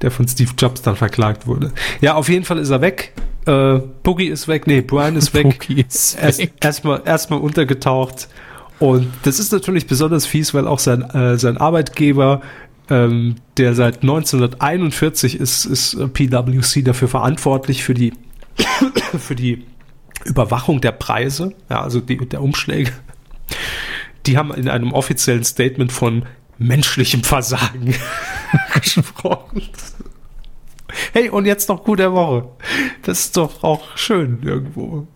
der 0.01 0.11
von 0.11 0.27
Steve 0.27 0.51
Jobs 0.57 0.81
dann 0.81 0.95
verklagt 0.95 1.47
wurde. 1.47 1.71
Ja, 1.99 2.15
auf 2.15 2.29
jeden 2.29 2.45
Fall 2.45 2.57
ist 2.59 2.69
er 2.69 2.81
weg. 2.81 3.13
Äh, 3.45 3.79
Boogie 4.03 4.27
ist 4.27 4.47
weg. 4.47 4.67
Nee, 4.67 4.81
Brian 4.81 5.15
ist 5.15 5.33
weg. 5.33 5.69
Ist 5.69 6.15
Erst- 6.21 6.39
weg. 6.39 6.53
Erstmal 6.61 7.01
erstmal 7.05 7.39
untergetaucht. 7.39 8.27
Und 8.79 9.07
das 9.23 9.39
ist 9.39 9.51
natürlich 9.51 9.87
besonders 9.87 10.25
fies, 10.25 10.53
weil 10.53 10.67
auch 10.67 10.79
sein, 10.79 11.01
äh, 11.11 11.37
sein 11.37 11.57
Arbeitgeber, 11.57 12.41
ähm, 12.89 13.35
der 13.57 13.75
seit 13.75 14.01
1941 14.01 15.39
ist, 15.39 15.65
ist 15.65 15.93
äh, 15.95 16.07
PwC 16.07 16.81
dafür 16.81 17.07
verantwortlich 17.07 17.83
für 17.83 17.93
die, 17.93 18.13
für 19.19 19.35
die 19.35 19.65
Überwachung 20.25 20.81
der 20.81 20.91
Preise, 20.93 21.53
ja, 21.69 21.81
also 21.81 21.99
die, 21.99 22.17
der 22.17 22.41
Umschläge. 22.41 22.91
Die 24.25 24.37
haben 24.37 24.53
in 24.53 24.69
einem 24.69 24.93
offiziellen 24.93 25.43
Statement 25.43 25.91
von 25.91 26.25
menschlichem 26.57 27.23
Versagen 27.23 27.93
gesprochen. 28.81 29.63
Hey, 31.13 31.29
und 31.29 31.45
jetzt 31.45 31.69
noch 31.69 31.83
gut 31.83 31.99
der 31.99 32.11
Woche. 32.13 32.49
Das 33.03 33.19
ist 33.21 33.37
doch 33.37 33.63
auch 33.63 33.97
schön 33.97 34.39
irgendwo. 34.43 35.07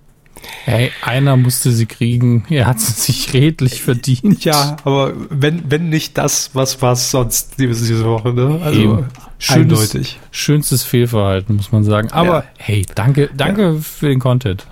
Hey, 0.64 0.92
einer 1.02 1.38
musste 1.38 1.72
sie 1.72 1.86
kriegen. 1.86 2.46
Er 2.50 2.68
hat 2.68 2.80
sie 2.80 2.94
sich 2.94 3.34
redlich 3.34 3.82
verdient. 3.82 4.44
Ja, 4.46 4.78
aber 4.84 5.14
wenn, 5.30 5.70
wenn 5.72 5.90
nicht 5.90 6.18
das, 6.18 6.52
was 6.54 6.82
war 6.82 6.94
es 6.94 7.12
sonst 7.12 7.60
diese 7.60 7.86
diese 7.86 8.06
Woche, 8.06 8.32
ne? 8.34 8.60
Also 8.64 8.80
Eben. 8.82 9.06
Schönes, 9.38 9.80
eindeutig. 9.92 10.20
schönstes 10.32 10.84
Fehlverhalten, 10.84 11.56
muss 11.58 11.72
man 11.72 11.84
sagen. 11.84 12.12
Aber 12.12 12.40
Ja. 12.40 12.44
hey, 12.58 12.86
danke, 12.96 13.30
danke 13.36 13.80
für 13.82 14.08
den 14.08 14.20
Content. 14.20 14.66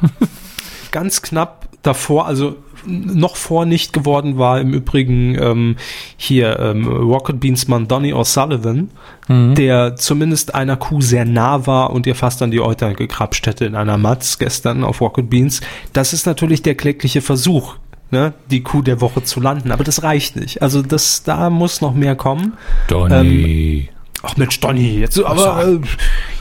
Ganz 0.92 1.22
knapp 1.22 1.68
davor, 1.82 2.28
also 2.28 2.56
noch 2.86 3.36
vor 3.36 3.66
nicht 3.66 3.94
geworden 3.94 4.38
war 4.38 4.60
im 4.60 4.74
Übrigen 4.74 5.38
ähm, 5.40 5.76
hier 6.18 6.60
ähm, 6.60 6.88
Rocket 6.88 7.40
Beans 7.40 7.68
Mann 7.68 7.88
Donny 7.88 8.14
O'Sullivan, 8.14 8.90
der 9.30 9.96
zumindest 9.96 10.54
einer 10.54 10.76
Kuh 10.76 11.02
sehr 11.02 11.26
nah 11.26 11.66
war 11.66 11.92
und 11.92 12.06
ihr 12.08 12.16
fast 12.16 12.42
an 12.42 12.52
die 12.52 12.62
Euter 12.62 12.94
gekrapscht 12.94 13.48
hätte 13.48 13.66
in 13.66 13.76
einer 13.76 13.98
Matz 13.98 14.38
gestern 14.38 14.84
auf 14.84 15.02
Rocket 15.02 15.30
Beans. 15.30 15.62
Das 15.94 16.14
ist 16.14 16.26
natürlich 16.26 16.62
der 16.62 16.76
klägliche 16.76 17.22
Versuch, 17.22 17.76
ne, 18.12 18.34
die 18.52 18.64
Kuh 18.64 18.82
der 18.82 19.02
Woche 19.02 19.24
zu 19.24 19.40
landen, 19.40 19.72
aber 19.72 19.84
das 19.84 20.04
reicht 20.04 20.36
nicht. 20.36 20.62
Also 20.62 20.82
das, 20.82 21.24
da 21.24 21.50
muss 21.50 21.82
noch 21.82 21.94
mehr 21.94 22.16
kommen. 22.16 22.54
Donny. 22.88 23.90
Ach 24.26 24.38
Mensch, 24.38 24.60
Donny, 24.62 25.00
jetzt 25.00 25.20
aber 25.22 25.68
äh, 25.68 25.80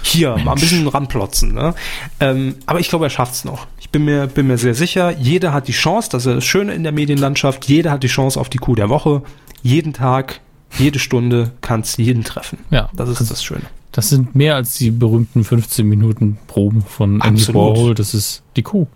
hier 0.02 0.36
mal 0.38 0.52
ein 0.52 0.60
bisschen 0.60 0.86
ranplotzen. 0.86 1.52
Ne? 1.52 1.74
Ähm, 2.20 2.54
aber 2.64 2.78
ich 2.80 2.88
glaube, 2.88 3.06
er 3.06 3.10
schafft's 3.10 3.44
noch. 3.44 3.66
Ich 3.80 3.90
bin 3.90 4.04
mir, 4.04 4.28
bin 4.28 4.46
mir 4.46 4.56
sehr 4.56 4.74
sicher. 4.74 5.10
Jeder 5.18 5.52
hat 5.52 5.66
die 5.68 5.72
Chance, 5.72 6.08
das 6.12 6.24
ist 6.24 6.36
das 6.36 6.44
Schöne 6.44 6.74
in 6.74 6.84
der 6.84 6.92
Medienlandschaft. 6.92 7.64
Jeder 7.66 7.90
hat 7.90 8.02
die 8.04 8.08
Chance 8.08 8.38
auf 8.40 8.48
die 8.48 8.58
Kuh 8.58 8.76
der 8.76 8.88
Woche. 8.88 9.22
Jeden 9.62 9.92
Tag, 9.92 10.40
jede 10.78 10.98
Stunde 11.00 11.50
kann's 11.60 11.96
jeden 11.96 12.22
treffen. 12.24 12.58
Ja, 12.70 12.88
Das 12.94 13.08
ist 13.08 13.30
das 13.30 13.42
Schöne. 13.44 13.62
das 13.90 14.08
sind 14.10 14.34
mehr 14.36 14.54
als 14.54 14.74
die 14.76 14.90
berühmten 14.92 15.42
15 15.44 15.84
Minuten 15.86 16.38
Proben 16.46 16.82
von 16.82 17.20
Andy. 17.20 17.48
Warhol. 17.52 17.94
Das 17.96 18.14
ist 18.14 18.42
die 18.56 18.62
Kuh. 18.62 18.86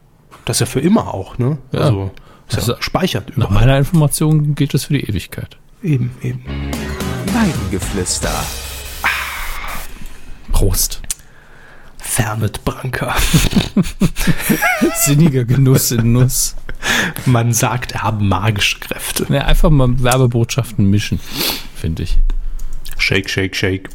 Das 0.44 0.56
ist 0.56 0.60
ja 0.60 0.66
für 0.66 0.80
immer 0.80 1.12
auch. 1.12 1.38
Ne? 1.38 1.58
Ja. 1.72 1.80
Also 1.80 2.10
ist 2.48 2.56
Also, 2.58 2.72
ja 2.74 2.82
speichert 2.82 3.36
Nach 3.36 3.50
überall. 3.50 3.66
meiner 3.66 3.78
Information 3.78 4.54
gilt 4.54 4.74
das 4.74 4.84
für 4.84 4.92
die 4.94 5.00
Ewigkeit. 5.08 5.56
Eben, 5.82 6.12
eben. 6.22 6.42
Weidengeflüster. 7.34 8.30
Prost. 10.56 11.02
Fernet 11.98 12.64
Branca. 12.64 13.14
Sinniger 15.04 15.44
Genuss 15.44 15.90
in 15.90 16.12
Nuss. 16.12 16.56
Man 17.26 17.52
sagt, 17.52 17.92
er 17.92 18.04
hat 18.04 18.22
magische 18.22 18.78
Kräfte. 18.78 19.26
Ja, 19.28 19.42
einfach 19.44 19.68
mal 19.68 20.02
Werbebotschaften 20.02 20.88
mischen, 20.88 21.20
finde 21.74 22.04
ich. 22.04 22.16
Shake, 22.96 23.28
shake, 23.28 23.54
shake. 23.54 23.90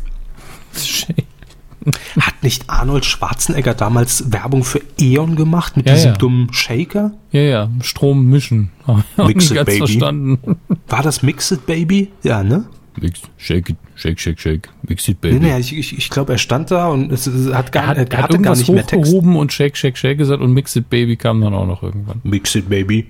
Hat 2.20 2.43
nicht 2.43 2.70
Arnold 2.70 3.05
Schwarzenegger 3.05 3.74
damals 3.74 4.32
Werbung 4.32 4.64
für 4.64 4.82
E.ON 4.99 5.36
gemacht 5.36 5.78
mit 5.78 5.88
Ja, 5.88 5.95
diesem 5.95 6.12
ja. 6.12 6.18
dummen 6.18 6.53
Shaker? 6.53 7.12
Ja, 7.32 7.41
ja, 7.41 7.70
Strom 7.82 8.26
mischen. 8.28 8.70
Hab 8.86 8.99
ich 8.99 9.20
auch 9.20 9.28
Mix 9.28 9.39
nicht 9.45 9.51
it, 9.51 9.55
ganz 9.57 9.66
baby. 9.66 9.78
verstanden. 9.80 10.57
War 10.88 11.01
das 11.01 11.24
Mix 11.24 11.49
It 11.49 11.66
Baby? 11.66 12.12
Ja, 12.22 12.43
ne? 12.43 12.66
Mix, 13.01 13.21
shake 13.37 13.69
it, 13.71 13.77
shake, 13.95 14.19
shake, 14.19 14.39
shake. 14.39 14.69
Mix 14.87 15.07
it, 15.07 15.17
Nee, 15.23 15.31
baby. 15.31 15.45
nee, 15.45 15.57
ich, 15.59 15.75
ich, 15.75 15.97
ich 15.97 16.09
glaube, 16.09 16.33
er 16.33 16.37
stand 16.37 16.69
da 16.71 16.87
und 16.87 17.11
es, 17.11 17.25
es 17.27 17.53
hat 17.53 17.71
gar, 17.71 17.83
er 17.83 17.87
hat, 17.89 17.97
er 17.97 18.11
er 18.11 18.17
hat 18.19 18.23
hatte 18.25 18.39
gar 18.39 18.55
nicht 18.55 18.69
mehr 18.69 18.85
Text. 18.85 19.05
hochgehoben 19.07 19.35
und 19.35 19.51
shake, 19.51 19.75
shake, 19.75 19.97
shake 19.97 20.17
gesagt 20.17 20.41
und 20.41 20.53
Mix 20.53 20.75
it, 20.75 20.89
baby 20.89 21.15
kam 21.17 21.41
dann 21.41 21.53
auch 21.53 21.65
noch 21.65 21.81
irgendwann. 21.83 22.21
Mix 22.23 22.53
It 22.55 22.69
Baby. 22.69 23.07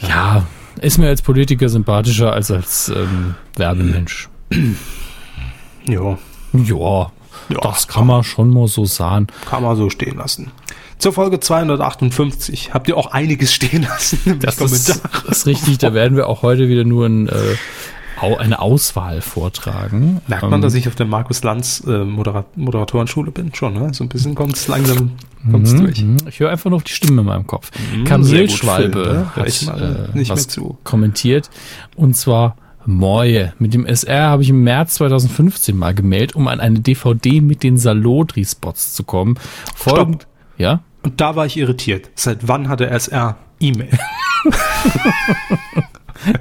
Ja, 0.00 0.46
ist 0.80 0.98
mir 0.98 1.08
als 1.08 1.22
Politiker 1.22 1.68
sympathischer 1.68 2.32
als 2.32 2.50
als 2.50 2.88
ähm, 2.94 3.34
Werbemensch. 3.56 4.28
Ja, 5.86 6.18
Ja, 6.52 7.12
Ja, 7.48 7.58
das 7.62 7.88
kann 7.88 8.06
man 8.06 8.22
schon 8.24 8.50
mal 8.50 8.68
so 8.68 8.84
sagen. 8.84 9.26
kann 9.48 9.62
man 9.62 9.76
so 9.76 9.90
stehen 9.90 10.16
lassen. 10.16 10.50
Zur 10.98 11.12
Folge 11.12 11.40
258 11.40 12.72
habt 12.72 12.88
ihr 12.88 12.96
auch 12.96 13.08
einiges 13.12 13.52
stehen 13.52 13.82
lassen 13.82 14.18
im 14.24 14.38
Das 14.40 14.58
ist, 14.60 14.86
Kommentar. 15.00 15.22
das 15.26 15.38
ist 15.38 15.46
richtig, 15.46 15.78
da 15.78 15.92
werden 15.92 16.16
wir 16.16 16.28
auch 16.28 16.42
heute 16.42 16.68
wieder 16.68 16.84
nur 16.84 17.06
ein, 17.06 17.28
äh, 17.28 17.32
eine 18.22 18.60
Auswahl 18.60 19.20
vortragen. 19.20 20.20
Merkt 20.28 20.44
man, 20.44 20.54
Ähm, 20.54 20.60
dass 20.62 20.74
ich 20.74 20.88
auf 20.88 20.94
der 20.94 21.06
Markus 21.06 21.42
Lanz 21.42 21.82
äh, 21.86 22.04
Modera 22.04 22.44
Moderatorenschule 22.56 23.30
bin? 23.30 23.54
Schon, 23.54 23.74
ne? 23.74 23.92
So 23.92 24.04
ein 24.04 24.08
bisschen 24.08 24.34
kommt 24.34 24.56
es 24.56 24.68
langsam 24.68 25.12
kommt's 25.50 25.74
durch. 25.74 26.02
Mhm, 26.02 26.16
Ich 26.28 26.40
höre 26.40 26.50
einfach 26.50 26.70
noch 26.70 26.82
die 26.82 26.92
Stimme 26.92 27.20
in 27.20 27.26
meinem 27.26 27.46
Kopf. 27.46 27.70
Kamelschwalbe 28.06 29.04
Phil, 29.04 29.12
ne? 29.12 29.36
Hat 29.36 30.08
äh, 30.14 30.18
nicht 30.18 30.30
was 30.30 30.40
mehr 30.40 30.48
zu. 30.48 30.78
kommentiert. 30.84 31.50
Und 31.96 32.16
zwar 32.16 32.56
Moje. 32.86 33.52
Mit 33.58 33.72
dem 33.74 33.86
SR 33.86 34.28
habe 34.28 34.42
ich 34.42 34.50
im 34.50 34.62
März 34.62 34.94
2015 34.94 35.76
mal 35.76 35.94
gemeldet, 35.94 36.34
um 36.36 36.48
an 36.48 36.60
eine 36.60 36.80
DVD 36.80 37.40
mit 37.40 37.62
den 37.62 37.76
Salodri-Spots 37.78 38.94
zu 38.94 39.04
kommen. 39.04 39.38
Folgend, 39.74 40.26
ja? 40.58 40.80
Und 41.02 41.20
da 41.20 41.34
war 41.36 41.46
ich 41.46 41.56
irritiert. 41.56 42.10
Seit 42.14 42.46
wann 42.48 42.68
hat 42.68 42.80
der 42.80 42.90
SR 42.92 43.36
E-Mail? 43.60 43.90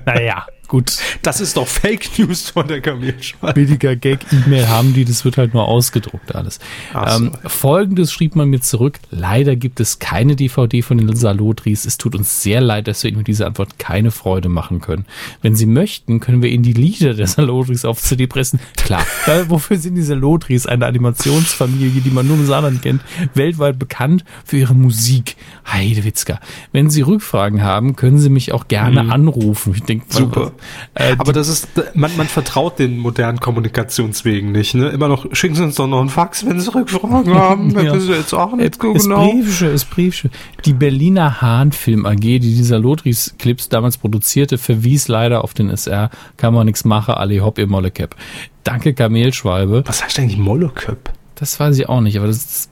Naja, 0.05 0.45
gut. 0.74 0.97
Das 1.21 1.39
ist 1.39 1.55
doch 1.55 1.67
Fake 1.67 2.17
News 2.17 2.49
von 2.49 2.67
der 2.67 2.82
Kamelschwalbe. 2.82 3.53
billiger 3.53 3.95
Gag-E-Mail 3.95 4.67
haben 4.69 4.95
die, 4.95 5.05
das 5.05 5.24
wird 5.24 5.38
halt 5.38 5.53
nur 5.53 5.67
ausgedruckt 5.67 6.34
alles. 6.34 6.57
Ach 6.95 7.11
so. 7.17 7.26
Ähm, 7.26 7.32
Folgendes 7.45 8.11
schrieb 8.11 8.36
man 8.36 8.49
mir 8.49 8.59
zurück, 8.59 8.97
leider 9.11 9.55
gibt 9.55 9.80
es 9.80 9.99
keine 9.99 10.36
DVD 10.36 10.82
von 10.82 10.97
den 10.97 11.15
Salotris. 11.15 11.86
Es 11.86 11.99
tut 11.99 12.15
uns 12.15 12.41
sehr 12.41 12.59
leid, 12.59 12.88
dass 12.88 13.03
wir 13.03 13.09
Ihnen 13.09 13.19
mit 13.19 13.28
dieser 13.28 13.45
Antwort 13.45 13.78
keine 13.78 14.09
Freude 14.09 14.49
machen 14.49 14.82
können. 14.82 15.05
Wenn 15.43 15.55
Sie 15.55 15.67
möchten, 15.67 16.19
können 16.19 16.41
wir 16.41 16.49
Ihnen 16.49 16.63
die 16.63 16.74
Lieder 16.74 17.13
der 17.13 17.28
Salotris 17.28 17.86
auf 17.86 18.01
CD 18.01 18.26
pressen. 18.26 18.59
Klar, 18.76 19.05
weil 19.28 19.51
wofür 19.51 19.78
sind 19.78 19.93
die 19.93 20.01
Salotris? 20.01 20.65
Eine 20.65 20.88
Animationsfamilie, 20.88 22.01
die 22.01 22.09
man 22.09 22.26
nur 22.28 22.38
im 22.38 22.47
Saarland 22.47 22.82
kennt, 22.82 23.03
weltweit 23.36 23.78
bekannt 23.78 24.26
für 24.43 24.57
ihre 24.57 24.74
Musik. 24.74 25.36
Heidewitzka. 25.71 26.39
Wenn 26.71 26.89
Sie 26.89 27.01
Rückfragen 27.01 27.61
haben, 27.61 27.95
können 27.95 28.17
Sie 28.17 28.30
mich 28.30 28.51
auch 28.53 28.67
gerne 28.67 29.11
anrufen. 29.11 29.74
Ich 29.76 29.84
denke, 29.84 30.05
Mhm. 30.05 30.17
Super. 30.17 30.51
Äh, 30.95 31.16
Aber 31.18 31.34
das 31.34 31.47
ist, 31.47 31.68
man, 31.93 32.16
man 32.18 32.28
vertraut 32.28 32.80
den 32.80 32.97
modernen 32.97 33.39
Kommunikationswegen 33.39 34.51
nicht. 34.51 34.76
Ne? 34.76 34.89
Immer 34.89 35.07
noch, 35.07 35.26
schicken 35.34 35.55
Sie 35.55 35.64
uns 35.64 35.76
doch 35.76 35.88
noch 35.88 35.99
einen 36.01 36.09
Fax, 36.09 36.45
wenn 36.45 36.59
Sie 36.59 36.74
Rückfragen 36.74 37.34
haben. 37.36 37.72
Ja. 37.72 37.93
Das 37.93 38.03
ist 38.03 38.09
jetzt 38.09 38.34
auch 38.34 38.55
nicht 38.55 38.82
so 38.82 38.93
ist 38.93 39.03
genau. 39.03 39.32
Briefische, 39.32 39.68
ist 39.68 39.89
Briefische. 39.89 40.30
Die 40.66 40.74
Berliner 40.74 41.41
Hahn-Film 41.41 42.05
AG, 42.05 42.20
die 42.20 42.39
dieser 42.39 42.80
Lotris-Clips 42.80 43.70
damals 43.70 43.97
produzierte, 43.97 44.57
verwies 44.57 45.07
leider 45.07 45.43
auf 45.43 45.53
den 45.53 45.70
SR. 45.70 46.09
Kann 46.38 46.53
man 46.53 46.66
nichts 46.66 46.86
machen, 46.86 47.16
alle 47.16 47.39
hopp, 47.41 47.57
ihr 47.59 47.68
Mollekap. 47.68 48.16
Danke, 48.64 48.93
Kamelschwalbe. 48.93 49.84
Was 49.86 50.03
heißt 50.03 50.20
eigentlich 50.20 50.38
Molleköp? 50.38 51.11
Das 51.36 51.59
weiß 51.59 51.78
ich 51.78 51.89
auch 51.89 52.01
nicht, 52.01 52.18
aber 52.18 52.28
das 52.28 52.38
ist, 52.38 52.72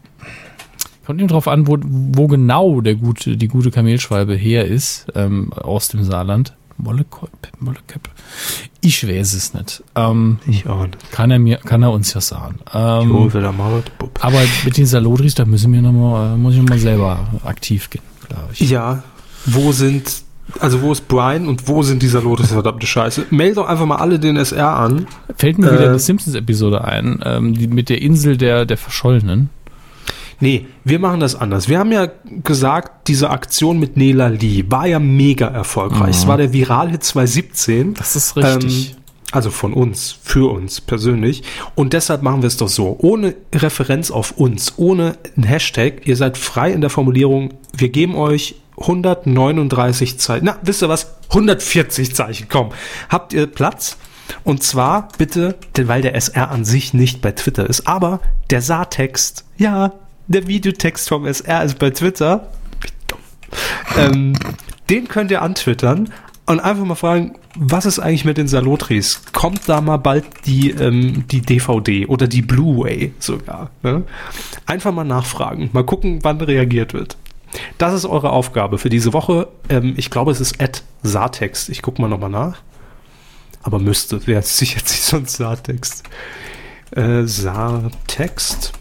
kommt 1.05 1.19
eben 1.19 1.27
drauf 1.27 1.47
an, 1.47 1.67
wo, 1.67 1.77
wo 1.81 2.27
genau 2.27 2.79
der 2.81 2.95
gute, 2.95 3.35
die 3.35 3.47
gute 3.47 3.71
Kamelschwalbe 3.71 4.35
her 4.35 4.65
ist, 4.65 5.07
ähm, 5.15 5.51
aus 5.53 5.89
dem 5.89 6.03
Saarland. 6.03 6.55
Mollekap, 6.78 7.30
Mollekap. 7.59 8.09
Ich 8.82 9.07
weiß 9.07 9.34
es 9.34 9.53
nicht. 9.53 9.84
Ähm, 9.95 10.39
Ich 10.47 10.67
auch 10.67 10.86
nicht. 10.86 11.11
kann 11.11 11.30
er 11.32 11.39
mir, 11.39 11.57
kann 11.57 11.84
er 11.84 11.91
uns 11.91 12.13
ja 12.13 12.22
sagen. 12.22 12.59
Ähm, 12.74 13.09
Jo, 13.09 13.34
will 13.34 13.43
er 13.43 13.51
mal, 13.51 13.84
Bub. 13.99 14.17
aber 14.22 14.39
mit 14.65 14.78
den 14.78 14.86
Salodris, 14.86 15.36
da 15.36 15.45
müssen 15.45 15.72
wir 15.74 15.82
noch 15.82 15.91
mal, 15.91 16.34
äh, 16.34 16.38
muss 16.38 16.53
ich 16.55 16.61
noch 16.61 16.69
mal 16.69 16.80
selber 16.80 17.19
aktiv 17.45 17.89
gehen, 17.89 18.01
glaube 18.28 18.49
ich. 18.53 18.61
Ja, 18.69 19.03
wo 19.45 19.72
sind, 19.72 20.24
also 20.59 20.82
wo 20.82 20.91
ist 20.91 21.07
Brian 21.07 21.47
und 21.47 21.67
wo 21.67 21.84
sind 21.84 22.01
dieser 22.01 22.22
Lotus, 22.22 22.47
verdammte 22.51 22.88
Scheiße? 22.88 23.28
Meld 23.30 23.57
doch 23.57 23.67
einfach 23.67 23.86
mal 23.86 23.97
alle 23.97 24.17
den 24.19 24.38
SR 24.38 24.76
an. 24.76 25.05
Fällt 25.38 25.59
mir 25.59 25.72
wieder 25.72 25.84
Äh, 25.86 25.89
eine 25.89 25.99
Simpsons-Episode 25.99 26.84
ein, 26.84 27.19
ähm, 27.24 27.53
die 27.53 27.67
mit 27.67 27.89
der 27.89 28.01
Insel 28.01 28.38
der, 28.38 28.65
der 28.65 28.78
Verschollenen. 28.78 29.49
Nee, 30.41 30.65
wir 30.83 30.99
machen 30.99 31.19
das 31.19 31.35
anders. 31.35 31.69
Wir 31.69 31.79
haben 31.79 31.91
ja 31.91 32.07
gesagt, 32.43 33.07
diese 33.07 33.29
Aktion 33.29 33.79
mit 33.79 33.95
Nela 33.95 34.27
Lee 34.27 34.65
war 34.67 34.87
ja 34.87 34.99
mega 34.99 35.47
erfolgreich. 35.47 36.17
Es 36.17 36.27
war 36.27 36.37
der 36.37 36.51
Viralhit 36.51 37.03
2017. 37.03 37.93
Das 37.93 38.15
ist 38.15 38.35
richtig. 38.35 38.91
Ähm, 38.91 38.95
also 39.31 39.49
von 39.49 39.73
uns, 39.73 40.17
für 40.23 40.51
uns 40.51 40.81
persönlich. 40.81 41.43
Und 41.75 41.93
deshalb 41.93 42.21
machen 42.21 42.41
wir 42.41 42.47
es 42.47 42.57
doch 42.57 42.67
so. 42.67 42.97
Ohne 42.99 43.35
Referenz 43.53 44.11
auf 44.11 44.31
uns, 44.31 44.73
ohne 44.77 45.15
ein 45.37 45.43
Hashtag. 45.43 46.05
Ihr 46.05 46.17
seid 46.17 46.37
frei 46.37 46.71
in 46.71 46.81
der 46.81 46.89
Formulierung. 46.89 47.53
Wir 47.73 47.89
geben 47.89 48.15
euch 48.15 48.55
139 48.77 50.19
Zeichen. 50.19 50.45
Na, 50.45 50.57
wisst 50.63 50.81
ihr 50.81 50.89
was? 50.89 51.15
140 51.29 52.13
Zeichen. 52.13 52.47
Komm. 52.49 52.69
Habt 53.09 53.33
ihr 53.33 53.47
Platz? 53.47 53.97
Und 54.43 54.63
zwar 54.63 55.09
bitte, 55.17 55.55
weil 55.77 56.01
der 56.01 56.15
SR 56.15 56.51
an 56.51 56.65
sich 56.65 56.93
nicht 56.93 57.21
bei 57.21 57.31
Twitter 57.31 57.69
ist, 57.69 57.87
aber 57.87 58.21
der 58.49 58.61
Saartext, 58.61 59.45
ja, 59.57 59.93
der 60.28 60.47
Videotext 60.47 61.09
vom 61.09 61.26
SR 61.26 61.63
ist 61.63 61.80
bei 61.80 61.89
Twitter. 61.89 62.47
Ähm, 63.97 64.34
den 64.89 65.07
könnt 65.07 65.32
ihr 65.32 65.41
antwittern 65.41 66.11
und 66.45 66.59
einfach 66.59 66.86
mal 66.86 66.95
fragen, 66.95 67.36
was 67.55 67.86
ist 67.86 67.99
eigentlich 67.99 68.26
mit 68.26 68.38
den 68.38 68.47
Salotris? 68.47 69.22
Kommt 69.34 69.67
da 69.67 69.82
mal 69.82 69.97
bald 69.97 70.26
die, 70.45 70.72
ähm, 70.72 71.26
die 71.28 71.41
DVD 71.41 72.05
oder 72.07 72.28
die 72.28 72.41
Blu-ray 72.41 73.13
sogar? 73.19 73.72
Ne? 73.84 74.03
Einfach 74.65 74.93
mal 74.93 75.03
nachfragen, 75.03 75.69
mal 75.74 75.86
gucken, 75.86 76.19
wann 76.24 76.39
reagiert 76.39 76.93
wird. 76.93 77.17
Das 77.78 77.93
ist 77.93 78.05
eure 78.05 78.32
Aufgabe 78.32 78.78
für 78.78 78.89
diese 78.89 79.11
Woche. 79.13 79.49
Ähm, 79.69 79.93
ich 79.97 80.09
glaube, 80.09 80.32
es 80.32 80.39
ist 80.39 80.61
at 80.61 80.84
Saartext. 81.03 81.69
Ich 81.69 81.82
gucke 81.82 82.01
mal 82.01 82.07
nochmal 82.07 82.30
nach. 82.30 82.61
Aber 83.63 83.80
müsste, 83.80 84.26
wäre 84.28 84.41
sicher 84.41 84.80
nicht 84.82 85.03
sonst 85.03 85.38
Saartext. 85.38 86.03
Äh, 86.91 87.24
Saartext. 87.24 88.74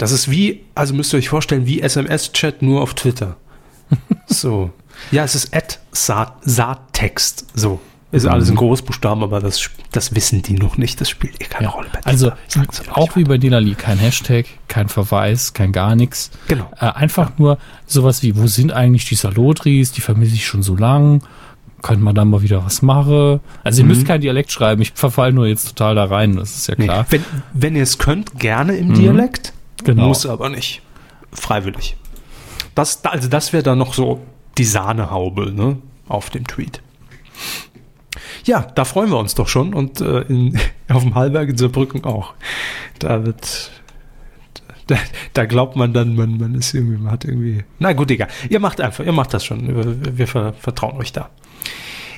Das 0.00 0.12
ist 0.12 0.30
wie, 0.30 0.62
also 0.74 0.94
müsst 0.94 1.12
ihr 1.12 1.18
euch 1.18 1.28
vorstellen, 1.28 1.66
wie 1.66 1.82
SMS-Chat 1.82 2.62
nur 2.62 2.80
auf 2.80 2.94
Twitter. 2.94 3.36
so. 4.26 4.70
Ja, 5.10 5.24
es 5.24 5.34
ist 5.34 5.50
Saat, 5.92 6.32
Saattext. 6.40 7.44
So. 7.54 7.80
Ist 8.10 8.26
alles 8.26 8.48
in 8.48 8.56
Großbuchstaben, 8.56 9.22
aber 9.22 9.40
das, 9.40 9.68
das 9.92 10.14
wissen 10.14 10.40
die 10.40 10.54
noch 10.54 10.78
nicht. 10.78 11.02
Das 11.02 11.10
spielt 11.10 11.38
eh 11.42 11.44
keine 11.44 11.68
Rolle 11.68 11.88
bei 11.92 12.00
Also 12.04 12.32
auch 12.94 13.14
wie 13.14 13.24
bei 13.24 13.36
Delali, 13.36 13.74
kein 13.74 13.98
Hashtag, 13.98 14.46
kein 14.68 14.88
Verweis, 14.88 15.52
kein 15.52 15.70
gar 15.70 15.94
nichts. 15.94 16.30
Genau. 16.48 16.70
Äh, 16.80 16.86
einfach 16.86 17.32
nur 17.36 17.58
sowas 17.84 18.22
wie, 18.22 18.38
wo 18.38 18.46
sind 18.46 18.72
eigentlich 18.72 19.04
die 19.04 19.16
Salotris? 19.16 19.92
Die 19.92 20.00
vermisse 20.00 20.34
ich 20.34 20.46
schon 20.46 20.62
so 20.62 20.76
lang. 20.76 21.22
Könnte 21.82 22.02
man 22.02 22.14
da 22.14 22.24
mal 22.24 22.40
wieder 22.40 22.64
was 22.64 22.80
machen? 22.80 23.40
Also 23.64 23.82
ihr 23.82 23.86
müsst 23.86 24.06
kein 24.06 24.22
Dialekt 24.22 24.50
schreiben. 24.50 24.80
Ich 24.80 24.92
verfall 24.94 25.34
nur 25.34 25.46
jetzt 25.46 25.68
total 25.68 25.94
da 25.94 26.04
rein. 26.04 26.36
Das 26.36 26.56
ist 26.56 26.66
ja 26.68 26.74
Nee, 26.78 26.86
klar. 26.86 27.04
wenn, 27.10 27.22
wenn 27.52 27.76
ihr 27.76 27.82
es 27.82 27.98
könnt, 27.98 28.38
gerne 28.38 28.76
im 28.76 28.94
Dialekt. 28.94 29.52
Genau. 29.84 30.08
Muss 30.08 30.26
aber 30.26 30.48
nicht. 30.48 30.82
Freiwillig. 31.32 31.96
Das, 32.74 33.04
also 33.04 33.28
das 33.28 33.52
wäre 33.52 33.62
dann 33.62 33.78
noch 33.78 33.94
so 33.94 34.20
die 34.58 34.64
Sahnehaube 34.64 35.52
ne, 35.52 35.78
auf 36.08 36.30
dem 36.30 36.46
Tweet. 36.46 36.82
Ja, 38.44 38.62
da 38.74 38.84
freuen 38.84 39.10
wir 39.10 39.18
uns 39.18 39.34
doch 39.34 39.48
schon 39.48 39.74
und 39.74 40.00
äh, 40.00 40.22
in, 40.22 40.58
auf 40.88 41.02
dem 41.02 41.14
Hallberg 41.14 41.48
in 41.48 41.56
Saarbrücken 41.56 42.04
auch. 42.04 42.34
Da 42.98 43.24
wird, 43.24 43.70
da, 44.86 44.96
da 45.34 45.44
glaubt 45.46 45.76
man 45.76 45.92
dann, 45.92 46.16
man, 46.16 46.38
man 46.38 46.54
ist 46.54 46.74
irgendwie, 46.74 46.96
man 46.96 47.12
hat 47.12 47.24
irgendwie. 47.24 47.64
Na 47.78 47.92
gut, 47.92 48.10
egal. 48.10 48.28
Ihr 48.48 48.60
macht 48.60 48.80
einfach, 48.80 49.04
ihr 49.04 49.12
macht 49.12 49.34
das 49.34 49.44
schon. 49.44 49.68
Wir, 49.68 50.18
wir 50.18 50.26
ver, 50.26 50.52
vertrauen 50.54 50.96
euch 50.96 51.12
da. 51.12 51.30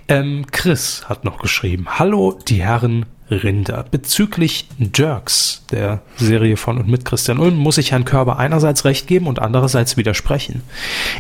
Ähm, 0.08 0.46
Chris 0.50 1.04
hat 1.08 1.24
noch 1.24 1.38
geschrieben. 1.38 1.86
Hallo, 1.98 2.38
die 2.48 2.62
Herren 2.62 3.06
Rinder. 3.30 3.84
Bezüglich 3.90 4.68
Jerks, 4.94 5.64
der 5.70 6.02
Serie 6.16 6.56
von 6.56 6.78
und 6.78 6.88
mit 6.88 7.04
Christian 7.04 7.38
Ulm, 7.38 7.56
muss 7.56 7.78
ich 7.78 7.92
Herrn 7.92 8.04
Körber 8.04 8.38
einerseits 8.38 8.84
recht 8.84 9.06
geben 9.06 9.26
und 9.26 9.40
andererseits 9.40 9.96
widersprechen. 9.96 10.62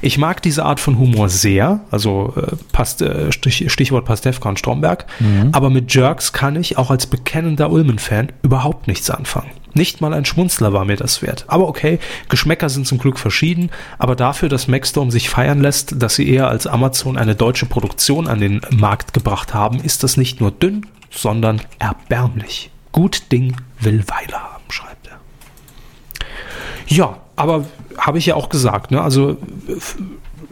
Ich 0.02 0.18
mag 0.18 0.42
diese 0.42 0.64
Art 0.64 0.80
von 0.80 0.98
Humor 0.98 1.28
sehr, 1.28 1.80
also 1.90 2.34
äh, 2.36 2.56
passt, 2.72 3.02
äh, 3.02 3.32
Stich, 3.32 3.72
Stichwort 3.72 4.04
Pastewka 4.04 4.48
und 4.48 4.58
Stromberg, 4.58 5.06
aber 5.52 5.70
mit 5.70 5.94
Jerks 5.94 6.32
kann 6.32 6.56
ich 6.56 6.76
auch 6.76 6.90
als 6.90 7.06
bekennender 7.06 7.70
Ulmen-Fan 7.70 8.28
überhaupt 8.42 8.88
nichts 8.88 9.08
anfangen. 9.10 9.50
Nicht 9.74 10.00
mal 10.00 10.12
ein 10.12 10.24
Schmunzler 10.24 10.72
war 10.72 10.84
mir 10.84 10.96
das 10.96 11.22
wert. 11.22 11.44
Aber 11.48 11.68
okay, 11.68 11.98
Geschmäcker 12.28 12.68
sind 12.68 12.86
zum 12.86 12.98
Glück 12.98 13.18
verschieden, 13.18 13.70
aber 13.98 14.16
dafür, 14.16 14.48
dass 14.48 14.68
Maxstorm 14.68 15.10
sich 15.10 15.30
feiern 15.30 15.60
lässt, 15.60 16.02
dass 16.02 16.14
sie 16.14 16.28
eher 16.28 16.48
als 16.48 16.66
Amazon 16.66 17.16
eine 17.16 17.34
deutsche 17.34 17.66
Produktion 17.66 18.26
an 18.26 18.40
den 18.40 18.60
Markt 18.70 19.12
gebracht 19.14 19.54
haben, 19.54 19.80
ist 19.80 20.02
das 20.02 20.16
nicht 20.16 20.40
nur 20.40 20.50
dünn, 20.50 20.86
sondern 21.10 21.60
erbärmlich. 21.78 22.70
Gut 22.92 23.32
Ding 23.32 23.56
will 23.80 24.04
Weile 24.08 24.38
haben, 24.38 24.64
schreibt 24.68 25.08
er. 25.08 25.18
Ja, 26.86 27.18
aber 27.36 27.64
habe 27.96 28.18
ich 28.18 28.26
ja 28.26 28.34
auch 28.34 28.48
gesagt, 28.48 28.90
ne? 28.90 29.00
Also 29.00 29.38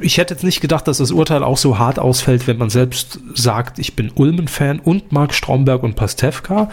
ich 0.01 0.18
hätte 0.18 0.34
jetzt 0.34 0.44
nicht 0.44 0.61
gedacht, 0.61 0.88
dass 0.88 0.98
das 0.98 1.11
Urteil 1.11 1.42
auch 1.42 1.57
so 1.57 1.78
hart 1.78 1.98
ausfällt, 1.98 2.46
wenn 2.46 2.59
man 2.59 2.70
selbst 2.70 3.20
sagt, 3.34 3.78
ich 3.78 3.96
bin 3.96 4.11
Ulmen-Fan 4.14 4.80
und 4.80 5.12
mag 5.12 5.34
Stromberg 5.34 5.82
und 5.82 5.96
Pastewka. 5.96 6.70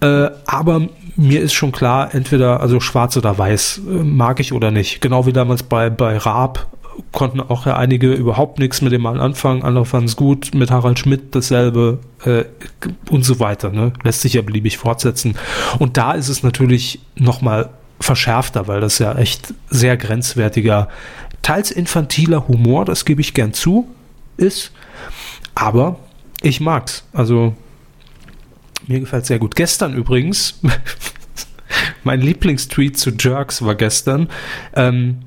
Äh, 0.00 0.30
aber 0.46 0.88
mir 1.16 1.40
ist 1.40 1.52
schon 1.52 1.72
klar, 1.72 2.14
entweder 2.14 2.60
also 2.60 2.80
schwarz 2.80 3.16
oder 3.16 3.36
weiß 3.36 3.82
äh, 3.86 3.90
mag 3.90 4.40
ich 4.40 4.52
oder 4.52 4.70
nicht. 4.70 5.00
Genau 5.00 5.26
wie 5.26 5.32
damals 5.32 5.62
bei, 5.62 5.90
bei 5.90 6.16
Raab 6.16 6.66
konnten 7.12 7.40
auch 7.40 7.66
ja 7.66 7.76
einige 7.76 8.12
überhaupt 8.12 8.58
nichts 8.58 8.82
mit 8.82 8.92
dem 8.92 9.02
mal 9.02 9.20
anfangen, 9.20 9.62
andere 9.62 9.86
fanden 9.86 10.06
es 10.06 10.16
gut, 10.16 10.54
mit 10.54 10.70
Harald 10.70 10.98
Schmidt 10.98 11.34
dasselbe 11.34 11.98
äh, 12.24 12.44
und 13.10 13.24
so 13.24 13.40
weiter. 13.40 13.70
Ne? 13.70 13.92
Lässt 14.02 14.20
sich 14.20 14.34
ja 14.34 14.42
beliebig 14.42 14.78
fortsetzen. 14.78 15.36
Und 15.78 15.96
da 15.96 16.12
ist 16.12 16.28
es 16.28 16.42
natürlich 16.42 17.00
nochmal 17.16 17.70
verschärfter, 18.00 18.66
weil 18.66 18.80
das 18.80 18.98
ja 18.98 19.14
echt 19.14 19.54
sehr 19.68 19.96
grenzwertiger, 19.96 20.88
teils 21.42 21.70
infantiler 21.70 22.48
Humor, 22.48 22.84
das 22.84 23.04
gebe 23.04 23.20
ich 23.20 23.34
gern 23.34 23.52
zu, 23.52 23.88
ist. 24.36 24.72
Aber 25.54 25.98
ich 26.42 26.60
mag's. 26.60 27.04
Also 27.12 27.54
mir 28.86 29.00
gefällt 29.00 29.26
sehr 29.26 29.38
gut. 29.38 29.54
Gestern 29.56 29.94
übrigens, 29.94 30.60
mein 32.04 32.20
Lieblingstweet 32.20 32.98
zu 32.98 33.10
Jerks 33.10 33.62
war 33.62 33.74
gestern. 33.74 34.28
Ähm, 34.74 35.20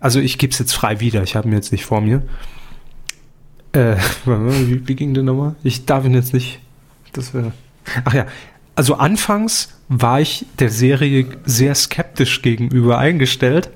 also 0.00 0.20
ich 0.20 0.38
gebe 0.38 0.52
es 0.52 0.58
jetzt 0.58 0.72
frei 0.72 1.00
wieder, 1.00 1.22
ich 1.22 1.34
habe 1.36 1.48
ihn 1.48 1.54
jetzt 1.54 1.72
nicht 1.72 1.84
vor 1.84 2.00
mir. 2.00 2.22
Äh, 3.72 3.96
wie, 4.24 4.86
wie 4.86 4.94
ging 4.94 5.14
der 5.14 5.22
nochmal? 5.22 5.56
Ich 5.62 5.86
darf 5.86 6.04
ihn 6.04 6.14
jetzt 6.14 6.32
nicht. 6.32 6.60
Das 7.12 7.34
wäre. 7.34 7.52
Ach 8.04 8.14
ja. 8.14 8.26
Also 8.74 8.94
anfangs 8.94 9.74
war 9.88 10.20
ich 10.20 10.46
der 10.60 10.70
Serie 10.70 11.26
sehr 11.44 11.74
skeptisch 11.74 12.42
gegenüber 12.42 12.98
eingestellt. 12.98 13.70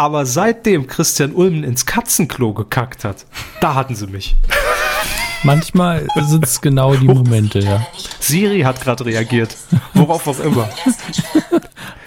Aber 0.00 0.24
seitdem 0.24 0.86
Christian 0.86 1.32
Ulmen 1.34 1.62
ins 1.62 1.84
Katzenklo 1.84 2.54
gekackt 2.54 3.04
hat, 3.04 3.26
da 3.60 3.74
hatten 3.74 3.94
sie 3.94 4.06
mich. 4.06 4.34
Manchmal 5.42 6.08
sind 6.16 6.46
es 6.46 6.62
genau 6.62 6.94
die 6.94 7.06
Momente, 7.06 7.58
ja. 7.58 7.86
Siri 8.18 8.62
hat 8.62 8.80
gerade 8.80 9.04
reagiert. 9.04 9.54
Worauf 9.92 10.26
auch 10.26 10.40
immer. 10.40 10.70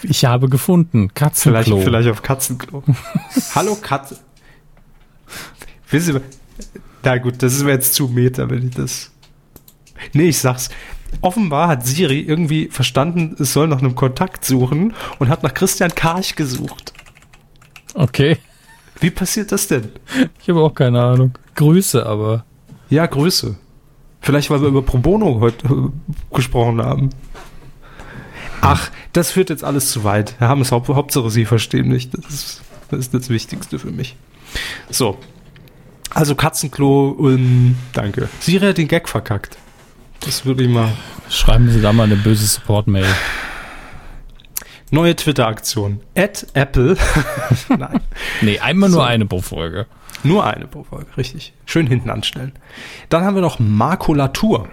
Ich 0.02 0.26
habe 0.26 0.50
gefunden, 0.50 1.12
Vielleicht, 1.14 1.14
Katzenklo. 1.14 1.82
vielleicht 1.82 2.10
auf 2.10 2.24
Katzenklo. 2.24 2.84
Hallo 3.54 3.76
Katze. 3.80 4.18
Wissen 5.92 6.14
Sie, 6.16 6.22
na 7.04 7.18
gut, 7.20 7.44
das 7.44 7.54
ist 7.54 7.64
mir 7.64 7.74
jetzt 7.74 7.94
zu 7.94 8.08
Meter, 8.08 8.50
wenn 8.50 8.70
ich 8.70 8.74
das. 8.76 9.12
Nee, 10.14 10.30
ich 10.30 10.40
sag's. 10.40 10.70
Offenbar 11.22 11.68
hat 11.68 11.86
Siri 11.86 12.22
irgendwie 12.22 12.70
verstanden, 12.72 13.36
es 13.38 13.54
soll 13.54 13.68
nach 13.68 13.80
einem 13.84 13.94
Kontakt 13.94 14.46
suchen 14.46 14.96
und 15.20 15.30
hat 15.30 15.44
nach 15.44 15.54
Christian 15.54 15.94
Karch 15.94 16.36
gesucht. 16.36 16.92
Okay, 17.94 18.38
Wie 19.00 19.10
passiert 19.12 19.52
das 19.52 19.68
denn? 19.68 19.92
ich 20.42 20.50
habe 20.50 20.62
auch 20.62 20.74
keine 20.74 21.02
Ahnung. 21.02 21.38
Grüße, 21.56 22.06
aber 22.06 22.46
Ja, 22.90 23.06
Grüße. 23.06 23.56
Vielleicht, 24.22 24.50
weil 24.50 24.62
wir 24.62 24.70
über 24.70 24.82
Pro 24.82 24.98
Bono 25.00 25.40
heute 25.42 25.68
äh, 25.68 26.36
gesprochen 26.36 26.82
haben. 26.82 27.10
Ach, 28.62 28.90
das 29.12 29.32
führt 29.32 29.50
jetzt 29.50 29.64
alles 29.64 29.92
zu 29.92 30.04
weit. 30.06 30.36
Herr 30.40 30.48
Hammes, 30.48 30.72
Haupt, 30.72 30.88
Hauptsache 30.88 31.30
Sie 31.30 31.44
verstehen 31.46 31.90
mich. 31.90 32.10
Das 32.10 32.26
ist, 32.34 32.62
das 32.90 33.00
ist 33.02 33.14
das 33.14 33.30
Wichtigste 33.30 33.78
für 33.80 33.92
mich. 33.92 34.16
So. 34.90 35.18
Also 36.10 36.36
Katzenklo, 36.36 37.10
Ulm, 37.18 37.76
danke. 37.92 38.30
Siri 38.40 38.68
hat 38.68 38.78
den 38.78 38.88
Gag 38.88 39.10
verkackt. 39.10 39.58
Das 40.22 40.46
würde 40.46 40.64
ich 40.64 40.70
mal. 40.70 40.94
schreiben 41.30 41.70
Sie 41.70 41.82
da 41.82 41.92
mal 41.92 42.04
eine 42.04 42.16
böse 42.16 42.46
Support-Mail. 42.46 43.06
Neue 44.94 45.16
Twitter-Aktion. 45.16 46.02
At 46.16 46.46
Apple. 46.54 46.96
Nein. 47.70 48.00
Nee, 48.42 48.60
einmal 48.60 48.92
So. 48.92 48.98
nur 48.98 49.08
eine 49.08 49.26
pro 49.26 49.42
Folge. 49.42 49.88
Nur 50.24 50.46
eine 50.46 50.68
pro 50.68 50.84
Folge, 50.84 51.08
richtig. 51.18 51.54
Schön 51.66 51.88
hinten 51.88 52.12
anstellen. 52.12 52.52
Dann 53.10 53.24
haben 53.24 53.34
wir 53.34 53.42
noch 53.42 53.58
Makulatur. 53.58 54.68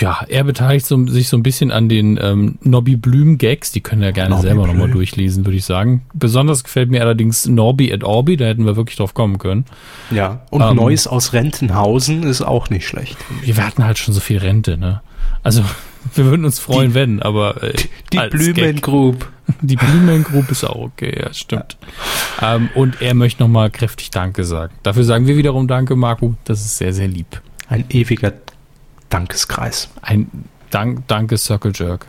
Ja, 0.00 0.24
er 0.26 0.44
beteiligt 0.44 0.86
so, 0.86 1.06
sich 1.06 1.28
so 1.28 1.36
ein 1.36 1.42
bisschen 1.42 1.70
an 1.70 1.90
den 1.90 2.18
ähm, 2.20 2.56
Nobby 2.62 2.96
Blüm 2.96 3.36
Gags. 3.36 3.70
Die 3.72 3.82
können 3.82 4.00
ja 4.02 4.10
gerne 4.12 4.30
Nobby 4.30 4.46
selber 4.48 4.66
nochmal 4.66 4.90
durchlesen, 4.90 5.44
würde 5.44 5.58
ich 5.58 5.66
sagen. 5.66 6.06
Besonders 6.14 6.64
gefällt 6.64 6.90
mir 6.90 7.02
allerdings 7.02 7.46
Norby 7.46 7.92
at 7.92 8.02
Orbi. 8.02 8.38
Da 8.38 8.46
hätten 8.46 8.64
wir 8.64 8.76
wirklich 8.76 8.96
drauf 8.96 9.12
kommen 9.12 9.36
können. 9.36 9.66
Ja. 10.10 10.40
Und 10.48 10.62
Ähm. 10.62 10.76
Neues 10.76 11.06
aus 11.06 11.34
Rentenhausen 11.34 12.22
ist 12.22 12.40
auch 12.40 12.70
nicht 12.70 12.86
schlecht. 12.88 13.18
Wir 13.42 13.54
hatten 13.58 13.84
halt 13.84 13.98
schon 13.98 14.14
so 14.14 14.20
viel 14.20 14.38
Rente, 14.38 14.78
ne? 14.78 15.02
Also, 15.42 15.62
wir 16.14 16.24
würden 16.26 16.44
uns 16.44 16.58
freuen, 16.58 16.94
wenn, 16.94 17.22
aber 17.22 17.62
äh, 17.62 17.74
Die 18.12 18.18
als 18.18 18.30
Blümen 18.30 18.54
Gag. 18.54 18.82
Group. 18.82 19.30
Die 19.60 19.76
Blümengroup 19.76 20.50
ist 20.50 20.64
auch 20.64 20.76
okay, 20.76 21.20
ja, 21.20 21.32
stimmt. 21.32 21.76
Ähm, 22.40 22.70
und 22.74 23.02
er 23.02 23.14
möchte 23.14 23.42
nochmal 23.42 23.70
kräftig 23.70 24.10
Danke 24.10 24.44
sagen. 24.44 24.72
Dafür 24.82 25.04
sagen 25.04 25.26
wir 25.26 25.36
wiederum 25.36 25.68
Danke, 25.68 25.96
Marco. 25.96 26.36
Das 26.44 26.60
ist 26.60 26.78
sehr, 26.78 26.92
sehr 26.92 27.08
lieb. 27.08 27.40
Ein 27.68 27.84
ewiger 27.90 28.32
Dankeskreis. 29.10 29.90
Ein 30.00 30.28
Dank, 30.70 31.06
Danke, 31.08 31.36
Circle 31.36 31.72
Jerk. 31.74 32.06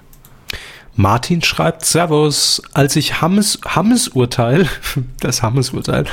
Martin 0.95 1.41
schreibt, 1.41 1.85
Servus, 1.85 2.61
als 2.73 2.95
ich 2.95 3.21
Hammes, 3.21 3.59
Hammes 3.65 4.09
Urteil, 4.09 4.67
das 5.19 5.41
Hammes 5.41 5.71
Urteil, 5.71 6.05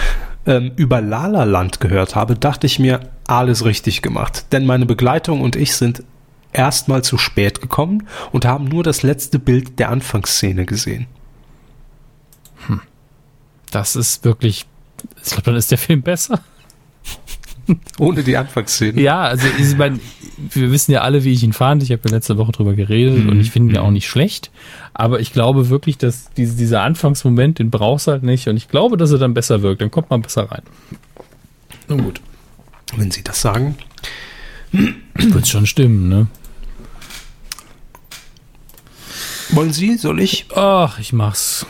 ähm, 0.47 0.73
über 0.77 1.01
Lalaland 1.01 1.81
gehört 1.81 2.17
habe, 2.17 2.35
dachte 2.35 2.67
ich 2.67 2.79
mir, 2.79 3.01
alles 3.27 3.65
richtig 3.65 4.03
gemacht. 4.03 4.47
Denn 4.53 4.67
meine 4.67 4.87
Begleitung 4.87 5.43
und 5.43 5.55
ich 5.55 5.77
sind 5.77 6.03
erstmal 6.53 7.03
zu 7.03 7.19
spät 7.19 7.61
gekommen 7.61 8.07
und 8.33 8.45
haben 8.45 8.65
nur 8.65 8.83
das 8.83 9.03
letzte 9.03 9.39
Bild 9.39 9.79
der 9.79 9.91
Anfangsszene 9.91 10.67
gesehen. 10.67 11.07
Das 13.71 13.97
ist 13.97 14.25
wirklich, 14.25 14.67
ich 15.23 15.31
glaube, 15.31 15.43
dann 15.45 15.57
ist 15.57 15.71
der 15.71 15.79
Film 15.79 16.03
besser. 16.03 16.41
Ohne 17.99 18.25
die 18.25 18.37
Anfangsszene. 18.37 19.01
Ja, 19.01 19.21
also 19.23 19.47
ich 19.59 19.77
meine, 19.77 20.01
wir 20.53 20.73
wissen 20.73 20.91
ja 20.91 21.03
alle, 21.03 21.23
wie 21.23 21.33
ich 21.33 21.45
ihn 21.45 21.53
fand. 21.53 21.83
Ich 21.85 21.93
habe 21.93 22.03
ja 22.05 22.17
letzte 22.17 22.37
Woche 22.37 22.51
drüber 22.51 22.75
geredet 22.75 23.29
und 23.29 23.39
ich 23.41 23.53
finde 23.53 23.73
ihn 23.73 23.77
ja 23.77 23.83
auch 23.83 23.93
nicht 23.93 24.09
schlecht. 24.09 24.51
Aber 24.93 25.21
ich 25.21 25.33
glaube 25.33 25.69
wirklich, 25.69 25.97
dass 25.97 26.31
diese, 26.37 26.57
dieser 26.57 26.83
Anfangsmoment, 26.83 27.61
den 27.61 27.71
brauchst 27.71 28.09
du 28.09 28.13
halt 28.13 28.25
nicht. 28.25 28.49
Und 28.49 28.57
ich 28.57 28.69
glaube, 28.69 28.97
dass 28.97 29.13
er 29.13 29.19
dann 29.19 29.35
besser 29.35 29.63
wirkt. 29.63 29.83
Dann 29.83 29.91
kommt 29.91 30.11
man 30.11 30.23
besser 30.23 30.51
rein. 30.51 30.63
Nun 31.89 32.03
gut. 32.03 32.21
Wenn 32.97 33.13
Sie 33.13 33.23
das 33.23 33.41
sagen. 33.41 33.77
Wird 34.73 35.47
schon 35.47 35.67
stimmen, 35.67 36.09
ne? 36.09 36.27
Wollen 39.53 39.73
Sie? 39.73 39.97
Soll 39.97 40.21
ich? 40.21 40.47
Ach, 40.55 40.99
ich 40.99 41.13
mach's. 41.13 41.67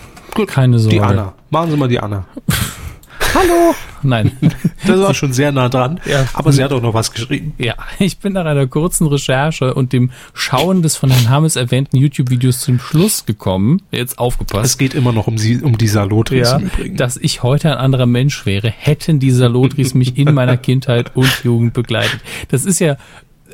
Keine 0.46 0.78
Sorge. 0.78 0.96
Die 0.96 1.00
Anna. 1.00 1.34
Machen 1.50 1.70
Sie 1.70 1.76
mal 1.76 1.88
die 1.88 1.98
Anna. 1.98 2.26
Hallo. 3.34 3.74
Nein. 4.02 4.32
Das 4.86 4.98
war 4.98 5.12
schon 5.12 5.34
sehr 5.34 5.52
nah 5.52 5.68
dran. 5.68 6.00
Ja. 6.06 6.26
Aber 6.32 6.52
sie 6.52 6.64
hat 6.64 6.72
auch 6.72 6.80
noch 6.80 6.94
was 6.94 7.12
geschrieben. 7.12 7.52
Ja, 7.58 7.74
ich 7.98 8.18
bin 8.18 8.32
nach 8.32 8.46
einer 8.46 8.66
kurzen 8.66 9.06
Recherche 9.06 9.74
und 9.74 9.92
dem 9.92 10.10
Schauen 10.32 10.80
des 10.80 10.96
von 10.96 11.10
Herrn 11.10 11.28
Hammes 11.28 11.54
erwähnten 11.54 11.98
YouTube-Videos 11.98 12.60
zum 12.60 12.80
Schluss 12.80 13.26
gekommen. 13.26 13.82
Jetzt 13.92 14.18
aufgepasst. 14.18 14.64
Es 14.64 14.78
geht 14.78 14.94
immer 14.94 15.12
noch 15.12 15.26
um, 15.26 15.36
sie, 15.36 15.60
um 15.60 15.76
die 15.76 15.86
Salotris 15.86 16.48
ja, 16.48 16.56
im 16.56 16.64
Übrigen. 16.64 16.96
dass 16.96 17.18
ich 17.18 17.42
heute 17.42 17.70
ein 17.70 17.76
anderer 17.76 18.06
Mensch 18.06 18.46
wäre, 18.46 18.70
hätten 18.70 19.20
die 19.20 19.30
Salotris 19.30 19.92
mich 19.92 20.16
in 20.16 20.32
meiner 20.32 20.56
Kindheit 20.56 21.14
und 21.14 21.30
Jugend 21.44 21.74
begleitet. 21.74 22.20
Das 22.48 22.64
ist 22.64 22.78
ja 22.80 22.96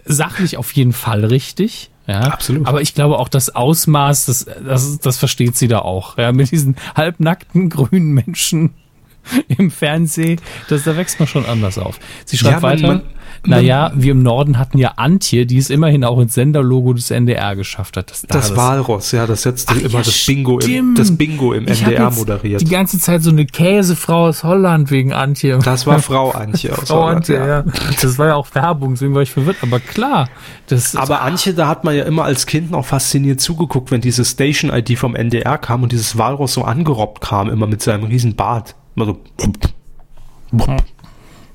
sachlich 0.04 0.56
auf 0.56 0.72
jeden 0.72 0.92
Fall 0.92 1.24
richtig. 1.24 1.90
Ja, 2.06 2.20
Absolut. 2.20 2.66
Aber 2.66 2.82
ich 2.82 2.94
glaube 2.94 3.18
auch 3.18 3.28
das 3.28 3.54
Ausmaß, 3.54 4.26
das, 4.26 4.46
das, 4.64 4.98
das 4.98 5.18
versteht 5.18 5.56
sie 5.56 5.68
da 5.68 5.80
auch. 5.80 6.16
Ja, 6.18 6.32
mit 6.32 6.50
diesen 6.52 6.76
halbnackten 6.94 7.68
grünen 7.68 8.12
Menschen 8.12 8.74
im 9.58 9.70
Fernsehen, 9.70 10.40
das, 10.68 10.84
da 10.84 10.96
wächst 10.96 11.18
man 11.20 11.26
schon 11.26 11.46
anders 11.46 11.78
auf. 11.78 11.98
Sie 12.24 12.36
schreibt 12.36 12.56
Ja, 12.56 12.62
weiter. 12.62 12.86
man- 12.86 13.02
naja, 13.44 13.92
wir 13.94 14.12
im 14.12 14.22
Norden 14.22 14.58
hatten 14.58 14.78
ja 14.78 14.92
Antje, 14.96 15.46
die 15.46 15.58
es 15.58 15.70
immerhin 15.70 16.04
auch 16.04 16.18
ins 16.18 16.34
Senderlogo 16.34 16.92
des 16.94 17.10
NDR 17.10 17.54
geschafft 17.54 17.96
hat. 17.96 18.10
Das, 18.10 18.22
da 18.22 18.38
das 18.38 18.56
Walross, 18.56 19.12
ja, 19.12 19.26
das 19.26 19.42
setzt 19.42 19.70
immer 19.72 19.88
ja, 19.88 19.98
das 20.02 20.26
Bingo, 20.26 20.58
im, 20.58 20.94
das 20.94 21.16
Bingo 21.16 21.52
im 21.52 21.68
Ich 21.68 21.82
NDR 21.82 22.06
jetzt 22.06 22.18
moderiert. 22.18 22.60
Die 22.60 22.64
ganze 22.68 22.98
Zeit 22.98 23.22
so 23.22 23.30
eine 23.30 23.46
Käsefrau 23.46 24.26
aus 24.26 24.42
Holland 24.42 24.90
wegen 24.90 25.12
Antje. 25.12 25.58
Das 25.62 25.86
war 25.86 25.98
Frau 26.00 26.30
Antje 26.30 26.72
aus 26.72 26.84
Frau 26.88 27.04
Holland, 27.04 27.16
Antje, 27.30 27.36
ja. 27.36 27.64
Das 28.00 28.18
war 28.18 28.28
ja 28.28 28.34
auch 28.34 28.52
Werbung, 28.54 28.94
deswegen 28.94 29.14
war 29.14 29.22
ich 29.22 29.30
verwirrt. 29.30 29.58
Aber 29.62 29.80
klar, 29.80 30.28
das 30.68 30.96
Aber 30.96 31.20
Antje, 31.22 31.54
da 31.54 31.68
hat 31.68 31.84
man 31.84 31.94
ja 31.94 32.04
immer 32.04 32.24
als 32.24 32.46
Kind 32.46 32.70
noch 32.70 32.84
fasziniert 32.86 33.40
zugeguckt, 33.40 33.90
wenn 33.90 34.00
diese 34.00 34.24
Station-ID 34.24 34.98
vom 34.98 35.14
NDR 35.14 35.58
kam 35.58 35.82
und 35.82 35.92
dieses 35.92 36.18
Walross 36.18 36.54
so 36.54 36.62
angerobbt 36.62 37.20
kam, 37.20 37.48
immer 37.48 37.66
mit 37.66 37.82
seinem 37.82 38.04
riesen 38.04 38.34
Bart. 38.34 38.74
Immer 38.96 39.06
so, 39.06 39.20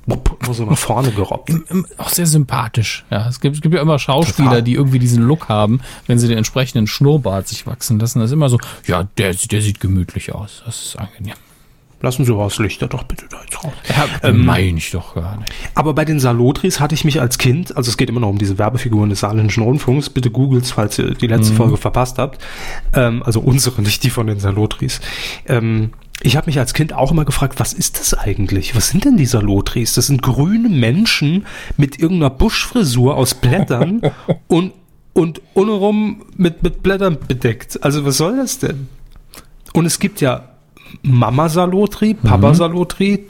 immer 0.06 0.54
so 0.54 0.64
nach 0.64 0.78
vorne 0.78 1.10
gerobbt. 1.12 1.52
auch 1.98 2.08
sehr 2.08 2.26
sympathisch. 2.26 3.04
Ja, 3.10 3.28
es 3.28 3.40
gibt, 3.40 3.56
es 3.56 3.62
gibt 3.62 3.74
ja 3.74 3.80
immer 3.80 3.98
Schauspieler, 3.98 4.48
Total. 4.48 4.62
die 4.62 4.74
irgendwie 4.74 4.98
diesen 4.98 5.22
Look 5.22 5.48
haben, 5.48 5.80
wenn 6.06 6.18
sie 6.18 6.28
den 6.28 6.38
entsprechenden 6.38 6.86
Schnurrbart 6.86 7.48
sich 7.48 7.66
wachsen 7.66 7.98
lassen. 7.98 8.20
Das 8.20 8.30
ist 8.30 8.34
immer 8.34 8.48
so, 8.48 8.58
ja, 8.86 9.04
der, 9.18 9.34
der 9.34 9.62
sieht 9.62 9.80
gemütlich 9.80 10.34
aus. 10.34 10.62
Das 10.64 10.82
ist 10.82 10.96
angenehm. 10.96 11.34
Lassen 12.02 12.24
Sie 12.24 12.36
was 12.36 12.58
Lichter 12.58 12.88
doch 12.88 13.04
bitte 13.04 13.26
da 13.30 13.40
jetzt 13.42 13.62
raus. 13.62 13.72
Ja, 13.88 14.28
ähm, 14.28 14.44
meine 14.44 14.78
ich 14.78 14.90
doch 14.90 15.14
gar 15.14 15.36
nicht. 15.36 15.52
Aber 15.76 15.94
bei 15.94 16.04
den 16.04 16.18
Salotris 16.18 16.80
hatte 16.80 16.96
ich 16.96 17.04
mich 17.04 17.20
als 17.20 17.38
Kind, 17.38 17.76
also 17.76 17.88
es 17.90 17.96
geht 17.96 18.10
immer 18.10 18.18
noch 18.18 18.28
um 18.28 18.38
diese 18.38 18.58
Werbefiguren 18.58 19.08
des 19.08 19.20
Saarländischen 19.20 19.62
Rundfunks, 19.62 20.10
bitte 20.10 20.28
googles, 20.28 20.72
falls 20.72 20.98
ihr 20.98 21.14
die 21.14 21.28
letzte 21.28 21.54
Folge 21.54 21.76
verpasst 21.76 22.18
habt. 22.18 22.42
Ähm, 22.92 23.22
also 23.22 23.38
unsere, 23.38 23.80
nicht 23.82 24.02
die 24.02 24.10
von 24.10 24.26
den 24.26 24.40
Salotris. 24.40 25.00
Ähm, 25.46 25.92
ich 26.22 26.36
habe 26.36 26.46
mich 26.46 26.58
als 26.58 26.74
Kind 26.74 26.92
auch 26.92 27.10
immer 27.10 27.24
gefragt, 27.24 27.58
was 27.58 27.72
ist 27.72 27.98
das 27.98 28.14
eigentlich? 28.14 28.76
Was 28.76 28.90
sind 28.90 29.04
denn 29.04 29.16
die 29.16 29.26
Salotris? 29.26 29.94
Das 29.94 30.06
sind 30.06 30.22
grüne 30.22 30.68
Menschen 30.68 31.46
mit 31.76 31.98
irgendeiner 31.98 32.30
Buschfrisur 32.30 33.16
aus 33.16 33.34
Blättern 33.34 34.02
und, 34.48 34.72
und 35.12 35.40
untenrum 35.54 36.22
mit, 36.36 36.62
mit 36.62 36.82
Blättern 36.82 37.18
bedeckt. 37.26 37.82
Also 37.82 38.04
was 38.04 38.16
soll 38.16 38.36
das 38.36 38.58
denn? 38.58 38.88
Und 39.72 39.86
es 39.86 39.98
gibt 39.98 40.20
ja 40.20 40.48
Mama 41.02 41.48
Salotri, 41.48 42.14
Papa 42.14 42.54
Salotri, 42.54 43.26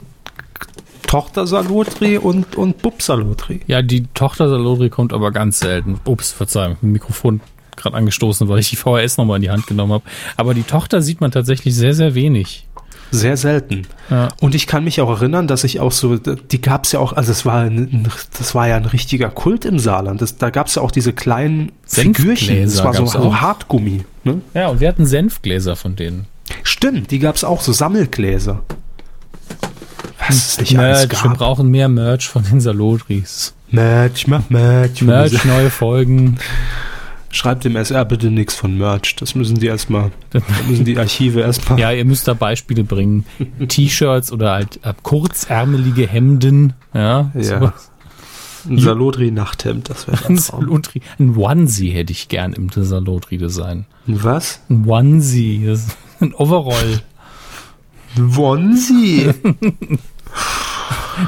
Tochter 1.07 1.47
Salotri 1.47 2.17
und, 2.17 2.55
und 2.55 2.81
Bub 2.81 3.01
Salotri. 3.01 3.61
Ja, 3.67 3.81
die 3.81 4.05
Tochter 4.13 4.49
Salodri 4.49 4.89
kommt 4.89 5.13
aber 5.13 5.31
ganz 5.31 5.59
selten. 5.59 5.99
Ups, 6.05 6.31
Verzeihung, 6.31 6.77
ein 6.81 6.91
Mikrofon 6.91 7.41
gerade 7.75 7.95
angestoßen, 7.95 8.47
weil 8.49 8.59
ich 8.59 8.69
die 8.69 8.75
VHS 8.75 9.17
nochmal 9.17 9.37
in 9.37 9.43
die 9.43 9.49
Hand 9.49 9.67
genommen 9.67 9.93
habe. 9.93 10.03
Aber 10.37 10.53
die 10.53 10.63
Tochter 10.63 11.01
sieht 11.01 11.21
man 11.21 11.31
tatsächlich 11.31 11.75
sehr, 11.75 11.93
sehr 11.93 12.13
wenig. 12.13 12.67
Sehr 13.11 13.37
selten. 13.37 13.83
Ja. 14.09 14.29
Und 14.41 14.55
ich 14.55 14.67
kann 14.67 14.83
mich 14.83 14.99
auch 15.01 15.09
erinnern, 15.09 15.47
dass 15.47 15.63
ich 15.63 15.79
auch 15.79 15.91
so, 15.91 16.17
die 16.17 16.61
gab 16.61 16.85
es 16.85 16.93
ja 16.93 16.99
auch, 16.99 17.13
also 17.13 17.31
es 17.31 17.45
war 17.45 17.61
ein, 17.61 18.07
das 18.37 18.55
war 18.55 18.67
ja 18.67 18.75
ein 18.75 18.85
richtiger 18.85 19.29
Kult 19.29 19.65
im 19.65 19.79
Saarland. 19.79 20.21
Das, 20.21 20.37
da 20.37 20.49
gab 20.49 20.67
es 20.67 20.75
ja 20.75 20.81
auch 20.81 20.91
diese 20.91 21.13
kleinen 21.13 21.71
Figürchen. 21.85 22.63
Das 22.63 22.83
war 22.83 22.93
so, 22.93 23.05
so. 23.05 23.39
Hartgummi. 23.39 24.03
Ne? 24.23 24.41
Ja, 24.53 24.67
und 24.69 24.79
wir 24.79 24.87
hatten 24.87 25.05
Senfgläser 25.05 25.75
von 25.75 25.95
denen. 25.95 26.25
Stimmt, 26.63 27.11
die 27.11 27.19
gab 27.19 27.35
es 27.35 27.43
auch, 27.43 27.61
so 27.61 27.71
Sammelgläser. 27.71 28.63
Was 30.19 30.35
es 30.35 30.59
nicht 30.59 30.77
alles 30.77 31.07
Merch, 31.07 31.23
wir 31.23 31.29
gab. 31.29 31.37
brauchen 31.37 31.69
mehr 31.69 31.89
Merch 31.89 32.27
von 32.27 32.43
den 32.43 32.61
Salodris. 32.61 33.53
Merch, 33.69 34.27
mach 34.27 34.49
Merch. 34.49 35.01
Merch, 35.01 35.45
neue 35.45 35.69
Folgen. 35.69 36.37
Schreibt 37.35 37.63
dem 37.65 37.75
SR 37.75 38.05
bitte 38.05 38.29
nichts 38.29 38.53
von 38.55 38.77
Merch. 38.77 39.15
Das 39.15 39.33
müssen 39.33 39.59
die 39.59 39.65
erstmal, 39.65 40.11
müssen 40.69 40.85
die 40.85 40.97
Archive 40.99 41.41
erstmal. 41.41 41.79
Ja, 41.79 41.91
ihr 41.91 42.05
müsst 42.05 42.27
da 42.27 42.35
Beispiele 42.35 42.83
bringen. 42.83 43.25
T-Shirts 43.67 44.31
oder 44.31 44.51
halt 44.51 44.79
äh, 44.83 44.93
kurzärmelige 45.01 46.07
Hemden. 46.07 46.73
Ja, 46.93 47.31
Ja. 47.33 47.43
sowas. 47.43 47.89
Ein 48.69 48.77
Salotri-Nachthemd, 48.77 49.89
das 49.89 50.07
wäre 50.07 50.17
Ein 50.25 50.33
ein. 50.33 50.37
Salotri. 50.37 51.01
Ein 51.19 51.35
Onesie 51.35 51.89
hätte 51.89 52.11
ich 52.13 52.29
gern 52.29 52.53
im 52.53 52.69
Salotri-Design. 52.69 53.85
Was? 54.05 54.61
Ein 54.69 54.87
Onesie. 54.87 55.65
Das 55.65 55.79
ist 55.87 55.97
ein 56.21 56.33
Overall. 56.35 57.01
Wonsi. 58.15 59.33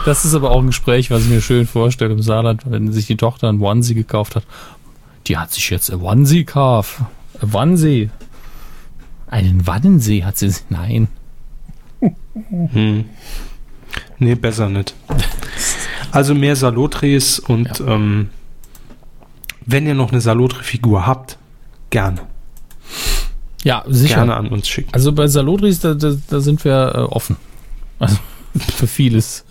Das 0.06 0.26
ist 0.26 0.34
aber 0.34 0.52
auch 0.52 0.60
ein 0.62 0.68
Gespräch, 0.68 1.12
was 1.12 1.24
ich 1.24 1.30
mir 1.30 1.42
schön 1.42 1.68
vorstelle 1.68 2.14
im 2.14 2.22
Saarland, 2.22 2.62
wenn 2.70 2.92
sich 2.92 3.06
die 3.08 3.18
Tochter 3.18 3.50
ein 3.50 3.60
Onesie 3.62 3.94
gekauft 3.96 4.36
hat. 4.36 4.44
Die 5.28 5.38
hat 5.38 5.52
sich 5.52 5.70
jetzt 5.70 5.92
ein 5.92 6.02
Onesie 6.02 6.46
gekauft. 6.46 7.00
Ein 7.42 7.54
Onesie. 7.54 8.10
Einen 9.28 9.66
Wannensee 9.66 10.24
hat 10.24 10.38
sie. 10.38 10.54
Nein. 10.70 11.08
nee, 14.20 14.36
besser 14.36 14.70
nicht. 14.70 14.94
Also 16.12 16.36
mehr 16.36 16.56
Salotris 16.56 17.40
und 17.40 17.82
ähm, 17.86 18.30
wenn 19.66 19.88
ihr 19.88 19.96
noch 19.96 20.12
eine 20.12 20.22
Salotri-Figur 20.22 21.08
habt, 21.08 21.38
gerne. 21.90 22.22
Ja, 23.64 23.84
sicher. 23.88 24.16
Gerne 24.16 24.36
an 24.36 24.48
uns 24.48 24.68
schicken. 24.68 24.94
Also 24.94 25.12
bei 25.12 25.28
Salodris, 25.28 25.80
da, 25.80 25.96
da, 25.96 26.16
da 26.30 26.40
sind 26.40 26.64
wir 26.64 26.94
äh, 26.94 26.98
offen. 27.00 27.36
Also 27.98 28.18
für 28.76 28.88
vieles. 28.88 29.45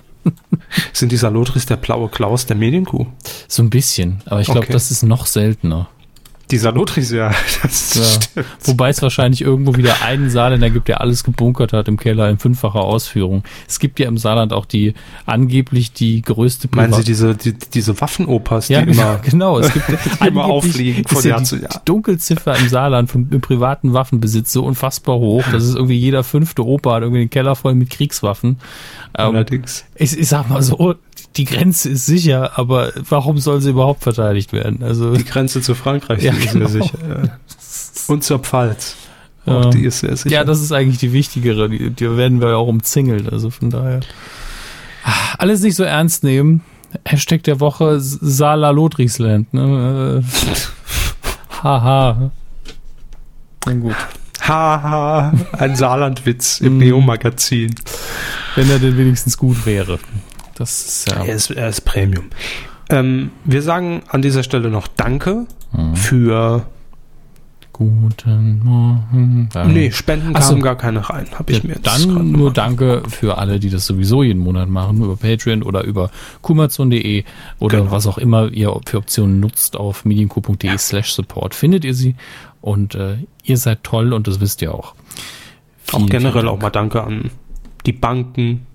Sind 0.92 1.12
die 1.12 1.16
Salotris 1.16 1.66
der 1.66 1.76
blaue 1.76 2.08
Klaus 2.08 2.46
der 2.46 2.56
Medienkuh? 2.56 3.06
So 3.48 3.62
ein 3.62 3.70
bisschen. 3.70 4.22
Aber 4.26 4.40
ich 4.40 4.46
glaube, 4.46 4.60
Okay. 4.60 4.72
das 4.72 4.90
ist 4.90 5.02
noch 5.02 5.26
seltener. 5.26 5.88
Die 6.50 6.58
Salotris, 6.58 7.10
ja. 7.10 7.30
Das 7.62 7.94
Ja. 8.34 8.42
Wobei 8.64 8.90
es 8.90 9.00
wahrscheinlich 9.02 9.40
irgendwo 9.40 9.76
wieder 9.76 10.02
einen 10.02 10.28
Saarländer 10.30 10.70
gibt, 10.70 10.88
der 10.88 11.00
alles 11.00 11.24
gebunkert 11.24 11.72
hat 11.72 11.88
im 11.88 11.98
Keller 11.98 12.28
in 12.28 12.38
fünffacher 12.38 12.80
Ausführung. 12.80 13.44
Es 13.66 13.78
gibt 13.78 13.98
ja 13.98 14.08
im 14.08 14.18
Saarland 14.18 14.52
auch 14.52 14.66
die 14.66 14.94
angeblich 15.26 15.92
die 15.92 16.20
größte 16.22 16.68
Meinen 16.72 16.92
Sie 16.92 17.02
Privat- 17.02 17.06
diese, 17.06 17.34
die, 17.34 17.54
diese 17.72 18.00
Waffenopas, 18.00 18.66
die 18.66 18.74
ja, 18.74 18.84
genau, 18.84 19.02
immer 19.02 19.18
genau. 19.22 19.58
Es 19.58 19.72
gibt 19.72 19.88
immer 19.88 19.98
angeblich 20.20 20.44
auffliegen 20.44 21.04
von 21.06 21.18
ist 21.18 21.24
ja 21.24 21.30
Jahr 21.30 21.38
die, 21.40 21.44
zu 21.46 21.56
Jahr. 21.56 21.70
die 21.74 21.78
Dunkelziffer 21.84 22.56
im 22.58 22.68
Saarland 22.68 23.10
von 23.10 23.28
im 23.30 23.40
privaten 23.40 23.92
Waffenbesitz 23.92 24.52
so 24.52 24.64
unfassbar 24.64 25.16
hoch, 25.16 25.44
dass 25.50 25.62
es 25.62 25.74
irgendwie 25.74 25.98
jeder 25.98 26.24
fünfte 26.24 26.64
Opa 26.64 26.94
hat 26.96 27.02
irgendwie 27.02 27.20
den 27.22 27.30
Keller 27.30 27.56
voll 27.56 27.74
mit 27.74 27.90
Kriegswaffen. 27.90 28.58
Ähm, 29.16 29.26
allerdings. 29.34 29.84
ich, 29.94 30.18
ich 30.18 30.28
sag 30.28 30.48
mal 30.50 30.62
so, 30.62 30.94
die 31.36 31.44
Grenze 31.44 31.88
ist 31.90 32.06
sicher, 32.06 32.58
aber 32.58 32.92
warum 33.08 33.38
soll 33.38 33.60
sie 33.60 33.70
überhaupt 33.70 34.02
verteidigt 34.02 34.52
werden? 34.52 34.82
Also 34.82 35.14
Die 35.16 35.24
Grenze 35.24 35.60
zu 35.60 35.74
Frankreich, 35.74 36.22
Ja, 36.22 36.32
ist 36.32 36.52
genau. 36.52 36.64
mir 36.66 36.68
sicher. 36.70 37.38
Und 38.08 38.22
zur 38.22 38.38
Pfalz. 38.38 38.96
Ja. 39.46 39.58
Auch 39.60 39.70
die 39.70 39.84
ist 39.84 40.00
sehr 40.00 40.16
sicher. 40.16 40.30
Ja, 40.34 40.44
das 40.44 40.60
ist 40.60 40.72
eigentlich 40.72 40.98
die 40.98 41.12
wichtigere. 41.12 41.68
Die, 41.68 41.90
die 41.90 42.16
werden 42.16 42.40
wir 42.40 42.50
ja 42.50 42.56
auch 42.56 42.68
umzingelt. 42.68 43.30
Also 43.32 43.50
von 43.50 43.70
daher. 43.70 44.00
Ah, 45.04 45.34
Alles 45.38 45.60
nicht 45.62 45.74
so 45.76 45.82
ernst 45.84 46.24
nehmen. 46.24 46.62
Hashtag 47.04 47.42
der 47.42 47.60
Woche 47.60 47.98
Sala 48.00 48.70
Lotrisland. 48.70 49.52
Ne? 49.52 50.22
Äh, 50.22 51.62
Haha. 51.62 52.30
Na 53.66 53.72
gut. 53.74 53.96
Haha, 54.40 55.32
ein 55.52 55.74
Saarlandwitz 55.74 56.60
im 56.60 56.74
Mhm. 56.74 56.78
Neo-Magazin. 56.78 57.74
Wenn 58.56 58.70
er 58.70 58.78
denn 58.78 58.96
wenigstens 58.98 59.36
gut 59.38 59.64
wäre. 59.66 59.98
Das 60.54 60.84
ist 60.84 61.10
ja. 61.10 61.24
Er 61.24 61.34
ist, 61.34 61.50
er 61.50 61.68
ist 61.68 61.80
Premium. 61.82 62.26
Ähm, 62.90 63.30
wir 63.44 63.62
sagen 63.62 64.02
an 64.08 64.22
dieser 64.22 64.42
Stelle 64.42 64.70
noch 64.70 64.86
Danke 64.88 65.46
Mhm. 65.72 65.96
für. 65.96 66.66
Guten 67.72 68.60
Morgen. 68.62 69.48
Ja. 69.52 69.64
Nee, 69.64 69.90
Spenden 69.90 70.30
Ach 70.36 70.42
so. 70.42 70.50
kamen 70.50 70.62
gar 70.62 70.76
keine 70.76 71.10
rein. 71.10 71.26
Habe 71.36 71.50
ich 71.50 71.58
Ja, 71.58 71.64
mir 71.66 71.74
jetzt 71.74 71.86
dann 71.88 72.30
nur 72.30 72.52
Danke 72.52 73.02
für 73.08 73.36
alle, 73.36 73.58
die 73.58 73.68
das 73.68 73.84
sowieso 73.86 74.22
jeden 74.22 74.38
Monat 74.40 74.68
machen, 74.68 75.02
über 75.02 75.16
Patreon 75.16 75.64
oder 75.64 75.82
über 75.82 76.10
kumazon.de 76.40 77.24
oder 77.58 77.78
Genau. 77.78 77.90
was 77.90 78.06
auch 78.06 78.16
immer 78.18 78.48
ihr 78.52 78.72
für 78.86 78.98
Optionen 78.98 79.40
nutzt 79.40 79.76
auf 79.76 80.04
medienco.de 80.04 80.78
slash 80.78 81.14
support. 81.14 81.56
Findet 81.56 81.84
ihr 81.84 81.94
sie 81.94 82.14
und 82.60 82.94
äh, 82.94 83.16
ihr 83.42 83.56
seid 83.56 83.82
toll 83.82 84.12
und 84.12 84.28
das 84.28 84.38
wisst 84.40 84.62
ihr 84.62 84.72
auch. 84.72 84.94
Auch 85.90 85.96
Vielen, 85.98 86.10
generell 86.10 86.42
vielen 86.42 86.48
auch 86.48 86.60
mal 86.60 86.70
Danke 86.70 87.02
an 87.02 87.32
die 87.86 87.92
Banken, 87.92 88.66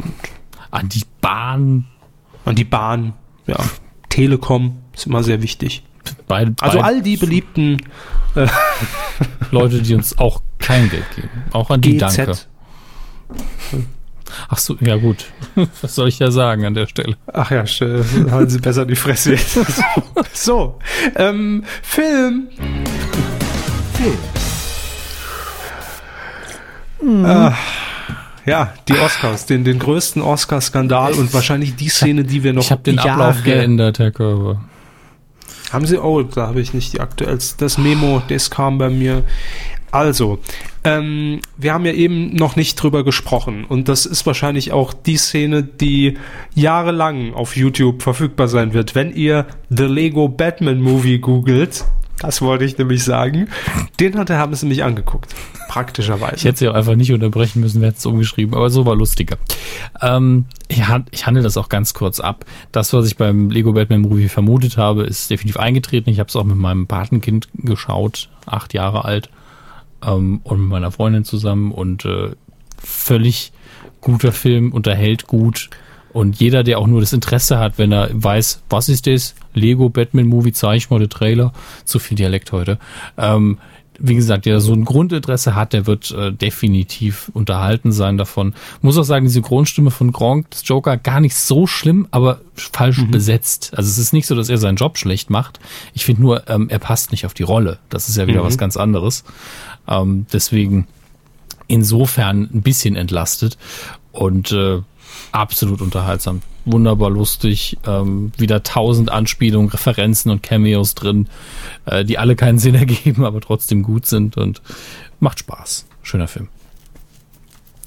Dank. 0.00 0.29
An 0.70 0.88
die 0.88 1.02
Bahn. 1.20 1.86
an 2.44 2.54
die 2.54 2.64
Bahn, 2.64 3.12
ja, 3.46 3.56
Telekom 4.08 4.78
ist 4.94 5.06
immer 5.06 5.22
sehr 5.22 5.42
wichtig. 5.42 5.82
Bei, 6.28 6.50
Also 6.60 6.78
bei, 6.78 6.84
all 6.84 7.02
die 7.02 7.16
beliebten 7.16 7.78
äh, 8.34 8.46
Leute, 9.50 9.82
die 9.82 9.94
uns 9.94 10.16
auch 10.18 10.42
kein 10.58 10.88
Geld 10.90 11.04
geben. 11.16 11.28
Auch 11.52 11.70
an 11.70 11.80
die 11.80 11.96
GZ. 11.96 12.16
danke. 12.18 12.36
Ach 14.48 14.58
so, 14.58 14.76
ja 14.80 14.96
gut. 14.96 15.24
Was 15.82 15.94
soll 15.96 16.08
ich 16.08 16.18
da 16.18 16.30
sagen 16.30 16.64
an 16.64 16.74
der 16.74 16.86
Stelle? 16.86 17.16
Ach 17.32 17.50
ja, 17.50 17.62
st- 17.62 18.30
halten 18.30 18.50
Sie 18.50 18.58
besser 18.60 18.86
die 18.86 18.94
Fresse 18.96 19.32
jetzt. 19.32 19.58
so, 20.32 20.78
ähm, 21.16 21.64
Film. 21.82 22.48
Film. 23.94 24.16
Ah, 27.26 27.54
ja, 28.46 28.72
die 28.88 28.98
Oscars, 28.98 29.46
den, 29.46 29.64
den 29.64 29.78
größten 29.78 30.22
Oscar-Skandal 30.22 31.12
und 31.14 31.32
wahrscheinlich 31.34 31.76
die 31.76 31.88
Szene, 31.88 32.24
die 32.24 32.42
wir 32.42 32.52
noch 32.52 32.62
Ich 32.62 32.70
habe 32.70 32.82
den 32.82 32.96
Jahre- 32.96 33.10
Ablauf 33.24 33.44
geändert, 33.44 33.98
Herr 33.98 34.10
Körber. 34.10 34.60
Haben 35.72 35.86
Sie? 35.86 35.98
Oh, 35.98 36.22
da 36.22 36.48
habe 36.48 36.60
ich 36.60 36.74
nicht 36.74 36.92
die 36.94 37.00
aktuellste. 37.00 37.56
Das 37.64 37.78
Memo, 37.78 38.22
das 38.28 38.50
kam 38.50 38.78
bei 38.78 38.90
mir. 38.90 39.22
Also, 39.92 40.38
ähm, 40.84 41.40
wir 41.56 41.74
haben 41.74 41.84
ja 41.84 41.92
eben 41.92 42.34
noch 42.34 42.54
nicht 42.56 42.76
drüber 42.76 43.02
gesprochen 43.04 43.64
und 43.64 43.88
das 43.88 44.06
ist 44.06 44.24
wahrscheinlich 44.24 44.70
auch 44.72 44.92
die 44.92 45.16
Szene, 45.16 45.62
die 45.64 46.16
jahrelang 46.54 47.34
auf 47.34 47.56
YouTube 47.56 48.02
verfügbar 48.02 48.46
sein 48.48 48.72
wird. 48.72 48.94
Wenn 48.94 49.12
ihr 49.14 49.46
The 49.68 49.84
Lego 49.84 50.28
Batman 50.28 50.80
Movie 50.80 51.18
googelt, 51.18 51.84
das 52.20 52.42
wollte 52.42 52.64
ich 52.64 52.76
nämlich 52.76 53.02
sagen, 53.02 53.48
den 53.98 54.16
hat 54.16 54.28
der 54.28 54.38
haben 54.38 54.52
es 54.52 54.62
nämlich 54.62 54.84
angeguckt. 54.84 55.34
Praktischerweise. 55.68 56.36
Ich 56.36 56.44
hätte 56.44 56.58
sie 56.58 56.68
auch 56.68 56.74
einfach 56.74 56.94
nicht 56.94 57.12
unterbrechen 57.12 57.60
müssen, 57.60 57.80
wir 57.80 57.88
hätten 57.88 57.98
es 57.98 58.06
umgeschrieben, 58.06 58.54
aber 58.54 58.68
so 58.68 58.84
war 58.84 58.94
lustiger. 58.94 59.38
Ähm, 60.02 60.44
ich, 60.68 60.82
ich 61.10 61.26
handle 61.26 61.42
das 61.42 61.56
auch 61.56 61.70
ganz 61.70 61.94
kurz 61.94 62.20
ab. 62.20 62.44
Das, 62.72 62.92
was 62.92 63.06
ich 63.06 63.16
beim 63.16 63.50
Lego 63.50 63.72
Batman 63.72 64.02
Movie 64.02 64.28
vermutet 64.28 64.76
habe, 64.76 65.04
ist 65.04 65.30
definitiv 65.30 65.58
eingetreten. 65.58 66.10
Ich 66.10 66.20
habe 66.20 66.28
es 66.28 66.36
auch 66.36 66.44
mit 66.44 66.56
meinem 66.56 66.86
Patenkind 66.86 67.48
geschaut, 67.54 68.28
acht 68.44 68.74
Jahre 68.74 69.06
alt, 69.06 69.30
ähm, 70.06 70.40
und 70.44 70.60
mit 70.60 70.68
meiner 70.68 70.90
Freundin 70.90 71.24
zusammen 71.24 71.72
und 71.72 72.04
äh, 72.04 72.32
völlig 72.78 73.52
guter 74.02 74.32
Film, 74.32 74.72
unterhält 74.72 75.26
gut. 75.26 75.70
Und 76.12 76.40
jeder, 76.40 76.62
der 76.64 76.78
auch 76.78 76.86
nur 76.86 77.00
das 77.00 77.12
Interesse 77.12 77.58
hat, 77.58 77.78
wenn 77.78 77.92
er 77.92 78.10
weiß, 78.12 78.62
was 78.68 78.88
ist 78.88 79.06
das? 79.06 79.34
Lego 79.54 79.88
Batman 79.88 80.26
Movie, 80.26 80.52
zeige 80.52 80.76
ich 80.76 80.90
mal 80.90 80.98
den 80.98 81.10
Trailer. 81.10 81.52
Zu 81.84 81.98
viel 81.98 82.16
Dialekt 82.16 82.52
heute. 82.52 82.78
Ähm, 83.16 83.58
wie 84.02 84.14
gesagt, 84.14 84.46
der 84.46 84.60
so 84.60 84.72
ein 84.72 84.84
Grundinteresse 84.84 85.54
hat, 85.54 85.72
der 85.72 85.86
wird 85.86 86.10
äh, 86.10 86.32
definitiv 86.32 87.30
unterhalten 87.34 87.92
sein 87.92 88.16
davon. 88.16 88.54
Muss 88.80 88.96
auch 88.96 89.04
sagen, 89.04 89.26
diese 89.26 89.42
Grundstimme 89.42 89.90
von 89.90 90.10
Gronk, 90.10 90.50
des 90.50 90.66
Joker, 90.66 90.96
gar 90.96 91.20
nicht 91.20 91.36
so 91.36 91.66
schlimm, 91.66 92.08
aber 92.10 92.40
falsch 92.54 93.04
besetzt. 93.10 93.72
Also 93.76 93.90
es 93.90 93.98
ist 93.98 94.12
nicht 94.12 94.26
so, 94.26 94.34
dass 94.34 94.48
er 94.48 94.58
seinen 94.58 94.76
Job 94.76 94.96
schlecht 94.96 95.28
macht. 95.28 95.60
Ich 95.92 96.06
finde 96.06 96.22
nur, 96.22 96.48
ähm, 96.48 96.68
er 96.70 96.78
passt 96.78 97.12
nicht 97.12 97.26
auf 97.26 97.34
die 97.34 97.42
Rolle. 97.42 97.78
Das 97.90 98.08
ist 98.08 98.16
ja 98.16 98.26
wieder 98.26 98.42
was 98.42 98.56
ganz 98.56 98.76
anderes. 98.76 99.24
Ähm, 99.86 100.26
deswegen 100.32 100.86
insofern 101.68 102.48
ein 102.52 102.62
bisschen 102.62 102.96
entlastet 102.96 103.58
und 104.12 104.50
äh, 104.50 104.80
absolut 105.32 105.80
unterhaltsam. 105.80 106.42
Wunderbar 106.64 107.10
lustig, 107.10 107.78
ähm, 107.86 108.32
wieder 108.36 108.62
tausend 108.62 109.10
Anspielungen, 109.10 109.70
Referenzen 109.70 110.30
und 110.30 110.42
Cameos 110.42 110.94
drin, 110.94 111.28
äh, 111.86 112.04
die 112.04 112.18
alle 112.18 112.36
keinen 112.36 112.58
Sinn 112.58 112.74
ergeben, 112.76 113.24
aber 113.24 113.40
trotzdem 113.40 113.82
gut 113.82 114.06
sind 114.06 114.36
und 114.36 114.60
macht 115.20 115.38
Spaß. 115.40 115.86
Schöner 116.02 116.28
Film. 116.28 116.48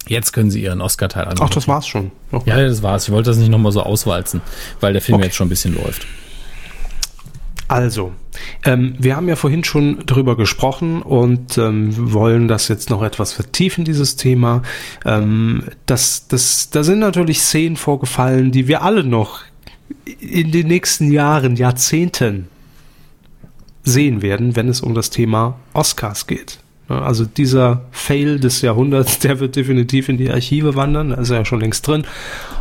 Jetzt 0.08 0.34
können 0.34 0.52
Sie 0.52 0.62
Ihren 0.62 0.82
Oscar-Teil 0.82 1.24
Ach, 1.26 1.32
angucken. 1.32 1.52
das 1.54 1.68
war's 1.68 1.88
schon. 1.88 2.12
Oh. 2.32 2.42
Ja, 2.46 2.58
das 2.58 2.84
war's. 2.84 3.06
Ich 3.08 3.14
wollte 3.14 3.30
das 3.30 3.38
nicht 3.38 3.50
nochmal 3.50 3.72
so 3.72 3.82
auswalzen, 3.84 4.42
weil 4.82 4.92
der 4.94 5.02
Film 5.02 5.16
Okay. 5.18 5.26
jetzt 5.28 5.36
schon 5.36 5.48
ein 5.48 5.50
bisschen 5.50 5.76
läuft. 5.76 6.06
Also, 7.74 8.14
ähm, 8.66 8.94
wir 9.00 9.16
haben 9.16 9.28
ja 9.28 9.36
vorhin 9.36 9.64
schon 9.64 10.06
drüber 10.06 10.38
gesprochen 10.38 11.02
und 11.02 11.58
ähm, 11.58 12.14
wollen 12.14 12.48
das 12.48 12.68
jetzt 12.68 12.92
noch 12.92 13.02
etwas 13.02 13.34
vertiefen, 13.34 13.84
dieses 13.84 14.16
Thema. 14.16 14.62
Ähm, 15.06 15.64
das, 15.88 16.28
das, 16.28 16.70
da 16.70 16.84
sind 16.84 17.00
natürlich 17.00 17.42
Szenen 17.42 17.76
vorgefallen, 17.76 18.52
die 18.52 18.68
wir 18.68 18.84
alle 18.84 19.04
noch 19.04 19.40
in 20.20 20.52
den 20.52 20.68
nächsten 20.68 21.12
Jahren, 21.12 21.56
Jahrzehnten 21.56 22.48
sehen 23.84 24.22
werden, 24.22 24.56
wenn 24.56 24.70
es 24.70 24.82
um 24.82 24.94
das 24.94 25.10
Thema 25.10 25.58
Oscars 25.74 26.28
geht. 26.28 26.60
Ja, 26.90 27.02
Also 27.02 27.26
dieser 27.26 27.82
Fail 27.92 28.40
des 28.40 28.62
Jahrhunderts, 28.62 29.20
der 29.20 29.40
wird 29.40 29.56
definitiv 29.56 30.10
in 30.10 30.18
die 30.18 30.30
Archive 30.30 30.76
wandern, 30.76 31.10
da 31.10 31.16
ist 31.18 31.30
er 31.30 31.38
ja 31.38 31.46
schon 31.46 31.62
längst 31.62 31.88
drin 31.88 32.04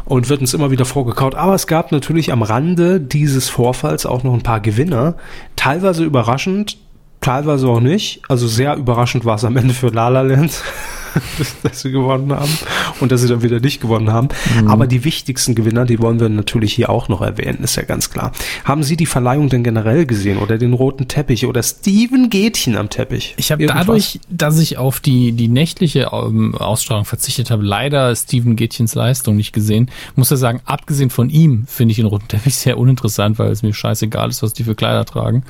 und 0.05 0.29
wird 0.29 0.41
uns 0.41 0.55
immer 0.55 0.71
wieder 0.71 0.85
vorgekaut. 0.85 1.35
Aber 1.35 1.55
es 1.55 1.67
gab 1.67 1.93
natürlich 1.93 2.33
am 2.33 2.43
Rande 2.43 3.01
dieses 3.01 3.49
Vorfalls 3.49 4.07
auch 4.07 4.23
noch 4.23 4.35
ein 4.35 4.43
paar 4.43 4.61
Gewinner, 4.61 5.15
teilweise 5.57 6.05
überraschend, 6.05 6.79
teilweise 7.21 7.69
auch 7.69 7.81
nicht. 7.81 8.23
Also 8.29 8.47
sehr 8.47 8.77
überraschend 8.77 9.25
war 9.25 9.37
es 9.37 9.45
am 9.45 9.57
Ende 9.57 9.75
für 9.75 9.89
La 9.89 10.09
La 10.09 10.23
Land, 10.23 10.63
dass, 11.39 11.61
dass 11.63 11.81
sie 11.81 11.91
gewonnen 11.91 12.33
haben 12.33 12.53
und 13.01 13.13
dass 13.13 13.21
sie 13.21 13.29
dann 13.29 13.43
wieder 13.43 13.61
nicht 13.61 13.81
gewonnen 13.81 14.13
haben. 14.13 14.29
Aber 14.67 14.87
die 14.87 15.05
wichtigsten 15.05 15.55
Gewinner, 15.55 15.85
die 15.85 16.01
wollen 16.01 16.21
wir 16.21 16.29
natürlich 16.29 16.73
hier 16.75 16.91
auch 16.91 17.09
noch 17.09 17.21
erwähnen, 17.21 17.59
ist 17.63 17.77
ja 17.77 17.83
ganz 17.83 18.11
klar. 18.11 18.33
Haben 18.65 18.83
Sie 18.83 18.97
die 18.97 19.07
Verleihung 19.07 19.49
denn 19.49 19.63
generell 19.63 20.07
gesehen 20.07 20.39
oder 20.39 20.59
den 20.59 20.73
roten 20.73 21.09
Teppich 21.09 21.47
oder 21.47 21.63
Steven 21.63 22.31
Gätchen 22.31 22.77
am 22.77 22.89
Teppich? 22.91 23.35
Ich 23.37 23.53
habe 23.53 23.67
dadurch, 23.67 24.21
dass 24.29 24.59
ich 24.59 24.79
auf 24.79 25.01
die, 25.01 25.33
die 25.33 25.49
nächtliche 25.49 26.11
ähm, 26.13 26.55
Ausstrahlung 26.55 27.05
verzichtet 27.05 27.51
habe, 27.51 27.63
leider 27.63 28.15
Steven 28.15 28.57
Gätchens 28.57 28.95
Leistung 28.95 29.37
nicht 29.37 29.53
gesehen. 29.53 29.91
Muss 30.17 30.31
ja 30.31 30.37
sagen, 30.37 30.61
abgesehen 30.65 31.11
von 31.11 31.31
ihm 31.31 31.65
finde 31.67 31.93
ich 31.93 31.97
den 31.97 32.07
roten 32.07 32.29
Teppich 32.29 32.57
sehr 32.57 32.79
uninteressant, 32.79 33.39
weil 33.39 33.51
es 33.51 33.63
mir 33.63 33.75
scheißegal 33.75 34.31
ist, 34.31 34.43
was 34.43 34.53
die 34.53 34.65
für 34.65 34.75
Kleider 34.75 35.05
tragen. 35.05 35.45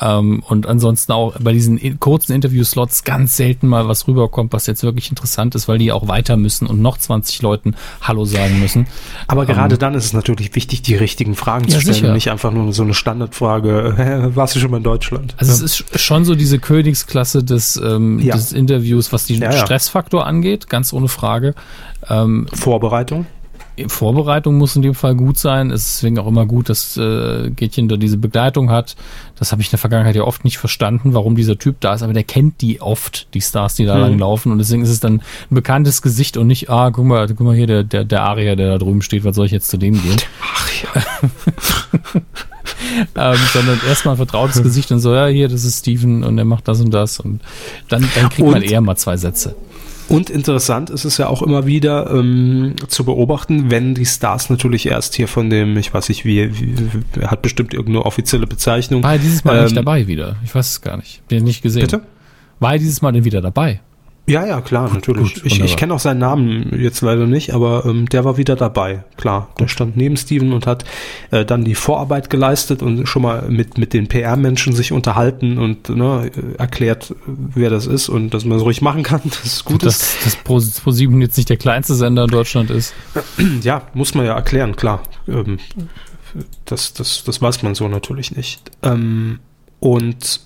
Ähm, 0.00 0.42
und 0.48 0.66
ansonsten 0.66 1.12
auch 1.12 1.36
bei 1.40 1.52
diesen 1.52 1.98
kurzen 1.98 2.32
Interview-Slots 2.32 3.04
ganz 3.04 3.36
selten 3.36 3.66
mal 3.66 3.88
was 3.88 4.06
rüberkommt, 4.06 4.52
was 4.52 4.66
jetzt 4.66 4.82
wirklich 4.82 4.97
interessant 5.08 5.54
ist, 5.54 5.68
weil 5.68 5.78
die 5.78 5.92
auch 5.92 6.08
weiter 6.08 6.36
müssen 6.36 6.66
und 6.66 6.82
noch 6.82 6.98
20 6.98 7.40
Leuten 7.42 7.76
Hallo 8.02 8.24
sagen 8.24 8.58
müssen. 8.58 8.86
Aber 9.28 9.46
gerade 9.46 9.78
dann 9.78 9.94
ist 9.94 10.04
es 10.06 10.12
natürlich 10.12 10.54
wichtig, 10.56 10.82
die 10.82 10.96
richtigen 10.96 11.36
Fragen 11.36 11.66
Ja, 11.68 11.74
zu 11.74 11.80
stellen 11.82 11.94
sicher. 11.94 12.06
und 12.08 12.14
nicht 12.14 12.30
einfach 12.30 12.50
nur 12.50 12.72
so 12.72 12.82
eine 12.82 12.94
Standardfrage, 12.94 14.30
warst 14.34 14.56
du 14.56 14.58
schon 14.60 14.72
mal 14.72 14.78
in 14.78 14.82
Deutschland? 14.82 15.34
Also 15.38 15.52
es 15.64 15.78
Ja. 15.78 15.84
ist 15.92 16.00
schon 16.00 16.24
so 16.24 16.34
diese 16.34 16.58
Königsklasse 16.58 17.44
des, 17.44 17.76
ähm, 17.76 18.18
Ja. 18.18 18.34
des 18.34 18.52
Interviews, 18.52 19.12
was 19.12 19.26
den. 19.26 19.38
Stressfaktor 19.52 20.26
angeht, 20.26 20.68
ganz 20.68 20.92
ohne 20.92 21.06
Frage. 21.08 21.54
Ähm, 22.08 22.48
Vorbereitung? 22.52 23.26
Vorbereitung 23.86 24.56
muss 24.58 24.74
in 24.76 24.82
dem 24.82 24.94
Fall 24.94 25.14
gut 25.14 25.38
sein. 25.38 25.70
Es 25.70 25.82
ist 25.86 25.96
deswegen 25.98 26.18
auch 26.18 26.26
immer 26.26 26.46
gut, 26.46 26.68
dass 26.68 26.96
äh, 26.96 27.50
Gätchen 27.50 27.88
da 27.88 27.96
diese 27.96 28.16
Begleitung 28.18 28.70
hat. 28.70 28.96
Das 29.38 29.52
habe 29.52 29.62
ich 29.62 29.68
in 29.68 29.72
der 29.72 29.78
Vergangenheit 29.78 30.16
ja 30.16 30.22
oft 30.22 30.44
nicht 30.44 30.58
verstanden, 30.58 31.14
warum 31.14 31.36
dieser 31.36 31.58
Typ 31.58 31.80
da 31.80 31.94
ist, 31.94 32.02
aber 32.02 32.12
der 32.12 32.24
kennt 32.24 32.60
die 32.60 32.80
oft, 32.80 33.28
die 33.34 33.40
Stars, 33.40 33.74
die 33.76 33.84
da 33.84 33.94
Hm. 33.94 34.00
lang 34.00 34.18
laufen. 34.18 34.52
Und 34.52 34.58
deswegen 34.58 34.82
ist 34.82 34.90
es 34.90 35.00
dann 35.00 35.14
ein 35.50 35.54
bekanntes 35.54 36.02
Gesicht 36.02 36.36
und 36.36 36.46
nicht, 36.48 36.70
ah, 36.70 36.90
guck 36.90 37.04
mal, 37.04 37.26
guck 37.28 37.40
mal 37.40 37.54
hier, 37.54 37.66
der, 37.66 37.84
der, 37.84 38.04
der 38.04 38.22
Arier, 38.22 38.56
der 38.56 38.70
da 38.72 38.78
drüben 38.78 39.02
steht, 39.02 39.24
was 39.24 39.36
soll 39.36 39.46
ich 39.46 39.52
jetzt 39.52 39.68
zu 39.70 39.76
dem 39.76 40.00
gehen? 40.02 40.16
Ach 40.42 40.70
ja. 40.82 41.02
ähm, 43.32 43.38
sondern 43.52 43.80
erstmal 43.86 44.14
ein 44.14 44.18
vertrautes 44.18 44.62
Gesicht 44.62 44.90
und 44.92 45.00
so, 45.00 45.14
ja, 45.14 45.26
hier, 45.26 45.48
das 45.48 45.64
ist 45.64 45.80
Steven 45.80 46.24
und 46.24 46.36
der 46.36 46.44
macht 46.44 46.68
das 46.68 46.80
und 46.80 46.92
das. 46.92 47.20
Und 47.20 47.40
dann, 47.88 48.06
dann 48.14 48.28
kriegt 48.30 48.46
man 48.48 48.62
Und- 48.62 48.70
eher 48.70 48.80
mal 48.80 48.96
zwei 48.96 49.16
Sätze. 49.16 49.54
Und 50.08 50.30
interessant 50.30 50.88
ist 50.90 51.04
es 51.04 51.18
ja 51.18 51.28
auch 51.28 51.42
immer 51.42 51.66
wieder 51.66 52.10
ähm, 52.10 52.74
zu 52.88 53.04
beobachten, 53.04 53.70
wenn 53.70 53.94
die 53.94 54.06
Stars 54.06 54.48
natürlich 54.48 54.86
erst 54.86 55.14
hier 55.14 55.28
von 55.28 55.50
dem, 55.50 55.76
ich 55.76 55.92
weiß 55.92 56.08
nicht 56.08 56.24
wie, 56.24 56.58
wie 56.60 56.74
er 57.20 57.30
hat 57.30 57.42
bestimmt 57.42 57.74
irgendeine 57.74 58.06
offizielle 58.06 58.46
Bezeichnung. 58.46 59.02
War 59.02 59.12
er 59.12 59.18
dieses 59.18 59.44
Mal 59.44 59.62
nicht 59.62 59.72
Ähm, 59.72 59.76
dabei 59.76 60.06
wieder? 60.06 60.36
Ich 60.44 60.54
weiß 60.54 60.68
es 60.68 60.80
gar 60.80 60.96
nicht. 60.96 61.22
Den 61.30 61.44
nicht 61.44 61.62
gesehen. 61.62 61.82
Bitte? 61.82 62.02
War 62.58 62.72
er 62.72 62.78
dieses 62.78 63.02
Mal 63.02 63.12
denn 63.12 63.24
wieder 63.24 63.40
dabei? 63.40 63.80
Ja, 64.28 64.46
ja, 64.46 64.60
klar, 64.60 64.92
natürlich. 64.92 65.34
gut, 65.34 65.46
ich 65.46 65.60
ich 65.60 65.76
kenne 65.76 65.94
auch 65.94 65.98
seinen 65.98 66.18
Namen 66.18 66.78
jetzt 66.78 67.00
leider 67.00 67.26
nicht, 67.26 67.54
aber 67.54 67.86
ähm, 67.86 68.08
der 68.08 68.24
war 68.24 68.36
wieder 68.36 68.56
dabei. 68.56 69.04
Klar, 69.16 69.48
der 69.58 69.68
stand 69.68 69.96
neben 69.96 70.18
Steven 70.18 70.52
und 70.52 70.66
hat 70.66 70.84
äh, 71.30 71.46
dann 71.46 71.64
die 71.64 71.74
Vorarbeit 71.74 72.28
geleistet 72.28 72.82
und 72.82 73.06
schon 73.06 73.22
mal 73.22 73.48
mit 73.48 73.78
mit 73.78 73.94
den 73.94 74.06
PR-Menschen 74.06 74.74
sich 74.74 74.92
unterhalten 74.92 75.56
und 75.56 75.88
ne, 75.88 76.30
äh, 76.36 76.58
erklärt, 76.58 77.14
wer 77.26 77.70
das 77.70 77.86
ist 77.86 78.10
und 78.10 78.34
dass 78.34 78.44
man 78.44 78.58
es 78.58 78.64
ruhig 78.64 78.82
machen 78.82 79.02
kann, 79.02 79.22
dass 79.24 79.44
es 79.44 79.64
gut 79.64 79.82
ist. 79.82 80.02
dass, 80.02 80.24
dass 80.24 80.36
Pro, 80.36 80.56
Pro7 80.56 81.20
jetzt 81.22 81.38
nicht 81.38 81.48
der 81.48 81.56
kleinste 81.56 81.94
Sender 81.94 82.24
in 82.24 82.30
Deutschland 82.30 82.70
ist. 82.70 82.94
Ja, 83.62 83.82
muss 83.94 84.14
man 84.14 84.26
ja 84.26 84.34
erklären, 84.34 84.76
klar. 84.76 85.02
Ähm, 85.26 85.58
das, 86.64 86.92
das, 86.92 87.24
das 87.24 87.40
weiß 87.40 87.62
man 87.62 87.74
so 87.74 87.88
natürlich 87.88 88.34
nicht. 88.36 88.70
Ähm, 88.82 89.40
und 89.80 90.40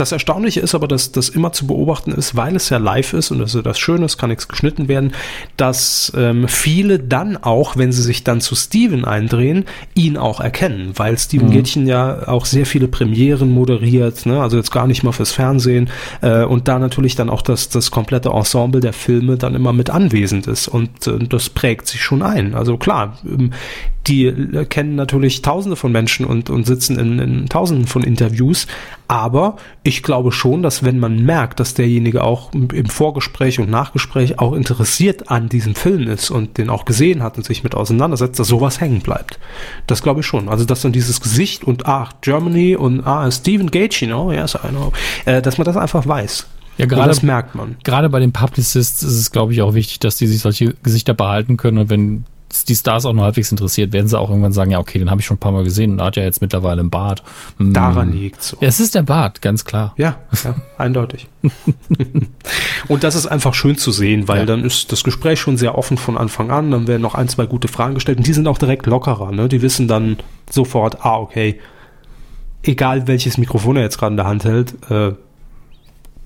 das 0.00 0.12
Erstaunliche 0.12 0.60
ist 0.60 0.74
aber, 0.74 0.88
dass 0.88 1.12
das 1.12 1.28
immer 1.28 1.52
zu 1.52 1.66
beobachten 1.66 2.12
ist, 2.12 2.36
weil 2.36 2.56
es 2.56 2.68
ja 2.70 2.78
live 2.78 3.12
ist 3.12 3.30
und 3.30 3.38
das 3.38 3.54
ist 3.54 3.66
das 3.66 3.78
Schöne, 3.78 4.04
es 4.04 4.18
kann 4.18 4.30
nichts 4.30 4.48
geschnitten 4.48 4.88
werden, 4.88 5.12
dass 5.56 6.12
ähm, 6.16 6.48
viele 6.48 6.98
dann 6.98 7.36
auch, 7.36 7.76
wenn 7.76 7.92
sie 7.92 8.02
sich 8.02 8.24
dann 8.24 8.40
zu 8.40 8.54
Steven 8.54 9.04
eindrehen, 9.04 9.64
ihn 9.94 10.16
auch 10.16 10.40
erkennen, 10.40 10.92
weil 10.96 11.18
Steven 11.18 11.50
Gätchen 11.50 11.86
ja 11.86 12.28
auch 12.28 12.44
sehr 12.44 12.66
viele 12.66 12.88
Premieren 12.88 13.50
moderiert, 13.50 14.26
ne? 14.26 14.40
also 14.40 14.56
jetzt 14.56 14.70
gar 14.70 14.86
nicht 14.86 15.02
mal 15.02 15.12
fürs 15.12 15.32
Fernsehen 15.32 15.90
äh, 16.20 16.44
und 16.44 16.68
da 16.68 16.78
natürlich 16.78 17.14
dann 17.14 17.30
auch 17.30 17.42
das, 17.42 17.68
das 17.68 17.90
komplette 17.90 18.30
Ensemble 18.30 18.80
der 18.80 18.92
Filme 18.92 19.36
dann 19.36 19.54
immer 19.54 19.72
mit 19.72 19.90
anwesend 19.90 20.46
ist 20.46 20.68
und 20.68 21.06
äh, 21.06 21.18
das 21.18 21.48
prägt 21.50 21.86
sich 21.86 22.02
schon 22.02 22.22
ein. 22.22 22.54
Also 22.54 22.76
klar, 22.76 23.18
ähm, 23.24 23.52
die 24.08 24.26
äh, 24.26 24.64
kennen 24.64 24.94
natürlich 24.94 25.42
tausende 25.42 25.76
von 25.76 25.92
Menschen 25.92 26.26
und, 26.26 26.50
und 26.50 26.66
sitzen 26.66 26.98
in, 26.98 27.18
in 27.18 27.48
tausenden 27.48 27.86
von 27.86 28.02
Interviews, 28.02 28.66
aber 29.06 29.56
ich 29.82 30.02
glaube 30.02 30.32
schon, 30.32 30.62
dass 30.62 30.82
wenn 30.82 30.98
man 30.98 31.24
merkt, 31.24 31.60
dass 31.60 31.74
derjenige 31.74 32.24
auch 32.24 32.52
im 32.52 32.86
Vorgespräch 32.86 33.58
und 33.58 33.70
Nachgespräch 33.70 34.38
auch 34.38 34.52
interessiert 34.52 35.30
an 35.30 35.48
diesem 35.48 35.74
Film 35.74 36.08
ist 36.08 36.30
und 36.30 36.58
den 36.58 36.70
auch 36.70 36.84
gesehen 36.84 37.22
hat 37.22 37.36
und 37.36 37.44
sich 37.44 37.62
mit 37.64 37.74
auseinandersetzt, 37.74 38.38
dass 38.38 38.48
sowas 38.48 38.80
hängen 38.80 39.00
bleibt. 39.00 39.38
Das 39.86 40.02
glaube 40.02 40.20
ich 40.20 40.26
schon. 40.26 40.48
Also, 40.48 40.64
dass 40.64 40.82
dann 40.82 40.92
dieses 40.92 41.20
Gesicht 41.20 41.64
und 41.64 41.86
ah, 41.86 42.08
Germany 42.20 42.76
und 42.76 43.06
ah, 43.06 43.30
Stephen 43.30 43.70
Gage, 43.70 43.98
you 44.00 44.06
know, 44.06 44.32
yes, 44.32 44.54
I 44.54 44.68
know, 44.68 44.92
äh, 45.24 45.40
dass 45.42 45.58
man 45.58 45.64
das 45.64 45.76
einfach 45.76 46.06
weiß. 46.06 46.46
Ja, 46.78 46.84
und 46.84 46.90
gerade 46.90 47.08
das 47.08 47.22
merkt 47.22 47.54
man. 47.54 47.76
gerade 47.82 48.08
bei 48.08 48.20
den 48.20 48.32
Publicists 48.32 49.02
ist 49.02 49.18
es, 49.18 49.32
glaube 49.32 49.52
ich, 49.52 49.62
auch 49.62 49.74
wichtig, 49.74 49.98
dass 49.98 50.16
die 50.16 50.28
sich 50.28 50.40
solche 50.40 50.74
Gesichter 50.82 51.12
behalten 51.12 51.56
können 51.56 51.78
und 51.78 51.90
wenn 51.90 52.24
die 52.68 52.74
Stars 52.74 53.04
auch 53.04 53.12
noch 53.12 53.24
halbwegs 53.24 53.50
interessiert, 53.50 53.92
werden 53.92 54.08
sie 54.08 54.18
auch 54.18 54.30
irgendwann 54.30 54.52
sagen, 54.52 54.70
ja, 54.70 54.78
okay, 54.78 54.98
den 54.98 55.10
habe 55.10 55.20
ich 55.20 55.26
schon 55.26 55.36
ein 55.36 55.40
paar 55.40 55.52
Mal 55.52 55.64
gesehen 55.64 55.92
und 55.92 56.02
hat 56.02 56.16
ja 56.16 56.22
jetzt 56.22 56.40
mittlerweile 56.40 56.80
einen 56.80 56.90
Bart. 56.90 57.22
Hm. 57.58 57.72
Daran 57.72 58.12
liegt's 58.12 58.48
so. 58.48 58.56
Ja, 58.60 58.68
es 58.68 58.80
ist 58.80 58.94
der 58.94 59.02
Bart, 59.02 59.42
ganz 59.42 59.64
klar. 59.64 59.94
Ja, 59.96 60.16
ja 60.44 60.54
eindeutig. 60.78 61.28
und 62.88 63.04
das 63.04 63.14
ist 63.14 63.26
einfach 63.26 63.54
schön 63.54 63.76
zu 63.76 63.92
sehen, 63.92 64.28
weil 64.28 64.40
Ja. 64.40 64.46
dann 64.46 64.64
ist 64.64 64.92
das 64.92 65.04
Gespräch 65.04 65.40
schon 65.40 65.56
sehr 65.56 65.76
offen 65.76 65.98
von 65.98 66.16
Anfang 66.16 66.50
an. 66.50 66.70
Dann 66.70 66.86
werden 66.86 67.02
noch 67.02 67.14
ein, 67.14 67.28
zwei 67.28 67.46
gute 67.46 67.68
Fragen 67.68 67.94
gestellt 67.94 68.18
und 68.18 68.26
die 68.26 68.32
sind 68.32 68.46
auch 68.46 68.58
direkt 68.58 68.86
lockerer. 68.86 69.30
Ne? 69.32 69.48
Die 69.48 69.62
wissen 69.62 69.88
dann 69.88 70.16
sofort, 70.50 71.04
ah, 71.04 71.18
okay, 71.18 71.60
egal 72.62 73.06
welches 73.06 73.38
Mikrofon 73.38 73.76
er 73.76 73.82
jetzt 73.82 73.98
gerade 73.98 74.12
in 74.14 74.16
der 74.16 74.26
Hand 74.26 74.44
hält, 74.44 74.74
äh, 74.90 75.12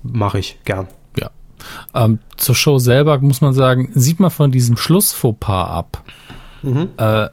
mache 0.03 0.39
ich 0.39 0.59
gern. 0.65 0.87
Ähm, 1.93 2.19
zur 2.37 2.55
Show 2.55 2.79
selber 2.79 3.19
muss 3.19 3.41
man 3.41 3.53
sagen, 3.53 3.91
sieht 3.93 4.19
man 4.19 4.31
von 4.31 4.51
diesem 4.51 4.77
Schlussfauxpas 4.77 5.69
ab. 5.69 6.03
Äh, 6.97 7.29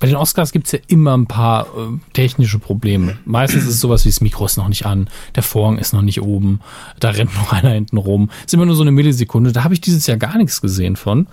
bei 0.00 0.06
den 0.06 0.16
Oscars 0.16 0.52
gibt's 0.52 0.72
ja 0.72 0.78
immer 0.88 1.16
ein 1.16 1.26
paar 1.26 1.66
äh, 1.66 1.98
technische 2.12 2.58
Probleme. 2.58 3.18
Meistens 3.24 3.64
ist 3.64 3.70
es 3.70 3.80
sowas 3.80 4.04
wie 4.04 4.08
das 4.08 4.20
Mikro 4.20 4.46
ist 4.46 4.56
noch 4.56 4.68
nicht 4.68 4.86
an, 4.86 5.08
der 5.34 5.42
Vorhang 5.42 5.78
ist 5.78 5.92
noch 5.92 6.02
nicht 6.02 6.22
oben, 6.22 6.60
da 7.00 7.10
rennt 7.10 7.34
noch 7.34 7.52
einer 7.52 7.70
hinten 7.70 7.96
rum. 7.96 8.30
Ist 8.44 8.54
immer 8.54 8.66
nur 8.66 8.76
so 8.76 8.82
eine 8.82 8.92
Millisekunde. 8.92 9.52
Da 9.52 9.64
habe 9.64 9.74
ich 9.74 9.80
dieses 9.80 10.06
Jahr 10.06 10.16
gar 10.16 10.36
nichts 10.38 10.60
gesehen 10.60 10.96
von. 10.96 11.26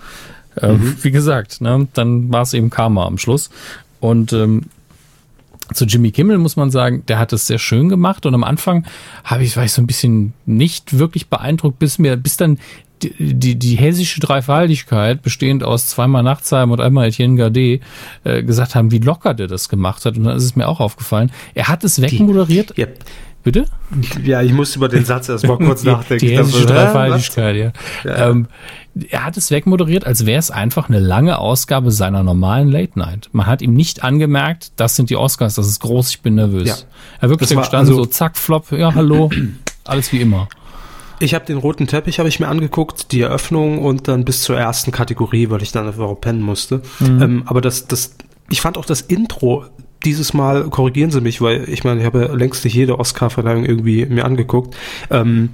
Äh, 0.56 0.74
Wie 1.02 1.10
gesagt, 1.10 1.60
ne, 1.60 1.88
dann 1.92 2.32
war 2.32 2.42
es 2.42 2.54
eben 2.54 2.70
Karma 2.70 3.06
am 3.06 3.18
Schluss. 3.18 3.50
Und 4.00 4.32
ähm, 4.32 4.62
zu 5.72 5.84
Jimmy 5.84 6.10
Kimmel 6.12 6.38
muss 6.38 6.56
man 6.56 6.70
sagen, 6.70 7.04
der 7.06 7.18
hat 7.18 7.32
es 7.32 7.46
sehr 7.46 7.58
schön 7.58 7.88
gemacht 7.88 8.26
und 8.26 8.34
am 8.34 8.44
Anfang 8.44 8.86
habe 9.24 9.42
ich, 9.42 9.56
war 9.56 9.64
ich 9.64 9.72
so 9.72 9.82
ein 9.82 9.86
bisschen 9.86 10.32
nicht 10.44 10.98
wirklich 10.98 11.28
beeindruckt, 11.28 11.78
bis 11.78 11.98
mir, 11.98 12.16
bis 12.16 12.36
dann 12.36 12.58
die, 13.02 13.34
die, 13.34 13.58
die 13.58 13.76
hessische 13.76 14.20
Dreifaltigkeit, 14.20 15.22
bestehend 15.22 15.62
aus 15.64 15.88
zweimal 15.88 16.22
Nachtsheim 16.22 16.70
und 16.70 16.80
einmal 16.80 17.08
Etienne 17.08 17.36
Gade, 17.36 17.80
äh, 18.24 18.42
gesagt 18.42 18.74
haben, 18.74 18.90
wie 18.90 18.98
locker 18.98 19.34
der 19.34 19.48
das 19.48 19.68
gemacht 19.68 20.04
hat. 20.04 20.16
Und 20.16 20.24
dann 20.24 20.36
ist 20.36 20.44
es 20.44 20.56
mir 20.56 20.68
auch 20.68 20.80
aufgefallen. 20.80 21.30
Er 21.54 21.68
hat 21.68 21.84
es 21.84 22.00
wegmoderiert. 22.00 22.76
Ja, 22.76 22.86
Bitte? 23.46 23.66
ja 24.24 24.42
ich 24.42 24.52
muss 24.52 24.74
über 24.74 24.88
den 24.88 25.04
Satz 25.04 25.28
erst 25.28 25.46
mal 25.46 25.56
kurz 25.56 25.84
nachdenken. 25.84 26.26
Die 26.26 26.36
hessische? 26.36 26.66
Dreifaltigkeit, 26.66 27.54
ja. 27.54 27.72
Ja. 28.04 28.30
Ähm, 28.30 28.48
er 29.08 29.24
hat 29.24 29.36
es 29.36 29.52
wegmoderiert, 29.52 30.04
als 30.04 30.26
wäre 30.26 30.40
es 30.40 30.50
einfach 30.50 30.88
eine 30.88 30.98
lange 30.98 31.38
Ausgabe 31.38 31.92
seiner 31.92 32.24
normalen 32.24 32.68
Late 32.72 32.98
Night. 32.98 33.28
Man 33.30 33.46
hat 33.46 33.62
ihm 33.62 33.72
nicht 33.74 34.02
angemerkt, 34.02 34.72
das 34.74 34.96
sind 34.96 35.10
die 35.10 35.16
Oscars, 35.16 35.54
das 35.54 35.68
ist 35.68 35.78
groß, 35.78 36.10
ich 36.10 36.22
bin 36.22 36.34
nervös. 36.34 36.66
Ja. 36.66 36.74
Er 37.20 37.30
wirklich 37.30 37.54
war 37.54 37.62
gestanden, 37.62 37.92
also- 37.92 38.02
so 38.02 38.06
zack, 38.10 38.36
flop, 38.36 38.72
ja, 38.72 38.92
hallo, 38.96 39.30
alles 39.84 40.12
wie 40.12 40.20
immer. 40.20 40.48
Ich 41.20 41.32
habe 41.32 41.44
den 41.44 41.58
roten 41.58 41.86
Teppich 41.86 42.18
habe 42.18 42.28
ich 42.28 42.40
mir 42.40 42.48
angeguckt, 42.48 43.12
die 43.12 43.20
Eröffnung 43.20 43.78
und 43.78 44.08
dann 44.08 44.24
bis 44.24 44.42
zur 44.42 44.58
ersten 44.58 44.90
Kategorie, 44.90 45.50
weil 45.50 45.62
ich 45.62 45.70
dann 45.70 45.86
einfach 45.86 46.12
pennen 46.20 46.42
musste. 46.42 46.82
Ähm, 47.00 47.44
aber 47.46 47.60
das, 47.60 47.86
das, 47.86 48.16
ich 48.50 48.60
fand 48.60 48.76
auch 48.76 48.84
das 48.86 49.02
Intro 49.02 49.66
dieses 50.04 50.34
Mal, 50.34 50.64
korrigieren 50.70 51.10
Sie 51.10 51.20
mich, 51.20 51.40
weil 51.40 51.68
ich 51.68 51.84
meine, 51.84 52.00
ich 52.00 52.06
habe 52.06 52.26
ja 52.26 52.32
längst 52.34 52.64
nicht 52.64 52.74
jede 52.74 52.98
Oscar-Verleihung 52.98 53.64
irgendwie 53.64 54.06
mir 54.06 54.24
angeguckt. 54.24 54.76
Ähm, 55.10 55.50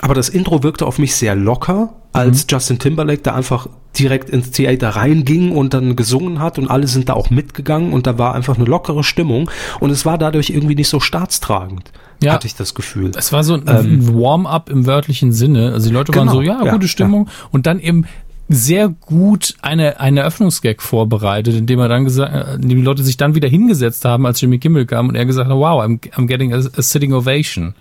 aber 0.00 0.14
das 0.14 0.28
Intro 0.28 0.62
wirkte 0.62 0.86
auf 0.86 0.98
mich 0.98 1.14
sehr 1.14 1.34
locker, 1.34 1.94
als 2.12 2.46
Justin 2.48 2.78
Timberlake 2.78 3.22
da 3.22 3.34
einfach 3.34 3.68
direkt 3.98 4.28
ins 4.28 4.50
Theater 4.50 4.90
reinging 4.90 5.52
und 5.52 5.72
dann 5.72 5.94
gesungen 5.96 6.40
hat 6.40 6.58
und 6.58 6.68
alle 6.68 6.86
sind 6.88 7.08
da 7.08 7.12
auch 7.14 7.30
mitgegangen 7.30 7.92
und 7.92 8.06
da 8.06 8.18
war 8.18 8.34
einfach 8.34 8.56
eine 8.56 8.64
lockere 8.64 9.04
Stimmung 9.04 9.50
und 9.80 9.90
es 9.90 10.04
war 10.04 10.18
dadurch 10.18 10.50
irgendwie 10.50 10.74
nicht 10.74 10.88
so 10.88 10.98
staatstragend, 11.00 11.92
Ja. 12.22 12.32
hatte 12.32 12.46
ich 12.48 12.56
das 12.56 12.74
Gefühl. 12.74 13.12
Es 13.16 13.32
war 13.32 13.44
so 13.44 13.54
ein, 13.54 13.68
ein 13.68 14.14
Warm-up 14.14 14.68
im 14.68 14.86
wörtlichen 14.86 15.32
Sinne. 15.32 15.72
Also 15.72 15.88
die 15.88 15.94
Leute 15.94 16.12
waren 16.14 16.26
Genau, 16.26 16.34
so, 16.34 16.42
ja, 16.42 16.64
ja, 16.64 16.72
gute 16.72 16.88
Stimmung. 16.88 17.28
Und 17.52 17.66
dann 17.66 17.78
eben 17.78 18.04
sehr 18.48 18.88
gut 18.88 19.54
eine, 19.62 20.00
eine 20.00 20.20
Eröffnungsgag 20.20 20.82
vorbereitet, 20.82 21.54
indem 21.54 21.78
er 21.80 21.88
dann 21.88 22.04
gesagt, 22.04 22.34
äh, 22.34 22.54
indem 22.54 22.78
die 22.78 22.84
Leute 22.84 23.02
sich 23.02 23.16
dann 23.16 23.34
wieder 23.34 23.48
hingesetzt 23.48 24.04
haben, 24.04 24.26
als 24.26 24.40
Jimmy 24.40 24.58
Kimmel 24.58 24.86
kam 24.86 25.08
und 25.08 25.14
er 25.14 25.24
gesagt 25.24 25.48
hat, 25.48 25.56
wow, 25.56 25.82
I'm, 25.82 25.98
I'm 26.12 26.26
getting 26.26 26.52
a, 26.52 26.58
a 26.58 26.82
sitting 26.82 27.12
ovation. 27.14 27.74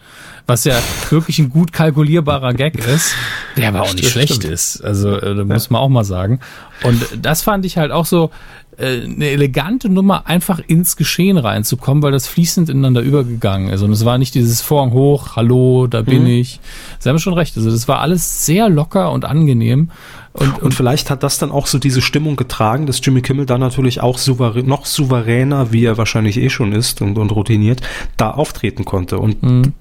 Was 0.47 0.63
ja 0.63 0.75
wirklich 1.09 1.39
ein 1.39 1.49
gut 1.49 1.73
kalkulierbarer 1.73 2.53
Gag 2.53 2.75
ist, 2.75 3.13
der 3.57 3.69
aber 3.69 3.81
auch 3.81 3.93
nicht 3.93 4.09
Stimmt, 4.09 4.11
schlecht 4.11 4.35
stimmt. 4.35 4.53
ist. 4.53 4.81
Also, 4.81 5.17
äh, 5.17 5.35
da 5.35 5.43
muss 5.43 5.69
man 5.69 5.81
auch 5.81 5.89
mal 5.89 6.05
sagen. 6.05 6.39
Und 6.83 7.01
das 7.21 7.41
fand 7.41 7.65
ich 7.65 7.77
halt 7.77 7.91
auch 7.91 8.05
so, 8.05 8.31
eine 8.77 9.29
elegante 9.29 9.89
Nummer, 9.89 10.27
einfach 10.27 10.59
ins 10.65 10.95
Geschehen 10.95 11.37
reinzukommen, 11.37 12.01
weil 12.03 12.11
das 12.11 12.27
fließend 12.27 12.69
ineinander 12.69 13.01
übergegangen 13.01 13.69
ist. 13.69 13.81
Und 13.81 13.91
es 13.91 14.05
war 14.05 14.17
nicht 14.17 14.35
dieses 14.35 14.61
Vorhang 14.61 14.91
hoch, 14.91 15.35
hallo, 15.35 15.87
da 15.87 16.01
bin 16.01 16.25
ich. 16.27 16.59
Sie 16.99 17.09
haben 17.09 17.19
schon 17.19 17.33
recht. 17.33 17.55
Also 17.57 17.69
das 17.69 17.87
war 17.87 17.99
alles 17.99 18.45
sehr 18.45 18.69
locker 18.69 19.11
und 19.11 19.25
angenehm. 19.25 19.91
Und, 20.33 20.61
Und 20.63 20.73
vielleicht 20.73 21.11
hat 21.11 21.21
das 21.21 21.37
dann 21.37 21.51
auch 21.51 21.67
so 21.67 21.77
diese 21.77 22.01
Stimmung 22.01 22.35
getragen, 22.35 22.87
dass 22.87 22.99
Jimmy 23.03 23.21
Kimmel 23.21 23.45
dann 23.45 23.59
natürlich 23.59 24.01
auch 24.01 24.17
souverän, 24.17 24.65
noch 24.65 24.87
souveräner, 24.87 25.71
wie 25.71 25.85
er 25.85 25.99
wahrscheinlich 25.99 26.37
eh 26.37 26.49
schon 26.49 26.71
ist 26.71 27.01
und, 27.03 27.19
und 27.19 27.31
routiniert, 27.31 27.81
da 28.17 28.31
auftreten 28.31 28.83
konnte. 28.83 29.19
Und 29.19 29.43
Mhm. 29.43 29.73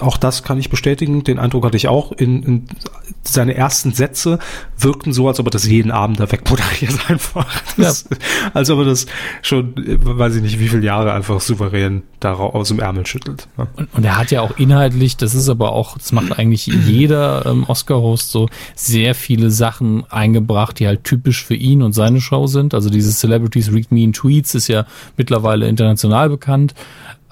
Auch 0.00 0.16
das 0.16 0.42
kann 0.42 0.58
ich 0.58 0.70
bestätigen. 0.70 1.24
Den 1.24 1.38
Eindruck 1.38 1.64
hatte 1.64 1.76
ich 1.76 1.88
auch. 1.88 2.12
In, 2.12 2.42
in 2.42 2.68
seine 3.22 3.54
ersten 3.54 3.92
Sätze 3.92 4.38
wirkten 4.78 5.12
so, 5.12 5.28
als 5.28 5.40
ob 5.40 5.46
er 5.46 5.50
das 5.50 5.66
jeden 5.66 5.90
Abend 5.90 6.20
da 6.20 6.30
wegmoderiert 6.30 6.98
einfach. 7.10 7.46
Das, 7.76 8.08
Als 8.54 8.70
ob 8.70 8.80
er 8.80 8.84
das 8.84 9.06
schon, 9.42 9.74
weiß 9.76 10.36
ich 10.36 10.42
nicht, 10.42 10.60
wie 10.60 10.68
viele 10.68 10.84
Jahre 10.84 11.12
einfach 11.12 11.40
souverän 11.40 12.02
da 12.20 12.34
aus 12.34 12.68
dem 12.68 12.80
Ärmel 12.80 13.06
schüttelt. 13.06 13.48
Ja. 13.58 13.66
Und, 13.76 13.88
und 13.94 14.04
er 14.04 14.16
hat 14.16 14.30
ja 14.30 14.40
auch 14.40 14.56
inhaltlich, 14.58 15.16
das 15.16 15.34
ist 15.34 15.48
aber 15.48 15.72
auch, 15.72 15.98
das 15.98 16.12
macht 16.12 16.38
eigentlich 16.38 16.66
jeder 16.86 17.46
ähm, 17.46 17.64
Oscar-Host 17.66 18.30
so, 18.30 18.48
sehr 18.74 19.14
viele 19.14 19.50
Sachen 19.50 20.04
eingebracht, 20.10 20.78
die 20.78 20.86
halt 20.86 21.04
typisch 21.04 21.44
für 21.44 21.54
ihn 21.54 21.82
und 21.82 21.92
seine 21.92 22.20
Show 22.20 22.46
sind. 22.46 22.74
Also 22.74 22.90
dieses 22.90 23.18
Celebrities 23.18 23.72
Read 23.72 23.92
Me 23.92 24.02
in 24.02 24.12
Tweets 24.12 24.54
ist 24.54 24.68
ja 24.68 24.86
mittlerweile 25.16 25.68
international 25.68 26.28
bekannt. 26.28 26.74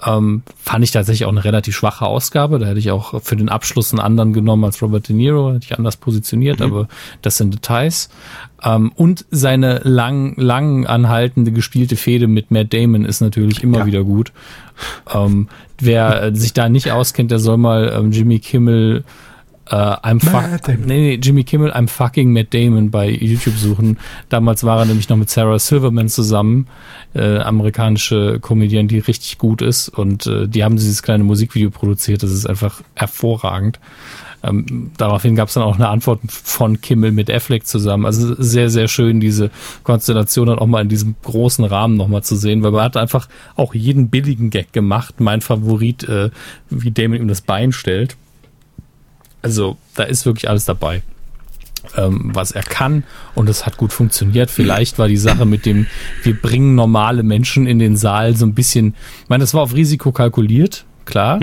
Ähm, 0.05 0.43
fand 0.61 0.83
ich 0.83 0.91
tatsächlich 0.91 1.25
auch 1.25 1.31
eine 1.31 1.43
relativ 1.43 1.75
schwache 1.75 2.05
Ausgabe. 2.05 2.59
Da 2.59 2.65
hätte 2.67 2.79
ich 2.79 2.91
auch 2.91 3.21
für 3.23 3.35
den 3.35 3.47
Abschluss 3.49 3.91
einen 3.93 4.01
anderen 4.01 4.33
genommen 4.33 4.65
als 4.65 4.81
Robert 4.81 5.07
De 5.07 5.15
Niro, 5.15 5.53
hätte 5.53 5.65
ich 5.65 5.77
anders 5.77 5.95
positioniert, 5.97 6.61
aber 6.61 6.87
das 7.21 7.37
sind 7.37 7.53
Details. 7.53 8.09
Ähm, 8.61 8.91
und 8.95 9.25
seine 9.31 9.79
lang, 9.83 10.35
lang 10.35 10.85
anhaltende 10.85 11.51
gespielte 11.51 11.95
Fehde 11.95 12.27
mit 12.27 12.51
Matt 12.51 12.73
Damon 12.73 13.05
ist 13.05 13.21
natürlich 13.21 13.63
immer 13.63 13.79
Ja. 13.79 13.85
wieder 13.85 14.03
gut. 14.03 14.33
Ähm, 15.13 15.47
wer 15.79 16.35
sich 16.35 16.51
da 16.53 16.67
nicht 16.67 16.91
auskennt, 16.91 17.31
der 17.31 17.39
soll 17.39 17.57
mal 17.57 17.93
ähm, 17.97 18.11
Jimmy 18.11 18.39
Kimmel 18.39 19.03
äh, 19.69 19.75
I'm 19.75 20.19
fuck, 20.19 20.67
nee, 20.67 20.85
nee, 20.85 21.13
Jimmy 21.15 21.43
Kimmel 21.43 21.71
I'm 21.71 21.87
fucking 21.87 22.31
Matt 22.31 22.53
Damon 22.53 22.91
bei 22.91 23.09
YouTube 23.09 23.55
suchen. 23.55 23.97
Damals 24.29 24.63
war 24.63 24.79
er 24.79 24.85
nämlich 24.85 25.09
noch 25.09 25.17
mit 25.17 25.29
Sarah 25.29 25.57
Silverman 25.57 26.09
zusammen, 26.09 26.67
äh, 27.15 27.39
amerikanische 27.39 28.39
Comedian, 28.39 28.87
die 28.87 28.99
richtig 28.99 29.37
gut 29.37 29.61
ist 29.61 29.89
und 29.89 30.27
äh, 30.27 30.47
die 30.47 30.63
haben 30.63 30.75
dieses 30.75 31.01
kleine 31.01 31.23
Musikvideo 31.23 31.71
produziert. 31.71 32.21
Das 32.21 32.31
ist 32.31 32.45
einfach 32.45 32.81
hervorragend. 32.95 33.79
Ähm, 34.43 34.91
daraufhin 34.97 35.35
gab 35.35 35.47
es 35.47 35.55
dann 35.55 35.63
auch 35.63 35.75
eine 35.75 35.89
Antwort 35.89 36.19
von 36.27 36.81
Kimmel 36.81 37.11
mit 37.11 37.31
Affleck 37.31 37.65
zusammen. 37.65 38.05
Also 38.05 38.35
sehr, 38.37 38.69
sehr 38.69 38.87
schön, 38.87 39.19
diese 39.19 39.49
Konstellation 39.83 40.47
dann 40.47 40.59
auch 40.59 40.67
mal 40.67 40.81
in 40.81 40.89
diesem 40.89 41.15
großen 41.23 41.65
Rahmen 41.65 41.97
nochmal 41.97 42.23
zu 42.23 42.35
sehen, 42.35 42.61
weil 42.61 42.71
man 42.71 42.83
hat 42.83 42.97
einfach 42.97 43.27
auch 43.55 43.73
jeden 43.73 44.09
billigen 44.09 44.51
Gag 44.51 44.73
gemacht. 44.73 45.15
Mein 45.19 45.41
Favorit, 45.41 46.03
äh, 46.03 46.29
wie 46.69 46.91
Damon 46.91 47.17
ihm 47.17 47.27
das 47.27 47.41
Bein 47.41 47.71
stellt. 47.71 48.17
Also 49.45 49.77
da 49.93 50.01
ist 50.01 50.25
wirklich 50.25 50.49
alles 50.49 50.65
dabei, 50.65 51.03
ähm, 51.95 52.31
was 52.33 52.49
er 52.49 52.63
kann 52.63 53.03
und 53.35 53.47
es 53.47 53.67
hat 53.67 53.77
gut 53.77 53.93
funktioniert. 53.93 54.49
Vielleicht 54.49 54.97
war 54.97 55.07
die 55.07 55.17
Sache 55.17 55.45
mit 55.45 55.67
dem, 55.67 55.85
wir 56.23 56.33
bringen 56.33 56.73
normale 56.73 57.21
Menschen 57.21 57.67
in 57.67 57.77
den 57.77 57.95
Saal 57.95 58.35
so 58.35 58.47
ein 58.47 58.55
bisschen, 58.55 58.95
ich 59.21 59.29
meine, 59.29 59.43
das 59.43 59.53
war 59.53 59.61
auf 59.61 59.75
Risiko 59.75 60.11
kalkuliert, 60.11 60.85
klar, 61.05 61.39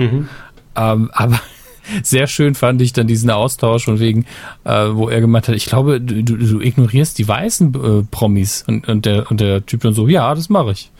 ähm, 0.75 1.11
aber 1.13 1.39
sehr 2.03 2.27
schön 2.27 2.55
fand 2.55 2.81
ich 2.81 2.91
dann 2.91 3.07
diesen 3.07 3.29
Austausch 3.29 3.85
von 3.85 4.01
wegen, 4.01 4.25
äh, 4.65 4.87
wo 4.91 5.07
er 5.07 5.21
gemeint 5.21 5.47
hat, 5.47 5.55
ich 5.55 5.67
glaube, 5.67 6.01
du, 6.01 6.25
du 6.25 6.35
du 6.35 6.59
ignorierst 6.59 7.17
die 7.17 7.25
weißen 7.25 7.73
äh, 7.73 8.03
Promis 8.11 8.65
und, 8.67 8.85
und, 8.89 9.05
der, 9.05 9.31
und 9.31 9.39
der 9.39 9.65
Typ 9.65 9.79
dann 9.79 9.93
so, 9.93 10.09
ja, 10.09 10.35
das 10.35 10.49
mache 10.49 10.73
ich. 10.73 10.91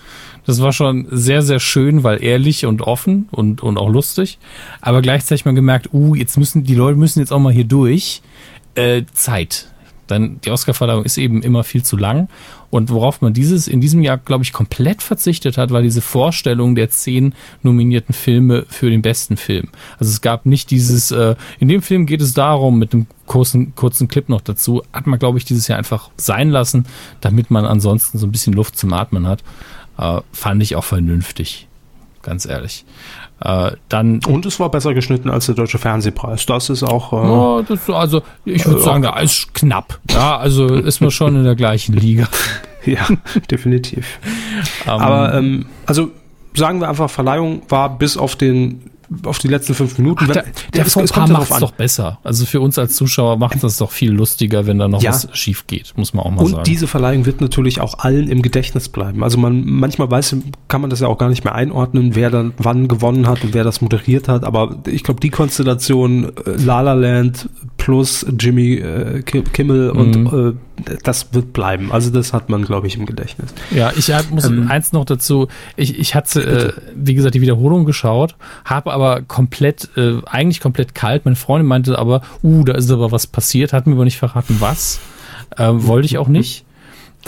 Das 0.46 0.62
war 0.62 0.74
schon 0.74 1.08
sehr, 1.10 1.42
sehr 1.42 1.60
schön, 1.60 2.04
weil 2.04 2.24
ehrlich 2.24 2.66
und 2.66 2.82
offen 2.82 3.28
und, 3.32 3.64
und 3.64 3.78
auch 3.78 3.90
lustig. 3.90 4.40
Aber 4.82 5.02
gleichzeitig 5.02 5.46
mal 5.46 5.54
gemerkt, 5.54 5.90
uh, 5.94 6.16
jetzt 6.16 6.38
müssen, 6.38 6.64
die 6.64 6.76
Leute 6.76 6.98
müssen 6.98 7.20
jetzt 7.20 7.32
auch 7.32 7.40
mal 7.40 7.54
hier 7.54 7.66
durch. 7.66 8.22
Äh, 8.76 9.04
Zeit. 9.14 9.68
Denn 10.10 10.40
die 10.44 10.52
Oscarverleihung 10.52 11.06
ist 11.06 11.18
eben 11.18 11.42
immer 11.42 11.64
viel 11.64 11.84
zu 11.84 11.96
lang. 11.96 12.28
Und 12.70 12.90
worauf 12.90 13.22
man 13.22 13.34
dieses 13.34 13.68
in 13.68 13.82
diesem 13.82 14.02
Jahr, 14.02 14.18
glaube 14.18 14.44
ich, 14.44 14.52
komplett 14.52 15.02
verzichtet 15.02 15.58
hat, 15.58 15.72
war 15.72 15.82
diese 15.82 16.02
Vorstellung 16.02 16.76
der 16.76 16.90
zehn 16.90 17.34
nominierten 17.62 18.14
Filme 18.14 18.66
für 18.68 18.90
den 18.90 19.02
besten 19.02 19.38
Film. 19.38 19.70
Also 20.00 20.12
es 20.12 20.22
gab 20.22 20.46
nicht 20.46 20.72
dieses, 20.72 21.12
äh, 21.12 21.36
in 21.60 21.68
dem 21.68 21.82
Film 21.82 22.06
geht 22.06 22.22
es 22.22 22.34
darum, 22.34 22.80
mit 22.80 22.94
einem 22.94 23.06
kurzen, 23.28 23.76
kurzen 23.76 24.08
Clip 24.08 24.28
noch 24.28 24.42
dazu, 24.42 24.82
hat 24.92 25.08
man, 25.08 25.20
glaube 25.20 25.38
ich, 25.38 25.46
dieses 25.46 25.68
Jahr 25.68 25.78
einfach 25.78 26.10
sein 26.18 26.50
lassen, 26.50 26.86
damit 27.22 27.52
man 27.52 27.66
ansonsten 27.66 28.18
so 28.18 28.26
ein 28.26 28.32
bisschen 28.32 28.54
Luft 28.54 28.78
zum 28.78 28.92
Atmen 28.92 29.28
hat. 29.28 29.44
Äh, 29.98 30.22
fand 30.32 30.64
ich 30.64 30.76
auch 30.76 30.84
vernünftig, 30.84 31.68
ganz 32.22 32.46
ehrlich. 32.46 32.86
Äh, 33.42 33.72
dann 33.90 34.22
Und 34.26 34.46
es 34.46 34.60
war 34.60 34.70
besser 34.70 34.94
geschnitten 34.94 35.30
als 35.30 35.48
der 35.48 35.56
Deutsche 35.56 35.78
Fernsehpreis. 35.78 36.46
Das 36.46 36.70
ist 36.70 36.84
auch. 36.84 37.14
Äh, 37.14 37.28
Ja, 37.28 37.62
das, 37.62 37.90
also 37.90 38.22
ich 38.46 38.66
würde 38.66 38.82
sagen, 38.82 39.04
da 39.04 39.20
ist 39.20 39.54
knapp. 39.54 40.00
Ja, 40.12 40.38
also 40.38 40.68
ist 40.76 41.02
man 41.02 41.12
schon 41.12 41.36
in 41.36 41.44
der 41.44 41.56
gleichen 41.56 41.94
Liga. 41.94 42.28
ja, 42.86 43.06
definitiv. 43.52 44.20
Ähm, 44.86 44.90
Aber 44.90 45.34
ähm, 45.34 45.66
also 45.86 46.12
sagen 46.56 46.80
wir 46.80 46.90
einfach, 46.90 47.10
Verleihung 47.10 47.64
war 47.70 47.98
bis 47.98 48.16
auf 48.18 48.36
den 48.36 48.90
auf 49.26 49.40
die 49.40 49.48
letzten 49.48 49.74
fünf 49.74 49.98
Minuten. 49.98 50.28
wenn- 50.28 50.42
der 50.74 50.86
Fauxpas 50.86 51.30
macht 51.30 51.52
es 51.52 51.60
doch 51.60 51.72
besser. 51.72 52.20
Also 52.24 52.46
für 52.46 52.60
uns 52.62 52.78
als 52.78 52.96
Zuschauer 52.96 53.38
macht 53.38 53.64
das 53.64 53.78
doch 53.78 53.92
viel 53.92 54.12
lustiger, 54.12 54.66
wenn 54.68 54.80
da 54.80 54.88
noch 54.88 55.02
Ja. 55.02 55.12
was 55.12 55.28
schief 55.34 55.68
geht, 55.68 55.94
muss 55.96 56.14
man 56.14 56.26
auch 56.26 56.32
mal 56.32 56.44
Und 56.44 56.52
sagen. 56.52 56.64
diese 56.66 56.88
Verleihung 56.88 57.26
wird 57.26 57.42
natürlich 57.42 57.82
auch 57.82 58.00
allen 58.00 58.28
im 58.30 58.42
Gedächtnis 58.42 58.90
bleiben. 58.90 59.24
Also 59.24 59.38
man 59.38 59.64
manchmal 59.66 60.10
weiß, 60.10 60.36
kann 60.68 60.82
man 60.82 60.90
das 60.90 61.00
ja 61.02 61.08
auch 61.08 61.18
gar 61.18 61.30
nicht 61.30 61.44
mehr 61.44 61.56
einordnen, 61.56 62.16
wer 62.16 62.30
dann 62.30 62.54
wann 62.58 62.88
gewonnen 62.88 63.28
hat 63.28 63.44
und 63.44 63.54
wer 63.54 63.64
das 63.64 63.82
moderiert 63.82 64.28
hat. 64.28 64.44
Aber 64.44 64.78
ich 64.88 65.04
glaube, 65.04 65.20
die 65.20 65.30
Konstellation 65.30 66.26
äh, 66.46 66.52
La 66.64 66.82
La 66.82 66.94
Land 66.94 67.50
plus 67.78 68.26
Jimmy 68.40 68.76
äh, 68.76 69.22
Ki- 69.24 69.44
Kimmel 69.44 69.90
und 69.92 70.16
Mhm. 70.32 70.56
äh, 70.73 70.73
das 71.04 71.34
wird 71.34 71.54
bleiben. 71.54 71.92
Also 71.92 72.10
das 72.10 72.34
hat 72.34 72.50
man, 72.50 72.64
glaube 72.64 72.88
ich, 72.88 72.98
im 72.98 73.06
Gedächtnis. 73.06 73.54
Ja, 73.72 73.92
ich 73.96 74.12
hab, 74.12 74.30
muss 74.32 74.46
Ähm, 74.46 74.70
eins 74.70 74.92
noch 74.92 75.06
dazu. 75.06 75.48
Ich, 75.76 76.00
ich 76.00 76.16
hatte, 76.16 76.42
äh, 76.42 76.74
wie 76.96 77.14
gesagt, 77.14 77.36
die 77.36 77.42
Wiederholung 77.42 77.86
geschaut, 77.86 78.36
habe 78.66 78.92
aber 78.92 79.22
komplett, 79.22 79.90
äh, 79.98 80.16
eigentlich 80.26 80.60
komplett 80.60 80.96
kalt. 80.96 81.26
Meine 81.26 81.36
Freundin 81.36 81.68
meinte 81.68 82.00
aber, 82.00 82.22
uh, 82.42 82.64
da 82.64 82.74
ist 82.74 82.90
aber 82.92 83.12
was 83.12 83.28
passiert, 83.28 83.74
hat 83.74 83.88
mir 83.88 83.94
aber 83.94 84.06
nicht 84.06 84.18
verraten, 84.18 84.58
was. 84.60 85.00
Ähm, 85.58 85.86
wollte 85.86 86.06
ich 86.06 86.18
auch 86.18 86.28
nicht. 86.28 86.66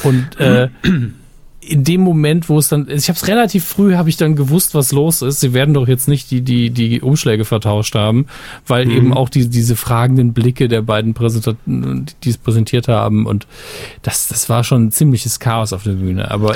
Und 0.04 0.40
äh, 0.40 0.70
in 1.68 1.84
dem 1.84 2.02
Moment, 2.02 2.48
wo 2.50 2.58
es 2.60 2.68
dann, 2.68 2.88
ich 2.90 3.08
habe 3.10 3.18
es 3.18 3.28
relativ 3.28 3.66
früh, 3.66 3.96
habe 3.96 4.10
ich 4.10 4.18
dann 4.18 4.36
gewusst, 4.36 4.76
was 4.76 4.92
los 4.92 5.22
ist. 5.22 5.40
Sie 5.40 5.54
werden 5.54 5.74
doch 5.74 5.88
jetzt 5.88 6.08
nicht 6.08 6.30
die 6.32 6.42
die 6.42 6.70
die 6.70 7.02
Umschläge 7.02 7.46
vertauscht 7.46 7.96
haben, 7.96 8.28
weil 8.68 8.90
eben 8.92 9.14
auch 9.14 9.30
die, 9.30 9.50
diese 9.50 9.76
fragenden 9.76 10.34
Blicke 10.34 10.68
der 10.68 10.82
beiden 10.82 11.14
Präsentaten, 11.14 12.06
die 12.24 12.30
es 12.30 12.38
präsentiert 12.38 12.88
haben 12.88 13.26
und 13.26 13.48
das 14.04 14.28
das 14.28 14.50
war 14.50 14.64
schon 14.64 14.86
ein 14.86 14.92
ziemliches 14.92 15.40
Chaos 15.40 15.74
auf 15.74 15.84
der 15.84 15.94
Bühne. 15.94 16.30
Aber 16.32 16.56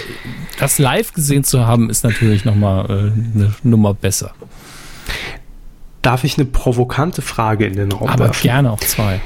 das 0.60 0.80
live 0.80 1.14
gesehen 1.14 1.44
zu 1.44 1.66
haben, 1.66 1.90
ist 1.90 2.04
natürlich 2.04 2.46
noch 2.46 2.56
mal 2.56 2.86
äh, 2.86 2.92
eine 2.92 3.54
Nummer 3.64 3.94
besser. 3.94 4.34
Darf 6.02 6.24
ich 6.24 6.38
eine 6.38 6.46
provokante 6.46 7.22
Frage 7.22 7.66
in 7.66 7.74
den 7.76 7.92
Raum 7.92 8.08
Aber 8.10 8.26
werfen? 8.26 8.44
gerne 8.44 8.72
auch 8.72 8.80
zwei. 8.80 9.20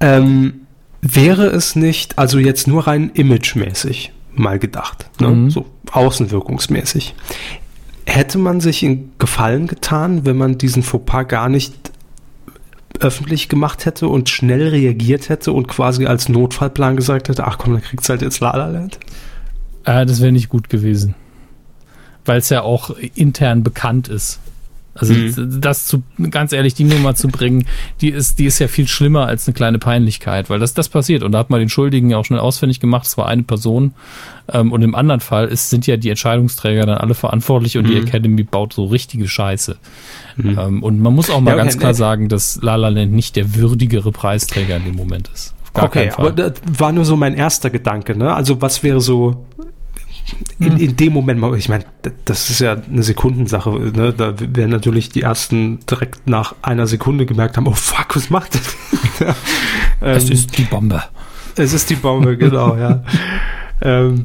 Ähm, 0.00 0.63
wäre 1.04 1.46
es 1.46 1.76
nicht, 1.76 2.18
also 2.18 2.38
jetzt 2.38 2.66
nur 2.66 2.86
rein 2.86 3.10
imagemäßig 3.12 4.12
mal 4.34 4.58
gedacht, 4.58 5.10
ne? 5.20 5.28
Mhm. 5.28 5.50
so 5.50 5.66
außenwirkungsmäßig, 5.92 7.14
hätte 8.06 8.38
man 8.38 8.60
sich 8.60 8.84
einen 8.84 9.12
Gefallen 9.18 9.66
getan, 9.66 10.24
wenn 10.24 10.36
man 10.36 10.58
diesen 10.58 10.82
Fauxpas 10.82 11.28
gar 11.28 11.48
nicht 11.48 11.74
öffentlich 13.00 13.48
gemacht 13.48 13.86
hätte 13.86 14.08
und 14.08 14.28
schnell 14.28 14.68
reagiert 14.68 15.28
hätte 15.28 15.52
und 15.52 15.68
quasi 15.68 16.06
als 16.06 16.28
Notfallplan 16.28 16.96
gesagt 16.96 17.28
hätte, 17.28 17.46
ach 17.46 17.58
komm, 17.58 17.74
dann 17.74 17.82
kriegt's 17.82 18.08
halt 18.08 18.22
jetzt 18.22 18.40
La 18.40 18.56
La 18.56 18.68
Land. 18.68 18.98
Äh, 19.84 20.06
das 20.06 20.20
wäre 20.20 20.32
nicht 20.32 20.48
gut 20.48 20.68
gewesen. 20.68 21.14
Weil 22.24 22.38
es 22.38 22.48
ja 22.48 22.62
auch 22.62 22.90
intern 23.14 23.62
bekannt 23.62 24.08
ist. 24.08 24.40
Also 24.94 25.12
Mhm. 25.12 25.60
das 25.60 25.86
zu, 25.86 26.02
ganz 26.30 26.52
ehrlich, 26.52 26.74
die 26.74 26.84
Nummer 26.84 27.14
zu 27.16 27.26
bringen, 27.28 27.66
die 28.00 28.10
ist, 28.10 28.38
die 28.38 28.44
ist 28.46 28.60
ja 28.60 28.68
viel 28.68 28.86
schlimmer 28.86 29.26
als 29.26 29.48
eine 29.48 29.54
kleine 29.54 29.78
Peinlichkeit, 29.80 30.50
weil 30.50 30.60
das, 30.60 30.72
das 30.74 30.88
passiert. 30.88 31.22
Und 31.24 31.32
da 31.32 31.38
hat 31.38 31.50
man 31.50 31.58
den 31.60 31.68
Schuldigen 31.68 32.10
ja 32.10 32.18
auch 32.18 32.24
schnell 32.24 32.38
ausfindig 32.38 32.78
gemacht, 32.78 33.06
es 33.06 33.16
war 33.18 33.26
eine 33.28 33.42
Person. 33.42 33.94
Ähm, 34.52 34.70
und 34.72 34.82
im 34.82 34.94
anderen 34.94 35.20
Fall 35.20 35.48
ist, 35.48 35.70
sind 35.70 35.86
ja 35.88 35.96
die 35.96 36.10
Entscheidungsträger 36.10 36.86
dann 36.86 36.98
alle 36.98 37.14
verantwortlich 37.14 37.76
und 37.76 37.88
die 37.88 37.94
Mhm. 37.94 38.06
Academy 38.06 38.42
baut 38.44 38.72
so 38.72 38.84
richtige 38.84 39.26
Scheiße. 39.26 39.76
Ähm, 40.38 40.82
und 40.82 41.00
man 41.00 41.12
muss 41.14 41.28
auch 41.30 41.40
mal 41.40 41.52
Ja, 41.52 41.56
ganz 41.56 41.72
okay, 41.74 41.80
klar 41.80 41.92
ne- 41.92 41.96
sagen, 41.98 42.28
dass 42.28 42.60
La 42.62 42.76
La 42.76 42.88
Land 42.88 43.12
nicht 43.12 43.36
der 43.36 43.54
würdigere 43.56 44.12
Preisträger 44.12 44.76
in 44.76 44.84
dem 44.84 44.94
Moment 44.96 45.28
ist. 45.34 45.54
Gar 45.74 45.86
okay, 45.86 46.10
aber 46.16 46.30
das 46.30 46.52
war 46.78 46.92
nur 46.92 47.04
so 47.04 47.16
mein 47.16 47.34
erster 47.34 47.68
Gedanke, 47.70 48.16
ne? 48.16 48.32
Also 48.32 48.60
was 48.62 48.84
wäre 48.84 49.00
so 49.00 49.44
in, 50.58 50.78
in 50.78 50.96
dem 50.96 51.12
Moment, 51.12 51.38
mal- 51.40 51.56
ich 51.56 51.68
meine, 51.68 51.84
das 52.24 52.48
ist 52.50 52.60
ja 52.60 52.76
eine 52.90 53.02
Sekundensache, 53.02 53.70
ne? 53.70 54.12
Da 54.16 54.34
werden 54.38 54.70
natürlich 54.70 55.08
die 55.10 55.22
ersten 55.22 55.80
direkt 55.90 56.26
nach 56.28 56.54
einer 56.62 56.86
Sekunde 56.86 57.26
gemerkt 57.26 57.56
haben, 57.56 57.66
oh 57.66 57.72
fuck, 57.74 58.16
was 58.16 58.30
macht 58.30 58.54
das? 58.54 58.76
es 60.00 60.24
Ähm, 60.26 60.32
ist 60.32 60.56
die 60.58 60.62
Bombe. 60.64 61.02
es 61.56 61.72
ist 61.72 61.90
die 61.90 61.96
Bombe, 61.96 62.36
genau, 62.36 62.76
ja. 62.76 63.04
ähm, 63.82 64.24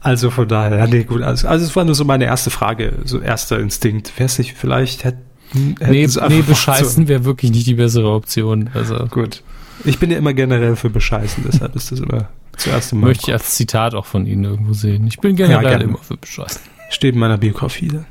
also 0.00 0.30
von 0.30 0.46
daher, 0.46 0.78
ja, 0.78 0.86
nee, 0.86 1.04
gut, 1.04 1.22
also, 1.22 1.48
also 1.48 1.64
es 1.64 1.74
war 1.74 1.84
nur 1.84 1.94
so 1.94 2.04
meine 2.04 2.24
erste 2.26 2.50
Frage, 2.50 2.92
so 3.04 3.20
erster 3.20 3.58
Instinkt. 3.58 4.12
Wäre 4.18 4.26
es 4.26 4.38
nicht, 4.38 4.54
vielleicht 4.54 5.04
hätten, 5.04 5.76
hätten 5.80 5.90
Nee, 5.90 6.08
nee 6.28 6.42
bescheißen 6.42 7.08
wäre 7.08 7.24
wirklich 7.24 7.50
nicht 7.52 7.66
die 7.66 7.74
bessere 7.74 8.10
Option. 8.10 8.68
Also 8.74 8.98
So, 8.98 9.06
gut. 9.06 9.42
Ich 9.84 9.98
bin 9.98 10.10
ja 10.10 10.18
immer 10.18 10.32
generell 10.32 10.76
für 10.76 10.90
bescheißen, 10.90 11.44
deshalb 11.46 11.76
ist 11.76 11.92
das 11.92 12.00
immer 12.00 12.28
zuerst 12.56 12.92
meinem 12.92 13.08
möchte 13.08 13.24
ich 13.28 13.32
als 13.32 13.54
Zitat 13.54 13.94
auch 13.94 14.06
von 14.06 14.26
Ihnen 14.26 14.44
irgendwo 14.44 14.72
sehen. 14.72 15.06
Ich 15.06 15.18
bin 15.18 15.36
generell 15.36 15.62
gerne. 15.62 15.84
immer 15.84 15.98
für 15.98 16.16
bescheißen. 16.16 16.60
Steht 16.90 17.14
in 17.14 17.20
meiner 17.20 17.38
Biografie. 17.38 17.88
da. 17.88 18.04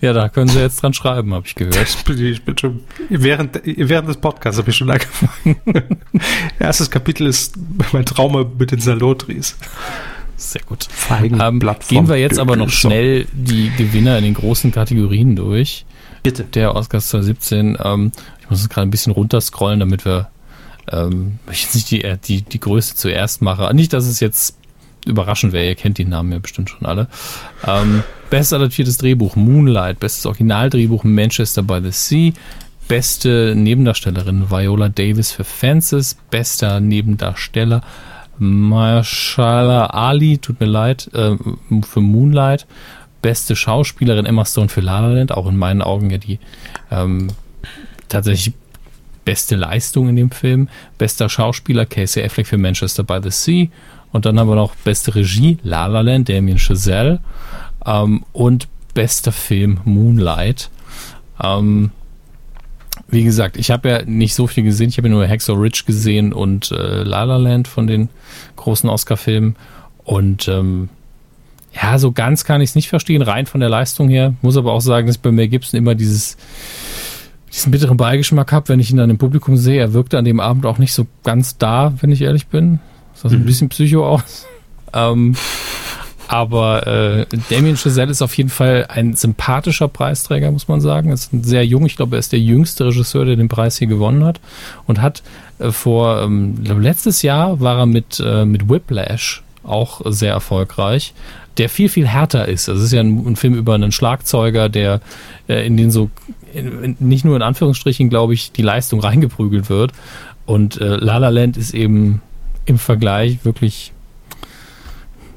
Ja, 0.00 0.14
da 0.14 0.30
können 0.30 0.48
Sie 0.48 0.58
jetzt 0.58 0.82
dran 0.82 0.94
schreiben, 0.94 1.34
habe 1.34 1.46
ich 1.46 1.54
gehört. 1.54 1.76
Ich 1.76 2.42
bin, 2.42 2.56
schon, 2.56 2.80
während, 3.10 3.60
während 3.64 4.08
des 4.08 4.16
Podcasts 4.16 4.58
habe 4.58 4.70
ich 4.70 4.76
schon 4.76 4.90
angefangen. 4.90 5.56
Erstes 6.58 6.90
Kapitel 6.90 7.26
ist 7.26 7.54
mein 7.92 8.06
Trauma 8.06 8.46
mit 8.58 8.70
den 8.70 8.80
Salotris. 8.80 9.56
Sehr 10.36 10.62
gut. 10.62 10.86
Feigen, 10.90 11.38
Ähm, 11.38 11.58
Blatt 11.58 11.86
gehen 11.86 12.08
wir 12.08 12.16
jetzt 12.16 12.38
aber 12.38 12.56
noch 12.56 12.70
schnell 12.70 13.26
die 13.32 13.70
Gewinner 13.76 14.16
in 14.16 14.24
den 14.24 14.34
großen 14.34 14.72
Kategorien 14.72 15.36
durch. 15.36 15.84
Bitte. 16.22 16.44
Der 16.44 16.74
Oscars 16.74 17.10
2017. 17.10 17.76
Ähm, 17.82 18.12
ich 18.40 18.48
muss 18.48 18.62
es 18.62 18.70
gerade 18.70 18.86
ein 18.86 18.90
bisschen 18.90 19.12
runterscrollen, 19.12 19.80
damit 19.80 20.06
wir 20.06 20.30
ähm, 20.90 21.38
ich 21.50 21.62
jetzt 21.62 21.74
nicht 21.74 21.90
die, 21.90 22.04
äh, 22.04 22.18
die, 22.22 22.42
die 22.42 22.60
Größte 22.60 22.96
zuerst 22.96 23.42
mache. 23.42 23.72
Nicht, 23.74 23.92
dass 23.92 24.06
es 24.06 24.20
jetzt 24.20 24.56
überraschend 25.06 25.52
wäre, 25.52 25.66
ihr 25.66 25.74
kennt 25.74 25.98
die 25.98 26.04
Namen 26.04 26.32
ja 26.32 26.38
bestimmt 26.38 26.70
schon 26.70 26.86
alle. 26.86 27.08
Ähm, 27.66 28.02
bestes 28.28 28.52
adaptiertes 28.52 28.98
Drehbuch 28.98 29.36
Moonlight, 29.36 29.98
bestes 30.00 30.26
Originaldrehbuch 30.26 31.04
Manchester 31.04 31.62
by 31.62 31.80
the 31.82 31.90
Sea, 31.90 32.32
beste 32.88 33.54
Nebendarstellerin 33.56 34.50
Viola 34.50 34.88
Davis 34.88 35.32
für 35.32 35.44
Fences, 35.44 36.16
bester 36.30 36.80
Nebendarsteller 36.80 37.82
Marshala 38.38 39.86
Ali, 39.86 40.38
tut 40.38 40.60
mir 40.60 40.66
leid, 40.66 41.10
äh, 41.12 41.36
für 41.82 42.00
Moonlight, 42.00 42.66
beste 43.22 43.54
Schauspielerin 43.54 44.26
Emma 44.26 44.44
Stone 44.44 44.70
für 44.70 44.80
La 44.80 45.00
La 45.00 45.12
Land, 45.12 45.32
auch 45.32 45.46
in 45.46 45.56
meinen 45.56 45.82
Augen 45.82 46.10
ja 46.10 46.18
die 46.18 46.38
ähm, 46.90 47.28
tatsächlich 48.08 48.54
beste 49.24 49.56
Leistung 49.56 50.08
in 50.08 50.16
dem 50.16 50.30
Film, 50.30 50.68
bester 50.98 51.28
Schauspieler 51.28 51.86
Casey 51.86 52.22
Affleck 52.24 52.46
für 52.46 52.58
Manchester 52.58 53.02
by 53.02 53.18
the 53.22 53.30
Sea 53.30 53.68
und 54.12 54.26
dann 54.26 54.38
haben 54.38 54.48
wir 54.48 54.56
noch 54.56 54.74
beste 54.76 55.14
Regie 55.14 55.58
La 55.62 55.86
La 55.86 56.00
Land, 56.00 56.28
Damien 56.28 56.58
Chazelle 56.58 57.20
ähm, 57.86 58.24
und 58.32 58.68
bester 58.94 59.32
Film 59.32 59.80
Moonlight. 59.84 60.70
Ähm, 61.42 61.90
wie 63.08 63.24
gesagt, 63.24 63.56
ich 63.56 63.70
habe 63.70 63.88
ja 63.88 64.02
nicht 64.04 64.34
so 64.34 64.46
viel 64.46 64.64
gesehen. 64.64 64.88
Ich 64.88 64.98
habe 64.98 65.08
ja 65.08 65.14
nur 65.14 65.26
Hacksaw 65.26 65.58
Ridge 65.58 65.82
gesehen 65.86 66.32
und 66.32 66.70
äh, 66.70 67.02
La 67.02 67.24
La 67.24 67.36
Land 67.36 67.66
von 67.66 67.86
den 67.86 68.08
großen 68.56 68.88
Oscar-Filmen. 68.88 69.56
Und 70.04 70.48
ähm, 70.48 70.88
ja, 71.72 71.98
so 71.98 72.12
ganz 72.12 72.44
kann 72.44 72.60
ich 72.60 72.70
es 72.70 72.74
nicht 72.76 72.88
verstehen, 72.88 73.22
rein 73.22 73.46
von 73.46 73.60
der 73.60 73.68
Leistung 73.68 74.08
her. 74.08 74.34
Muss 74.42 74.56
aber 74.56 74.72
auch 74.72 74.80
sagen, 74.80 75.06
dass 75.06 75.16
ich 75.16 75.22
bei 75.22 75.32
Mel 75.32 75.48
Gibson 75.48 75.78
immer 75.78 75.94
dieses 75.94 76.36
diesen 77.52 77.72
bitteren 77.72 77.96
Beigeschmack 77.96 78.52
habe, 78.52 78.68
wenn 78.68 78.80
ich 78.80 78.90
ihn 78.90 78.96
dann 78.96 79.10
im 79.10 79.18
Publikum 79.18 79.56
sehe. 79.56 79.80
Er 79.80 79.92
wirkte 79.92 80.18
an 80.18 80.24
dem 80.24 80.40
Abend 80.40 80.66
auch 80.66 80.78
nicht 80.78 80.92
so 80.92 81.06
ganz 81.24 81.58
da, 81.58 81.92
wenn 82.00 82.10
ich 82.12 82.22
ehrlich 82.22 82.46
bin. 82.46 82.80
Sah 83.14 83.28
so 83.28 83.36
ein 83.36 83.44
bisschen 83.44 83.68
psycho 83.68 84.06
aus. 84.06 84.46
Ähm, 84.92 85.36
aber 86.26 86.86
äh, 86.86 87.26
Damien 87.48 87.76
Chazelle 87.76 88.10
ist 88.10 88.22
auf 88.22 88.36
jeden 88.36 88.50
Fall 88.50 88.86
ein 88.88 89.14
sympathischer 89.14 89.88
Preisträger, 89.88 90.50
muss 90.52 90.68
man 90.68 90.80
sagen. 90.80 91.08
Er 91.08 91.14
ist 91.14 91.30
sehr 91.42 91.66
jung. 91.66 91.86
Ich 91.86 91.96
glaube, 91.96 92.16
er 92.16 92.18
ist 92.20 92.32
der 92.32 92.40
jüngste 92.40 92.86
Regisseur, 92.86 93.24
der 93.24 93.36
den 93.36 93.48
Preis 93.48 93.78
hier 93.78 93.88
gewonnen 93.88 94.24
hat. 94.24 94.40
Und 94.86 95.00
hat 95.00 95.22
äh, 95.60 95.72
vor, 95.72 96.22
ähm, 96.22 96.56
letztes 96.64 97.22
Jahr 97.22 97.60
war 97.60 97.78
er 97.78 97.86
mit, 97.86 98.20
äh, 98.24 98.44
mit 98.44 98.68
Whiplash 98.68 99.42
auch 99.64 100.02
sehr 100.04 100.32
erfolgreich, 100.32 101.14
der 101.58 101.68
viel, 101.68 101.88
viel 101.88 102.06
härter 102.06 102.46
ist. 102.46 102.68
Also 102.68 102.80
es 102.80 102.86
ist 102.86 102.92
ja 102.92 103.00
ein, 103.00 103.26
ein 103.26 103.36
Film 103.36 103.54
über 103.54 103.74
einen 103.74 103.92
Schlagzeuger, 103.92 104.68
der 104.68 105.00
äh, 105.48 105.66
in 105.66 105.76
den 105.76 105.90
so, 105.90 106.10
in, 106.52 106.96
nicht 106.98 107.24
nur 107.24 107.36
in 107.36 107.42
Anführungsstrichen, 107.42 108.08
glaube 108.10 108.34
ich, 108.34 108.52
die 108.52 108.62
Leistung 108.62 109.00
reingeprügelt 109.00 109.70
wird. 109.70 109.92
Und 110.46 110.80
äh, 110.80 110.96
La 110.96 111.18
La 111.18 111.28
Land 111.28 111.56
ist 111.56 111.74
eben 111.74 112.22
im 112.66 112.78
Vergleich 112.78 113.44
wirklich, 113.44 113.92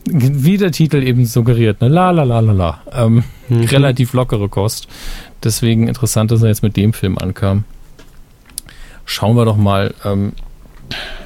wie 0.06 0.58
der 0.58 0.72
Titel 0.72 1.04
eben 1.04 1.26
suggeriert, 1.26 1.82
ne? 1.82 1.88
La 1.88 2.12
La 2.12 2.24
La 2.24 2.40
La 2.40 2.54
La. 2.54 2.82
Ähm, 2.92 3.24
Mhm. 3.50 3.66
Relativ 3.66 4.14
lockere 4.14 4.50
Kost. 4.50 4.88
Deswegen 5.44 5.88
interessant, 5.88 6.32
dass 6.32 6.42
er 6.42 6.50
jetzt 6.50 6.64
mit 6.64 6.78
dem 6.78 6.94
Film 6.94 7.18
ankam. 7.18 7.66
Schauen 9.06 9.36
wir 9.36 9.46
doch 9.46 9.58
mal, 9.58 9.94
ähm, 10.06 10.34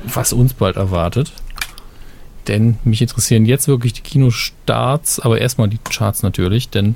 was 0.04 0.34
uns 0.34 0.54
bald 0.54 0.76
erwartet. 0.76 1.32
Denn 2.48 2.78
mich 2.84 3.02
interessieren 3.02 3.46
jetzt 3.46 3.68
wirklich 3.68 3.94
die 3.94 4.02
Kinostarts, 4.02 5.20
aber 5.20 5.40
erstmal 5.40 5.68
die 5.68 5.80
Charts 5.84 6.24
natürlich, 6.24 6.70
denn 6.70 6.96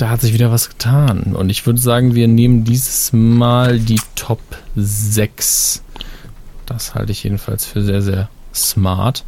da 0.00 0.08
hat 0.08 0.22
sich 0.22 0.32
wieder 0.32 0.50
was 0.50 0.70
getan. 0.70 1.34
Und 1.34 1.50
ich 1.50 1.66
würde 1.66 1.80
sagen, 1.80 2.14
wir 2.14 2.26
nehmen 2.26 2.64
dieses 2.64 3.12
Mal 3.12 3.78
die 3.78 4.00
Top 4.14 4.40
6. 4.74 5.82
Das 6.64 6.94
halte 6.94 7.12
ich 7.12 7.22
jedenfalls 7.22 7.66
für 7.66 7.82
sehr, 7.82 8.00
sehr 8.00 8.30
smart. 8.54 9.24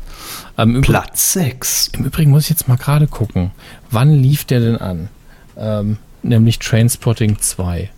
Ähm, 0.57 0.81
Platz 0.81 1.35
6. 1.35 1.89
Im 1.89 2.07
Übrigen 2.07 2.31
muss 2.31 2.45
ich 2.45 2.51
jetzt 2.51 2.69
mal 2.69 2.79
gerade 2.79 3.07
gucken. 3.07 3.51
Wann 3.91 4.15
lief 4.15 4.45
der 4.45 4.61
denn 4.61 4.77
an? 4.77 5.09
Ähm, 5.59 5.99
nämlich 6.23 6.59
Trainspotting 6.59 7.39
2. 7.39 7.91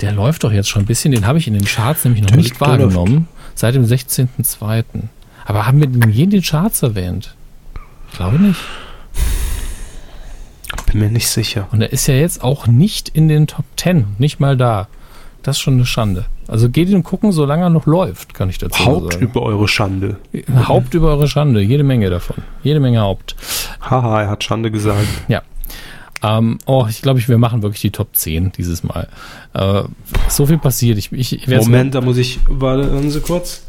Der 0.00 0.12
läuft 0.12 0.44
doch 0.44 0.52
jetzt 0.52 0.70
schon 0.70 0.82
ein 0.82 0.86
bisschen. 0.86 1.12
Den 1.12 1.26
habe 1.26 1.38
ich 1.38 1.46
in 1.46 1.54
den 1.54 1.66
Charts 1.66 2.04
nämlich 2.04 2.22
noch 2.22 2.30
Der 2.30 2.38
nicht 2.38 2.60
wahrgenommen. 2.60 3.28
Seit 3.54 3.74
dem 3.74 3.84
16.02. 3.84 4.84
Aber 5.44 5.66
haben 5.66 5.80
wir 5.80 5.88
den 5.88 6.10
je 6.10 6.24
in 6.24 6.30
den 6.30 6.42
Charts 6.42 6.82
erwähnt? 6.82 7.34
Ich 8.10 8.16
glaube 8.16 8.38
nicht. 8.38 8.60
Bin 10.86 11.00
mir 11.00 11.10
nicht 11.10 11.28
sicher. 11.28 11.68
Und 11.72 11.80
er 11.80 11.92
ist 11.92 12.06
ja 12.06 12.14
jetzt 12.14 12.42
auch 12.42 12.66
nicht 12.66 13.08
in 13.08 13.28
den 13.28 13.46
Top 13.46 13.64
10. 13.76 14.16
Nicht 14.18 14.40
mal 14.40 14.56
da. 14.56 14.88
Das 15.42 15.56
ist 15.56 15.60
schon 15.62 15.74
eine 15.74 15.86
Schande. 15.86 16.24
Also 16.48 16.68
geht 16.68 16.88
ihn 16.88 17.02
gucken, 17.02 17.32
solange 17.32 17.64
er 17.64 17.70
noch 17.70 17.86
läuft, 17.86 18.34
kann 18.34 18.50
ich 18.50 18.58
dazu 18.58 18.84
Haupt 18.84 19.14
sagen. 19.14 19.24
über 19.24 19.42
eure 19.42 19.68
Schande. 19.68 20.18
Haupt 20.68 20.94
über 20.94 21.08
eure 21.08 21.28
Schande. 21.28 21.60
Jede 21.60 21.84
Menge 21.84 22.10
davon. 22.10 22.36
Jede 22.62 22.80
Menge 22.80 23.00
Haupt. 23.00 23.34
Haha, 23.80 24.22
er 24.22 24.30
hat 24.30 24.44
Schande 24.44 24.70
gesagt. 24.70 25.06
Ja. 25.28 25.42
Ähm, 26.22 26.58
oh, 26.66 26.86
ich 26.88 27.02
glaube, 27.02 27.26
wir 27.26 27.38
machen 27.38 27.62
wirklich 27.62 27.82
die 27.82 27.90
Top 27.90 28.14
10 28.14 28.52
dieses 28.52 28.82
Mal. 28.82 29.08
Äh, 29.52 29.82
so 30.28 30.46
viel 30.46 30.58
passiert. 30.58 30.96
Ich, 30.96 31.12
ich, 31.12 31.46
Moment, 31.46 31.94
da 31.94 32.00
muss 32.00 32.16
ich, 32.16 32.40
warte, 32.48 32.90
warten 32.92 33.10
Sie 33.10 33.20
kurz. 33.20 33.62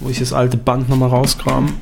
Muss 0.00 0.12
ich 0.12 0.18
das 0.18 0.32
alte 0.32 0.56
Band 0.56 0.88
nochmal 0.88 1.08
rauskramen? 1.08 1.74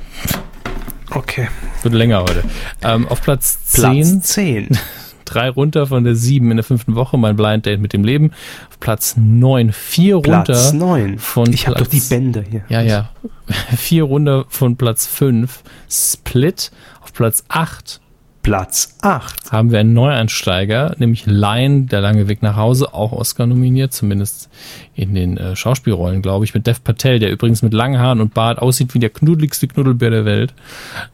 Okay. 1.15 1.49
Wird 1.83 1.95
länger 1.95 2.21
heute. 2.23 2.43
Ähm, 2.83 3.09
auf 3.09 3.23
Platz 3.23 3.65
10, 3.67 3.83
Platz 3.83 4.21
10. 4.29 4.79
drei 5.25 5.49
runter 5.49 5.87
von 5.87 6.05
der 6.05 6.15
7 6.15 6.51
in 6.51 6.57
der 6.57 6.65
fünften 6.65 6.95
Woche, 6.95 7.17
mein 7.19 7.37
Blind 7.37 7.67
Date 7.67 7.81
mit 7.81 7.93
dem 7.93 8.05
Leben. 8.05 8.33
Auf 8.69 8.81
Platz 8.81 9.15
9, 9.17 9.73
vier 9.73 10.17
runter. 10.17 10.45
Platz 10.45 10.73
9. 10.73 11.19
von 11.19 11.53
ich 11.53 11.67
habe 11.67 11.79
doch 11.79 11.89
Platz- 11.89 12.09
die 12.09 12.15
Bänder 12.15 12.43
hier. 12.43 12.65
Ja, 12.69 12.81
ja. 12.83 13.11
Vier 13.77 14.05
runter 14.05 14.45
von 14.49 14.77
Platz 14.77 15.07
5. 15.07 15.63
Split. 15.91 16.71
Auf 17.03 17.13
Platz 17.13 17.45
8 17.49 18.01
Platz 18.43 18.97
8. 19.03 19.53
haben 19.53 19.71
wir 19.71 19.79
einen 19.79 19.93
Neueinsteiger, 19.93 20.97
nämlich 20.99 21.27
Lion, 21.27 21.87
der 21.87 22.01
lange 22.01 22.27
Weg 22.27 22.43
nach 22.43 22.57
Hause, 22.57 22.93
auch 22.93 23.13
Oscar 23.13 23.47
nominiert, 23.47 23.93
zumindest 23.93 24.51
in 24.97 25.15
den 25.15 25.37
äh, 25.37 25.55
Schauspielrollen, 25.55 26.23
glaube 26.23 26.45
ich, 26.45 26.53
mit 26.53 26.67
Dev 26.67 26.81
Patel, 26.83 27.21
der 27.21 27.31
übrigens 27.31 27.63
mit 27.63 27.73
langen 27.73 28.01
Haaren 28.01 28.21
und 28.21 28.35
Bart 28.35 28.59
aussieht 28.59 28.95
wie 28.95 28.99
der 28.99 29.11
knuddeligste 29.11 29.69
Knuddelbär 29.69 30.11
der 30.11 30.25
Welt. 30.25 30.55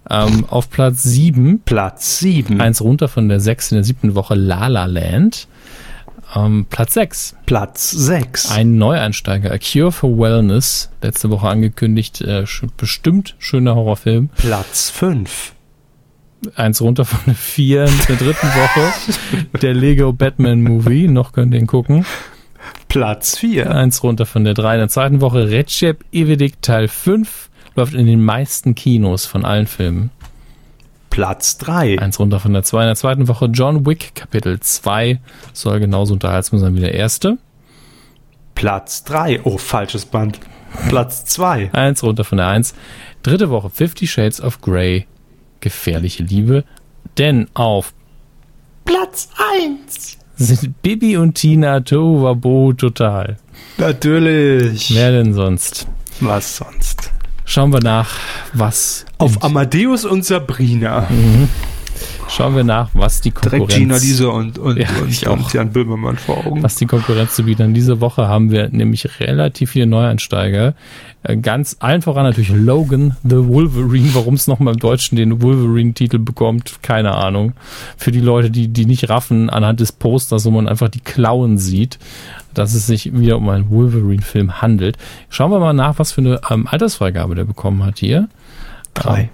Ähm, 0.09 0.47
auf 0.49 0.71
Platz 0.71 1.03
7, 1.03 1.61
Platz 1.67 2.19
7. 2.21 2.63
eins 2.63 2.81
runter 2.81 3.09
von 3.09 3.29
der 3.29 3.41
6 3.41 3.73
in 3.73 3.77
der 3.77 3.85
siebten 3.85 4.15
Woche, 4.15 4.35
La 4.35 4.69
La 4.69 4.87
Land. 4.87 5.49
Ähm, 6.35 6.67
Platz 6.71 6.95
6, 6.95 7.37
Platz 7.45 7.91
6. 7.91 8.53
ein 8.53 8.79
Neueinsteiger, 8.79 9.53
A 9.53 9.59
Cure 9.59 9.93
for 9.93 10.19
Wellness, 10.19 10.91
letzte 11.03 11.29
Woche 11.31 11.49
angekündigt, 11.49 12.23
äh, 12.23 12.45
bestimmt 12.79 13.35
schöner 13.39 13.75
Horrorfilm. 13.75 14.31
Platz 14.37 14.91
5. 14.91 15.53
Eins 16.55 16.81
runter 16.81 17.05
von 17.05 17.21
der 17.27 17.35
4 17.35 17.85
in 17.85 17.99
der 18.09 18.17
dritten 18.17 18.47
Woche. 18.47 19.59
Der 19.61 19.75
Lego 19.75 20.13
Batman 20.13 20.63
Movie, 20.63 21.09
noch 21.09 21.33
könnt 21.33 21.53
ihr 21.53 21.61
ihn 21.61 21.67
gucken. 21.67 22.05
Platz 22.89 23.37
4. 23.39 23.71
Eins 23.71 24.03
runter 24.03 24.25
von 24.27 24.45
der 24.45 24.55
3 24.55 24.75
in 24.75 24.81
der 24.81 24.89
zweiten 24.89 25.21
Woche. 25.21 25.51
Recep 25.51 26.05
Ivedik 26.13 26.63
Teil 26.63 26.89
5 26.89 27.51
läuft 27.75 27.95
in 27.95 28.07
den 28.07 28.25
meisten 28.25 28.75
Kinos 28.75 29.27
von 29.27 29.45
allen 29.45 29.67
Filmen. 29.67 30.11
Platz 31.11 31.59
3. 31.59 31.99
Eins 31.99 32.19
runter 32.19 32.41
von 32.41 32.53
der 32.53 32.63
2 32.63 32.83
in 32.83 32.87
der 32.87 32.97
zweiten 32.97 33.29
Woche. 33.29 33.47
John 33.47 33.85
Wick 33.87 34.15
Kapitel 34.15 34.61
2 34.61 35.21
soll 35.53 35.81
genauso 35.81 36.15
unterhaltsam 36.15 36.59
sein 36.59 36.77
wie 36.77 36.81
der 36.81 36.95
erste. 36.95 37.39
Platz 38.55 39.05
3. 39.05 39.43
Oh, 39.45 39.59
falsches 39.59 40.07
Band. 40.07 40.41
Platz 40.89 41.25
2. 41.25 41.73
Eins 41.73 42.03
runter 42.03 42.25
von 42.25 42.39
der 42.39 42.49
1. 42.49 42.75
Dritte 43.23 43.51
Woche 43.51 43.71
Fifty 43.71 44.07
Shades 44.07 44.41
of 44.41 44.61
Grey. 44.61 45.07
Gefährliche 45.61 46.23
Liebe. 46.23 46.65
Denn 47.17 47.49
auf 47.55 47.93
Platz 48.85 49.29
1. 49.55 50.19
sind 50.37 50.83
Bibi 50.83 51.17
und 51.17 51.35
Tina 51.35 51.81
Tohuwabo 51.81 52.73
total. 52.73 53.39
Natürlich. 53.77 54.95
Wer 54.95 55.13
denn 55.13 55.35
sonst? 55.35 55.87
Was 56.21 56.57
sonst? 56.57 57.11
Schauen 57.45 57.73
wir 57.73 57.81
nach, 57.81 58.19
was 58.53 59.07
Auf 59.19 59.43
Amadeus 59.43 60.05
und 60.05 60.25
Sabrina. 60.25 61.09
Schauen 62.29 62.57
wir 62.57 62.65
nach, 62.65 62.91
was 62.95 63.21
die 63.21 63.31
Direkt 63.31 63.51
Konkurrenz 63.51 63.75
Gina 63.75 63.97
Lisa 63.97 64.27
und, 64.29 64.59
und, 64.59 64.79
Ja, 64.79 64.89
und, 65.01 65.27
und 65.27 65.45
auch. 65.45 65.53
Jan 65.53 65.73
Böhmermann 65.73 66.17
vor 66.17 66.47
Augen. 66.47 66.63
was 66.63 66.77
die 66.77 66.87
Konkurrenz 66.87 67.35
zu 67.35 67.45
bieten. 67.45 67.75
Diese 67.75 68.01
Woche 68.01 68.29
haben 68.29 68.51
wir 68.51 68.69
nämlich 68.69 69.21
relativ 69.21 69.71
viele 69.71 69.87
Neueinsteiger. 69.87 70.75
Äh, 71.23 71.37
Ganz 71.39 71.77
allen 71.81 72.03
voran 72.03 72.25
natürlich 72.25 72.51
Logan 72.51 73.17
the 73.25 73.37
Wolverine. 73.37 74.11
Warum 74.13 74.35
es 74.35 74.47
nochmal 74.47 74.75
im 74.75 74.81
Deutschen 74.81 75.17
den 75.17 75.43
Wolverine-Titel 75.43 76.19
bekommt, 76.19 76.83
keine 76.83 77.15
Ahnung. 77.15 77.53
Für 77.97 78.13
die 78.13 78.21
Leute, 78.21 78.51
die, 78.51 78.69
die 78.69 78.87
nicht 78.87 79.09
raffen 79.09 79.51
anhand 79.51 79.81
des 79.81 79.93
Posters, 79.93 80.45
wo 80.45 80.51
man 80.51 80.69
einfach 80.69 80.89
die 80.89 81.01
Klauen 81.01 81.59
sieht, 81.59 81.99
dass 82.55 82.75
es 82.75 82.87
sich 82.87 83.19
wieder 83.19 83.37
um 83.37 83.49
einen 83.49 83.71
Wolverine-Film 83.71 84.61
handelt. 84.61 84.97
Schauen 85.31 85.51
wir 85.51 85.61
mal 85.61 85.73
nach, 85.73 85.99
was 85.99 86.13
für 86.13 86.21
eine 86.21 86.41
ähm, 86.51 86.67
Altersfreigabe 86.67 87.35
der 87.35 87.45
bekommen 87.45 87.85
hat 87.85 87.99
hier. 87.99 88.29
Drei. 88.95 89.31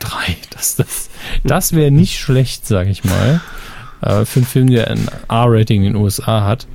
Drei. 0.00 0.36
Das, 0.50 0.74
das, 0.74 1.08
das 1.44 1.72
wäre 1.72 1.92
nicht 1.92 2.18
schlecht, 2.18 2.66
sage 2.66 2.90
ich 2.90 3.04
mal. 3.04 3.40
Äh, 4.02 4.24
für 4.24 4.40
einen 4.40 4.46
Film, 4.46 4.70
der 4.70 4.90
ein 4.90 5.08
R-Rating 5.28 5.84
in 5.84 5.92
den 5.92 6.02
USA 6.02 6.44
hat. 6.44 6.66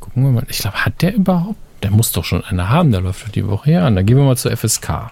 Gucken 0.00 0.24
wir 0.24 0.30
mal. 0.30 0.46
Ich 0.48 0.58
glaube, 0.58 0.84
hat 0.84 1.02
der 1.02 1.14
überhaupt? 1.14 1.58
Der 1.82 1.90
muss 1.90 2.12
doch 2.12 2.24
schon 2.24 2.42
eine 2.44 2.70
haben. 2.70 2.92
Der 2.92 3.02
läuft 3.02 3.26
doch 3.26 3.28
die 3.28 3.46
Woche 3.46 3.70
hier 3.70 3.84
an. 3.84 3.96
Dann 3.96 4.06
gehen 4.06 4.16
wir 4.16 4.24
mal 4.24 4.36
zur 4.36 4.56
FSK. 4.56 5.10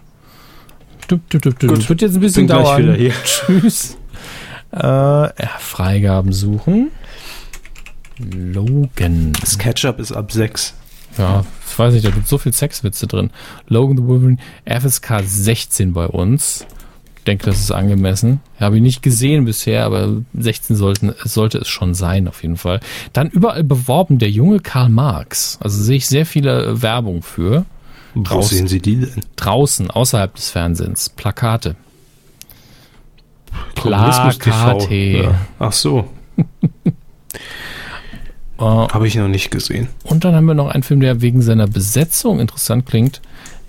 Dup, 1.08 1.20
dup, 1.28 1.42
dup, 1.42 1.58
dup. 1.58 1.70
Gut. 1.70 1.78
Das 1.78 1.88
wird 1.88 2.02
jetzt 2.02 2.14
ein 2.14 2.20
bisschen 2.20 2.46
dauern. 2.46 2.82
wieder 2.82 2.94
hier. 2.94 3.12
Tschüss. 3.24 3.98
Äh, 4.70 5.28
Freigaben 5.58 6.32
suchen. 6.32 6.90
Logan. 8.18 9.32
Das 9.40 9.58
Ketchup 9.58 9.98
ist 9.98 10.12
ab 10.12 10.32
6. 10.32 10.74
Ja, 11.18 11.44
ich 11.68 11.78
weiß 11.78 11.94
nicht, 11.94 12.04
da 12.04 12.10
gibt 12.10 12.26
so 12.28 12.38
viel 12.38 12.52
Sexwitze 12.52 13.06
drin. 13.06 13.30
Logan 13.68 13.96
the 13.96 14.04
Wolverine, 14.04 14.38
FSK 14.66 15.22
16 15.24 15.92
bei 15.92 16.06
uns. 16.06 16.66
Ich 17.18 17.24
denke, 17.24 17.46
das 17.46 17.58
ist 17.58 17.70
angemessen. 17.70 18.40
Habe 18.60 18.76
ich 18.76 18.82
nicht 18.82 19.02
gesehen 19.02 19.46
bisher, 19.46 19.86
aber 19.86 20.20
16 20.34 20.76
sollten, 20.76 21.14
sollte 21.24 21.58
es 21.58 21.68
schon 21.68 21.94
sein, 21.94 22.28
auf 22.28 22.42
jeden 22.42 22.58
Fall. 22.58 22.80
Dann 23.14 23.30
überall 23.30 23.64
beworben 23.64 24.18
der 24.18 24.30
junge 24.30 24.60
Karl 24.60 24.90
Marx. 24.90 25.58
Also 25.62 25.82
sehe 25.82 25.96
ich 25.96 26.06
sehr 26.06 26.26
viele 26.26 26.82
Werbung 26.82 27.22
für. 27.22 27.64
Wo 28.14 28.22
Draußen. 28.22 28.58
sehen 28.58 28.68
Sie 28.68 28.80
die 28.80 28.96
denn? 28.96 29.22
Draußen, 29.36 29.90
außerhalb 29.90 30.34
des 30.34 30.50
Fernsehens. 30.50 31.08
Plakate. 31.08 31.76
Plakate. 33.74 34.94
Ja. 34.94 35.40
Ach 35.58 35.72
so, 35.72 36.08
habe 38.64 39.06
ich 39.06 39.16
noch 39.16 39.28
nicht 39.28 39.50
gesehen. 39.50 39.88
Und 40.04 40.24
dann 40.24 40.34
haben 40.34 40.46
wir 40.46 40.54
noch 40.54 40.68
einen 40.68 40.82
Film, 40.82 41.00
der 41.00 41.20
wegen 41.20 41.42
seiner 41.42 41.66
Besetzung 41.66 42.40
interessant 42.40 42.86
klingt, 42.86 43.20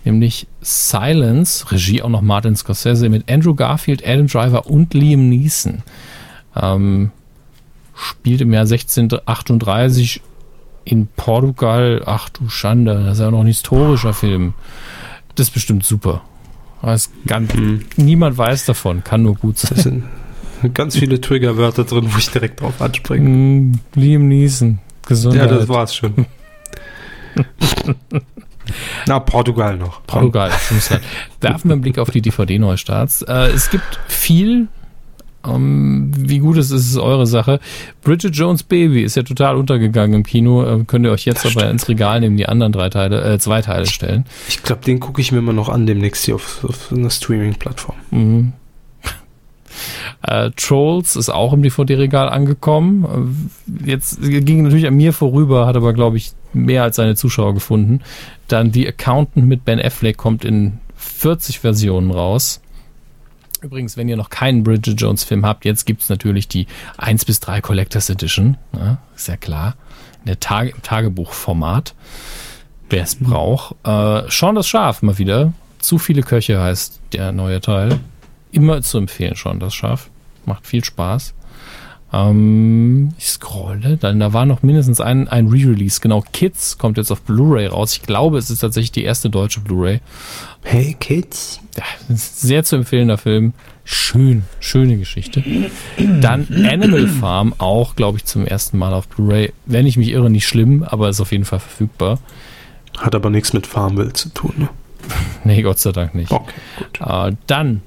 nämlich 0.04 0.48
Silence, 0.62 1.72
Regie 1.72 2.02
auch 2.02 2.10
noch 2.10 2.22
Martin 2.22 2.56
Scorsese 2.56 3.10
mit 3.10 3.30
Andrew 3.30 3.56
Garfield, 3.56 4.06
Adam 4.06 4.28
Driver 4.28 4.68
und 4.68 4.94
Liam 4.94 5.30
Neeson. 5.30 5.84
Ähm, 6.56 7.12
spielt 7.96 8.42
im 8.42 8.54
Jahr 8.54 8.64
1638 8.64 10.22
in 10.84 11.08
Portugal. 11.08 12.04
Ach 12.06 12.30
du 12.30 12.50
Schande, 12.50 13.04
das 13.06 13.14
ist 13.14 13.20
ja 13.22 13.32
noch 13.32 13.42
ein 13.42 13.48
historischer 13.48 14.14
Film. 14.14 14.54
Das 15.36 15.48
ist 15.48 15.54
bestimmt 15.54 15.84
super. 15.84 16.22
Ganz, 17.26 17.52
Niemand 17.98 18.38
weiß 18.38 18.66
davon, 18.66 19.04
kann 19.04 19.24
nur 19.24 19.36
gut 19.36 19.58
sein. 19.58 19.72
Es 19.76 19.84
sind 19.84 20.04
ganz 20.76 20.96
viele 20.96 21.20
Triggerwörter 21.20 21.84
drin, 21.84 22.08
wo 22.12 22.18
ich 22.18 22.30
direkt 22.30 22.62
drauf 22.62 22.80
anspringe. 22.80 23.28
Mm, 23.28 23.80
Liam 23.96 24.28
Neeson, 24.28 24.80
Gesundheit. 25.06 25.50
Ja, 25.50 25.58
das 25.58 25.68
war's 25.70 25.96
schon. 25.96 26.26
Na, 29.08 29.20
Portugal 29.20 29.78
noch. 29.78 30.02
Portugal, 30.08 30.52
schönes 30.52 30.90
Land. 30.90 31.04
Werfen 31.42 31.70
wir 31.70 31.74
einen 31.74 31.82
Blick 31.82 32.00
auf 32.00 32.10
die 32.10 32.22
DVD-Neustarts. 32.22 33.22
Äh, 33.24 33.50
es 33.52 33.70
gibt 33.70 34.00
viel 34.08 34.68
Ähm, 35.48 36.12
wie 36.16 36.40
gut 36.40 36.58
es 36.58 36.72
ist, 36.72 36.88
ist 36.90 36.98
eure 36.98 37.28
Sache. 37.28 37.60
Bridget 38.02 38.36
Jones 38.36 38.64
Baby 38.64 39.04
ist 39.04 39.16
ja 39.16 39.22
total 39.22 39.58
untergegangen 39.58 40.16
im 40.16 40.24
Kino. 40.24 40.64
Äh, 40.66 40.84
könnt 40.86 41.06
ihr 41.06 41.12
euch 41.12 41.26
jetzt 41.26 41.46
aber 41.46 41.70
ins 41.70 41.88
Regal 41.88 42.20
nehmen, 42.20 42.36
die 42.36 42.48
anderen 42.48 42.72
drei 42.72 42.90
Teile, 42.90 43.22
äh, 43.34 43.38
zwei 43.38 43.62
Teile 43.62 43.86
stellen. 43.86 44.26
Ich 44.48 44.64
glaube, 44.64 44.82
den 44.84 45.00
gucke 45.00 45.22
ich 45.22 45.32
mir 45.32 45.38
immer 45.38 45.54
noch 45.54 45.70
an 45.70 45.86
demnächst 45.86 46.26
hier 46.26 46.34
auf, 46.36 46.64
auf 46.68 46.92
einer 46.92 47.12
Streaming-Plattform. 47.12 47.96
Mhm. 48.10 48.54
Äh, 50.22 50.52
Trolls 50.56 51.16
ist 51.16 51.30
auch 51.30 51.54
im 51.54 51.62
DVD-Regal 51.62 52.30
angekommen. 52.30 53.50
Äh, 53.68 53.90
Jetzt 53.90 54.22
ging 54.22 54.64
natürlich 54.64 54.88
an 54.88 54.96
mir 54.96 55.14
vorüber, 55.14 55.66
hat 55.68 55.76
aber, 55.76 55.94
glaube 55.94 56.18
ich, 56.18 56.32
mehr 56.54 56.84
als 56.84 56.96
seine 56.96 57.16
Zuschauer 57.16 57.54
gefunden. 57.54 58.02
Dann 58.48 58.72
The 58.74 58.88
Accountant 58.88 59.46
mit 59.46 59.66
Ben 59.66 59.80
Affleck 59.80 60.18
kommt 60.18 60.46
in 60.46 60.80
40 60.96 61.60
Versionen 61.60 62.12
raus. 62.12 62.62
Übrigens, 63.62 63.98
wenn 63.98 64.08
ihr 64.08 64.18
noch 64.18 64.30
keinen 64.30 64.64
Bridget 64.64 65.00
Jones 65.00 65.24
Film 65.24 65.46
habt, 65.46 65.66
jetzt 65.66 65.86
gibt's 65.86 66.10
natürlich 66.10 66.48
die 66.48 66.68
1 66.98 67.26
bis 67.26 67.40
3 67.40 67.62
Collectors 67.62 68.10
Edition. 68.10 68.58
Ja, 68.74 69.00
ist 69.16 69.28
ja 69.28 69.38
klar. 69.38 69.76
In 70.20 70.28
der 70.28 70.40
Tage, 70.40 70.70
Im 70.70 70.82
Tagebuchformat. 70.82 71.96
Wer 72.90 73.04
es 73.04 73.16
braucht. 73.16 73.76
Äh, 73.84 74.30
Sean 74.30 74.56
das 74.56 74.68
Schaf 74.68 75.02
mal 75.02 75.18
wieder. 75.18 75.54
Zu 75.80 75.98
viele 75.98 76.22
Köche 76.22 76.60
heißt 76.62 77.00
der 77.14 77.32
neue 77.32 77.62
Teil. 77.62 78.00
Immer 78.56 78.82
zu 78.82 79.00
empfehlen, 79.00 79.36
Sean 79.36 79.60
das 79.60 79.74
Schaf. 79.74 80.10
Macht 80.46 80.66
viel 80.66 80.82
Spaß. 80.82 81.34
Ähm, 82.14 83.10
ich 83.18 83.28
scrolle, 83.28 83.98
dann 83.98 84.22
da 84.22 84.32
war 84.32 84.46
noch 84.46 84.64
mindestens 84.64 85.02
ein, 85.02 85.28
ein 85.28 85.48
Re-Release. 85.48 86.00
Genau, 86.00 86.24
Kids 86.32 86.78
kommt 86.78 86.98
jetzt 86.98 87.12
auf 87.12 87.22
Blu-ray 87.24 87.68
raus. 87.68 87.92
Ich 87.98 88.04
glaube, 88.04 88.38
es 88.38 88.50
ist 88.50 88.60
tatsächlich 88.60 88.94
die 88.94 89.04
erste 89.04 89.30
deutsche 89.30 89.60
Blu-ray. 89.60 90.00
Hey 90.64 90.96
Kids. 90.98 91.60
Ja, 91.76 91.84
sehr 92.08 92.64
zu 92.64 92.78
empfehlender 92.78 93.18
Film. 93.18 93.52
Schön, 93.84 94.44
schöne 94.62 94.98
Geschichte. 94.98 95.44
Dann 96.22 96.48
Animal 96.50 97.08
Farm, 97.10 97.54
auch, 97.58 97.98
glaube 97.98 98.20
ich, 98.20 98.26
zum 98.26 98.48
ersten 98.48 98.78
Mal 98.78 98.94
auf 98.94 99.10
Blu-ray. 99.10 99.52
Wenn 99.66 99.86
ich 99.86 99.98
mich 99.98 100.12
irre, 100.12 100.30
nicht 100.30 100.48
schlimm, 100.48 100.84
aber 100.84 101.10
ist 101.10 101.20
auf 101.20 101.34
jeden 101.34 101.46
Fall 101.46 101.60
verfügbar. 101.60 102.20
Hat 102.98 103.16
aber 103.16 103.30
nichts 103.30 103.52
mit 103.52 103.68
Farmville 103.68 104.14
zu 104.14 104.30
tun, 104.30 104.54
ne? 104.58 104.70
Nee, 105.44 105.62
Gott 105.62 105.80
sei 105.80 105.92
Dank 105.92 106.16
nicht. 106.16 106.32
Okay, 106.32 106.54
gut. 106.78 107.02
Äh, 107.02 107.36
dann 107.48 107.82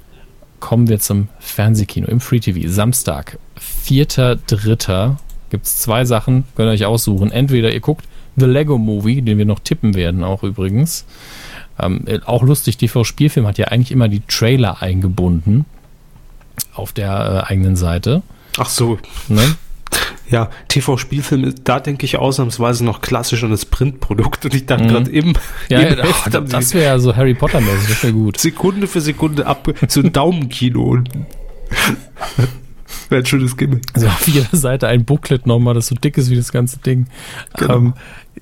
kommen 0.61 0.89
wir 0.89 0.99
zum 0.99 1.29
Fernsehkino 1.39 2.09
im 2.09 2.21
Free 2.21 2.41
TV. 2.41 2.69
Samstag, 2.69 3.39
4.3. 3.85 5.17
gibt 5.51 5.67
es 5.67 5.79
zwei 5.79 6.05
Sachen, 6.05 6.45
könnt 6.57 6.69
ihr 6.69 6.73
euch 6.73 6.85
aussuchen. 6.87 7.31
Entweder 7.31 7.73
ihr 7.73 7.81
guckt 7.81 8.07
The 8.37 8.47
Lego 8.47 8.79
Movie, 8.79 9.23
den 9.23 9.39
wir 9.39 9.47
noch 9.47 9.59
tippen 9.61 9.95
werden, 9.95 10.23
auch 10.25 10.43
übrigens. 10.43 11.05
Ähm, 11.79 12.03
äh, 12.07 12.21
auch 12.25 12.43
lustig, 12.43 12.77
TV 12.77 13.05
Spielfilm 13.05 13.47
hat 13.47 13.59
ja 13.59 13.67
eigentlich 13.67 13.93
immer 13.93 14.09
die 14.09 14.23
Trailer 14.27 14.83
eingebunden 14.83 15.65
auf 16.75 16.93
der 16.93 17.45
äh, 17.47 17.51
eigenen 17.51 17.77
Seite. 17.77 18.23
Ach 18.59 18.69
so, 18.69 18.99
Ne? 19.29 19.55
Ja, 20.31 20.51
TV-Spielfilm, 20.69 21.55
da 21.65 21.81
denke 21.81 22.05
ich 22.05 22.19
ausnahmsweise 22.19 22.85
noch 22.85 23.01
klassisch 23.01 23.43
an 23.45 23.51
das 23.51 23.65
Printprodukt 23.65 24.45
und 24.45 24.55
ich 24.55 24.67
dachte 24.67 24.85
Mhm. 24.85 24.89
gerade 24.89 25.11
eben, 25.11 25.33
Ja, 25.69 25.81
eben 25.81 25.99
ja 25.99 26.05
haben 26.35 26.49
das 26.49 26.75
wäre 26.75 26.85
ja 26.85 26.99
so 26.99 27.17
Harry 27.17 27.35
Potter-mäßig, 27.35 27.89
das 27.89 28.03
wäre 28.03 28.13
gut. 28.13 28.39
Sekunde 28.39 28.87
für 28.87 29.01
Sekunde 29.01 29.47
ab, 29.47 29.69
so 29.89 30.01
ein 30.01 30.13
Daumenkino 30.13 30.83
und 30.83 31.09
wäre 33.11 33.23
ein 33.23 33.27
schönes 33.27 33.57
Gimmick. 33.57 33.85
Also 33.95 34.07
auf 34.07 34.27
jeder 34.29 34.49
Seite 34.57 34.89
ein 34.89 35.05
Booklet 35.05 35.47
nochmal, 35.47 35.75
das 35.75 35.89
so 35.89 35.95
dick 35.95 36.17
ist 36.19 36.31
wie 36.31 36.37
das 36.37 36.53
ganze 36.53 36.79
Ding. 36.79 37.07
Genau. 37.57 37.77
Ähm, 37.77 37.93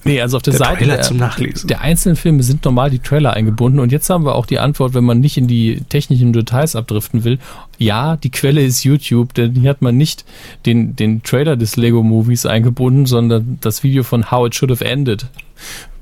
nee, 0.04 0.20
also 0.20 0.36
auf 0.36 0.42
der, 0.42 0.52
Der 0.52 0.58
Seite 0.58 0.84
der, 0.84 1.02
zum 1.02 1.16
Nachlesen. 1.18 1.68
der 1.68 1.80
einzelnen 1.80 2.16
Filme 2.16 2.42
sind 2.42 2.64
normal 2.64 2.90
die 2.90 2.98
Trailer 2.98 3.34
eingebunden 3.34 3.80
und 3.80 3.92
jetzt 3.92 4.10
haben 4.10 4.24
wir 4.24 4.34
auch 4.34 4.46
die 4.46 4.58
Antwort, 4.58 4.94
wenn 4.94 5.04
man 5.04 5.20
nicht 5.20 5.36
in 5.36 5.46
die 5.46 5.82
technischen 5.88 6.32
Details 6.32 6.76
abdriften 6.76 7.24
will. 7.24 7.38
Ja, 7.78 8.16
die 8.16 8.30
Quelle 8.30 8.62
ist 8.62 8.84
YouTube, 8.84 9.34
denn 9.34 9.54
hier 9.54 9.70
hat 9.70 9.82
man 9.82 9.96
nicht 9.96 10.24
den, 10.64 10.96
den 10.96 11.22
Trailer 11.22 11.56
des 11.56 11.76
Lego 11.76 12.02
Movies 12.02 12.46
eingebunden, 12.46 13.06
sondern 13.06 13.58
das 13.60 13.82
Video 13.82 14.02
von 14.02 14.30
How 14.30 14.48
It 14.48 14.54
Should 14.54 14.70
Have 14.70 14.84
Ended. 14.84 15.26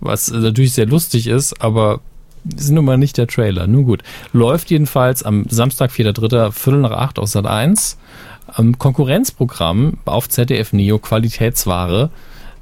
Was 0.01 0.29
äh, 0.31 0.39
natürlich 0.39 0.73
sehr 0.73 0.87
lustig 0.87 1.27
ist, 1.27 1.61
aber 1.61 2.01
ist 2.57 2.71
nun 2.71 2.85
mal 2.85 2.99
nicht 2.99 3.17
der 3.17 3.27
Trailer. 3.27 3.67
Nun 3.67 3.85
gut. 3.85 4.03
Läuft 4.33 4.71
jedenfalls 4.71 5.23
am 5.23 5.47
Samstag, 5.49 5.91
4.3., 5.91 6.53
Viertel 6.53 6.81
nach 6.81 6.91
acht 6.91 7.19
aus 7.19 7.33
Sat 7.33 7.47
1. 7.47 7.97
Ähm, 8.59 8.79
Konkurrenzprogramm 8.79 9.99
auf 10.05 10.29
ZDF 10.29 10.73
Neo, 10.73 10.99
Qualitätsware. 10.99 12.11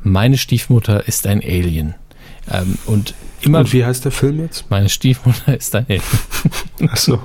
Meine 0.02 0.36
Stiefmutter 0.38 1.06
ist 1.06 1.26
ein 1.26 1.40
Alien. 1.40 1.94
Ähm, 2.50 2.76
und 2.86 3.14
immer 3.40 3.60
Und 3.60 3.72
wie 3.72 3.84
heißt 3.84 4.04
der 4.04 4.12
Film 4.12 4.40
jetzt? 4.40 4.68
meine 4.70 4.88
Stiefmutter 4.88 5.56
ist 5.56 5.74
ein 5.76 5.86
Alien. 5.88 6.02
Achso, 6.90 7.20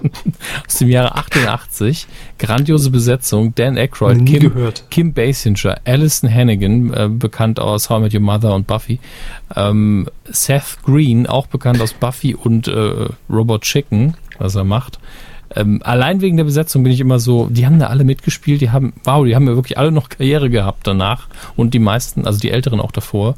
Aus 0.68 0.76
dem 0.76 0.90
Jahre 0.90 1.16
88. 1.16 2.06
Grandiose 2.38 2.90
Besetzung. 2.92 3.54
Dan 3.56 3.78
Aykroyd, 3.78 4.18
nie 4.18 4.34
Kim, 4.40 4.54
gehört. 4.54 4.84
Kim 4.92 5.14
Basinger, 5.14 5.80
Alison 5.86 6.32
Hannigan, 6.32 6.94
äh, 6.94 7.10
bekannt 7.10 7.60
aus 7.60 7.90
How 7.90 8.00
I 8.00 8.02
Met 8.04 8.14
Your 8.14 8.22
Mother 8.22 8.54
und 8.54 8.68
Buffy. 8.68 9.00
Ähm, 9.56 10.08
Seth 10.26 10.78
Green, 10.84 11.26
auch 11.26 11.48
bekannt 11.48 11.82
aus 11.82 11.94
Buffy 11.94 12.36
und 12.36 12.68
äh, 12.68 13.08
Robot 13.30 13.64
Chicken, 13.64 14.16
was 14.38 14.56
er 14.56 14.64
macht. 14.66 15.00
Ähm, 15.56 15.82
allein 15.84 16.22
wegen 16.22 16.38
der 16.38 16.44
Besetzung 16.44 16.84
bin 16.84 16.92
ich 16.92 17.00
immer 17.00 17.20
so, 17.20 17.48
die 17.50 17.66
haben 17.66 17.80
da 17.80 17.88
alle 17.88 18.04
mitgespielt, 18.04 18.62
die 18.62 18.72
haben, 18.72 18.94
wow, 19.04 19.26
die 19.26 19.36
haben 19.36 19.48
ja 19.48 19.56
wirklich 19.56 19.78
alle 19.78 19.92
noch 19.92 20.10
Karriere 20.10 20.50
gehabt 20.50 20.86
danach 20.86 21.28
und 21.56 21.74
die 21.74 21.80
meisten, 21.80 22.26
also 22.26 22.40
die 22.40 22.52
Älteren 22.52 22.80
auch 22.80 22.92
davor. 22.92 23.36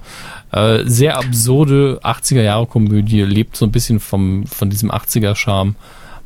Äh, 0.51 0.79
sehr 0.85 1.17
absurde 1.17 1.99
80er-Jahre-Komödie, 2.03 3.21
lebt 3.21 3.55
so 3.55 3.65
ein 3.65 3.71
bisschen 3.71 3.99
vom, 3.99 4.45
von 4.47 4.69
diesem 4.69 4.91
80er-Charme. 4.91 5.75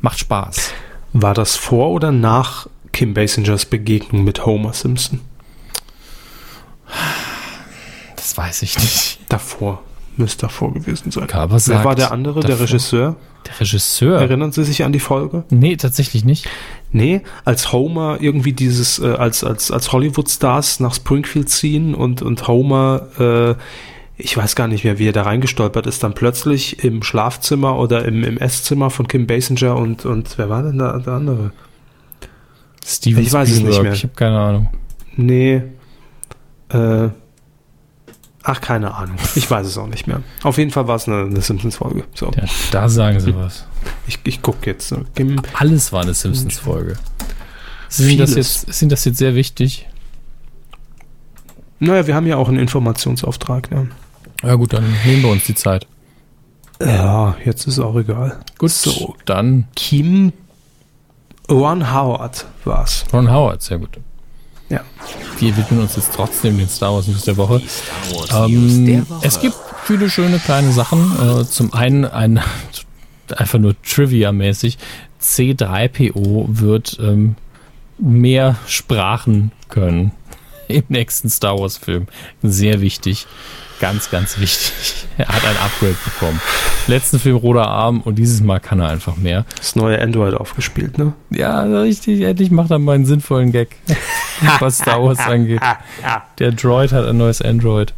Macht 0.00 0.18
Spaß. 0.18 0.72
War 1.12 1.34
das 1.34 1.56
vor 1.56 1.90
oder 1.90 2.12
nach 2.12 2.66
Kim 2.92 3.14
Basingers 3.14 3.66
Begegnung 3.66 4.24
mit 4.24 4.46
Homer 4.46 4.72
Simpson? 4.72 5.20
Das 8.16 8.36
weiß 8.36 8.62
ich 8.62 8.76
nicht. 8.78 9.20
Davor. 9.28 9.83
Müsste 10.16 10.42
davor 10.42 10.72
gewesen 10.72 11.10
sein. 11.10 11.26
Wer 11.32 11.58
sagt 11.58 11.84
war 11.84 11.94
der 11.94 12.12
andere, 12.12 12.40
der 12.40 12.50
davor. 12.50 12.66
Regisseur? 12.66 13.16
Der 13.46 13.60
Regisseur? 13.60 14.20
Erinnern 14.20 14.52
Sie 14.52 14.62
sich 14.64 14.84
an 14.84 14.92
die 14.92 15.00
Folge? 15.00 15.44
Nee, 15.50 15.76
tatsächlich 15.76 16.24
nicht. 16.24 16.48
Nee, 16.92 17.22
als 17.44 17.72
Homer 17.72 18.18
irgendwie 18.20 18.52
dieses, 18.52 19.00
äh, 19.00 19.08
als, 19.08 19.42
als, 19.42 19.70
als 19.72 19.92
Hollywood-Stars 19.92 20.78
nach 20.80 20.94
Springfield 20.94 21.48
ziehen 21.48 21.94
und, 21.94 22.22
und 22.22 22.46
Homer, 22.46 23.08
äh, 23.18 23.54
ich 24.16 24.36
weiß 24.36 24.54
gar 24.54 24.68
nicht 24.68 24.84
mehr, 24.84 25.00
wie 25.00 25.08
er 25.08 25.12
da 25.12 25.22
reingestolpert 25.22 25.86
ist, 25.88 26.04
dann 26.04 26.14
plötzlich 26.14 26.84
im 26.84 27.02
Schlafzimmer 27.02 27.76
oder 27.76 28.04
im, 28.04 28.22
im 28.22 28.38
Esszimmer 28.38 28.90
von 28.90 29.08
Kim 29.08 29.26
Basinger 29.26 29.74
und, 29.76 30.06
und 30.06 30.38
wer 30.38 30.48
war 30.48 30.62
denn 30.62 30.78
da 30.78 30.96
der 30.98 31.14
andere? 31.14 31.50
Steven 32.86 33.22
Ich 33.22 33.32
weiß 33.32 33.48
es 33.48 33.54
nicht 33.56 33.74
Spielberg. 33.74 33.82
mehr. 33.82 33.92
Ich 33.94 34.02
habe 34.04 34.14
keine 34.14 34.38
Ahnung. 34.38 34.68
Nee, 35.16 35.62
äh, 36.68 37.08
ach, 38.44 38.60
keine 38.60 38.94
Ahnung. 38.94 39.16
Ich 39.34 39.50
weiß 39.50 39.66
es 39.66 39.76
auch 39.78 39.86
nicht 39.88 40.06
mehr. 40.06 40.22
Auf 40.42 40.58
jeden 40.58 40.70
Fall 40.70 40.86
war 40.86 40.96
es 40.96 41.08
eine, 41.08 41.22
eine 41.22 41.40
Simpsons-Folge. 41.40 42.04
So, 42.14 42.30
Ja, 42.36 42.44
da 42.70 42.88
sagen 42.88 43.18
sie 43.20 43.34
was. 43.34 43.66
ich, 44.06 44.18
ich 44.24 44.42
gucke 44.42 44.70
jetzt. 44.70 44.88
so. 44.88 45.02
Alles 45.54 45.92
war 45.92 46.02
eine 46.02 46.14
Simpsons-Folge. 46.14 46.96
Sind 47.88 48.18
das, 48.18 48.34
jetzt, 48.34 48.72
sind 48.72 48.90
das 48.92 49.04
jetzt 49.04 49.18
sehr 49.18 49.34
wichtig? 49.34 49.88
naja, 51.78 52.06
wir 52.06 52.14
haben 52.14 52.26
ja 52.26 52.36
auch 52.36 52.48
einen 52.48 52.58
Informationsauftrag. 52.58 53.68
Ja. 53.70 53.86
Ja 54.42 54.54
gut, 54.56 54.72
dann 54.72 54.84
nehmen 55.04 55.22
wir 55.22 55.30
uns 55.30 55.44
die 55.44 55.54
Zeit. 55.54 55.86
Ja, 56.80 57.36
jetzt 57.44 57.66
ist 57.66 57.78
auch 57.78 57.94
egal. 57.96 58.40
Gut, 58.58 58.70
So. 58.70 59.14
dann 59.26 59.68
Kim 59.76 60.32
Ron 61.50 61.92
Howard 61.92 62.46
war's. 62.64 63.04
Ron 63.12 63.30
Howard, 63.30 63.62
sehr 63.62 63.78
gut. 63.78 64.00
Ja. 64.74 64.80
Wir 65.38 65.56
widmen 65.56 65.80
uns 65.80 65.96
jetzt 65.96 66.12
trotzdem 66.14 66.58
den 66.58 66.68
Star 66.68 66.94
Wars 66.94 67.06
News 67.06 67.22
der 67.22 67.36
Woche. 67.36 67.60
Star 67.66 68.42
Wars 68.42 68.50
News 68.50 68.72
Ähm, 68.72 68.86
der 68.86 69.10
Woche. 69.10 69.26
es 69.26 69.40
gibt 69.40 69.56
viele 69.84 70.10
schöne 70.10 70.38
kleine 70.38 70.72
Sachen. 70.72 71.12
Äh, 71.20 71.44
zum 71.44 71.72
einen 71.72 72.04
ein 72.04 72.40
einfach 73.36 73.58
nur 73.58 73.74
Trivia-mäßig. 73.82 74.78
C3PO 75.20 76.46
wird 76.48 76.98
ähm, 77.00 77.36
mehr 77.98 78.56
Sprachen 78.66 79.52
können 79.68 80.12
im 80.68 80.84
nächsten 80.88 81.28
Star 81.28 81.58
Wars-Film. 81.58 82.06
Sehr 82.42 82.80
wichtig. 82.80 83.26
Ganz, 83.80 84.10
ganz 84.10 84.38
wichtig. 84.38 84.72
Er 85.16 85.28
hat 85.28 85.44
ein 85.44 85.56
Upgrade 85.58 85.96
bekommen. 86.04 86.40
Letzten 86.88 87.20
Film 87.20 87.36
roter 87.36 87.68
Arm 87.68 88.00
und 88.00 88.16
dieses 88.16 88.40
Mal 88.40 88.58
kann 88.58 88.80
er 88.80 88.88
einfach 88.88 89.16
mehr. 89.16 89.44
Das 89.56 89.76
neue 89.76 90.00
Android 90.02 90.34
aufgespielt, 90.34 90.98
ne? 90.98 91.12
Ja, 91.30 91.62
richtig. 91.62 92.22
Endlich 92.22 92.50
macht 92.50 92.72
er 92.72 92.80
mal 92.80 92.96
einen 92.96 93.06
sinnvollen 93.06 93.52
Gag, 93.52 93.76
was 94.58 94.78
Star 94.78 95.04
Wars 95.04 95.20
angeht. 95.20 95.60
Der 96.40 96.50
Droid 96.50 96.90
hat 96.90 97.06
ein 97.06 97.16
neues 97.16 97.40
Android. 97.40 97.94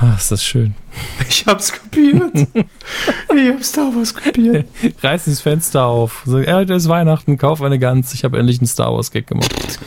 Ah, 0.00 0.14
ist 0.16 0.30
das 0.30 0.44
schön. 0.44 0.74
Ich 1.28 1.46
hab's 1.46 1.72
kopiert. 1.72 2.22
ich 2.54 3.48
hab 3.52 3.62
Star 3.64 3.94
Wars 3.94 4.14
kopiert. 4.14 4.66
Reiß 5.02 5.26
das 5.26 5.40
Fenster 5.40 5.84
auf. 5.84 6.22
So, 6.26 6.38
ja, 6.38 6.56
heute 6.56 6.74
ist 6.74 6.88
Weihnachten, 6.88 7.36
kauf 7.38 7.60
eine 7.62 7.78
Gans. 7.78 8.14
Ich 8.14 8.24
habe 8.24 8.38
endlich 8.38 8.58
einen 8.58 8.66
Star 8.66 8.92
Wars 8.94 9.10
Gag 9.10 9.26
gemacht. 9.26 9.78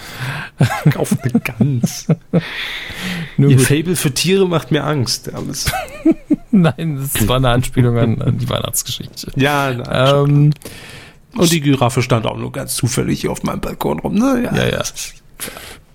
Kauf 0.91 1.15
eine 1.21 1.39
Gans. 1.39 2.07
Nur 3.37 3.49
Ihr 3.51 3.57
gut. 3.57 3.65
Fable 3.65 3.95
für 3.95 4.13
Tiere 4.13 4.47
macht 4.47 4.71
mir 4.71 4.83
Angst. 4.83 5.31
Nein, 6.51 6.97
das 7.13 7.27
war 7.27 7.37
eine 7.37 7.49
Anspielung 7.49 7.97
an, 7.97 8.21
an 8.21 8.37
die 8.37 8.49
Weihnachtsgeschichte. 8.49 9.31
ja, 9.35 9.73
na, 9.73 10.23
Ähm, 10.23 10.53
Und 11.35 11.51
die 11.51 11.61
Giraffe 11.61 12.01
stand 12.01 12.25
auch 12.25 12.37
nur 12.37 12.51
ganz 12.51 12.75
zufällig 12.75 13.21
hier 13.21 13.31
auf 13.31 13.43
meinem 13.43 13.61
Balkon 13.61 13.99
rum. 13.99 14.15
Ne? 14.15 14.49
Ja, 14.53 14.67
ja. 14.67 14.83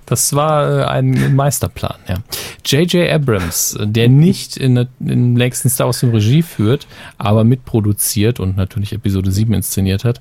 Das 0.06 0.34
war 0.34 0.80
äh, 0.80 0.84
ein 0.84 1.34
Meisterplan, 1.34 1.96
ja. 2.08 2.16
J.J. 2.64 3.10
Abrams, 3.10 3.78
der 3.80 4.08
nicht 4.08 4.56
in, 4.56 4.86
im 5.00 5.34
nächsten 5.34 5.68
Star 5.68 5.86
Wars 5.86 6.00
Film 6.00 6.12
Regie 6.12 6.42
führt, 6.42 6.86
aber 7.18 7.44
mitproduziert 7.44 8.40
und 8.40 8.56
natürlich 8.56 8.92
Episode 8.92 9.30
7 9.30 9.52
inszeniert 9.54 10.04
hat, 10.04 10.20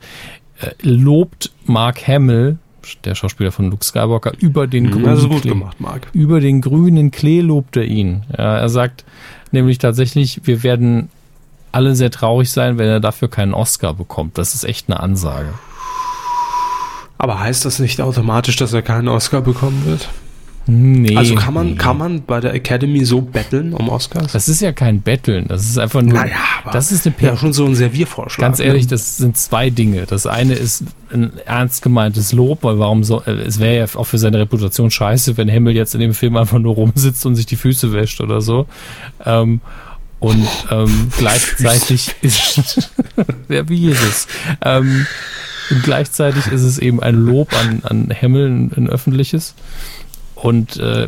äh, 0.61 0.71
lobt 0.81 1.51
Mark 1.65 2.07
Hamill, 2.07 2.57
der 3.05 3.15
Schauspieler 3.15 3.51
von 3.51 3.69
Luke 3.69 3.83
Skywalker, 3.83 4.33
über 4.39 4.67
den 4.67 4.91
grünen 4.91 5.07
Also 5.07 5.29
gut 5.29 5.41
Klee. 5.41 5.49
gemacht, 5.49 5.79
Marc. 5.79 6.07
Über 6.13 6.39
den 6.39 6.61
grünen 6.61 7.11
Klee 7.11 7.41
lobt 7.41 7.77
er 7.77 7.85
ihn. 7.85 8.23
Er 8.29 8.67
sagt 8.69 9.05
nämlich 9.51 9.77
tatsächlich, 9.77 10.41
wir 10.43 10.63
werden 10.63 11.09
alle 11.71 11.95
sehr 11.95 12.11
traurig 12.11 12.51
sein, 12.51 12.77
wenn 12.77 12.87
er 12.87 12.99
dafür 12.99 13.29
keinen 13.29 13.53
Oscar 13.53 13.93
bekommt. 13.93 14.37
Das 14.37 14.53
ist 14.53 14.63
echt 14.63 14.89
eine 14.89 14.99
Ansage. 14.99 15.53
Aber 17.23 17.39
heißt 17.39 17.63
das 17.63 17.79
nicht 17.79 18.01
automatisch, 18.01 18.57
dass 18.57 18.73
er 18.73 18.81
keinen 18.81 19.07
Oscar 19.07 19.39
bekommen 19.39 19.85
wird? 19.85 20.09
Nee. 20.65 21.15
Also 21.15 21.35
kann 21.35 21.53
man, 21.53 21.69
nee. 21.69 21.75
kann 21.75 21.97
man 21.97 22.23
bei 22.25 22.41
der 22.41 22.53
Academy 22.53 23.05
so 23.05 23.21
betteln 23.21 23.73
um 23.73 23.87
Oscars? 23.87 24.33
Das 24.33 24.49
ist 24.49 24.59
ja 24.59 24.73
kein 24.73 25.01
Betteln, 25.01 25.45
das 25.47 25.63
ist 25.63 25.77
einfach 25.77 26.01
nur. 26.01 26.15
Naja, 26.15 26.35
aber 26.61 26.71
das 26.71 26.91
ist 26.91 27.07
eine 27.07 27.15
ja 27.21 27.29
Per- 27.29 27.37
schon 27.37 27.53
so 27.53 27.63
ein 27.65 27.75
Serviervorschlag. 27.75 28.45
Ganz 28.45 28.59
ehrlich, 28.59 28.83
ne? 28.83 28.89
das 28.89 29.15
sind 29.15 29.37
zwei 29.37 29.69
Dinge. 29.69 30.05
Das 30.05 30.27
eine 30.27 30.53
ist 30.55 30.83
ein 31.13 31.31
ernst 31.45 31.81
gemeintes 31.81 32.33
Lob, 32.33 32.63
weil 32.63 32.77
warum 32.79 33.05
so, 33.05 33.23
äh, 33.23 33.31
es 33.31 33.57
wäre 33.57 33.77
ja 33.77 33.85
auch 33.97 34.05
für 34.05 34.17
seine 34.17 34.39
Reputation 34.39 34.91
scheiße, 34.91 35.37
wenn 35.37 35.47
Himmel 35.47 35.77
jetzt 35.77 35.95
in 35.95 36.01
dem 36.01 36.13
Film 36.13 36.35
einfach 36.35 36.59
nur 36.59 36.75
rumsitzt 36.75 37.25
und 37.25 37.35
sich 37.35 37.45
die 37.45 37.55
Füße 37.55 37.93
wäscht 37.93 38.19
oder 38.19 38.41
so. 38.41 38.65
Ähm, 39.25 39.61
und 40.19 40.45
ähm, 40.71 41.07
gleichzeitig 41.17 42.15
ist 42.21 42.91
ja 43.47 43.69
wie 43.69 43.75
Jesus. 43.75 44.27
Ähm, 44.61 45.07
und 45.73 45.83
gleichzeitig 45.83 46.47
ist 46.47 46.61
es 46.61 46.77
eben 46.77 47.01
ein 47.01 47.15
Lob 47.15 47.53
an, 47.53 47.81
an 47.83 48.09
Himmel, 48.11 48.47
ein, 48.49 48.89
öffentliches. 48.89 49.55
Und 50.35 50.77
äh, 50.77 51.07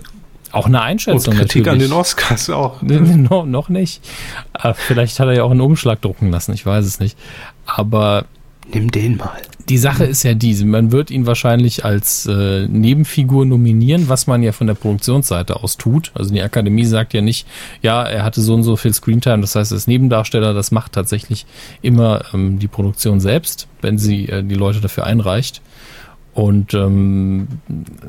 auch 0.51 0.65
eine 0.65 0.77
Und 0.77 0.83
Einschätzung 0.83 1.35
Kritik 1.35 1.67
an 1.67 1.73
natürlich. 1.73 1.91
den 1.91 1.97
Oscars 1.97 2.49
auch. 2.49 2.81
Nee, 2.81 2.99
no, 3.29 3.45
noch 3.45 3.69
nicht. 3.69 4.01
Äh, 4.53 4.73
vielleicht 4.73 5.19
hat 5.19 5.27
er 5.27 5.33
ja 5.33 5.43
auch 5.43 5.51
einen 5.51 5.61
Umschlag 5.61 6.01
drucken 6.01 6.31
lassen, 6.31 6.53
ich 6.53 6.65
weiß 6.65 6.85
es 6.85 6.99
nicht. 6.99 7.17
Aber 7.65 8.25
Nimm 8.73 8.91
den 8.91 9.17
mal. 9.17 9.41
die 9.69 9.77
Sache 9.77 10.05
ist 10.05 10.23
ja 10.23 10.33
diese, 10.33 10.65
man 10.65 10.91
wird 10.91 11.09
ihn 11.09 11.25
wahrscheinlich 11.25 11.85
als 11.85 12.25
äh, 12.27 12.67
Nebenfigur 12.67 13.45
nominieren, 13.45 14.09
was 14.09 14.27
man 14.27 14.43
ja 14.43 14.51
von 14.51 14.67
der 14.67 14.75
Produktionsseite 14.75 15.63
aus 15.63 15.77
tut. 15.77 16.11
Also 16.13 16.33
die 16.33 16.41
Akademie 16.41 16.85
sagt 16.85 17.13
ja 17.13 17.21
nicht, 17.21 17.47
ja, 17.81 18.03
er 18.03 18.23
hatte 18.23 18.41
so 18.41 18.53
und 18.53 18.63
so 18.63 18.75
viel 18.75 18.93
Screentime, 18.93 19.41
das 19.41 19.55
heißt, 19.55 19.71
er 19.71 19.77
ist 19.77 19.87
Nebendarsteller, 19.87 20.53
das 20.53 20.71
macht 20.71 20.91
tatsächlich 20.91 21.45
immer 21.81 22.25
ähm, 22.33 22.59
die 22.59 22.67
Produktion 22.67 23.19
selbst, 23.19 23.67
wenn 23.81 23.97
sie 23.97 24.29
äh, 24.29 24.43
die 24.43 24.55
Leute 24.55 24.81
dafür 24.81 25.05
einreicht. 25.05 25.61
Und 26.33 26.73
ähm, 26.73 27.47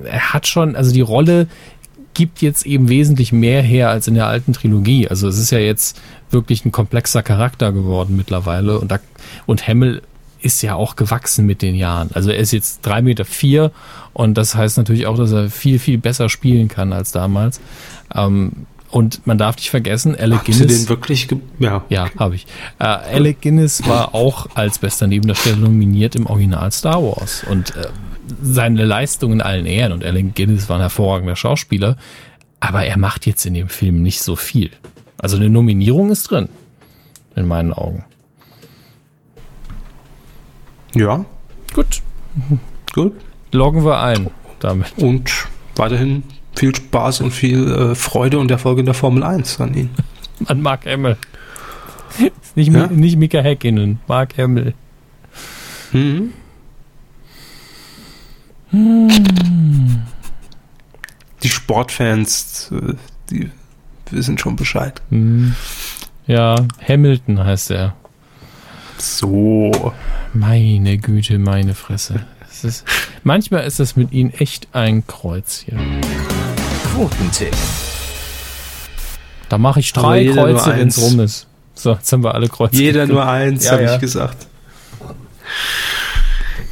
er 0.04 0.32
hat 0.32 0.46
schon, 0.46 0.74
also 0.74 0.92
die 0.92 1.00
Rolle 1.00 1.46
gibt 2.12 2.42
jetzt 2.42 2.66
eben 2.66 2.88
wesentlich 2.88 3.32
mehr 3.32 3.62
her 3.62 3.90
als 3.90 4.08
in 4.08 4.14
der 4.14 4.26
alten 4.26 4.52
Trilogie. 4.52 5.06
Also 5.06 5.28
es 5.28 5.38
ist 5.38 5.50
ja 5.52 5.58
jetzt 5.58 6.00
wirklich 6.30 6.64
ein 6.64 6.72
komplexer 6.72 7.22
Charakter 7.22 7.72
geworden 7.72 8.16
mittlerweile 8.16 8.78
und 8.80 8.90
da, 8.90 8.98
und 9.46 9.68
Hamill 9.68 10.02
ist 10.46 10.62
ja 10.62 10.74
auch 10.74 10.96
gewachsen 10.96 11.44
mit 11.44 11.60
den 11.60 11.74
Jahren. 11.74 12.10
Also 12.14 12.30
er 12.30 12.38
ist 12.38 12.52
jetzt 12.52 12.80
drei 12.82 13.02
Meter 13.02 13.24
vier 13.24 13.72
und 14.12 14.34
das 14.38 14.54
heißt 14.54 14.78
natürlich 14.78 15.06
auch, 15.06 15.16
dass 15.18 15.32
er 15.32 15.50
viel, 15.50 15.78
viel 15.78 15.98
besser 15.98 16.28
spielen 16.28 16.68
kann 16.68 16.92
als 16.92 17.12
damals. 17.12 17.60
Ähm, 18.14 18.66
und 18.90 19.26
man 19.26 19.36
darf 19.36 19.56
nicht 19.56 19.70
vergessen, 19.70 20.16
Alec 20.16 20.42
Sie 20.46 20.52
Guinness. 20.52 20.82
den 20.84 20.88
wirklich, 20.88 21.28
ja. 21.58 21.84
Ja, 21.88 22.08
habe 22.18 22.36
ich. 22.36 22.46
Äh, 22.78 22.84
Alec 22.84 23.42
Guinness 23.42 23.86
war 23.86 24.14
auch 24.14 24.46
als 24.54 24.78
bester 24.78 25.06
Nebendarsteller 25.06 25.56
nominiert 25.56 26.14
im 26.14 26.26
Original 26.26 26.70
Star 26.72 27.02
Wars. 27.02 27.44
Und 27.50 27.76
äh, 27.76 27.88
seine 28.40 28.84
Leistung 28.84 29.32
in 29.32 29.40
allen 29.40 29.66
Ehren. 29.66 29.92
Und 29.92 30.04
Alec 30.04 30.34
Guinness 30.34 30.68
war 30.68 30.76
ein 30.76 30.82
hervorragender 30.82 31.36
Schauspieler. 31.36 31.96
Aber 32.60 32.84
er 32.84 32.96
macht 32.96 33.26
jetzt 33.26 33.44
in 33.44 33.54
dem 33.54 33.68
Film 33.68 34.02
nicht 34.02 34.22
so 34.22 34.36
viel. 34.36 34.70
Also 35.18 35.36
eine 35.36 35.50
Nominierung 35.50 36.10
ist 36.10 36.30
drin. 36.30 36.48
In 37.34 37.46
meinen 37.46 37.72
Augen. 37.72 38.04
Ja, 40.98 41.24
Gut. 41.74 42.02
gut. 42.92 43.12
Loggen 43.52 43.84
wir 43.84 44.00
ein 44.00 44.30
damit. 44.60 44.92
Und 44.96 45.30
weiterhin 45.76 46.22
viel 46.54 46.74
Spaß 46.74 47.20
und 47.20 47.30
viel 47.32 47.70
äh, 47.70 47.94
Freude 47.94 48.38
und 48.38 48.50
Erfolg 48.50 48.78
in 48.78 48.86
der 48.86 48.94
Formel 48.94 49.22
1 49.22 49.60
an 49.60 49.74
ihn. 49.74 49.90
An 50.46 50.60
Mark 50.62 50.86
Hamill. 50.86 51.16
nicht, 52.54 52.72
Ja? 52.72 52.86
Nicht 52.88 53.16
Mika 53.18 53.38
Häkkinen, 53.40 54.00
Mark 54.06 54.36
Hamill. 54.38 54.74
Mhm. 55.92 56.32
Die 61.42 61.48
Sportfans, 61.48 62.70
äh, 62.72 62.94
die 63.30 63.50
wissen 64.10 64.38
schon 64.38 64.56
Bescheid. 64.56 65.00
Hm. 65.10 65.54
Ja, 66.26 66.56
Hamilton 66.86 67.44
heißt 67.44 67.70
er. 67.70 67.94
So. 68.98 69.92
Meine 70.32 70.98
Güte, 70.98 71.38
meine 71.38 71.74
Fresse. 71.74 72.24
Es 72.50 72.64
ist, 72.64 72.84
manchmal 73.22 73.64
ist 73.64 73.80
das 73.80 73.96
mit 73.96 74.12
ihnen 74.12 74.32
echt 74.32 74.68
ein 74.72 75.06
Kreuz 75.06 75.64
hier. 75.66 75.78
Quotentipp. 76.94 77.54
Da 79.48 79.58
mache 79.58 79.80
ich 79.80 79.92
drei 79.92 80.26
Kreuze, 80.26 80.76
wenn 80.76 80.88
es 80.88 81.00
rum 81.00 81.20
ist. 81.20 81.46
So, 81.74 81.92
jetzt 81.92 82.10
haben 82.12 82.24
wir 82.24 82.34
alle 82.34 82.48
Kreuze. 82.48 82.74
Jeder 82.76 83.00
gekriegt. 83.02 83.12
nur 83.12 83.26
eins, 83.28 83.64
Ja, 83.66 83.72
habe 83.72 83.84
ja. 83.84 83.94
ich 83.94 84.00
gesagt. 84.00 84.46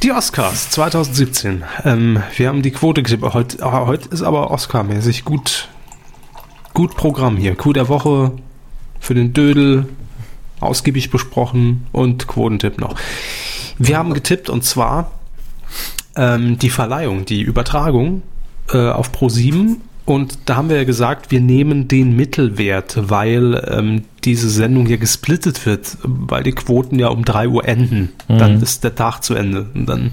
Die 0.03 0.11
Oscars 0.11 0.71
2017. 0.71 1.63
Ähm, 1.83 2.21
wir 2.35 2.47
haben 2.49 2.61
die 2.61 2.71
Quote 2.71 3.01
getippt. 3.03 3.23
Heute, 3.33 3.63
ah, 3.63 3.85
heute 3.85 4.09
ist 4.09 4.23
aber 4.23 4.51
Oscar-mäßig 4.51 5.23
gut, 5.23 5.69
gut 6.73 6.95
Programm 6.95 7.37
hier. 7.37 7.55
Coup 7.55 7.73
der 7.73 7.87
Woche 7.87 8.31
für 8.99 9.13
den 9.13 9.33
Dödel 9.33 9.87
ausgiebig 10.59 11.09
besprochen 11.09 11.87
und 11.91 12.27
Quotentipp 12.27 12.79
noch. 12.79 12.95
Wir 13.77 13.97
haben 13.97 14.13
getippt 14.13 14.49
und 14.49 14.63
zwar 14.63 15.11
ähm, 16.15 16.57
die 16.57 16.69
Verleihung, 16.69 17.25
die 17.25 17.41
Übertragung 17.41 18.21
äh, 18.71 18.89
auf 18.89 19.11
Pro7 19.11 19.77
und 20.05 20.37
da 20.45 20.55
haben 20.55 20.69
wir 20.69 20.77
ja 20.77 20.83
gesagt, 20.83 21.31
wir 21.31 21.41
nehmen 21.41 21.87
den 21.87 22.15
Mittelwert, 22.15 23.09
weil 23.09 23.63
ähm, 23.67 24.03
diese 24.23 24.49
Sendung 24.49 24.85
ja 24.85 24.97
gesplittet 24.97 25.65
wird, 25.65 25.97
weil 26.03 26.43
die 26.43 26.51
Quoten 26.51 26.99
ja 26.99 27.07
um 27.07 27.25
3 27.25 27.47
Uhr 27.47 27.67
enden. 27.67 28.13
Dann 28.27 28.61
ist 28.61 28.83
der 28.83 28.95
Tag 28.95 29.21
zu 29.21 29.33
Ende 29.33 29.65
und 29.73 29.87
dann 29.87 30.11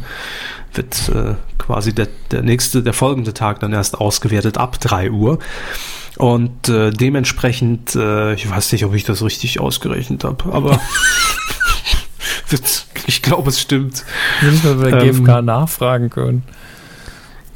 wird 0.75 1.11
äh, 1.11 1.35
quasi 1.59 1.95
der, 1.95 2.09
der 2.31 2.43
nächste, 2.43 2.83
der 2.83 2.95
folgende 2.95 3.35
Tag 3.35 3.61
dann 3.61 3.73
erst 3.73 4.01
ausgewertet 4.01 4.57
ab 4.57 4.81
3 4.81 5.11
Uhr. 5.11 5.39
Und 6.17 6.69
äh, 6.69 6.91
dementsprechend, 6.91 7.95
äh, 7.95 8.35
ich 8.35 8.49
weiß 8.49 8.73
nicht, 8.73 8.85
ob 8.85 8.95
ich 8.95 9.05
das 9.05 9.23
richtig 9.23 9.61
ausgerechnet 9.61 10.25
habe, 10.25 10.53
aber 10.53 10.81
ich 13.07 13.23
glaube, 13.23 13.51
es 13.51 13.61
stimmt. 13.61 14.05
Nicht 14.43 14.65
mal 14.65 14.75
bei 14.75 14.91
der 14.91 15.03
Ähm, 15.03 15.25
GfK 15.25 15.43
nachfragen 15.43 16.11
können. 16.11 16.43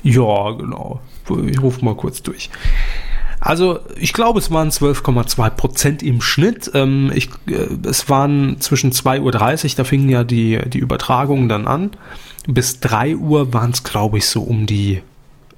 Ja, 0.02 0.50
genau. 0.52 1.00
Ich 1.48 1.60
rufe 1.60 1.84
mal 1.84 1.94
kurz 1.94 2.22
durch. 2.22 2.50
Also, 3.40 3.80
ich 3.98 4.12
glaube, 4.12 4.38
es 4.38 4.50
waren 4.50 4.70
12,2 4.70 5.50
Prozent 5.50 6.02
im 6.02 6.20
Schnitt. 6.20 6.70
Ähm, 6.74 7.12
ich, 7.14 7.28
äh, 7.46 7.68
es 7.88 8.08
waren 8.08 8.60
zwischen 8.60 8.92
2.30 8.92 9.20
Uhr, 9.64 9.70
da 9.76 9.84
fingen 9.84 10.08
ja 10.08 10.24
die, 10.24 10.58
die 10.66 10.78
Übertragungen 10.78 11.48
dann 11.48 11.66
an. 11.66 11.90
Bis 12.48 12.80
3 12.80 13.16
Uhr 13.16 13.52
waren 13.52 13.72
es, 13.72 13.82
glaube 13.84 14.18
ich, 14.18 14.26
so 14.26 14.42
um 14.42 14.66
die, 14.66 15.02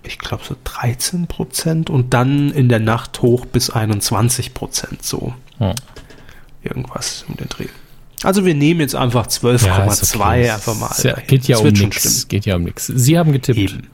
ich 0.03 0.19
glaube, 0.19 0.43
so 0.47 0.57
13 0.65 1.29
Prozent 1.29 1.89
und 1.89 2.13
dann 2.15 2.51
in 2.51 2.69
der 2.69 2.81
Nacht 2.81 3.23
hoch 3.23 3.47
bis 3.47 3.71
21 3.71 4.55
Prozent, 4.55 5.03
so 5.03 5.35
Hm. 5.59 5.75
irgendwas 6.63 7.25
um 7.29 7.37
den 7.37 7.49
Dreh. 7.49 7.67
Also, 8.23 8.45
wir 8.45 8.55
nehmen 8.55 8.81
jetzt 8.81 8.97
einfach 8.97 9.29
12,2 9.29 10.53
einfach 10.53 10.75
mal. 10.75 10.91
Es 10.91 11.05
ja, 11.05 11.15
geht 11.15 11.47
ja 11.47 11.59
um. 11.59 11.73
Geht 11.73 12.47
ja 12.47 12.57
um 12.57 12.65
nichts. 12.65 12.87
Sie 12.87 13.17
haben 13.19 13.33
getippt. 13.33 13.59
Eben. 13.59 13.89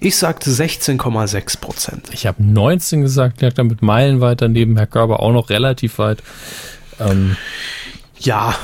Ich 0.00 0.16
sagte 0.16 0.50
16,6 0.50 1.60
Prozent. 1.60 2.08
Ich 2.12 2.26
habe 2.26 2.42
19 2.42 3.02
gesagt, 3.02 3.40
lag 3.42 3.54
damit 3.54 3.82
meilenweit 3.82 4.42
daneben. 4.42 4.76
Herr 4.76 4.86
Körber 4.86 5.20
auch 5.20 5.32
noch 5.32 5.50
relativ 5.50 5.98
weit. 5.98 6.22
Ähm, 7.00 7.36
Ja, 8.18 8.54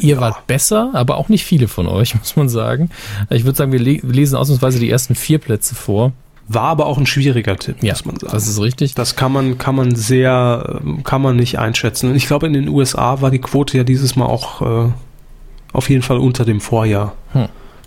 Ihr 0.00 0.20
wart 0.20 0.48
besser, 0.48 0.90
aber 0.92 1.16
auch 1.18 1.28
nicht 1.28 1.44
viele 1.44 1.68
von 1.68 1.86
euch, 1.86 2.14
muss 2.18 2.34
man 2.36 2.48
sagen. 2.48 2.90
Ich 3.30 3.44
würde 3.44 3.56
sagen, 3.56 3.70
wir 3.72 3.78
le 3.78 4.00
lesen 4.02 4.36
ausnahmsweise 4.36 4.80
die 4.80 4.90
ersten 4.90 5.14
vier 5.14 5.38
Plätze 5.38 5.74
vor. 5.76 6.12
war 6.48 6.64
aber 6.64 6.86
auch 6.86 6.98
ein 6.98 7.06
schwieriger 7.06 7.56
Tipp, 7.56 7.76
Ja, 7.82 7.92
muss 7.92 8.04
man 8.04 8.16
sagen. 8.16 8.32
das 8.32 8.48
ist 8.48 8.60
richtig. 8.60 8.94
Das 8.96 9.14
kann 9.14 9.30
man, 9.32 9.56
kann 9.56 9.76
man 9.76 9.94
sehr, 9.94 10.80
kann 11.04 11.22
man 11.22 11.36
nicht 11.36 11.58
einschätzen. 11.60 12.10
Und 12.10 12.16
ich 12.16 12.26
glaube, 12.26 12.46
in 12.48 12.52
den 12.54 12.68
USA 12.68 13.20
war 13.22 13.30
die 13.30 13.38
Quote 13.38 13.76
ja 13.78 13.84
dieses 13.84 14.16
Mal 14.16 14.26
auch 14.26 14.62
äh, 14.88 14.90
auf 15.72 15.88
jeden 15.88 16.02
Fall 16.02 16.18
unter 16.18 16.44
dem 16.44 16.60
Vorjahr. 16.60 17.12
Hm. 17.32 17.46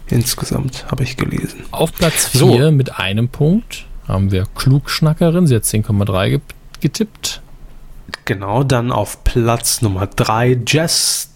Insgesamt 0.10 0.86
habe 0.90 1.04
ich 1.04 1.18
gelesen. 1.18 1.66
Auf 1.72 1.94
Platz 1.94 2.32
So. 2.32 2.52
4 2.54 2.72
mit 2.72 2.98
einem 3.00 3.28
Punkt 3.30 3.86
haben 4.08 4.32
wir 4.32 4.46
Klugschnackerin. 4.56 5.48
Sie 5.48 5.56
hat 5.56 5.64
10,3 5.64 6.30
ge 6.30 6.40
getippt. 6.80 7.42
Genau, 8.26 8.64
dann 8.64 8.92
auf 8.92 9.24
Platz 9.24 9.82
Nummer 9.82 10.08
drei 10.08 10.58
Jess 10.66 11.32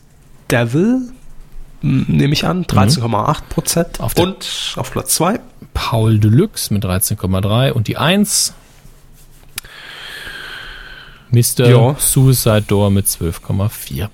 Devil. 0.49 1.01
m, 1.83 2.05
nehme 2.07 2.31
ich 2.33 2.45
an, 2.45 2.63
13,8 2.65 3.41
Prozent. 3.49 3.99
Auf 3.99 4.13
der- 4.13 4.25
Und 4.25 4.73
auf 4.77 4.91
Platz 4.91 5.15
2 5.15 5.39
Paul 5.73 6.19
Deluxe 6.19 6.73
mit 6.73 6.83
13,3 6.85 7.71
und 7.73 7.87
die 7.87 7.97
1 7.97 8.53
Mr. 11.31 11.69
Ja. 11.69 11.95
Suicide 11.97 12.63
Door 12.63 12.91
mit 12.91 13.07
12,4. 13.07 14.09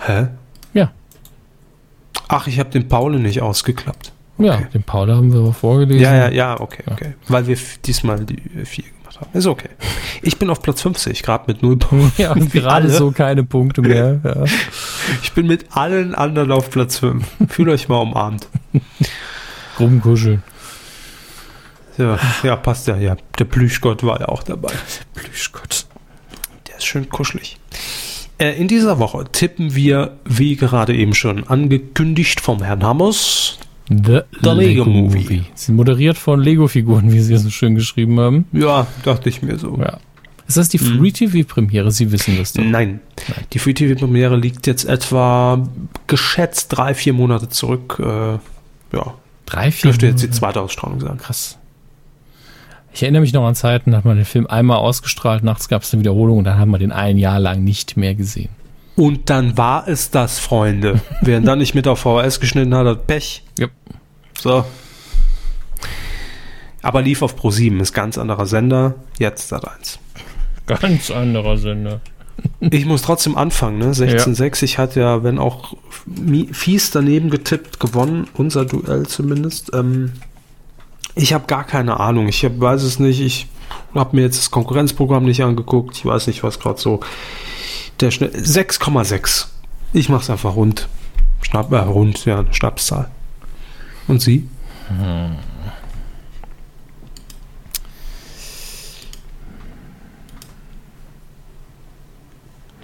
Hä? 0.00 0.28
Ja. 0.72 0.92
Ach, 2.32 2.46
ich 2.46 2.58
habe 2.58 2.70
den 2.70 2.88
Paul 2.88 3.18
nicht 3.18 3.42
ausgeklappt. 3.42 4.12
Ja, 4.38 4.54
Okay. 4.54 4.66
den 4.74 4.82
Paul 4.82 5.10
haben 5.12 5.32
wir 5.32 5.40
aber 5.40 5.52
vorgelesen. 5.52 6.00
Ja, 6.02 6.14
ja, 6.14 6.28
ja, 6.30 6.60
okay, 6.60 6.82
okay. 6.90 7.14
Weil 7.28 7.46
wir 7.46 7.56
diesmal 7.84 8.24
die 8.24 8.40
4 8.64 8.84
gemacht 8.84 9.20
haben. 9.20 9.30
Ist 9.34 9.46
okay. 9.46 9.68
Ich 10.22 10.38
bin 10.38 10.48
auf 10.50 10.62
Platz 10.62 10.80
50, 10.82 11.22
gerade 11.22 11.44
mit 11.46 11.62
0 11.62 11.76
Punkten. 11.76 12.12
Ja, 12.22 12.32
gerade 12.34 12.86
alle. 12.86 12.90
so 12.90 13.12
keine 13.12 13.44
Punkte 13.44 13.82
mehr. 13.82 14.20
Ja. 14.24 14.44
Ich 15.22 15.32
bin 15.32 15.46
mit 15.46 15.66
allen 15.76 16.14
anderen 16.14 16.50
auf 16.52 16.70
Platz 16.70 16.98
5. 16.98 17.24
Fühlt 17.48 17.68
euch 17.68 17.88
mal 17.88 17.98
umarmt. 17.98 18.48
Rumkuscheln. 19.78 20.42
Ja, 21.98 22.18
ja, 22.42 22.56
passt 22.56 22.86
ja, 22.88 22.96
ja. 22.96 23.16
Der 23.38 23.44
Plüschgott 23.44 24.02
war 24.02 24.18
ja 24.20 24.28
auch 24.28 24.42
dabei. 24.42 24.72
Plüschgott. 25.14 25.86
Der 26.68 26.78
ist 26.78 26.86
schön 26.86 27.08
kuschelig. 27.10 27.58
Äh, 28.38 28.52
in 28.60 28.68
dieser 28.68 28.98
Woche 28.98 29.24
tippen 29.30 29.74
wir, 29.74 30.16
wie 30.24 30.56
gerade 30.56 30.94
eben 30.94 31.14
schon 31.14 31.44
angekündigt 31.44 32.40
vom 32.40 32.62
Herrn 32.62 32.82
Hammers, 32.82 33.58
The, 33.88 34.20
The 34.42 34.50
Lego 34.50 34.84
Movie. 34.84 35.18
Movie. 35.18 35.42
Sie 35.54 35.72
moderiert 35.72 36.16
von 36.16 36.40
Lego-Figuren, 36.40 37.12
wie 37.12 37.20
Sie 37.20 37.34
es 37.34 37.42
so 37.42 37.50
schön 37.50 37.74
geschrieben 37.74 38.18
haben. 38.20 38.46
ja, 38.52 38.86
dachte 39.04 39.28
ich 39.28 39.42
mir 39.42 39.58
so. 39.58 39.76
Ja. 39.78 39.98
Ist 40.48 40.56
das 40.56 40.68
die 40.70 40.78
Mhm. 40.78 40.98
Free-TV-Premiere? 40.98 41.90
Sie 41.90 42.10
wissen 42.10 42.36
das 42.38 42.52
doch. 42.52 42.64
Nein. 42.64 43.00
Die 43.52 43.58
Free 43.58 43.74
TV 43.74 43.98
Premiere 43.98 44.36
liegt 44.36 44.66
jetzt 44.66 44.84
etwa 44.84 45.66
geschätzt 46.06 46.68
drei, 46.70 46.94
vier 46.94 47.12
Monate 47.12 47.48
zurück. 47.48 47.98
Äh, 48.00 48.32
ja, 48.96 49.14
Drei, 49.46 49.70
vier 49.70 49.90
dürfte 49.90 50.06
jetzt 50.06 50.22
die 50.22 50.30
zweite 50.30 50.60
Ausstrahlung 50.60 51.00
sein. 51.00 51.18
Krass. 51.18 51.58
Ich 52.94 53.02
erinnere 53.02 53.22
mich 53.22 53.32
noch 53.32 53.46
an 53.46 53.54
Zeiten, 53.54 53.92
da 53.92 53.98
hat 53.98 54.04
man 54.04 54.16
den 54.16 54.26
Film 54.26 54.46
einmal 54.46 54.78
ausgestrahlt, 54.78 55.42
nachts 55.42 55.68
gab 55.68 55.82
es 55.82 55.92
eine 55.92 56.00
Wiederholung 56.00 56.38
und 56.38 56.44
dann 56.44 56.58
hat 56.58 56.68
man 56.68 56.80
den 56.80 56.92
ein 56.92 57.16
Jahr 57.16 57.40
lang 57.40 57.64
nicht 57.64 57.96
mehr 57.96 58.14
gesehen. 58.14 58.50
Und 58.96 59.30
dann 59.30 59.56
war 59.56 59.88
es 59.88 60.10
das, 60.10 60.38
Freunde. 60.38 61.00
Wer 61.22 61.40
dann 61.40 61.58
nicht 61.58 61.74
mit 61.74 61.88
auf 61.88 62.00
VHS 62.00 62.40
geschnitten 62.40 62.74
hat, 62.74 62.86
hat 62.86 63.06
Pech. 63.06 63.42
Ja. 63.58 63.68
So. 64.38 64.64
Aber 66.82 67.00
lief 67.00 67.22
auf 67.22 67.38
Pro7, 67.40 67.80
ist 67.80 67.94
ganz 67.94 68.18
anderer 68.18 68.46
Sender. 68.46 68.96
Jetzt 69.18 69.48
Sat 69.48 69.66
1. 69.66 69.98
Ganz 70.66 71.10
anderer 71.10 71.56
Sender. 71.56 72.00
Ich 72.60 72.86
muss 72.86 73.02
trotzdem 73.02 73.36
anfangen, 73.36 73.78
ne? 73.78 73.92
16:6. 73.92 74.62
Ich 74.64 74.78
hatte 74.78 75.00
ja, 75.00 75.22
wenn 75.22 75.38
auch 75.38 75.74
fies 76.50 76.90
daneben 76.90 77.30
getippt, 77.30 77.78
gewonnen. 77.78 78.26
Unser 78.34 78.64
Duell 78.64 79.06
zumindest. 79.06 79.70
Ähm, 79.74 80.12
ich 81.14 81.32
habe 81.32 81.46
gar 81.46 81.64
keine 81.64 82.00
Ahnung. 82.00 82.28
Ich 82.28 82.44
hab, 82.44 82.58
weiß 82.58 82.82
es 82.82 82.98
nicht. 82.98 83.20
Ich 83.20 83.46
habe 83.94 84.16
mir 84.16 84.22
jetzt 84.22 84.38
das 84.38 84.50
Konkurrenzprogramm 84.50 85.24
nicht 85.24 85.42
angeguckt. 85.42 85.96
Ich 85.96 86.04
weiß 86.04 86.26
nicht, 86.26 86.42
was 86.42 86.58
gerade 86.58 86.80
so 86.80 87.00
der 88.00 88.10
Schnitt. 88.10 88.34
6,6. 88.34 89.46
Ich 89.92 90.08
mach's 90.08 90.30
einfach 90.30 90.56
rund. 90.56 90.88
Schnapp, 91.42 91.72
äh, 91.72 91.78
rund, 91.78 92.24
ja, 92.24 92.44
Schnapszahl. 92.52 93.10
Und 94.08 94.22
Sie? 94.22 94.48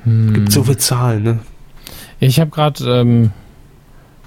Gibt 0.05 0.53
so 0.53 0.65
viele 0.65 0.79
Zahlen, 0.79 1.23
ne? 1.23 1.39
Ich 2.21 2.41
habe 2.41 2.51
gerade 2.51 2.85
ähm, 3.01 3.33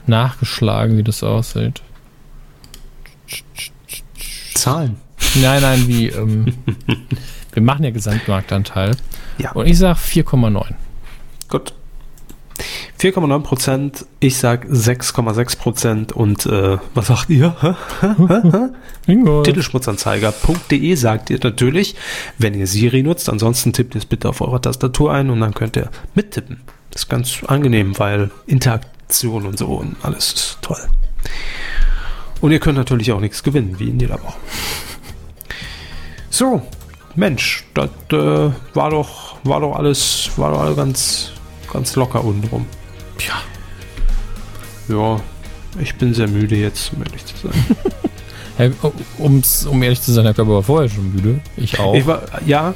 nachgeschlagen, 0.06 0.98
wie 0.98 1.04
das 1.04 1.24
aussieht. 1.24 1.82
Zahlen. 4.62 4.98
Nein, 5.42 5.62
nein, 5.62 5.88
wie, 5.88 6.10
ähm, 6.10 6.54
wir 7.54 7.64
machen 7.64 7.84
ja 7.84 7.90
Gesamtmarktanteil. 7.90 8.96
Ja. 9.40 9.54
Und 9.54 9.66
ich 9.66 9.80
sag 9.80 9.98
4,9. 9.98 10.76
Gut. 11.50 11.74
4,9 13.00 13.40
Prozent, 13.42 14.06
ich 14.20 14.38
sag 14.38 14.66
6,6 14.66 15.58
Prozent 15.58 16.12
und 16.12 16.46
äh, 16.46 16.78
was 16.94 17.08
sagt 17.08 17.32
ihr? 17.32 17.56
Titelschmutzanzeiger.de 19.08 20.94
sagt 20.94 21.32
ihr 21.32 21.40
natürlich, 21.42 21.96
wenn 22.38 22.54
ihr 22.54 22.68
Siri 22.68 23.02
nutzt. 23.02 23.30
Ansonsten 23.30 23.74
tippt 23.74 23.96
ihr 23.96 24.00
es 24.00 24.06
bitte 24.06 24.30
auf 24.30 24.42
eurer 24.42 24.62
Tastatur 24.62 25.12
ein 25.12 25.32
und 25.32 25.40
dann 25.40 25.56
könnt 25.56 25.76
ihr 25.76 25.90
mittippen. 26.14 26.62
Das 26.92 27.04
ist 27.04 27.10
ganz 27.10 27.44
angenehm, 27.48 27.98
weil 27.98 28.30
Interaktion 28.46 29.48
und 29.48 29.58
so 29.58 29.70
und 29.70 29.96
alles 30.04 30.34
ist 30.34 30.58
toll. 30.62 30.88
Und 32.42 32.52
ihr 32.52 32.60
könnt 32.60 32.78
natürlich 32.78 33.12
auch 33.12 33.20
nichts 33.20 33.44
gewinnen, 33.44 33.76
wie 33.78 33.90
in 33.90 34.00
jeder 34.00 34.22
Woche. 34.22 34.38
So, 36.30 36.62
Mensch, 37.16 37.66
das 37.74 37.90
äh, 38.12 38.52
war 38.74 38.90
doch, 38.90 39.36
war 39.44 39.60
doch 39.60 39.76
alles, 39.76 40.32
war 40.38 40.52
doch 40.52 40.62
alles 40.62 40.76
ganz, 40.76 41.32
ganz 41.72 41.96
locker 41.96 42.24
untenrum. 42.24 42.66
Tja. 43.18 43.36
Ja, 44.88 45.20
ich 45.80 45.96
bin 45.96 46.14
sehr 46.14 46.28
müde 46.28 46.56
jetzt, 46.56 46.92
um 46.94 47.04
ehrlich 47.04 47.26
zu 47.26 47.48
sein. 47.48 47.54
Herr, 48.58 48.72
um's, 49.18 49.66
um 49.66 49.82
ehrlich 49.84 50.02
zu 50.02 50.12
sein, 50.12 50.26
Herr 50.26 50.34
Körper 50.34 50.54
war 50.54 50.64
vorher 50.64 50.90
schon 50.90 51.14
müde. 51.14 51.42
Ich 51.58 51.80
auch. 51.80 51.94
Ich 51.94 52.06
war, 52.08 52.24
ja, 52.46 52.74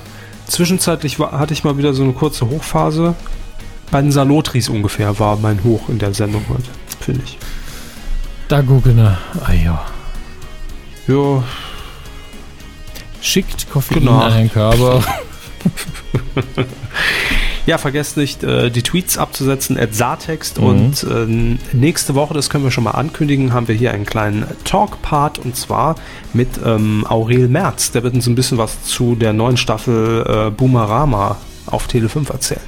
zwischenzeitlich 0.48 1.20
war, 1.20 1.34
hatte 1.34 1.54
ich 1.54 1.64
mal 1.64 1.78
wieder 1.78 1.94
so 1.94 2.04
eine 2.04 2.14
kurze 2.14 2.50
Hochphase. 2.50 3.16
Bei 3.92 4.02
den 4.02 4.12
Salotris 4.12 4.70
ungefähr 4.70 5.18
war 5.20 5.38
mein 5.38 5.64
Hoch 5.64 5.90
in 5.90 6.00
der 6.00 6.14
Sendung 6.14 6.44
heute, 6.50 6.70
finde 7.00 7.22
ich. 7.24 7.38
Da 8.48 8.62
gucken 8.62 8.98
wir. 8.98 9.18
Ah 9.46 9.54
ja. 9.54 9.86
Ja, 11.08 11.44
Schickt 13.22 13.70
Koffein 13.72 14.00
Genau. 14.02 14.20
an 14.20 14.34
den 14.38 14.52
Körper. 14.52 15.02
ja 17.66 17.78
vergesst 17.80 18.18
nicht, 18.18 18.44
äh, 18.44 18.70
die 18.70 18.84
Tweets 18.84 19.18
abzusetzen, 19.18 19.80
at 19.80 19.96
Saartext. 19.96 20.60
Mhm. 20.60 20.64
Und 20.68 21.04
ähm, 21.10 21.60
nächste 21.74 22.14
Woche, 22.14 22.36
das 22.36 22.50
können 22.52 22.64
wir 22.64 22.70
schon 22.72 22.84
mal 22.84 22.92
ankündigen, 22.92 23.52
haben 23.54 23.68
wir 23.68 23.74
hier 23.76 23.92
einen 23.92 24.06
kleinen 24.06 24.46
Talk-Part 24.64 25.40
und 25.40 25.56
zwar 25.56 25.96
mit 26.34 26.50
ähm, 26.64 27.04
Aurel 27.10 27.48
Merz. 27.48 27.92
Der 27.92 28.04
wird 28.04 28.14
uns 28.14 28.28
ein 28.28 28.36
bisschen 28.36 28.60
was 28.60 28.84
zu 28.84 29.16
der 29.16 29.34
neuen 29.34 29.58
Staffel 29.58 30.24
äh, 30.28 30.52
Boomerama 30.52 31.38
auf 31.66 31.88
Tele 31.88 32.10
5 32.10 32.30
erzählen. 32.30 32.62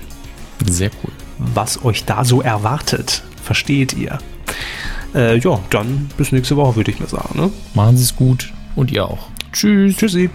Sehr 0.66 0.90
cool. 1.04 1.12
was 1.38 1.86
euch 1.86 2.06
da 2.06 2.26
so 2.26 2.42
erwartet. 2.42 3.22
Versteht 3.44 3.94
ihr? 3.94 4.18
Äh, 5.18 5.40
ja, 5.40 5.60
dann 5.72 6.10
bis 6.16 6.32
nächste 6.32 6.56
Woche, 6.56 6.76
würde 6.76 6.92
ich 6.92 7.00
mir 7.00 7.08
sagen. 7.08 7.40
Ne? 7.40 7.52
Machen 7.74 7.98
Sie 7.98 8.04
es 8.04 8.16
gut 8.16 8.54
und 8.76 8.92
ihr 8.92 9.04
auch. 9.06 9.30
Tschüss. 9.52 9.98
Tschüssi. 9.98 10.30